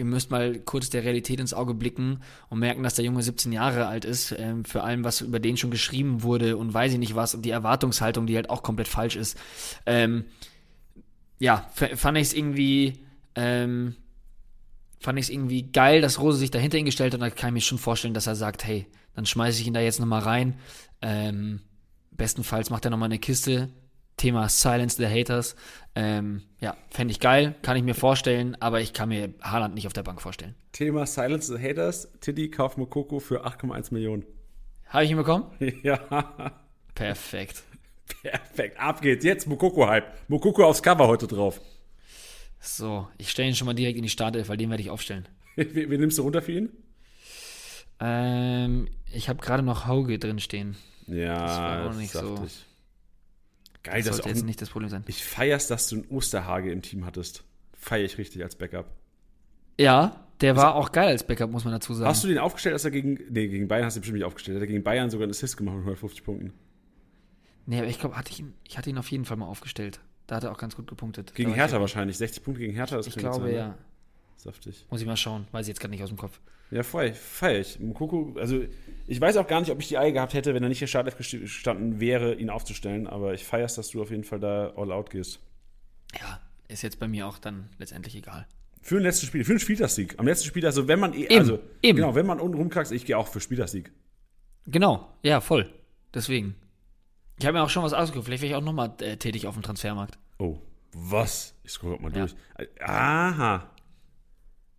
ihr 0.00 0.06
müsst 0.06 0.30
mal 0.30 0.58
kurz 0.58 0.88
der 0.88 1.04
Realität 1.04 1.40
ins 1.40 1.52
Auge 1.52 1.74
blicken 1.74 2.20
und 2.48 2.58
merken, 2.58 2.82
dass 2.82 2.94
der 2.94 3.04
Junge 3.04 3.22
17 3.22 3.52
Jahre 3.52 3.86
alt 3.86 4.06
ist, 4.06 4.34
ähm, 4.36 4.64
für 4.64 4.82
allem, 4.82 5.04
was 5.04 5.20
über 5.20 5.38
den 5.38 5.58
schon 5.58 5.70
geschrieben 5.70 6.22
wurde 6.22 6.56
und 6.56 6.72
weiß 6.72 6.94
ich 6.94 6.98
nicht 6.98 7.14
was 7.14 7.34
und 7.34 7.42
die 7.42 7.50
Erwartungshaltung, 7.50 8.26
die 8.26 8.34
halt 8.34 8.48
auch 8.48 8.62
komplett 8.62 8.88
falsch 8.88 9.16
ist. 9.16 9.38
Ähm, 9.84 10.24
ja, 11.38 11.68
fand 11.74 12.16
ich 12.16 12.28
es 12.28 12.32
irgendwie, 12.32 13.04
ähm, 13.34 13.94
fand 15.00 15.18
ich 15.18 15.26
es 15.26 15.30
irgendwie 15.30 15.70
geil, 15.70 16.00
dass 16.00 16.18
Rose 16.18 16.38
sich 16.38 16.50
dahinter 16.50 16.78
hingestellt 16.78 17.12
hat 17.12 17.20
und 17.20 17.28
da 17.28 17.30
kann 17.30 17.50
ich 17.50 17.54
mir 17.54 17.60
schon 17.60 17.78
vorstellen, 17.78 18.14
dass 18.14 18.26
er 18.26 18.36
sagt, 18.36 18.64
hey, 18.64 18.86
dann 19.14 19.26
schmeiße 19.26 19.60
ich 19.60 19.66
ihn 19.66 19.74
da 19.74 19.80
jetzt 19.80 20.00
nochmal 20.00 20.22
rein. 20.22 20.54
Ähm, 21.02 21.60
bestenfalls 22.10 22.70
macht 22.70 22.86
er 22.86 22.90
nochmal 22.90 23.08
eine 23.08 23.18
Kiste. 23.18 23.68
Thema 24.20 24.50
Silence 24.50 24.98
the 24.98 25.06
Haters. 25.06 25.56
Ähm, 25.94 26.42
ja, 26.60 26.76
fände 26.90 27.10
ich 27.10 27.20
geil, 27.20 27.54
kann 27.62 27.78
ich 27.78 27.82
mir 27.82 27.94
vorstellen, 27.94 28.54
aber 28.60 28.82
ich 28.82 28.92
kann 28.92 29.08
mir 29.08 29.32
Haaland 29.40 29.74
nicht 29.74 29.86
auf 29.86 29.94
der 29.94 30.02
Bank 30.02 30.20
vorstellen. 30.20 30.54
Thema 30.72 31.06
Silence 31.06 31.50
the 31.50 31.58
Haters. 31.58 32.12
Tiddy 32.20 32.50
kauft 32.50 32.76
Mokoko 32.76 33.18
für 33.18 33.46
8,1 33.46 33.94
Millionen. 33.94 34.26
Habe 34.88 35.04
ich 35.04 35.10
ihn 35.10 35.16
bekommen? 35.16 35.46
ja. 35.82 36.52
Perfekt. 36.94 37.62
Perfekt. 38.22 38.78
Ab 38.78 39.00
geht's. 39.00 39.24
Jetzt 39.24 39.46
Mokoko-Hype. 39.46 40.12
Mokoko 40.28 40.66
aufs 40.66 40.82
Cover 40.82 41.08
heute 41.08 41.26
drauf. 41.26 41.58
So, 42.60 43.08
ich 43.16 43.30
stelle 43.30 43.48
ihn 43.48 43.54
schon 43.54 43.66
mal 43.66 43.74
direkt 43.74 43.96
in 43.96 44.02
die 44.02 44.10
Startelf, 44.10 44.50
weil 44.50 44.58
den 44.58 44.68
werde 44.68 44.82
ich 44.82 44.90
aufstellen. 44.90 45.26
Wie, 45.56 45.90
wie 45.90 45.96
nimmst 45.96 46.18
du 46.18 46.22
runter 46.22 46.42
für 46.42 46.52
ihn? 46.52 46.70
Ähm, 48.00 48.88
ich 49.14 49.30
habe 49.30 49.40
gerade 49.40 49.62
noch 49.62 49.86
Hauge 49.86 50.18
drin 50.18 50.40
stehen. 50.40 50.76
Ja, 51.06 51.46
das 51.46 51.56
war 51.56 51.86
auch 51.88 51.94
nicht 51.94 52.12
so. 52.12 52.46
Ich. 53.82 53.90
Geil, 53.90 54.02
das 54.02 54.16
sollte 54.16 54.28
jetzt 54.28 54.44
nicht 54.44 54.60
das 54.60 54.70
Problem 54.70 54.90
sein. 54.90 55.04
Ich 55.06 55.24
feier's, 55.24 55.66
dass 55.66 55.88
du 55.88 55.96
einen 55.96 56.08
Osterhage 56.08 56.70
im 56.70 56.82
Team 56.82 57.06
hattest. 57.06 57.44
Feier 57.74 58.04
ich 58.04 58.18
richtig 58.18 58.42
als 58.42 58.56
Backup. 58.56 58.86
Ja, 59.78 60.26
der 60.40 60.56
war 60.56 60.74
auch 60.74 60.92
geil 60.92 61.08
als 61.08 61.26
Backup, 61.26 61.50
muss 61.50 61.64
man 61.64 61.72
dazu 61.72 61.94
sagen. 61.94 62.08
Hast 62.08 62.24
du 62.24 62.28
den 62.28 62.38
aufgestellt, 62.38 62.74
dass 62.74 62.84
er 62.84 62.90
gegen. 62.90 63.18
Nee, 63.30 63.48
gegen 63.48 63.68
Bayern 63.68 63.86
hast 63.86 63.96
du 63.96 64.00
bestimmt 64.00 64.18
nicht 64.18 64.26
aufgestellt. 64.26 64.56
Hat 64.56 64.62
er 64.62 64.66
gegen 64.66 64.82
Bayern 64.82 65.10
sogar 65.10 65.24
einen 65.24 65.32
Assist 65.32 65.56
gemacht 65.56 65.76
mit 65.76 65.82
150 65.82 66.24
Punkten. 66.24 66.52
Nee, 67.66 67.78
aber 67.78 67.88
ich 67.88 67.98
glaube, 67.98 68.16
hatte 68.16 68.30
ich, 68.32 68.44
ich 68.66 68.76
hatte 68.76 68.90
ihn 68.90 68.98
auf 68.98 69.10
jeden 69.10 69.24
Fall 69.24 69.36
mal 69.36 69.46
aufgestellt. 69.46 70.00
Da 70.26 70.36
hat 70.36 70.44
er 70.44 70.52
auch 70.52 70.58
ganz 70.58 70.76
gut 70.76 70.86
gepunktet. 70.86 71.34
Gegen 71.34 71.54
Hertha 71.54 71.80
wahrscheinlich. 71.80 72.16
60 72.18 72.42
Punkte 72.42 72.60
gegen 72.60 72.74
Hertha. 72.74 72.96
Das 72.96 73.06
ich 73.06 73.16
glaube, 73.16 73.36
sein, 73.36 73.44
ne? 73.46 73.56
ja. 73.56 73.78
Saftig. 74.36 74.86
Muss 74.90 75.00
ich 75.00 75.06
mal 75.06 75.16
schauen. 75.16 75.46
Weiß 75.52 75.66
ich 75.66 75.68
jetzt 75.68 75.80
gerade 75.80 75.90
nicht 75.90 76.02
aus 76.02 76.08
dem 76.08 76.18
Kopf. 76.18 76.40
Ja, 76.70 76.82
feier, 76.82 77.14
feier 77.14 77.60
ich. 77.60 77.80
Mukoko, 77.80 78.34
also 78.38 78.64
ich 79.06 79.20
weiß 79.20 79.36
auch 79.38 79.46
gar 79.46 79.60
nicht, 79.60 79.70
ob 79.70 79.80
ich 79.80 79.88
die 79.88 79.98
Eier 79.98 80.12
gehabt 80.12 80.34
hätte, 80.34 80.54
wenn 80.54 80.62
er 80.62 80.68
nicht 80.68 80.80
der 80.80 80.86
Startelf 80.86 81.16
gestanden 81.16 81.98
wäre, 81.98 82.34
ihn 82.34 82.48
aufzustellen. 82.48 83.08
Aber 83.08 83.34
ich 83.34 83.44
feier's, 83.44 83.74
dass 83.74 83.90
du 83.90 84.02
auf 84.02 84.10
jeden 84.10 84.24
Fall 84.24 84.38
da 84.38 84.72
all 84.76 84.92
out 84.92 85.10
gehst. 85.10 85.40
Ja, 86.18 86.40
ist 86.68 86.82
jetzt 86.82 87.00
bei 87.00 87.08
mir 87.08 87.26
auch 87.26 87.38
dann 87.38 87.68
letztendlich 87.78 88.14
egal. 88.14 88.46
Für 88.82 88.94
den 88.94 89.02
letzten 89.02 89.26
Spiel, 89.26 89.44
für 89.44 89.52
den 89.52 89.60
Spieltagssieg. 89.60 90.18
Am 90.18 90.26
letzten 90.26 90.46
Spiel, 90.46 90.64
also 90.64 90.86
wenn 90.86 91.00
man 91.00 91.12
eh, 91.12 91.24
eben, 91.24 91.38
also 91.38 91.58
eben. 91.82 91.96
genau, 91.96 92.14
wenn 92.14 92.26
man 92.26 92.40
unten 92.40 92.56
rumkackst, 92.56 92.92
ich 92.92 93.04
gehe 93.04 93.18
auch 93.18 93.28
für 93.28 93.40
Spieltagssieg. 93.40 93.90
Genau, 94.66 95.08
ja, 95.22 95.40
voll. 95.40 95.72
Deswegen. 96.14 96.54
Ich 97.38 97.46
habe 97.46 97.58
mir 97.58 97.64
auch 97.64 97.70
schon 97.70 97.82
was 97.82 97.92
ausgeguckt. 97.92 98.26
Vielleicht 98.26 98.42
wäre 98.42 98.52
ich 98.52 98.56
auch 98.56 98.64
nochmal 98.64 98.94
äh, 99.00 99.16
tätig 99.16 99.46
auf 99.46 99.54
dem 99.54 99.62
Transfermarkt. 99.62 100.18
Oh, 100.38 100.58
was? 100.92 101.54
Ich 101.64 101.72
scroll 101.72 101.98
mal 101.98 102.12
durch. 102.12 102.34
Aha. 102.80 103.70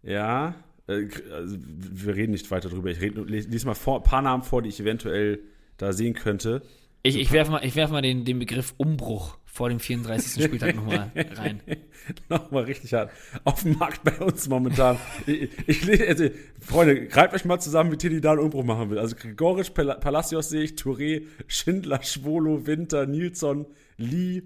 Ja. 0.03 0.55
Äh, 0.91 1.09
also, 1.33 1.57
wir 1.59 2.15
reden 2.15 2.31
nicht 2.31 2.49
weiter 2.51 2.69
drüber. 2.69 2.89
Ich 2.89 3.01
rede, 3.01 3.21
lese 3.21 3.65
mal 3.65 3.75
ein 3.75 4.03
paar 4.03 4.21
Namen 4.21 4.43
vor, 4.43 4.61
die 4.61 4.69
ich 4.69 4.79
eventuell 4.79 5.39
da 5.77 5.93
sehen 5.93 6.13
könnte. 6.13 6.61
Ich, 7.03 7.17
ich 7.17 7.31
werfe 7.31 7.51
mal, 7.51 7.65
ich 7.65 7.75
werf 7.75 7.89
mal 7.89 8.01
den, 8.01 8.25
den 8.25 8.37
Begriff 8.37 8.75
Umbruch 8.77 9.37
vor 9.45 9.69
dem 9.69 9.79
34. 9.79 10.43
Spieltag 10.45 10.75
nochmal 10.75 11.11
rein. 11.15 11.61
nochmal 12.29 12.63
richtig 12.63 12.93
hart. 12.93 13.11
Auf 13.43 13.63
dem 13.63 13.77
Markt 13.77 14.03
bei 14.03 14.17
uns 14.19 14.47
momentan. 14.47 14.97
ich, 15.25 15.49
ich, 15.67 16.07
also, 16.07 16.29
Freunde, 16.59 17.07
greift 17.07 17.33
euch 17.33 17.45
mal 17.45 17.59
zusammen, 17.59 17.91
wie 17.91 17.97
Tilly 17.97 18.21
da 18.21 18.31
einen 18.31 18.41
Umbruch 18.41 18.63
machen 18.63 18.91
will. 18.91 18.99
Also 18.99 19.15
Gregorisch, 19.15 19.71
Palacios 19.71 20.49
sehe 20.49 20.63
ich, 20.63 20.73
Touré, 20.73 21.23
Schindler, 21.47 22.03
Schwolo, 22.03 22.67
Winter, 22.67 23.07
Nilsson, 23.07 23.65
Lee, 23.97 24.43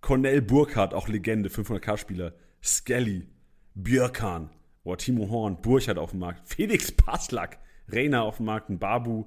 Cornell 0.00 0.42
Burkhardt, 0.42 0.94
auch 0.94 1.08
Legende, 1.08 1.48
500k-Spieler, 1.48 2.34
Skelly, 2.62 3.26
Björkan, 3.74 4.50
oh, 4.86 4.96
Timo 4.96 5.28
Horn, 5.28 5.60
Burchard 5.60 5.98
auf 5.98 6.10
dem 6.10 6.20
Markt, 6.20 6.42
Felix 6.48 6.92
Paslak, 6.92 7.58
Reina 7.88 8.22
auf 8.22 8.38
dem 8.38 8.46
Markt, 8.46 8.70
ein 8.70 8.78
Babu, 8.78 9.26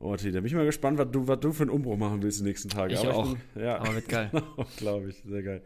Oh, 0.00 0.16
da 0.16 0.22
bin 0.22 0.44
ich 0.44 0.54
mal 0.54 0.66
gespannt, 0.66 0.98
was 0.98 1.10
du, 1.10 1.26
was 1.26 1.40
du 1.40 1.52
für 1.52 1.62
einen 1.62 1.70
Umbruch 1.70 1.96
machen 1.96 2.22
willst 2.22 2.40
die 2.40 2.44
nächsten 2.44 2.68
Tage. 2.68 2.94
Ich 2.94 3.00
aber 3.00 3.14
auch. 3.14 3.32
Ich 3.32 3.38
bin, 3.54 3.64
ja. 3.64 3.78
Aber 3.78 3.94
wird 3.94 4.08
geil. 4.08 4.30
Glaube 4.76 5.08
ich, 5.08 5.22
sehr 5.24 5.42
geil. 5.42 5.62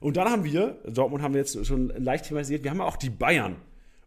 Und 0.00 0.16
dann 0.16 0.30
haben 0.30 0.44
wir, 0.44 0.78
Dortmund 0.86 1.22
haben 1.22 1.34
wir 1.34 1.40
jetzt 1.40 1.66
schon 1.66 1.88
leicht 1.88 2.26
thematisiert, 2.26 2.62
wir 2.64 2.70
haben 2.70 2.80
auch 2.80 2.96
die 2.96 3.10
Bayern. 3.10 3.56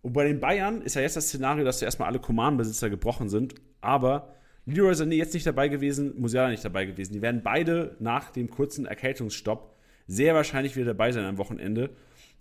Und 0.01 0.13
bei 0.13 0.25
den 0.25 0.39
Bayern 0.39 0.81
ist 0.81 0.95
ja 0.95 1.01
jetzt 1.01 1.17
das 1.17 1.27
Szenario, 1.27 1.65
dass 1.65 1.81
ja 1.81 1.85
erstmal 1.85 2.07
alle 2.07 2.19
Command-Besitzer 2.19 2.89
gebrochen 2.89 3.27
sind, 3.29 3.55
aber 3.81 4.33
Leroy 4.65 4.93
Sané 4.93 5.15
jetzt 5.15 5.33
nicht 5.33 5.45
dabei 5.45 5.67
gewesen, 5.67 6.13
Musiala 6.19 6.49
nicht 6.49 6.63
dabei 6.63 6.85
gewesen. 6.85 7.13
Die 7.13 7.21
werden 7.21 7.41
beide 7.43 7.95
nach 7.99 8.31
dem 8.31 8.49
kurzen 8.49 8.85
Erkältungsstopp 8.85 9.75
sehr 10.07 10.35
wahrscheinlich 10.35 10.75
wieder 10.75 10.87
dabei 10.87 11.11
sein 11.11 11.25
am 11.25 11.37
Wochenende. 11.37 11.89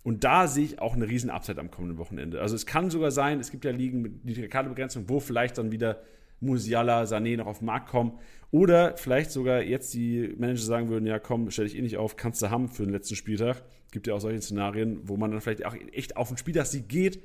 Und 0.03 0.23
da 0.23 0.47
sehe 0.47 0.65
ich 0.65 0.79
auch 0.79 0.95
eine 0.95 1.07
riesen 1.07 1.29
Upside 1.29 1.59
am 1.59 1.71
kommenden 1.71 1.97
Wochenende. 1.97 2.41
Also 2.41 2.55
es 2.55 2.65
kann 2.65 2.89
sogar 2.89 3.11
sein, 3.11 3.39
es 3.39 3.51
gibt 3.51 3.65
ja 3.65 3.71
Ligen 3.71 4.01
mit 4.01 4.25
niedriger 4.25 4.47
Kartebegrenzung, 4.47 5.05
wo 5.07 5.19
vielleicht 5.19 5.57
dann 5.57 5.71
wieder 5.71 6.01
Musiala, 6.39 7.03
Sané 7.03 7.37
noch 7.37 7.47
auf 7.47 7.59
den 7.59 7.65
Markt 7.65 7.89
kommen. 7.89 8.13
Oder 8.51 8.97
vielleicht 8.97 9.31
sogar 9.31 9.61
jetzt 9.61 9.93
die 9.93 10.33
Manager 10.37 10.63
sagen 10.63 10.89
würden, 10.89 11.05
ja 11.05 11.19
komm, 11.19 11.51
stell 11.51 11.65
dich 11.65 11.77
eh 11.77 11.81
nicht 11.81 11.97
auf, 11.97 12.15
kannst 12.15 12.41
du 12.41 12.49
haben 12.49 12.69
für 12.69 12.83
den 12.83 12.93
letzten 12.93 13.15
Spieltag. 13.15 13.63
Gibt 13.91 14.07
ja 14.07 14.13
auch 14.13 14.21
solche 14.21 14.41
Szenarien, 14.41 15.01
wo 15.03 15.17
man 15.17 15.31
dann 15.31 15.41
vielleicht 15.41 15.65
auch 15.65 15.75
echt 15.91 16.17
auf 16.17 16.29
den 16.29 16.37
Spieltagssieg 16.37 16.87
geht. 16.87 17.19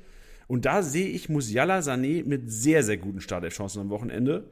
Und 0.47 0.65
da 0.65 0.83
sehe 0.83 1.09
ich 1.09 1.29
Musiala, 1.29 1.79
Sané 1.79 2.25
mit 2.27 2.51
sehr, 2.51 2.83
sehr 2.83 2.97
guten 2.97 3.21
Startelf-Chancen 3.21 3.81
am 3.81 3.91
Wochenende. 3.91 4.51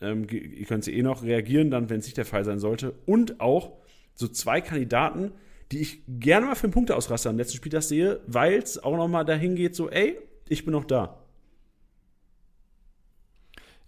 Ähm, 0.00 0.26
ihr 0.30 0.64
könnt 0.66 0.86
eh 0.88 1.02
noch 1.02 1.22
reagieren, 1.22 1.70
dann, 1.70 1.90
wenn 1.90 1.98
es 1.98 2.06
nicht 2.06 2.16
der 2.16 2.24
Fall 2.24 2.44
sein 2.44 2.58
sollte. 2.58 2.94
Und 3.06 3.40
auch 3.40 3.72
so 4.14 4.28
zwei 4.28 4.60
Kandidaten, 4.60 5.32
die 5.72 5.80
ich 5.80 6.02
gerne 6.08 6.46
mal 6.46 6.54
für 6.54 6.64
einen 6.64 6.72
Punkteausraster 6.72 7.30
am 7.30 7.36
letzten 7.36 7.56
Spieltag 7.56 7.82
sehe, 7.82 8.20
weil 8.26 8.58
es 8.58 8.82
auch 8.82 8.96
nochmal 8.96 9.24
dahin 9.24 9.56
geht, 9.56 9.74
so, 9.74 9.90
ey, 9.90 10.18
ich 10.48 10.64
bin 10.64 10.72
noch 10.72 10.84
da. 10.84 11.18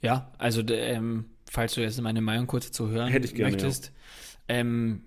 Ja, 0.01 0.33
also 0.39 0.63
ähm, 0.69 1.27
falls 1.51 1.75
du 1.75 1.81
jetzt 1.81 2.01
meine 2.01 2.21
Meinung 2.21 2.47
kurz 2.47 2.71
zu 2.71 2.89
hören 2.89 3.09
Hätte 3.09 3.27
ich 3.27 3.35
gerne, 3.35 3.53
möchtest, 3.53 3.93
ja. 4.49 4.57
ähm, 4.57 5.03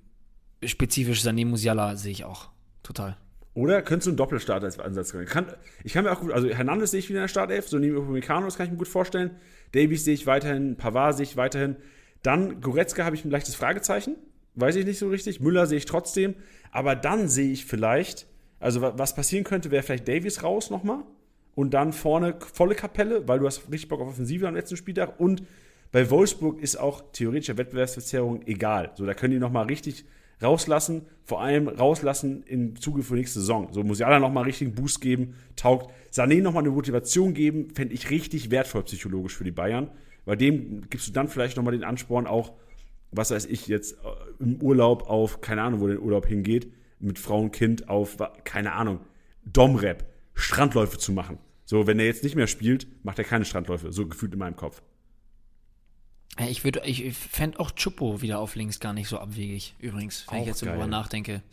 spezifisch 0.63 1.21
Sané 1.21 1.45
Musiala 1.45 1.95
sehe 1.95 2.11
ich 2.11 2.25
auch 2.25 2.49
total. 2.83 3.17
Oder 3.53 3.81
könntest 3.81 4.07
du 4.07 4.11
einen 4.11 4.17
Doppelstart 4.17 4.63
als 4.63 4.79
Ansatz 4.79 5.11
können? 5.11 5.25
Kann, 5.25 5.47
ich 5.83 5.93
kann 5.93 6.05
mir 6.05 6.11
auch 6.11 6.21
gut, 6.21 6.31
also 6.31 6.47
Hernandez 6.47 6.91
sehe 6.91 6.99
ich 6.99 7.09
wieder 7.09 7.19
in 7.19 7.23
der 7.23 7.27
Startelf, 7.27 7.67
so 7.67 7.77
neben 7.79 7.97
Upamecano, 7.97 8.45
das 8.45 8.55
kann 8.55 8.67
ich 8.67 8.71
mir 8.71 8.77
gut 8.77 8.87
vorstellen. 8.87 9.31
Davies 9.73 10.05
sehe 10.05 10.13
ich 10.13 10.25
weiterhin, 10.25 10.77
Pavard 10.77 11.17
sehe 11.17 11.25
ich 11.25 11.35
weiterhin. 11.35 11.75
Dann 12.23 12.61
Goretzka 12.61 13.03
habe 13.03 13.15
ich 13.15 13.25
ein 13.25 13.31
leichtes 13.31 13.55
Fragezeichen, 13.55 14.15
weiß 14.55 14.75
ich 14.75 14.85
nicht 14.85 14.99
so 14.99 15.09
richtig. 15.09 15.39
Müller 15.39 15.65
sehe 15.65 15.77
ich 15.77 15.85
trotzdem, 15.85 16.35
aber 16.71 16.95
dann 16.95 17.27
sehe 17.27 17.51
ich 17.51 17.65
vielleicht, 17.65 18.27
also 18.59 18.81
was 18.81 19.15
passieren 19.15 19.43
könnte, 19.43 19.71
wäre 19.71 19.83
vielleicht 19.83 20.07
Davies 20.07 20.43
raus 20.43 20.69
nochmal 20.69 21.03
und 21.55 21.73
dann 21.73 21.93
vorne 21.93 22.35
volle 22.53 22.75
Kapelle, 22.75 23.27
weil 23.27 23.39
du 23.39 23.47
hast 23.47 23.71
richtig 23.71 23.89
Bock 23.89 24.01
auf 24.01 24.09
Offensive 24.09 24.47
am 24.47 24.55
letzten 24.55 24.77
Spieltag 24.77 25.19
und 25.19 25.43
bei 25.91 26.09
Wolfsburg 26.09 26.61
ist 26.61 26.77
auch 26.77 27.03
theoretische 27.11 27.57
Wettbewerbsverzerrung 27.57 28.47
egal. 28.47 28.91
So, 28.95 29.05
da 29.05 29.13
können 29.13 29.33
die 29.33 29.39
nochmal 29.39 29.65
richtig 29.65 30.05
rauslassen, 30.41 31.03
vor 31.23 31.41
allem 31.41 31.67
rauslassen 31.67 32.43
im 32.43 32.75
Zuge 32.75 33.03
für 33.03 33.15
nächste 33.15 33.39
Saison. 33.39 33.69
So 33.71 33.83
muss 33.83 33.99
ja 33.99 34.19
nochmal 34.19 34.45
richtigen 34.45 34.73
Boost 34.73 35.01
geben, 35.01 35.35
taugt. 35.55 35.91
Sané 36.11 36.41
nochmal 36.41 36.63
eine 36.63 36.71
Motivation 36.71 37.33
geben, 37.33 37.69
fände 37.75 37.93
ich 37.93 38.09
richtig 38.09 38.51
wertvoll 38.51 38.83
psychologisch 38.83 39.35
für 39.35 39.43
die 39.43 39.51
Bayern, 39.51 39.91
weil 40.25 40.37
dem 40.37 40.89
gibst 40.89 41.07
du 41.07 41.11
dann 41.11 41.27
vielleicht 41.27 41.57
nochmal 41.57 41.73
den 41.73 41.83
Ansporn 41.83 42.25
auch, 42.25 42.53
was 43.11 43.31
weiß 43.31 43.45
ich, 43.45 43.67
jetzt 43.67 43.93
äh, 43.93 43.97
im 44.39 44.61
Urlaub 44.61 45.09
auf, 45.09 45.41
keine 45.41 45.63
Ahnung, 45.63 45.81
wo 45.81 45.87
der 45.87 46.01
Urlaub 46.01 46.25
hingeht, 46.25 46.71
mit 46.99 47.19
Frau 47.19 47.39
und 47.39 47.51
Kind 47.51 47.89
auf, 47.89 48.17
keine 48.43 48.73
Ahnung, 48.73 48.99
Domrep, 49.43 50.05
Strandläufe 50.33 50.97
zu 50.97 51.11
machen. 51.11 51.37
So, 51.65 51.87
wenn 51.87 51.99
er 51.99 52.05
jetzt 52.05 52.23
nicht 52.23 52.35
mehr 52.35 52.47
spielt, 52.47 52.87
macht 53.03 53.17
er 53.17 53.25
keine 53.25 53.45
Strandläufe, 53.45 53.91
so 53.91 54.07
gefühlt 54.07 54.33
in 54.33 54.39
meinem 54.39 54.55
Kopf. 54.55 54.81
Ich 56.49 56.63
würde, 56.63 56.81
ich 56.85 57.13
fände 57.13 57.59
auch 57.59 57.71
Chupo 57.71 58.21
wieder 58.21 58.39
auf 58.39 58.55
links 58.55 58.79
gar 58.79 58.93
nicht 58.93 59.09
so 59.09 59.17
abwegig, 59.17 59.75
übrigens, 59.79 60.25
wenn 60.29 60.37
auch 60.37 60.41
ich 60.41 60.47
jetzt 60.47 60.61
geil. 60.61 60.69
darüber 60.69 60.87
nachdenke. 60.87 61.43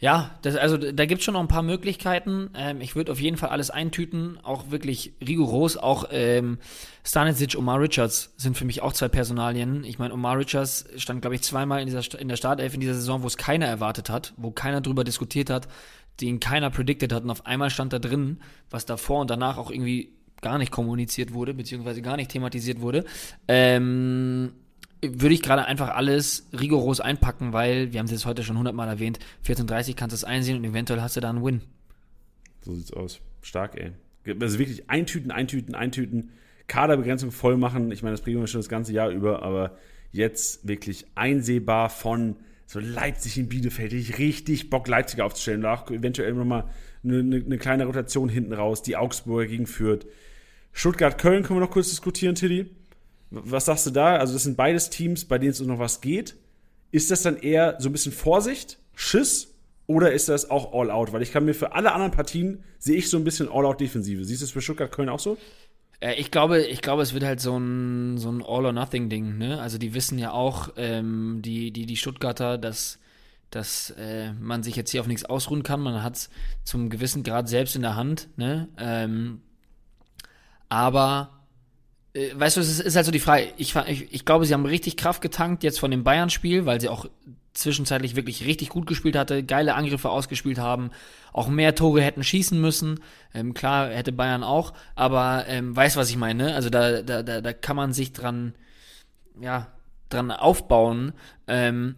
Ja, 0.00 0.38
das, 0.42 0.54
also 0.54 0.76
da 0.76 1.06
gibt 1.06 1.20
es 1.20 1.24
schon 1.24 1.34
noch 1.34 1.40
ein 1.40 1.48
paar 1.48 1.62
Möglichkeiten. 1.62 2.50
Ähm, 2.54 2.80
ich 2.80 2.94
würde 2.94 3.10
auf 3.10 3.20
jeden 3.20 3.36
Fall 3.36 3.48
alles 3.48 3.70
eintüten, 3.70 4.38
auch 4.44 4.70
wirklich 4.70 5.14
rigoros. 5.26 5.76
Auch 5.76 6.04
ähm, 6.12 6.58
Stanisic, 7.04 7.56
Omar 7.56 7.80
Richards 7.80 8.32
sind 8.36 8.56
für 8.56 8.64
mich 8.64 8.80
auch 8.80 8.92
zwei 8.92 9.08
Personalien. 9.08 9.82
Ich 9.82 9.98
meine, 9.98 10.14
Omar 10.14 10.38
Richards 10.38 10.84
stand, 10.96 11.22
glaube 11.22 11.34
ich, 11.34 11.42
zweimal 11.42 11.80
in, 11.80 11.86
dieser, 11.86 12.20
in 12.20 12.28
der 12.28 12.36
Startelf 12.36 12.74
in 12.74 12.80
dieser 12.80 12.94
Saison, 12.94 13.24
wo 13.24 13.26
es 13.26 13.36
keiner 13.36 13.66
erwartet 13.66 14.08
hat, 14.08 14.34
wo 14.36 14.52
keiner 14.52 14.80
drüber 14.80 15.02
diskutiert 15.02 15.50
hat, 15.50 15.66
den 16.20 16.38
keiner 16.38 16.70
predicted 16.70 17.12
hat. 17.12 17.24
Und 17.24 17.30
auf 17.30 17.44
einmal 17.44 17.70
stand 17.70 17.92
da 17.92 17.98
drin, 17.98 18.40
was 18.70 18.86
davor 18.86 19.20
und 19.20 19.30
danach 19.30 19.58
auch 19.58 19.70
irgendwie 19.70 20.12
gar 20.40 20.58
nicht 20.58 20.70
kommuniziert 20.70 21.32
wurde, 21.32 21.54
beziehungsweise 21.54 22.02
gar 22.02 22.16
nicht 22.16 22.30
thematisiert 22.30 22.80
wurde, 22.80 23.04
ähm, 23.48 24.52
würde 25.02 25.34
ich 25.34 25.42
gerade 25.42 25.64
einfach 25.64 25.90
alles 25.90 26.48
rigoros 26.58 27.00
einpacken, 27.00 27.52
weil, 27.52 27.92
wir 27.92 28.00
haben 28.00 28.06
es 28.06 28.12
jetzt 28.12 28.26
heute 28.26 28.42
schon 28.42 28.58
hundertmal 28.58 28.88
erwähnt, 28.88 29.18
14.30 29.46 29.94
kannst 29.94 30.12
du 30.12 30.16
es 30.16 30.24
einsehen 30.24 30.56
und 30.56 30.64
eventuell 30.64 31.00
hast 31.00 31.16
du 31.16 31.20
da 31.20 31.30
einen 31.30 31.44
Win. 31.44 31.60
So 32.62 32.74
sieht's 32.74 32.92
aus. 32.92 33.20
Stark, 33.42 33.76
ey. 33.76 33.92
Also 34.40 34.58
wirklich 34.58 34.90
eintüten, 34.90 35.30
eintüten, 35.30 35.74
eintüten, 35.74 36.30
Kaderbegrenzung 36.66 37.30
voll 37.30 37.56
machen. 37.56 37.90
Ich 37.92 38.02
meine, 38.02 38.14
das 38.14 38.22
bringen 38.22 38.40
wir 38.40 38.46
schon 38.46 38.60
das 38.60 38.68
ganze 38.68 38.92
Jahr 38.92 39.08
über, 39.10 39.42
aber 39.42 39.76
jetzt 40.12 40.66
wirklich 40.68 41.06
einsehbar 41.14 41.88
von 41.88 42.36
so 42.66 42.80
Leipzig 42.80 43.38
in 43.38 43.48
Bielefeld. 43.48 43.94
Ich 43.94 44.18
richtig 44.18 44.68
Bock, 44.68 44.86
Leipzig 44.88 45.20
aufzustellen. 45.22 45.62
Da 45.62 45.74
auch 45.74 45.90
eventuell 45.90 46.34
nochmal 46.34 46.64
eine, 47.02 47.20
eine, 47.20 47.36
eine 47.36 47.58
kleine 47.58 47.86
Rotation 47.86 48.28
hinten 48.28 48.52
raus, 48.52 48.82
die 48.82 48.96
Augsburger 48.96 49.46
gegen 49.46 49.66
Fürth. 49.66 50.06
Stuttgart-Köln 50.72 51.42
können 51.42 51.58
wir 51.58 51.64
noch 51.64 51.72
kurz 51.72 51.88
diskutieren, 51.88 52.34
Tilly. 52.34 52.70
Was 53.30 53.66
sagst 53.66 53.86
du 53.86 53.90
da? 53.90 54.16
Also, 54.16 54.32
das 54.32 54.44
sind 54.44 54.56
beides 54.56 54.90
Teams, 54.90 55.24
bei 55.24 55.38
denen 55.38 55.52
es 55.52 55.60
noch 55.60 55.78
was 55.78 56.00
geht. 56.00 56.36
Ist 56.90 57.10
das 57.10 57.22
dann 57.22 57.36
eher 57.36 57.76
so 57.78 57.88
ein 57.88 57.92
bisschen 57.92 58.12
Vorsicht, 58.12 58.78
Schiss 58.94 59.54
oder 59.86 60.12
ist 60.12 60.28
das 60.28 60.50
auch 60.50 60.72
All-Out? 60.72 61.12
Weil 61.12 61.22
ich 61.22 61.32
kann 61.32 61.44
mir 61.44 61.54
für 61.54 61.72
alle 61.72 61.92
anderen 61.92 62.12
Partien 62.12 62.64
sehe 62.78 62.96
ich 62.96 63.10
so 63.10 63.16
ein 63.16 63.24
bisschen 63.24 63.48
All-Out-Defensive. 63.48 64.24
Siehst 64.24 64.40
du 64.40 64.44
es 64.46 64.50
für 64.52 64.62
Stuttgart-Köln 64.62 65.08
auch 65.08 65.18
so? 65.18 65.36
Äh, 66.00 66.14
ich 66.14 66.30
glaube, 66.30 66.62
ich 66.62 66.80
glaube, 66.80 67.02
es 67.02 67.12
wird 67.12 67.24
halt 67.24 67.40
so 67.40 67.58
ein, 67.58 68.18
so 68.18 68.30
ein 68.30 68.42
All-or-Nothing-Ding, 68.42 69.38
ne? 69.38 69.60
Also 69.60 69.78
die 69.78 69.94
wissen 69.94 70.18
ja 70.18 70.32
auch, 70.32 70.70
ähm, 70.76 71.40
die, 71.42 71.70
die, 71.70 71.86
die 71.86 71.96
Stuttgarter, 71.96 72.58
dass, 72.58 72.98
dass 73.50 73.90
äh, 73.98 74.32
man 74.34 74.62
sich 74.62 74.76
jetzt 74.76 74.90
hier 74.90 75.00
auf 75.00 75.06
nichts 75.06 75.24
ausruhen 75.24 75.62
kann. 75.62 75.80
Man 75.80 76.02
hat 76.02 76.16
es 76.16 76.30
zum 76.64 76.90
gewissen 76.90 77.22
Grad 77.22 77.48
selbst 77.48 77.76
in 77.76 77.82
der 77.82 77.96
Hand, 77.96 78.28
ne? 78.36 78.68
Ähm, 78.78 79.40
aber 80.68 81.37
weißt 82.34 82.56
du, 82.56 82.60
es 82.60 82.80
ist, 82.80 82.96
halt 82.96 83.06
so 83.06 83.12
die 83.12 83.20
Frage. 83.20 83.48
Ich, 83.56 83.74
ich, 83.74 84.12
ich 84.12 84.24
glaube, 84.24 84.46
sie 84.46 84.54
haben 84.54 84.66
richtig 84.66 84.96
Kraft 84.96 85.20
getankt 85.20 85.62
jetzt 85.62 85.78
von 85.80 85.90
dem 85.90 86.04
Bayern-Spiel, 86.04 86.66
weil 86.66 86.80
sie 86.80 86.88
auch 86.88 87.06
zwischenzeitlich 87.54 88.16
wirklich 88.16 88.44
richtig 88.44 88.68
gut 88.68 88.86
gespielt 88.86 89.16
hatte, 89.16 89.42
geile 89.42 89.74
Angriffe 89.74 90.10
ausgespielt 90.10 90.58
haben, 90.58 90.90
auch 91.32 91.48
mehr 91.48 91.74
Tore 91.74 92.02
hätten 92.02 92.22
schießen 92.22 92.60
müssen. 92.60 93.00
Ähm, 93.34 93.52
klar, 93.52 93.88
hätte 93.88 94.12
Bayern 94.12 94.44
auch, 94.44 94.72
aber 94.94 95.44
ähm, 95.48 95.74
weiß, 95.74 95.96
was 95.96 96.08
ich 96.10 96.16
meine. 96.16 96.54
Also 96.54 96.70
da, 96.70 97.02
da, 97.02 97.22
da, 97.22 97.40
da 97.40 97.52
kann 97.52 97.76
man 97.76 97.92
sich 97.92 98.12
dran, 98.12 98.54
ja, 99.40 99.66
dran 100.08 100.30
aufbauen. 100.30 101.12
Ähm, 101.46 101.96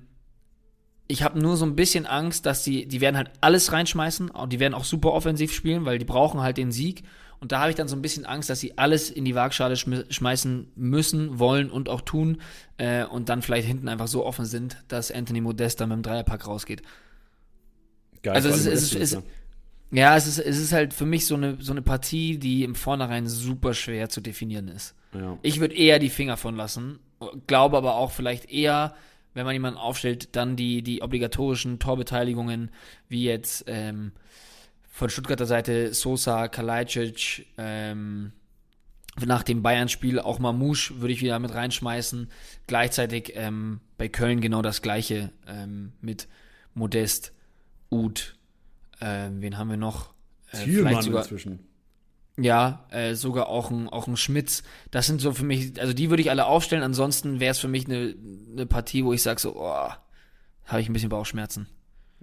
ich 1.07 1.23
habe 1.23 1.39
nur 1.41 1.57
so 1.57 1.66
ein 1.66 1.77
bisschen 1.77 2.07
Angst, 2.07 2.47
dass 2.47 2.62
die, 2.62 2.87
die 2.87 3.01
werden 3.01 3.16
halt 3.16 3.31
alles 3.41 3.73
reinschmeißen, 3.73 4.31
die 4.49 4.61
werden 4.61 4.75
auch 4.75 4.85
super 4.85 5.12
offensiv 5.12 5.53
spielen, 5.53 5.85
weil 5.85 5.99
die 5.99 6.05
brauchen 6.05 6.41
halt 6.41 6.57
den 6.57 6.73
Sieg. 6.73 7.03
Und 7.41 7.53
da 7.53 7.61
habe 7.61 7.70
ich 7.70 7.76
dann 7.76 7.88
so 7.88 7.97
ein 7.97 8.03
bisschen 8.03 8.26
Angst, 8.26 8.51
dass 8.51 8.61
sie 8.61 8.76
alles 8.76 9.11
in 9.11 9.24
die 9.24 9.34
Waagschale 9.34 9.74
schmeißen 9.76 10.72
müssen, 10.76 11.38
wollen 11.38 11.70
und 11.70 11.88
auch 11.88 12.03
tun 12.03 12.43
äh, 12.76 13.05
und 13.05 13.30
dann 13.30 13.41
vielleicht 13.41 13.66
hinten 13.66 13.88
einfach 13.88 14.09
so 14.09 14.26
offen 14.26 14.45
sind, 14.45 14.76
dass 14.88 15.11
Anthony 15.11 15.41
Modesta 15.41 15.86
mit 15.86 15.97
dem 15.97 16.03
Dreierpack 16.03 16.47
rausgeht. 16.47 16.82
Geil, 18.22 18.34
also 18.34 18.51
es 18.51 18.66
ist, 18.66 18.66
es, 18.66 18.95
ist, 18.95 19.14
ist, 19.14 19.22
ja, 19.91 20.14
es 20.16 20.26
ist, 20.26 20.38
es 20.38 20.59
ist 20.59 20.72
halt 20.72 20.93
für 20.93 21.07
mich 21.07 21.24
so 21.24 21.34
eine, 21.34 21.57
so 21.61 21.72
eine 21.72 21.80
Partie, 21.80 22.38
die 22.38 22.62
im 22.62 22.74
Vornherein 22.74 23.26
super 23.26 23.72
schwer 23.72 24.11
zu 24.11 24.20
definieren 24.20 24.68
ist. 24.68 24.95
Ja. 25.14 25.38
Ich 25.41 25.61
würde 25.61 25.74
eher 25.74 25.99
die 25.99 26.11
Finger 26.11 26.36
von 26.36 26.57
lassen, 26.57 26.99
glaube 27.47 27.78
aber 27.78 27.97
auch 27.97 28.11
vielleicht 28.11 28.51
eher, 28.51 28.95
wenn 29.32 29.47
man 29.47 29.55
jemanden 29.55 29.78
aufstellt, 29.78 30.36
dann 30.36 30.57
die, 30.57 30.82
die 30.82 31.01
obligatorischen 31.01 31.78
Torbeteiligungen, 31.78 32.70
wie 33.09 33.24
jetzt 33.24 33.64
ähm, 33.66 34.12
von 35.01 35.09
Stuttgarter 35.09 35.47
Seite 35.47 35.95
Sosa, 35.95 36.49
Kalajdzic, 36.49 37.47
ähm, 37.57 38.33
nach 39.25 39.43
dem 39.43 39.63
Bayern-Spiel 39.63 40.21
auch 40.21 40.39
Mamouche 40.39 41.01
würde 41.01 41.15
ich 41.15 41.23
wieder 41.23 41.39
mit 41.39 41.55
reinschmeißen. 41.55 42.31
Gleichzeitig 42.67 43.33
ähm, 43.35 43.81
bei 43.97 44.09
Köln 44.09 44.43
genau 44.43 44.61
das 44.61 44.83
gleiche 44.83 45.33
ähm, 45.49 45.95
mit 46.03 46.29
Modest, 46.75 47.33
Uth, 47.91 48.37
äh, 49.01 49.31
wen 49.33 49.57
haben 49.57 49.71
wir 49.71 49.79
noch? 49.79 50.13
Äh, 50.53 50.59
vielleicht 50.59 51.05
sogar, 51.05 51.23
inzwischen. 51.23 51.61
Ja, 52.37 52.87
äh, 52.91 53.15
sogar 53.15 53.49
auch 53.49 53.71
ein, 53.71 53.89
auch 53.89 54.07
ein 54.07 54.19
Schmitz. 54.19 54.63
Das 54.91 55.07
sind 55.07 55.23
so 55.23 55.33
für 55.33 55.45
mich, 55.45 55.81
also 55.81 55.95
die 55.95 56.11
würde 56.11 56.23
ich 56.23 56.29
alle 56.29 56.45
aufstellen. 56.45 56.83
Ansonsten 56.83 57.41
wäre 57.41 57.53
es 57.53 57.59
für 57.59 57.69
mich 57.69 57.87
eine, 57.87 58.15
eine 58.53 58.67
Partie, 58.67 59.03
wo 59.07 59.15
ich 59.15 59.23
sage 59.23 59.41
so, 59.41 59.57
oh, 59.57 59.89
habe 60.67 60.81
ich 60.83 60.91
ein 60.91 60.93
bisschen 60.93 61.09
Bauchschmerzen. 61.09 61.69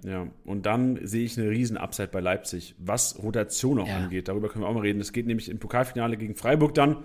Ja, 0.04 0.28
und 0.44 0.66
dann 0.66 1.04
sehe 1.06 1.24
ich 1.24 1.38
eine 1.38 1.50
riesen 1.50 1.76
Upside 1.76 2.08
bei 2.08 2.20
Leipzig, 2.20 2.74
was 2.78 3.20
Rotation 3.22 3.80
auch 3.80 3.88
ja. 3.88 3.96
angeht. 3.96 4.28
Darüber 4.28 4.48
können 4.48 4.64
wir 4.64 4.68
auch 4.68 4.74
mal 4.74 4.80
reden. 4.80 5.00
Es 5.00 5.12
geht 5.12 5.26
nämlich 5.26 5.48
im 5.48 5.58
Pokalfinale 5.58 6.16
gegen 6.16 6.36
Freiburg 6.36 6.74
dann. 6.74 6.98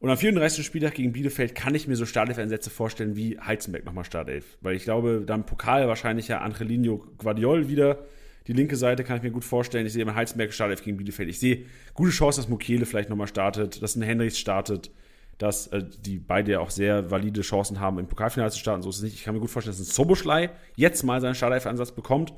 Und 0.00 0.10
am 0.10 0.16
34. 0.16 0.64
Spieltag 0.64 0.94
gegen 0.94 1.12
Bielefeld 1.12 1.54
kann 1.54 1.74
ich 1.74 1.86
mir 1.86 1.96
so 1.96 2.06
Startelf-Einsätze 2.06 2.70
vorstellen 2.70 3.16
wie 3.16 3.38
Heizenberg 3.38 3.84
nochmal 3.84 4.04
Startelf. 4.04 4.58
Weil 4.60 4.74
ich 4.76 4.84
glaube, 4.84 5.22
dann 5.26 5.46
Pokal 5.46 5.86
wahrscheinlich 5.86 6.28
ja 6.28 6.40
Angelino 6.40 7.06
Guardiol 7.18 7.68
wieder. 7.68 8.04
Die 8.46 8.52
linke 8.52 8.76
Seite 8.76 9.04
kann 9.04 9.16
ich 9.16 9.22
mir 9.22 9.30
gut 9.30 9.44
vorstellen. 9.44 9.86
Ich 9.86 9.92
sehe 9.92 10.02
immer 10.02 10.14
Heizenberg 10.14 10.52
Startelf 10.52 10.82
gegen 10.82 10.96
Bielefeld. 10.96 11.28
Ich 11.28 11.38
sehe 11.38 11.64
gute 11.94 12.10
Chance, 12.10 12.40
dass 12.40 12.48
Mokele 12.48 12.84
vielleicht 12.84 13.08
nochmal 13.08 13.28
startet, 13.28 13.82
dass 13.82 13.96
ein 13.96 14.02
Henrichs 14.02 14.38
startet 14.38 14.90
dass 15.38 15.66
äh, 15.68 15.82
die 16.00 16.18
beide 16.18 16.52
ja 16.52 16.60
auch 16.60 16.70
sehr 16.70 17.10
valide 17.10 17.40
Chancen 17.42 17.80
haben, 17.80 17.98
im 17.98 18.06
Pokalfinale 18.06 18.50
zu 18.50 18.58
starten. 18.58 18.82
So 18.82 18.90
ist 18.90 18.96
es 18.96 19.02
nicht. 19.02 19.14
Ich 19.14 19.24
kann 19.24 19.34
mir 19.34 19.40
gut 19.40 19.50
vorstellen, 19.50 19.76
dass 19.76 19.86
ein 19.86 19.90
Soboschlei 19.90 20.50
jetzt 20.76 21.02
mal 21.02 21.20
seinen 21.20 21.34
Startelf-Ansatz 21.34 21.92
bekommt. 21.92 22.32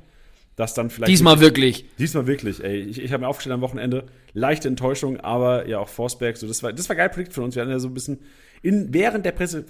Dass 0.55 0.73
dann 0.73 0.89
vielleicht. 0.89 1.11
Diesmal 1.11 1.39
wirklich. 1.39 1.85
Diesmal 1.99 2.25
wirklich, 2.25 2.63
ey. 2.63 2.79
Ich, 2.79 2.99
ich 2.99 3.13
habe 3.13 3.21
mir 3.21 3.27
aufgestellt 3.27 3.53
am 3.53 3.61
Wochenende. 3.61 4.07
Leichte 4.33 4.67
Enttäuschung, 4.67 5.19
aber 5.19 5.67
ja 5.67 5.77
auch 5.77 5.87
Forsberg. 5.87 6.35
So, 6.35 6.47
das 6.47 6.63
war, 6.63 6.73
das 6.73 6.89
war 6.89 6.95
geil 6.95 7.09
Projekt 7.09 7.33
für 7.33 7.43
uns. 7.43 7.53
Wir 7.53 7.61
hatten 7.61 7.69
ja 7.69 7.77
so 7.77 7.87
ein 7.87 7.93
bisschen 7.93 8.21
in, 8.63 8.91
während 8.91 9.23
der 9.23 9.33
Presse, 9.33 9.65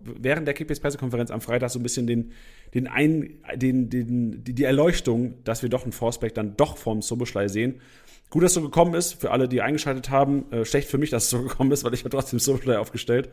während 0.00 0.46
der 0.46 0.54
Kickbase-Pressekonferenz 0.54 1.32
am 1.32 1.40
Freitag 1.40 1.70
so 1.70 1.80
ein 1.80 1.82
bisschen 1.82 2.06
den, 2.06 2.30
den 2.72 2.86
ein, 2.86 3.40
den, 3.56 3.90
den, 3.90 4.44
die, 4.44 4.54
die 4.54 4.62
Erleuchtung, 4.62 5.42
dass 5.42 5.62
wir 5.62 5.70
doch 5.70 5.82
einen 5.82 5.92
Forsberg 5.92 6.34
dann 6.34 6.56
doch 6.56 6.76
vom 6.76 7.02
Soboschlei 7.02 7.48
sehen. 7.48 7.80
Gut, 8.30 8.42
dass 8.42 8.50
es 8.50 8.54
so 8.54 8.62
gekommen 8.62 8.94
ist, 8.94 9.14
für 9.14 9.30
alle, 9.30 9.48
die 9.48 9.62
eingeschaltet 9.62 10.10
haben. 10.10 10.50
Äh, 10.52 10.64
schlecht 10.64 10.88
für 10.88 10.98
mich, 10.98 11.10
dass 11.10 11.24
es 11.24 11.30
so 11.30 11.42
gekommen 11.44 11.72
ist, 11.72 11.84
weil 11.84 11.94
ich 11.94 12.00
habe 12.00 12.10
trotzdem 12.10 12.38
Soulfly 12.38 12.76
aufgestellt. 12.76 13.30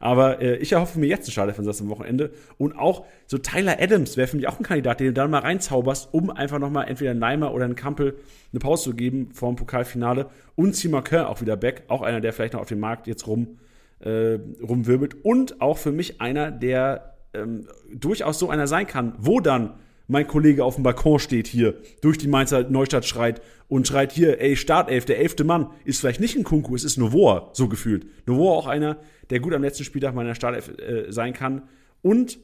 Aber 0.00 0.40
äh, 0.40 0.56
ich 0.56 0.72
erhoffe 0.72 0.98
mir 0.98 1.06
jetzt 1.06 1.26
einen 1.26 1.32
Startelf-Einsatz 1.32 1.80
am 1.80 1.88
Wochenende. 1.88 2.30
Und 2.56 2.78
auch 2.78 3.04
so 3.26 3.38
Tyler 3.38 3.76
Adams 3.80 4.16
wäre 4.16 4.28
für 4.28 4.36
mich 4.36 4.48
auch 4.48 4.58
ein 4.58 4.62
Kandidat, 4.62 5.00
den 5.00 5.08
du 5.08 5.12
dann 5.12 5.30
mal 5.30 5.40
reinzauberst, 5.40 6.08
um 6.12 6.30
einfach 6.30 6.58
nochmal 6.58 6.88
entweder 6.88 7.10
einen 7.10 7.20
Neimer 7.20 7.52
oder 7.52 7.64
einen 7.64 7.74
Kampel 7.74 8.16
eine 8.52 8.60
Pause 8.60 8.84
zu 8.84 8.94
geben 8.94 9.30
vor 9.32 9.52
dem 9.52 9.56
Pokalfinale. 9.56 10.30
Und 10.54 10.76
Simaker 10.76 11.28
auch 11.28 11.40
wieder 11.40 11.56
back. 11.56 11.82
Auch 11.88 12.02
einer, 12.02 12.20
der 12.20 12.32
vielleicht 12.32 12.54
noch 12.54 12.60
auf 12.60 12.68
dem 12.68 12.80
Markt 12.80 13.06
jetzt 13.06 13.26
rum, 13.26 13.58
äh, 14.00 14.38
rumwirbelt. 14.62 15.24
Und 15.24 15.60
auch 15.60 15.78
für 15.78 15.92
mich 15.92 16.20
einer, 16.20 16.50
der 16.50 17.16
ähm, 17.34 17.66
durchaus 17.92 18.38
so 18.38 18.48
einer 18.48 18.66
sein 18.66 18.86
kann, 18.86 19.14
wo 19.18 19.40
dann 19.40 19.74
mein 20.08 20.26
Kollege 20.26 20.64
auf 20.64 20.74
dem 20.74 20.82
Balkon 20.82 21.18
steht 21.18 21.46
hier, 21.46 21.80
durch 22.00 22.18
die 22.18 22.28
Mainzer 22.28 22.68
Neustadt 22.68 23.06
schreit 23.06 23.42
und 23.68 23.86
schreit 23.86 24.10
hier, 24.10 24.40
ey, 24.40 24.56
Startelf, 24.56 25.04
der 25.04 25.18
elfte 25.18 25.44
Mann, 25.44 25.70
ist 25.84 26.00
vielleicht 26.00 26.20
nicht 26.20 26.36
ein 26.36 26.44
Kunku, 26.44 26.74
es 26.74 26.82
ist 26.82 26.96
Novoa, 26.96 27.50
so 27.52 27.68
gefühlt. 27.68 28.06
Novoa 28.26 28.56
auch 28.56 28.66
einer, 28.66 28.98
der 29.30 29.40
gut 29.40 29.52
am 29.52 29.62
letzten 29.62 29.84
Spieltag 29.84 30.14
meiner 30.14 30.34
Startelf 30.34 30.76
äh, 30.78 31.12
sein 31.12 31.34
kann. 31.34 31.68
Und 32.00 32.38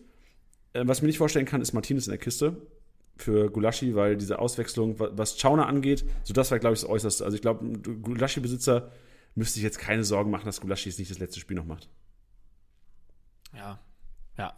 äh, 0.74 0.82
was 0.86 1.00
mir 1.00 1.06
nicht 1.06 1.18
vorstellen 1.18 1.46
kann, 1.46 1.62
ist 1.62 1.72
Martinez 1.72 2.06
in 2.06 2.10
der 2.10 2.18
Kiste 2.18 2.56
für 3.16 3.50
Gulaschi, 3.50 3.94
weil 3.94 4.16
diese 4.16 4.38
Auswechslung, 4.38 4.96
was 4.98 5.38
Chauner 5.38 5.66
angeht, 5.66 6.04
so 6.24 6.34
das 6.34 6.50
war, 6.50 6.58
glaube 6.58 6.74
ich, 6.74 6.80
das 6.80 6.90
Äußerste. 6.90 7.24
Also 7.24 7.34
ich 7.34 7.42
glaube, 7.42 7.64
Gulaschi-Besitzer 7.78 8.90
müsste 9.34 9.54
sich 9.54 9.62
jetzt 9.62 9.78
keine 9.78 10.04
Sorgen 10.04 10.30
machen, 10.30 10.44
dass 10.44 10.60
Gulaschi 10.60 10.90
es 10.90 10.98
nicht 10.98 11.10
das 11.10 11.18
letzte 11.18 11.40
Spiel 11.40 11.56
noch 11.56 11.64
macht. 11.64 11.88
Ja, 13.54 13.80
ja. 14.36 14.52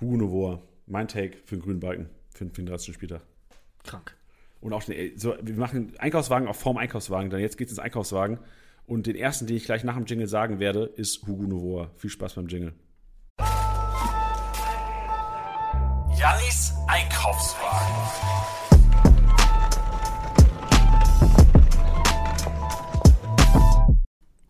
Hugo 0.00 0.16
Novoa. 0.18 0.62
Mein 0.92 1.08
Take 1.08 1.38
für 1.46 1.56
den 1.56 1.62
grünen 1.62 1.80
Balken 1.80 2.10
für 2.34 2.44
den 2.44 2.52
34. 2.52 2.94
Spieltag. 2.94 3.22
Krank. 3.82 4.14
Und 4.60 4.74
auch 4.74 4.84
den, 4.84 5.18
so, 5.18 5.34
wir 5.40 5.54
machen 5.54 5.94
Einkaufswagen 5.98 6.46
auf 6.46 6.60
Form 6.60 6.76
Einkaufswagen, 6.76 7.30
dann 7.30 7.40
jetzt 7.40 7.56
geht's 7.56 7.72
ins 7.72 7.78
Einkaufswagen. 7.78 8.38
Und 8.86 9.06
den 9.06 9.16
ersten, 9.16 9.46
den 9.46 9.56
ich 9.56 9.64
gleich 9.64 9.84
nach 9.84 9.96
dem 9.96 10.04
Jingle 10.04 10.28
sagen 10.28 10.58
werde, 10.58 10.84
ist 10.84 11.26
Hugo 11.26 11.44
Novoa. 11.44 11.90
Viel 11.96 12.10
Spaß 12.10 12.34
beim 12.34 12.46
Jingle. 12.46 12.74
Jannis 16.18 16.74
Einkaufswagen. 16.86 17.96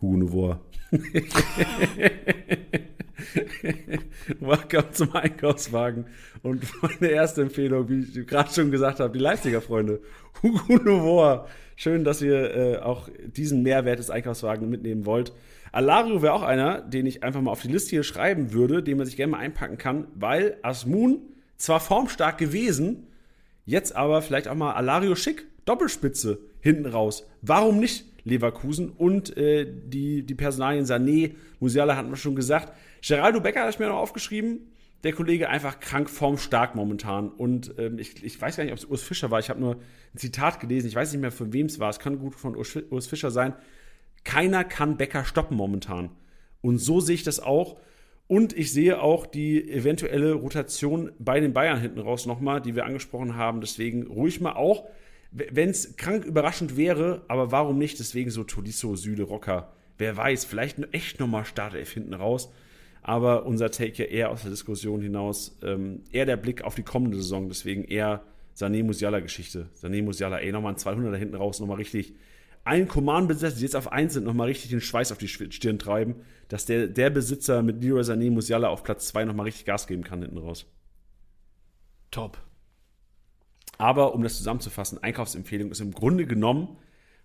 Hugo 0.01 0.17
Novoa. 0.17 0.61
Welcome 4.41 4.91
zum 4.93 5.15
Einkaufswagen. 5.15 6.07
Und 6.43 6.65
meine 6.83 7.13
erste 7.13 7.43
Empfehlung, 7.43 7.89
wie 7.89 8.01
ich 8.01 8.27
gerade 8.27 8.53
schon 8.53 8.71
gesagt 8.71 9.01
habe, 9.01 9.13
die 9.13 9.23
Leipziger 9.23 9.61
Freunde. 9.61 10.01
Hugo 10.43 10.77
Novoa. 10.77 11.47
Schön, 11.77 12.05
dass 12.05 12.23
ihr 12.23 12.55
äh, 12.55 12.77
auch 12.79 13.09
diesen 13.25 13.63
Mehrwert 13.63 13.99
des 13.99 14.11
Einkaufswagens 14.11 14.69
mitnehmen 14.69 15.07
wollt. 15.07 15.33
Alario 15.73 16.21
wäre 16.21 16.35
auch 16.35 16.43
einer, 16.43 16.83
den 16.83 17.07
ich 17.07 17.23
einfach 17.23 17.41
mal 17.41 17.51
auf 17.51 17.63
die 17.63 17.69
Liste 17.69 17.91
hier 17.91 18.03
schreiben 18.03 18.53
würde, 18.53 18.83
den 18.83 18.99
man 18.99 19.07
sich 19.07 19.17
gerne 19.17 19.33
mal 19.33 19.39
einpacken 19.39 19.79
kann, 19.79 20.07
weil 20.15 20.59
Asmun 20.63 21.21
zwar 21.57 21.81
formstark 21.81 22.37
gewesen, 22.37 23.07
jetzt 23.65 23.97
aber 23.97 24.21
vielleicht 24.21 24.49
auch 24.49 24.55
mal 24.55 24.73
Alario 24.73 25.15
schick, 25.15 25.47
Doppelspitze 25.65 26.41
hinten 26.61 26.87
raus. 26.87 27.27
Warum 27.41 27.79
nicht? 27.79 28.05
Leverkusen. 28.25 28.91
Und 28.91 29.37
äh, 29.37 29.67
die, 29.67 30.25
die 30.25 30.35
Personalien 30.35 30.85
Sané, 30.85 31.33
Musiala 31.61 31.97
hatten 31.97 32.11
wir 32.11 32.17
schon 32.17 32.37
gesagt. 32.37 32.73
Geraldo 33.07 33.41
Becker 33.41 33.61
habe 33.61 33.71
ich 33.71 33.79
mir 33.79 33.89
noch 33.89 33.97
aufgeschrieben. 33.97 34.73
Der 35.03 35.13
Kollege 35.13 35.49
einfach 35.49 35.81
krank 35.81 36.09
formstark 36.09 36.77
momentan. 36.77 37.29
Und 37.29 37.75
ähm, 37.79 37.99
ich, 37.99 38.23
ich 38.23 38.41
weiß 38.41 38.57
gar 38.57 38.65
nicht, 38.65 38.73
ob 38.73 38.79
es 38.79 38.85
Urs 38.85 39.03
Fischer 39.03 39.31
war. 39.31 39.41
Ich 39.41 39.51
habe 39.51 39.61
nur 39.61 39.75
ein 39.75 40.19
Zitat 40.19 40.61
gelesen. 40.61 40.87
Ich 40.87 40.95
weiß 40.95 41.13
nicht 41.13 41.21
mehr, 41.21 41.33
von 41.33 41.53
wem 41.53 41.67
es 41.67 41.81
war. 41.81 41.91
Es 41.91 41.99
kann 41.99 42.19
gut 42.19 42.35
von 42.35 42.55
Urs, 42.55 42.77
Urs 42.91 43.09
Fischer 43.09 43.33
sein. 43.33 43.55
Keiner 44.23 44.63
kann 44.63 44.97
Becker 44.97 45.25
stoppen 45.25 45.57
momentan. 45.57 46.11
Und 46.61 46.79
so 46.79 47.01
sehe 47.01 47.17
ich 47.17 47.25
das 47.25 47.41
auch. 47.41 47.81
Und 48.29 48.57
ich 48.57 48.73
sehe 48.73 49.03
auch 49.03 49.27
die 49.27 49.69
eventuelle 49.69 50.35
Rotation 50.35 51.11
bei 51.19 51.41
den 51.41 51.53
Bayern 51.53 51.81
hinten 51.81 51.99
raus 51.99 52.25
nochmal, 52.25 52.63
die 52.63 52.77
wir 52.77 52.87
angesprochen 52.87 53.35
haben. 53.35 53.61
Deswegen 53.61 54.07
ruhig 54.07 54.41
mal 54.41 54.53
auch, 54.53 54.87
wenn 55.33 55.71
es 55.71 55.97
krank 55.97 56.25
überraschend 56.25 56.77
wäre, 56.77 57.25
aber 57.27 57.51
warum 57.51 57.79
nicht? 57.79 57.99
Deswegen 57.99 58.31
so 58.31 58.45
Tolisso, 58.45 58.95
Süde, 58.95 59.25
Rocker. 59.25 59.73
Wer 59.99 60.17
weiß, 60.17 60.45
vielleicht 60.45 60.79
echt 60.95 61.19
nochmal 61.19 61.45
Startelf 61.45 61.93
hinten 61.93 62.15
raus. 62.15 62.53
Aber 63.03 63.47
unser 63.47 63.71
Take 63.71 64.03
ja 64.03 64.09
eher 64.09 64.31
aus 64.31 64.43
der 64.43 64.51
Diskussion 64.51 65.03
hinaus, 65.03 65.59
ähm, 65.63 66.03
eher 66.13 66.25
der 66.25 66.37
Blick 66.37 66.63
auf 66.63 66.75
die 66.77 66.85
kommende 66.85 67.17
Saison. 67.17 67.49
Deswegen 67.49 67.85
eher 67.85 68.23
Sané 68.57 68.85
Musiala-Geschichte. 68.85 69.69
Sané 69.75 70.03
Musiala, 70.03 70.39
ey, 70.39 70.53
nochmal 70.53 70.75
ein 70.75 70.79
200er 70.79 71.17
hinten 71.17 71.35
raus, 71.35 71.59
nochmal 71.61 71.79
richtig 71.79 72.15
allen 72.65 72.87
Command-Besitzer, 72.87 73.57
die 73.57 73.63
jetzt 73.63 73.77
auf 73.77 73.91
1 73.91 74.13
sind, 74.13 74.25
nochmal 74.25 74.47
richtig 74.47 74.71
den 74.71 74.81
Schweiß 74.81 75.11
auf 75.11 75.19
die 75.19 75.29
Stirn 75.29 75.79
treiben, 75.79 76.17
dass 76.49 76.65
der, 76.65 76.87
der 76.87 77.11
Besitzer 77.11 77.63
mit 77.63 77.83
Leroy 77.83 78.03
Sané 78.03 78.31
Musiala 78.31 78.69
auf 78.69 78.85
Platz 78.85 79.09
2 79.09 79.25
nochmal 79.25 79.47
richtig 79.47 79.65
Gas 79.65 79.87
geben 79.87 80.05
kann 80.05 80.23
hinten 80.23 80.39
raus. 80.39 80.67
Top. 82.11 82.39
Aber 83.79 84.15
um 84.15 84.23
das 84.23 84.37
zusammenzufassen, 84.37 85.03
Einkaufsempfehlung 85.03 85.71
ist 85.71 85.81
im 85.81 85.93
Grunde 85.93 86.27
genommen 86.27 86.77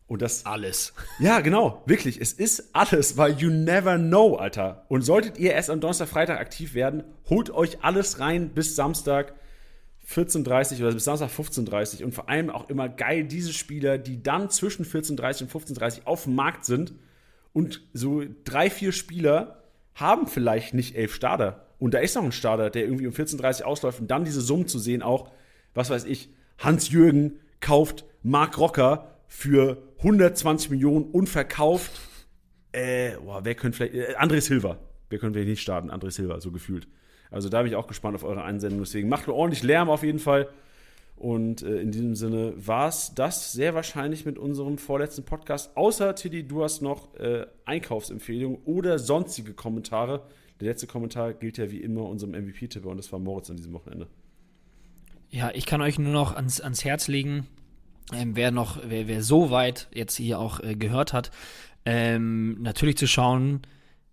und 0.07 0.21
das. 0.21 0.45
Alles. 0.45 0.93
Ja, 1.19 1.41
genau, 1.41 1.83
wirklich. 1.85 2.19
Es 2.19 2.33
ist 2.33 2.69
alles, 2.73 3.17
weil 3.17 3.33
you 3.33 3.49
never 3.49 3.97
know, 3.97 4.35
Alter. 4.35 4.85
Und 4.87 5.01
solltet 5.01 5.37
ihr 5.37 5.53
erst 5.53 5.69
am 5.69 5.79
Donnerstag, 5.79 6.07
Freitag 6.07 6.39
aktiv 6.39 6.73
werden, 6.73 7.03
holt 7.29 7.49
euch 7.49 7.83
alles 7.83 8.19
rein 8.19 8.49
bis 8.49 8.75
Samstag 8.75 9.33
14.30 10.09 10.79
oder 10.79 10.93
bis 10.93 11.03
Samstag 11.03 11.29
15.30 11.29 12.03
und 12.03 12.15
vor 12.15 12.29
allem 12.29 12.49
auch 12.49 12.69
immer 12.69 12.87
geil 12.87 13.25
diese 13.25 13.51
Spieler, 13.51 13.97
die 13.97 14.23
dann 14.23 14.49
zwischen 14.49 14.85
14.30 14.85 15.43
und 15.43 15.51
15.30 15.51 16.05
auf 16.05 16.23
dem 16.23 16.35
Markt 16.35 16.63
sind 16.63 16.93
und 17.51 17.81
so 17.93 18.23
drei, 18.45 18.69
vier 18.69 18.93
Spieler 18.93 19.63
haben 19.95 20.27
vielleicht 20.27 20.73
nicht 20.73 20.95
elf 20.95 21.13
Starter. 21.13 21.65
Und 21.79 21.93
da 21.93 21.99
ist 21.99 22.15
noch 22.15 22.23
ein 22.23 22.31
Starter, 22.31 22.69
der 22.69 22.83
irgendwie 22.83 23.07
um 23.07 23.13
14.30 23.13 23.63
ausläuft 23.63 23.99
und 23.99 24.09
dann 24.09 24.23
diese 24.23 24.41
Summen 24.41 24.67
zu 24.67 24.79
sehen, 24.79 25.01
auch, 25.01 25.29
was 25.73 25.89
weiß 25.89 26.05
ich, 26.05 26.29
Hans-Jürgen 26.57 27.39
kauft 27.59 28.05
Mark 28.23 28.57
Rocker 28.57 29.16
für 29.27 29.77
120 29.99 30.69
Millionen 30.69 31.05
und 31.05 31.27
verkauft, 31.27 31.91
äh, 32.71 33.11
boah, 33.23 33.43
wer 33.43 33.55
könnte 33.55 33.77
vielleicht, 33.77 33.93
äh, 33.93 34.15
André 34.15 34.41
Silva. 34.41 34.77
Wer 35.09 35.19
könnte 35.19 35.37
vielleicht 35.37 35.49
nicht 35.49 35.61
starten? 35.61 35.89
André 35.89 36.11
Silva, 36.11 36.39
so 36.39 36.51
gefühlt. 36.51 36.87
Also 37.31 37.49
da 37.49 37.61
bin 37.61 37.71
ich 37.71 37.75
auch 37.75 37.87
gespannt 37.87 38.15
auf 38.15 38.23
eure 38.23 38.43
Einsendung. 38.43 38.79
Deswegen 38.79 39.09
macht 39.09 39.27
ordentlich 39.27 39.63
Lärm 39.63 39.89
auf 39.89 40.03
jeden 40.03 40.19
Fall. 40.19 40.49
Und 41.15 41.63
äh, 41.63 41.81
in 41.81 41.91
diesem 41.91 42.15
Sinne 42.15 42.53
war 42.55 42.87
es 42.87 43.13
das 43.15 43.51
sehr 43.51 43.73
wahrscheinlich 43.73 44.25
mit 44.25 44.37
unserem 44.37 44.77
vorletzten 44.77 45.23
Podcast. 45.23 45.75
Außer, 45.75 46.13
Tilly, 46.13 46.47
du 46.47 46.63
hast 46.63 46.81
noch 46.81 47.15
äh, 47.15 47.47
Einkaufsempfehlungen 47.65 48.59
oder 48.65 48.99
sonstige 48.99 49.53
Kommentare. 49.53 50.21
Der 50.59 50.69
letzte 50.69 50.85
Kommentar 50.85 51.33
gilt 51.33 51.57
ja 51.57 51.71
wie 51.71 51.81
immer 51.81 52.03
unserem 52.03 52.33
MVP-Tipper 52.33 52.89
und 52.89 52.97
das 52.97 53.11
war 53.11 53.19
Moritz 53.19 53.49
an 53.49 53.57
diesem 53.57 53.73
Wochenende. 53.73 54.07
Ja, 55.29 55.51
ich 55.53 55.65
kann 55.65 55.81
euch 55.81 55.97
nur 55.97 56.13
noch 56.13 56.35
ans, 56.35 56.61
ans 56.61 56.85
Herz 56.85 57.07
legen, 57.07 57.47
ähm, 58.13 58.35
wer 58.35 58.51
noch, 58.51 58.79
wer, 58.85 59.07
wer 59.07 59.23
so 59.23 59.51
weit 59.51 59.87
jetzt 59.93 60.15
hier 60.15 60.39
auch 60.39 60.59
äh, 60.61 60.75
gehört 60.75 61.13
hat, 61.13 61.31
ähm, 61.85 62.61
natürlich 62.61 62.97
zu 62.97 63.07
schauen, 63.07 63.61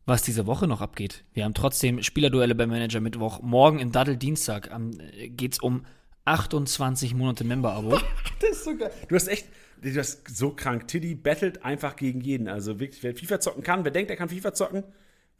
was 0.07 0.22
diese 0.22 0.47
Woche 0.47 0.66
noch 0.66 0.80
abgeht. 0.80 1.24
Wir 1.32 1.45
haben 1.45 1.55
trotzdem 1.55 2.03
Spielerduelle 2.03 2.55
beim 2.55 2.68
Manager 2.68 3.01
Mittwoch. 3.01 3.40
Morgen 3.42 3.78
im 3.78 3.92
Daddel 3.92 4.16
Dienstag 4.16 4.70
äh, 4.70 5.28
geht 5.28 5.55
es 5.55 5.59
um 5.61 5.84
28 6.24 7.14
Monate 7.14 7.45
Member-Abo. 7.45 7.99
das 8.40 8.51
ist 8.51 8.64
so 8.64 8.76
geil. 8.76 8.90
Du 9.09 9.14
hast 9.14 9.28
echt, 9.28 9.47
du 9.82 9.99
hast 9.99 10.36
so 10.36 10.51
krank. 10.51 10.88
Tiddy 10.88 11.14
battelt 11.14 11.64
einfach 11.64 11.97
gegen 11.97 12.20
jeden. 12.20 12.49
Also 12.49 12.80
wirklich, 12.80 13.03
wer 13.03 13.14
FIFA 13.14 13.40
zocken 13.40 13.62
kann, 13.62 13.84
wer 13.84 13.90
denkt, 13.90 14.11
er 14.11 14.16
kann 14.16 14.28
FIFA 14.28 14.55
zocken, 14.55 14.84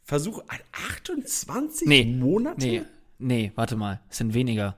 versuch 0.03 0.43
28 0.71 1.87
nee, 1.87 2.05
Monate? 2.05 2.59
Nee, 2.59 2.81
nee, 3.17 3.51
warte 3.55 3.75
mal, 3.75 4.01
es 4.09 4.17
sind 4.17 4.33
weniger. 4.33 4.75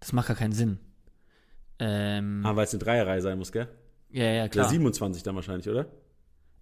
Das 0.00 0.12
macht 0.12 0.28
gar 0.28 0.36
keinen 0.36 0.52
Sinn. 0.52 0.78
Ähm, 1.80 2.42
ah, 2.44 2.54
weil 2.54 2.64
es 2.64 2.72
eine 2.72 2.78
Dreierreihe 2.78 3.22
sein 3.22 3.38
muss, 3.38 3.50
gell? 3.52 3.68
Ja, 4.10 4.24
ja, 4.24 4.48
klar. 4.48 4.66
Oder 4.66 4.70
27 4.70 5.22
dann 5.22 5.34
wahrscheinlich, 5.34 5.68
oder? 5.68 5.86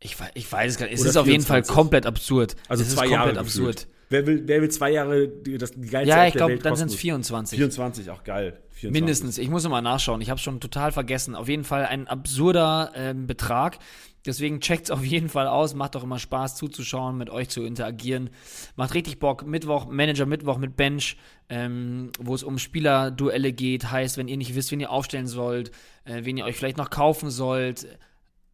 Ich, 0.00 0.16
ich 0.34 0.50
weiß 0.50 0.72
es 0.72 0.78
gar 0.78 0.86
nicht. 0.86 0.94
Es 0.94 1.00
Oder 1.00 1.10
ist 1.10 1.14
24. 1.14 1.18
auf 1.20 1.26
jeden 1.26 1.44
Fall 1.44 1.62
komplett 1.62 2.06
absurd. 2.06 2.56
Also 2.68 2.84
es 2.84 2.94
zwei 2.94 3.06
ist 3.06 3.10
Jahre 3.10 3.38
absurd. 3.38 3.88
Wer 4.10 4.26
will, 4.26 4.42
wer 4.46 4.62
will 4.62 4.70
zwei 4.70 4.90
Jahre 4.90 5.28
das, 5.28 5.72
geilste 5.72 6.08
Ja, 6.08 6.26
ich 6.26 6.34
glaube, 6.34 6.58
dann 6.58 6.76
sind 6.76 6.90
es 6.90 6.94
24. 6.94 7.58
24, 7.58 8.10
auch 8.10 8.24
geil. 8.24 8.58
24. 8.70 8.92
Mindestens. 8.92 9.38
Ich 9.38 9.50
muss 9.50 9.68
mal 9.68 9.82
nachschauen. 9.82 10.20
Ich 10.20 10.30
habe 10.30 10.40
schon 10.40 10.60
total 10.60 10.92
vergessen. 10.92 11.34
Auf 11.34 11.48
jeden 11.48 11.64
Fall 11.64 11.84
ein 11.84 12.06
absurder 12.06 12.92
ähm, 12.94 13.26
Betrag. 13.26 13.78
Deswegen 14.26 14.60
checkt 14.60 14.84
es 14.84 14.90
auf 14.90 15.04
jeden 15.04 15.28
Fall 15.28 15.46
aus. 15.46 15.74
Macht 15.74 15.94
doch 15.94 16.02
immer 16.02 16.18
Spaß 16.18 16.56
zuzuschauen, 16.56 17.16
mit 17.16 17.30
euch 17.30 17.48
zu 17.48 17.62
interagieren. 17.64 18.30
Macht 18.76 18.94
richtig 18.94 19.18
Bock. 19.18 19.46
Mittwoch, 19.46 19.86
Manager 19.86 20.26
Mittwoch 20.26 20.58
mit 20.58 20.76
Bench, 20.76 21.16
ähm, 21.48 22.10
wo 22.18 22.34
es 22.34 22.42
um 22.42 22.58
Spielerduelle 22.58 23.52
geht. 23.52 23.90
Heißt, 23.90 24.16
wenn 24.16 24.28
ihr 24.28 24.36
nicht 24.36 24.54
wisst, 24.54 24.70
wen 24.72 24.80
ihr 24.80 24.90
aufstellen 24.90 25.26
sollt, 25.26 25.70
äh, 26.04 26.24
wen 26.24 26.36
ihr 26.36 26.44
euch 26.44 26.56
vielleicht 26.56 26.78
noch 26.78 26.90
kaufen 26.90 27.30
sollt, 27.30 27.86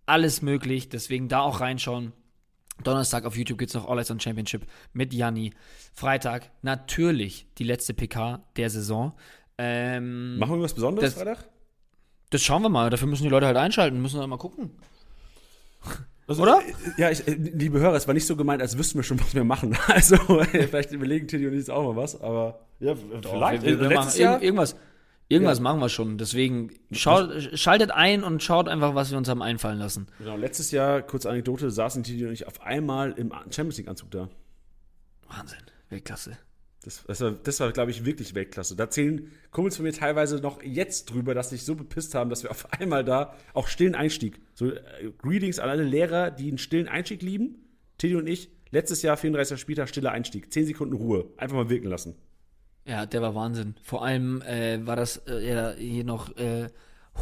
alles 0.07 0.43
möglich. 0.43 0.89
Deswegen 0.89 1.29
da 1.29 1.41
auch 1.41 1.61
reinschauen. 1.61 2.13
Donnerstag 2.83 3.25
auf 3.25 3.37
YouTube 3.37 3.59
gibt 3.59 3.71
es 3.71 3.75
noch 3.75 3.89
All 3.89 3.99
Eyes 3.99 4.11
on 4.11 4.19
Championship 4.21 4.67
mit 4.93 5.15
Janni. 5.15 5.53
Freitag 5.93 6.51
natürlich 6.63 7.47
die 7.59 7.65
letzte 7.65 7.95
PK 7.95 8.43
der 8.57 8.69
Saison. 8.69 9.13
Ähm, 9.59 10.39
Machen 10.39 10.57
wir 10.57 10.63
was 10.63 10.75
Besonderes 10.75 11.15
das, 11.15 11.23
Freitag? 11.23 11.49
Das 12.31 12.43
schauen 12.43 12.63
wir 12.63 12.69
mal. 12.69 12.91
Dafür 12.91 13.07
müssen 13.07 13.23
die 13.23 13.29
Leute 13.29 13.47
halt 13.47 13.57
einschalten, 13.57 14.03
müssen 14.03 14.19
wir 14.19 14.27
mal 14.27 14.39
gucken. 14.39 14.73
Also, 16.27 16.43
Oder? 16.43 16.61
Äh, 16.61 17.01
ja, 17.01 17.11
ich, 17.11 17.27
äh, 17.29 17.35
liebe 17.35 17.79
Hörer, 17.81 17.95
es 17.97 18.07
war 18.07 18.15
nicht 18.15 18.27
so 18.27 18.37
gemeint, 18.37 18.63
als 18.63 18.79
wüssten 18.79 18.99
wir 18.99 19.03
schon, 19.03 19.21
was 19.21 19.35
wir 19.35 19.45
machen. 19.45 19.77
Also, 19.89 20.17
vielleicht 20.17 20.93
überlegen 20.93 21.29
Tilly 21.29 21.47
und 21.47 21.53
ich 21.53 21.59
jetzt 21.61 21.71
auch 21.71 21.85
mal 21.85 21.97
was, 22.01 22.21
aber 22.21 22.61
ja, 22.81 22.95
Doch, 22.95 23.33
vielleicht. 23.33 23.63
Wir, 23.63 23.79
wir 23.79 23.91
machen 23.91 24.19
Jahr, 24.19 24.43
irgendwas, 24.43 24.77
irgendwas 25.29 25.59
ja. 25.59 25.63
machen 25.63 25.81
wir 25.81 25.89
schon. 25.89 26.17
Deswegen 26.17 26.71
schaut, 26.93 27.31
schaltet 27.55 27.91
ein 27.91 28.25
und 28.25 28.43
schaut 28.43 28.69
einfach, 28.69 28.95
was 28.95 29.11
wir 29.11 29.19
uns 29.19 29.29
haben 29.29 29.43
einfallen 29.43 29.79
lassen. 29.79 30.07
Genau, 30.19 30.37
letztes 30.37 30.71
Jahr, 30.71 31.03
kurze 31.03 31.29
Anekdote, 31.29 31.71
saßen 31.71 32.03
Tilly 32.03 32.27
und 32.27 32.33
ich 32.33 32.47
auf 32.47 32.63
einmal 32.63 33.13
im 33.13 33.31
Champions 33.51 33.77
League-Anzug 33.77 34.11
da. 34.11 34.29
Wahnsinn, 35.29 35.59
Weltklasse. 35.91 36.39
Das, 36.85 37.03
das 37.07 37.21
war, 37.23 37.31
das 37.33 37.61
war 37.61 37.73
glaube 37.73 37.91
ich, 37.91 38.05
wirklich 38.05 38.35
Weltklasse. 38.35 38.77
Da 38.77 38.91
zählen 38.91 39.33
Kumpels 39.51 39.77
von 39.77 39.85
mir 39.85 39.93
teilweise 39.93 40.37
noch 40.37 40.63
jetzt 40.63 41.07
drüber, 41.07 41.33
dass 41.33 41.49
sie 41.49 41.57
sich 41.57 41.65
so 41.65 41.75
bepisst 41.75 42.15
haben, 42.15 42.29
dass 42.29 42.43
wir 42.43 42.51
auf 42.51 42.71
einmal 42.79 43.05
da 43.05 43.35
auch 43.55 43.69
stillen 43.69 43.95
Einstieg. 43.95 44.39
So, 44.55 44.71
äh, 44.71 44.81
Greetings 45.19 45.59
an 45.59 45.71
alle 45.71 45.83
Lehrer, 45.83 46.31
die 46.31 46.49
einen 46.49 46.59
stillen 46.59 46.89
Einstieg 46.89 47.23
lieben. 47.23 47.57
Teddy 47.97 48.17
und 48.17 48.27
ich, 48.27 48.51
letztes 48.71 49.01
Jahr, 49.01 49.17
34. 49.17 49.59
Spieltag, 49.59 49.89
stiller 49.89 50.13
Einstieg. 50.13 50.53
Zehn 50.53 50.67
Sekunden 50.67 50.95
Ruhe. 50.95 51.31
Einfach 51.39 51.57
mal 51.57 51.71
wirken 51.71 51.89
lassen. 51.89 52.17
Ja, 52.85 53.07
der 53.07 53.23
war 53.23 53.35
Wahnsinn. 53.35 53.77
Vor 53.83 54.05
allem 54.05 54.43
äh, 54.43 54.87
war 54.87 54.97
das 54.97 55.23
äh, 55.27 55.49
ja, 55.49 55.73
hier 55.73 56.05
noch 56.05 56.37
äh, 56.37 56.69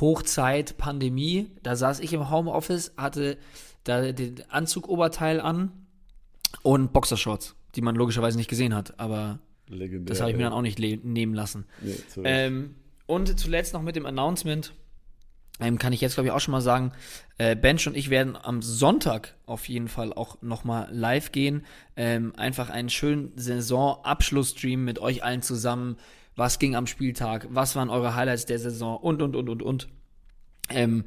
Hochzeit, 0.00 0.76
Pandemie. 0.76 1.50
Da 1.62 1.76
saß 1.76 2.00
ich 2.00 2.12
im 2.12 2.30
Homeoffice, 2.30 2.94
hatte 2.96 3.38
da 3.84 4.10
den 4.10 4.42
Anzugoberteil 4.48 5.40
an 5.40 5.70
und 6.62 6.92
Boxershorts, 6.92 7.54
die 7.76 7.80
man 7.80 7.94
logischerweise 7.94 8.38
nicht 8.38 8.50
gesehen 8.50 8.74
hat. 8.74 8.98
Aber 8.98 9.38
Legendär. 9.74 10.12
Das 10.12 10.20
habe 10.20 10.30
ich 10.30 10.36
mir 10.36 10.44
dann 10.44 10.52
auch 10.52 10.62
nicht 10.62 10.78
nehmen 10.78 11.34
lassen. 11.34 11.66
Nee, 11.80 11.96
ähm, 12.24 12.74
und 13.06 13.38
zuletzt 13.38 13.74
noch 13.74 13.82
mit 13.82 13.96
dem 13.96 14.06
Announcement. 14.06 14.72
Ähm, 15.60 15.78
kann 15.78 15.92
ich 15.92 16.00
jetzt, 16.00 16.14
glaube 16.14 16.28
ich, 16.28 16.32
auch 16.32 16.40
schon 16.40 16.52
mal 16.52 16.60
sagen, 16.60 16.92
äh, 17.38 17.54
Bench 17.54 17.86
und 17.86 17.96
ich 17.96 18.10
werden 18.10 18.36
am 18.36 18.62
Sonntag 18.62 19.34
auf 19.46 19.68
jeden 19.68 19.88
Fall 19.88 20.12
auch 20.12 20.40
nochmal 20.42 20.88
live 20.90 21.30
gehen. 21.30 21.64
Ähm, 21.94 22.32
einfach 22.36 22.70
einen 22.70 22.88
schönen 22.88 23.32
Saisonabschlussstream 23.36 24.84
mit 24.84 24.98
euch 24.98 25.22
allen 25.22 25.42
zusammen. 25.42 25.98
Was 26.36 26.58
ging 26.58 26.74
am 26.74 26.86
Spieltag? 26.86 27.46
Was 27.50 27.76
waren 27.76 27.90
eure 27.90 28.14
Highlights 28.14 28.46
der 28.46 28.58
Saison? 28.58 28.96
Und, 28.96 29.22
und, 29.22 29.36
und, 29.36 29.48
und, 29.48 29.62
und. 29.62 29.88
Ähm, 30.70 31.04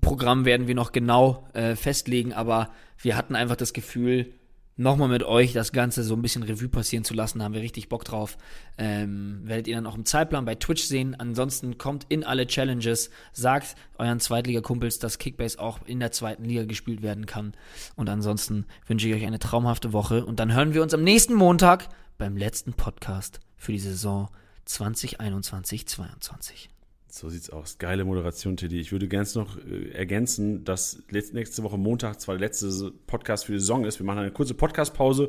Programm 0.00 0.44
werden 0.44 0.66
wir 0.66 0.74
noch 0.74 0.90
genau 0.90 1.48
äh, 1.52 1.76
festlegen, 1.76 2.32
aber 2.32 2.70
wir 2.98 3.16
hatten 3.16 3.36
einfach 3.36 3.56
das 3.56 3.72
Gefühl, 3.72 4.34
nochmal 4.76 5.08
mit 5.08 5.22
euch 5.22 5.52
das 5.52 5.72
Ganze 5.72 6.02
so 6.02 6.14
ein 6.14 6.22
bisschen 6.22 6.42
Revue 6.42 6.68
passieren 6.68 7.04
zu 7.04 7.14
lassen. 7.14 7.38
Da 7.38 7.44
haben 7.44 7.54
wir 7.54 7.60
richtig 7.60 7.88
Bock 7.88 8.04
drauf. 8.04 8.38
Ähm, 8.78 9.40
werdet 9.44 9.68
ihr 9.68 9.76
dann 9.76 9.86
auch 9.86 9.94
im 9.94 10.04
Zeitplan 10.04 10.44
bei 10.44 10.54
Twitch 10.54 10.84
sehen. 10.84 11.14
Ansonsten 11.18 11.78
kommt 11.78 12.06
in 12.08 12.24
alle 12.24 12.46
Challenges, 12.46 13.10
sagt 13.32 13.76
euren 13.98 14.20
Zweitliga-Kumpels, 14.20 14.98
dass 14.98 15.18
Kickbase 15.18 15.58
auch 15.58 15.80
in 15.86 16.00
der 16.00 16.12
zweiten 16.12 16.44
Liga 16.44 16.64
gespielt 16.64 17.02
werden 17.02 17.26
kann. 17.26 17.52
Und 17.96 18.08
ansonsten 18.08 18.66
wünsche 18.86 19.08
ich 19.08 19.14
euch 19.14 19.26
eine 19.26 19.38
traumhafte 19.38 19.92
Woche. 19.92 20.24
Und 20.24 20.40
dann 20.40 20.54
hören 20.54 20.74
wir 20.74 20.82
uns 20.82 20.94
am 20.94 21.04
nächsten 21.04 21.34
Montag 21.34 21.88
beim 22.18 22.36
letzten 22.36 22.72
Podcast 22.72 23.40
für 23.56 23.72
die 23.72 23.78
Saison 23.78 24.28
2021-22. 24.66 26.68
So 27.14 27.28
sieht's 27.28 27.50
aus. 27.50 27.76
Geile 27.76 28.06
Moderation, 28.06 28.56
Teddy. 28.56 28.80
Ich 28.80 28.90
würde 28.90 29.06
gerne 29.06 29.28
noch 29.34 29.58
äh, 29.58 29.90
ergänzen, 29.90 30.64
dass 30.64 31.02
nächste 31.10 31.62
Woche 31.62 31.76
Montag 31.76 32.18
zwar 32.22 32.36
der 32.38 32.48
letzte 32.48 32.90
Podcast 33.06 33.44
für 33.44 33.52
die 33.52 33.58
Saison 33.58 33.84
ist. 33.84 33.98
Wir 33.98 34.06
machen 34.06 34.20
eine 34.20 34.30
kurze 34.30 34.54
Podcastpause. 34.54 35.28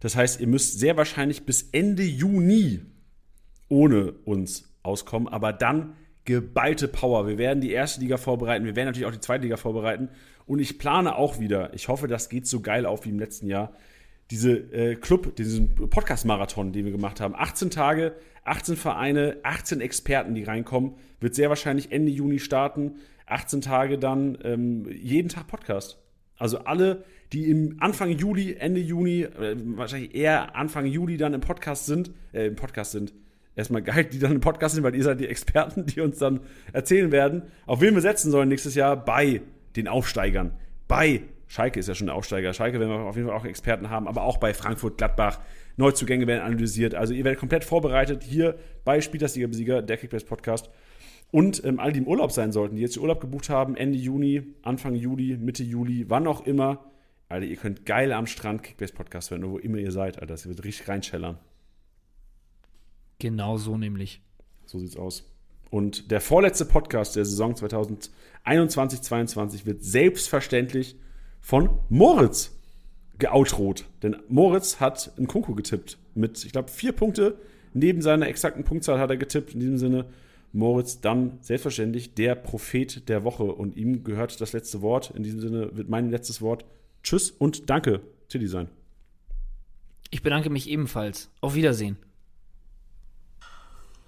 Das 0.00 0.16
heißt, 0.16 0.40
ihr 0.40 0.48
müsst 0.48 0.80
sehr 0.80 0.96
wahrscheinlich 0.96 1.46
bis 1.46 1.68
Ende 1.70 2.02
Juni 2.02 2.80
ohne 3.68 4.10
uns 4.24 4.74
auskommen, 4.82 5.28
aber 5.28 5.52
dann 5.52 5.94
geballte 6.24 6.88
Power. 6.88 7.28
Wir 7.28 7.38
werden 7.38 7.60
die 7.60 7.70
erste 7.70 8.00
Liga 8.00 8.16
vorbereiten, 8.16 8.64
wir 8.64 8.74
werden 8.74 8.88
natürlich 8.88 9.06
auch 9.06 9.12
die 9.12 9.20
zweite 9.20 9.44
Liga 9.44 9.56
vorbereiten 9.56 10.08
und 10.46 10.58
ich 10.58 10.80
plane 10.80 11.14
auch 11.14 11.38
wieder, 11.38 11.72
ich 11.74 11.86
hoffe, 11.86 12.08
das 12.08 12.28
geht 12.28 12.48
so 12.48 12.60
geil 12.60 12.86
auf 12.86 13.04
wie 13.04 13.10
im 13.10 13.20
letzten 13.20 13.46
Jahr, 13.46 13.72
diese 14.32 14.50
äh, 14.50 14.96
Club, 14.96 15.36
diesen 15.36 15.76
Podcast-Marathon, 15.76 16.72
den 16.72 16.84
wir 16.84 16.92
gemacht 16.92 17.20
haben. 17.20 17.36
18 17.36 17.70
Tage, 17.70 18.16
18 18.44 18.76
Vereine, 18.76 19.38
18 19.42 19.80
Experten, 19.80 20.34
die 20.34 20.44
reinkommen. 20.44 20.94
Wird 21.20 21.34
sehr 21.34 21.48
wahrscheinlich 21.48 21.92
Ende 21.92 22.12
Juni 22.12 22.38
starten. 22.38 22.96
18 23.26 23.62
Tage 23.62 23.98
dann 23.98 24.38
ähm, 24.44 24.86
jeden 24.90 25.28
Tag 25.28 25.46
Podcast. 25.46 25.98
Also 26.36 26.58
alle, 26.58 27.04
die 27.32 27.50
im 27.50 27.76
Anfang 27.80 28.10
Juli, 28.10 28.54
Ende 28.54 28.80
Juni, 28.80 29.22
äh, 29.22 29.56
wahrscheinlich 29.76 30.14
eher 30.14 30.56
Anfang 30.56 30.86
Juli 30.86 31.16
dann 31.16 31.32
im 31.32 31.40
Podcast 31.40 31.86
sind, 31.86 32.10
äh, 32.32 32.46
im 32.46 32.56
Podcast 32.56 32.92
sind. 32.92 33.14
Erstmal 33.56 33.82
geil, 33.82 34.04
die 34.04 34.18
dann 34.18 34.32
im 34.32 34.40
Podcast 34.40 34.74
sind, 34.74 34.84
weil 34.84 34.94
ihr 34.94 35.04
seid 35.04 35.20
die 35.20 35.28
Experten, 35.28 35.86
die 35.86 36.00
uns 36.00 36.18
dann 36.18 36.40
erzählen 36.72 37.12
werden, 37.12 37.42
auf 37.66 37.80
wen 37.80 37.94
wir 37.94 38.02
setzen 38.02 38.30
sollen 38.30 38.48
nächstes 38.48 38.74
Jahr 38.74 38.96
bei 38.96 39.42
den 39.76 39.88
Aufsteigern, 39.88 40.52
bei 40.88 41.22
Schalke 41.46 41.78
ist 41.78 41.88
ja 41.88 41.94
schon 41.94 42.08
ein 42.08 42.14
Aufsteiger. 42.14 42.52
Schalke 42.52 42.80
werden 42.80 42.90
wir 42.90 43.00
auf 43.00 43.16
jeden 43.16 43.28
Fall 43.28 43.36
auch 43.36 43.44
Experten 43.44 43.90
haben, 43.90 44.08
aber 44.08 44.22
auch 44.22 44.38
bei 44.38 44.54
Frankfurt, 44.54 44.98
Gladbach. 44.98 45.40
Neuzugänge 45.76 46.26
werden 46.26 46.42
analysiert. 46.42 46.94
Also 46.94 47.14
ihr 47.14 47.24
werdet 47.24 47.40
komplett 47.40 47.64
vorbereitet 47.64 48.22
hier 48.22 48.58
bei 48.84 49.00
Spielersliga-Besieger, 49.00 49.82
der 49.82 49.96
Kickbase 49.96 50.26
Podcast. 50.26 50.70
Und 51.30 51.64
ähm, 51.64 51.80
all 51.80 51.92
die 51.92 51.98
im 51.98 52.06
Urlaub 52.06 52.32
sein 52.32 52.52
sollten, 52.52 52.76
die 52.76 52.82
jetzt 52.82 52.96
Urlaub 52.96 53.20
gebucht 53.20 53.48
haben, 53.48 53.76
Ende 53.76 53.98
Juni, 53.98 54.54
Anfang 54.62 54.94
Juli, 54.94 55.36
Mitte 55.36 55.64
Juli, 55.64 56.08
wann 56.08 56.26
auch 56.26 56.46
immer. 56.46 56.90
Alter, 57.28 57.46
ihr 57.46 57.56
könnt 57.56 57.86
geil 57.86 58.12
am 58.12 58.26
Strand 58.26 58.62
Kickbase 58.62 58.92
Podcast 58.92 59.30
hören, 59.30 59.50
wo 59.50 59.58
immer 59.58 59.78
ihr 59.78 59.90
seid, 59.90 60.20
Alter. 60.20 60.26
Das 60.26 60.46
wird 60.46 60.62
richtig 60.62 60.88
reinschellern. 60.88 61.38
Genau 63.18 63.56
so 63.56 63.76
nämlich. 63.76 64.22
So 64.66 64.78
sieht's 64.78 64.96
aus. 64.96 65.28
Und 65.70 66.12
der 66.12 66.20
vorletzte 66.20 66.66
Podcast 66.66 67.16
der 67.16 67.24
Saison 67.24 67.54
2021-22 67.54 69.66
wird 69.66 69.82
selbstverständlich 69.82 70.96
von 71.40 71.80
Moritz 71.88 72.53
geoutrot. 73.18 73.84
Denn 74.02 74.16
Moritz 74.28 74.80
hat 74.80 75.12
einen 75.16 75.26
Kunku 75.26 75.54
getippt. 75.54 75.98
Mit, 76.14 76.44
ich 76.44 76.52
glaube, 76.52 76.70
vier 76.70 76.92
Punkte 76.92 77.38
neben 77.72 78.02
seiner 78.02 78.28
exakten 78.28 78.64
Punktzahl 78.64 78.98
hat 78.98 79.10
er 79.10 79.16
getippt. 79.16 79.54
In 79.54 79.60
diesem 79.60 79.78
Sinne, 79.78 80.06
Moritz 80.52 81.00
dann 81.00 81.38
selbstverständlich 81.40 82.14
der 82.14 82.34
Prophet 82.34 83.08
der 83.08 83.24
Woche. 83.24 83.44
Und 83.44 83.76
ihm 83.76 84.04
gehört 84.04 84.40
das 84.40 84.52
letzte 84.52 84.82
Wort. 84.82 85.10
In 85.10 85.22
diesem 85.22 85.40
Sinne 85.40 85.76
wird 85.76 85.88
mein 85.88 86.10
letztes 86.10 86.40
Wort 86.40 86.64
Tschüss 87.02 87.30
und 87.30 87.68
Danke, 87.68 88.00
Tilly 88.28 88.46
sein. 88.46 88.68
Ich 90.10 90.22
bedanke 90.22 90.48
mich 90.48 90.68
ebenfalls. 90.70 91.28
Auf 91.40 91.54
Wiedersehen. 91.54 91.98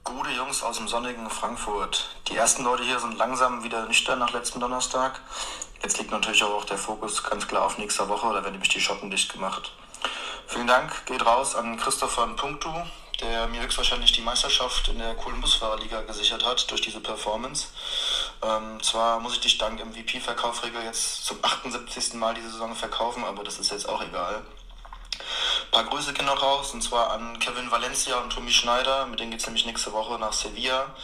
Gute 0.04 0.30
Jungs 0.30 0.62
aus 0.62 0.78
dem 0.78 0.86
sonnigen 0.86 1.28
Frankfurt. 1.28 2.16
Die 2.28 2.36
ersten 2.36 2.62
Leute 2.62 2.84
hier 2.84 3.00
sind 3.00 3.18
langsam 3.18 3.64
wieder 3.64 3.86
nüchtern 3.88 4.20
nach 4.20 4.32
letztem 4.32 4.60
Donnerstag. 4.60 5.20
Jetzt 5.82 5.98
liegt 5.98 6.10
natürlich 6.10 6.42
auch 6.42 6.64
der 6.64 6.78
Fokus 6.78 7.22
ganz 7.22 7.46
klar 7.46 7.64
auf 7.64 7.78
nächster 7.78 8.08
Woche, 8.08 8.28
da 8.28 8.34
werden 8.34 8.52
nämlich 8.52 8.70
die 8.70 8.80
Schotten 8.80 9.10
dicht 9.10 9.32
gemacht. 9.32 9.72
Vielen 10.46 10.66
Dank 10.66 11.06
geht 11.06 11.24
raus 11.26 11.54
an 11.54 11.76
Christopher 11.76 12.26
Punktu, 12.28 12.70
der 13.20 13.48
mir 13.48 13.62
höchstwahrscheinlich 13.62 14.12
die 14.12 14.20
Meisterschaft 14.20 14.88
in 14.88 14.98
der 14.98 15.14
coolen 15.14 15.40
Busfahrerliga 15.40 16.02
gesichert 16.02 16.44
hat 16.44 16.70
durch 16.70 16.80
diese 16.80 17.00
Performance. 17.00 17.68
Ähm, 18.42 18.82
zwar 18.82 19.20
muss 19.20 19.34
ich 19.34 19.40
dich 19.40 19.58
dank 19.58 19.84
MVP-Verkaufregel 19.84 20.82
jetzt 20.84 21.24
zum 21.24 21.38
78. 21.42 22.14
Mal 22.14 22.34
diese 22.34 22.50
Saison 22.50 22.74
verkaufen, 22.74 23.24
aber 23.24 23.42
das 23.42 23.58
ist 23.58 23.70
jetzt 23.70 23.88
auch 23.88 24.02
egal. 24.02 24.42
Ein 25.66 25.70
paar 25.70 25.84
Grüße 25.84 26.12
gehen 26.12 26.26
noch 26.26 26.42
raus, 26.42 26.72
und 26.74 26.82
zwar 26.82 27.10
an 27.10 27.38
Kevin 27.38 27.70
Valencia 27.70 28.18
und 28.18 28.30
Tommy 28.32 28.52
Schneider. 28.52 29.06
Mit 29.06 29.20
denen 29.20 29.30
geht 29.30 29.40
es 29.40 29.46
nämlich 29.46 29.66
nächste 29.66 29.92
Woche 29.92 30.18
nach 30.18 30.32
Sevilla. 30.32 30.94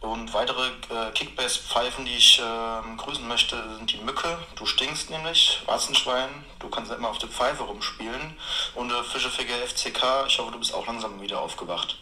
Und 0.00 0.32
weitere 0.34 0.68
äh, 0.68 1.10
Kickbase-Pfeifen, 1.14 2.04
die 2.04 2.16
ich 2.16 2.38
äh, 2.38 2.96
grüßen 2.96 3.26
möchte, 3.26 3.56
sind 3.76 3.92
die 3.92 3.98
Mücke. 3.98 4.38
Du 4.54 4.66
stinkst 4.66 5.10
nämlich. 5.10 5.62
Warzenschwein. 5.66 6.28
Du 6.58 6.68
kannst 6.68 6.92
immer 6.92 7.08
auf 7.08 7.18
der 7.18 7.28
Pfeife 7.28 7.62
rumspielen. 7.62 8.36
Und 8.74 8.90
äh, 8.90 9.02
Fischefigge 9.04 9.54
FCK. 9.54 10.26
Ich 10.26 10.38
hoffe, 10.38 10.52
du 10.52 10.58
bist 10.58 10.74
auch 10.74 10.86
langsam 10.86 11.20
wieder 11.20 11.40
aufgewacht. 11.40 11.98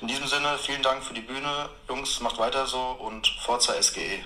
In 0.00 0.08
diesem 0.08 0.26
Sinne, 0.26 0.58
vielen 0.58 0.82
Dank 0.82 1.02
für 1.02 1.14
die 1.14 1.22
Bühne. 1.22 1.70
Jungs, 1.88 2.20
macht 2.20 2.38
weiter 2.38 2.66
so 2.66 2.80
und 2.80 3.26
Forza 3.40 3.72
SGE. 3.80 4.22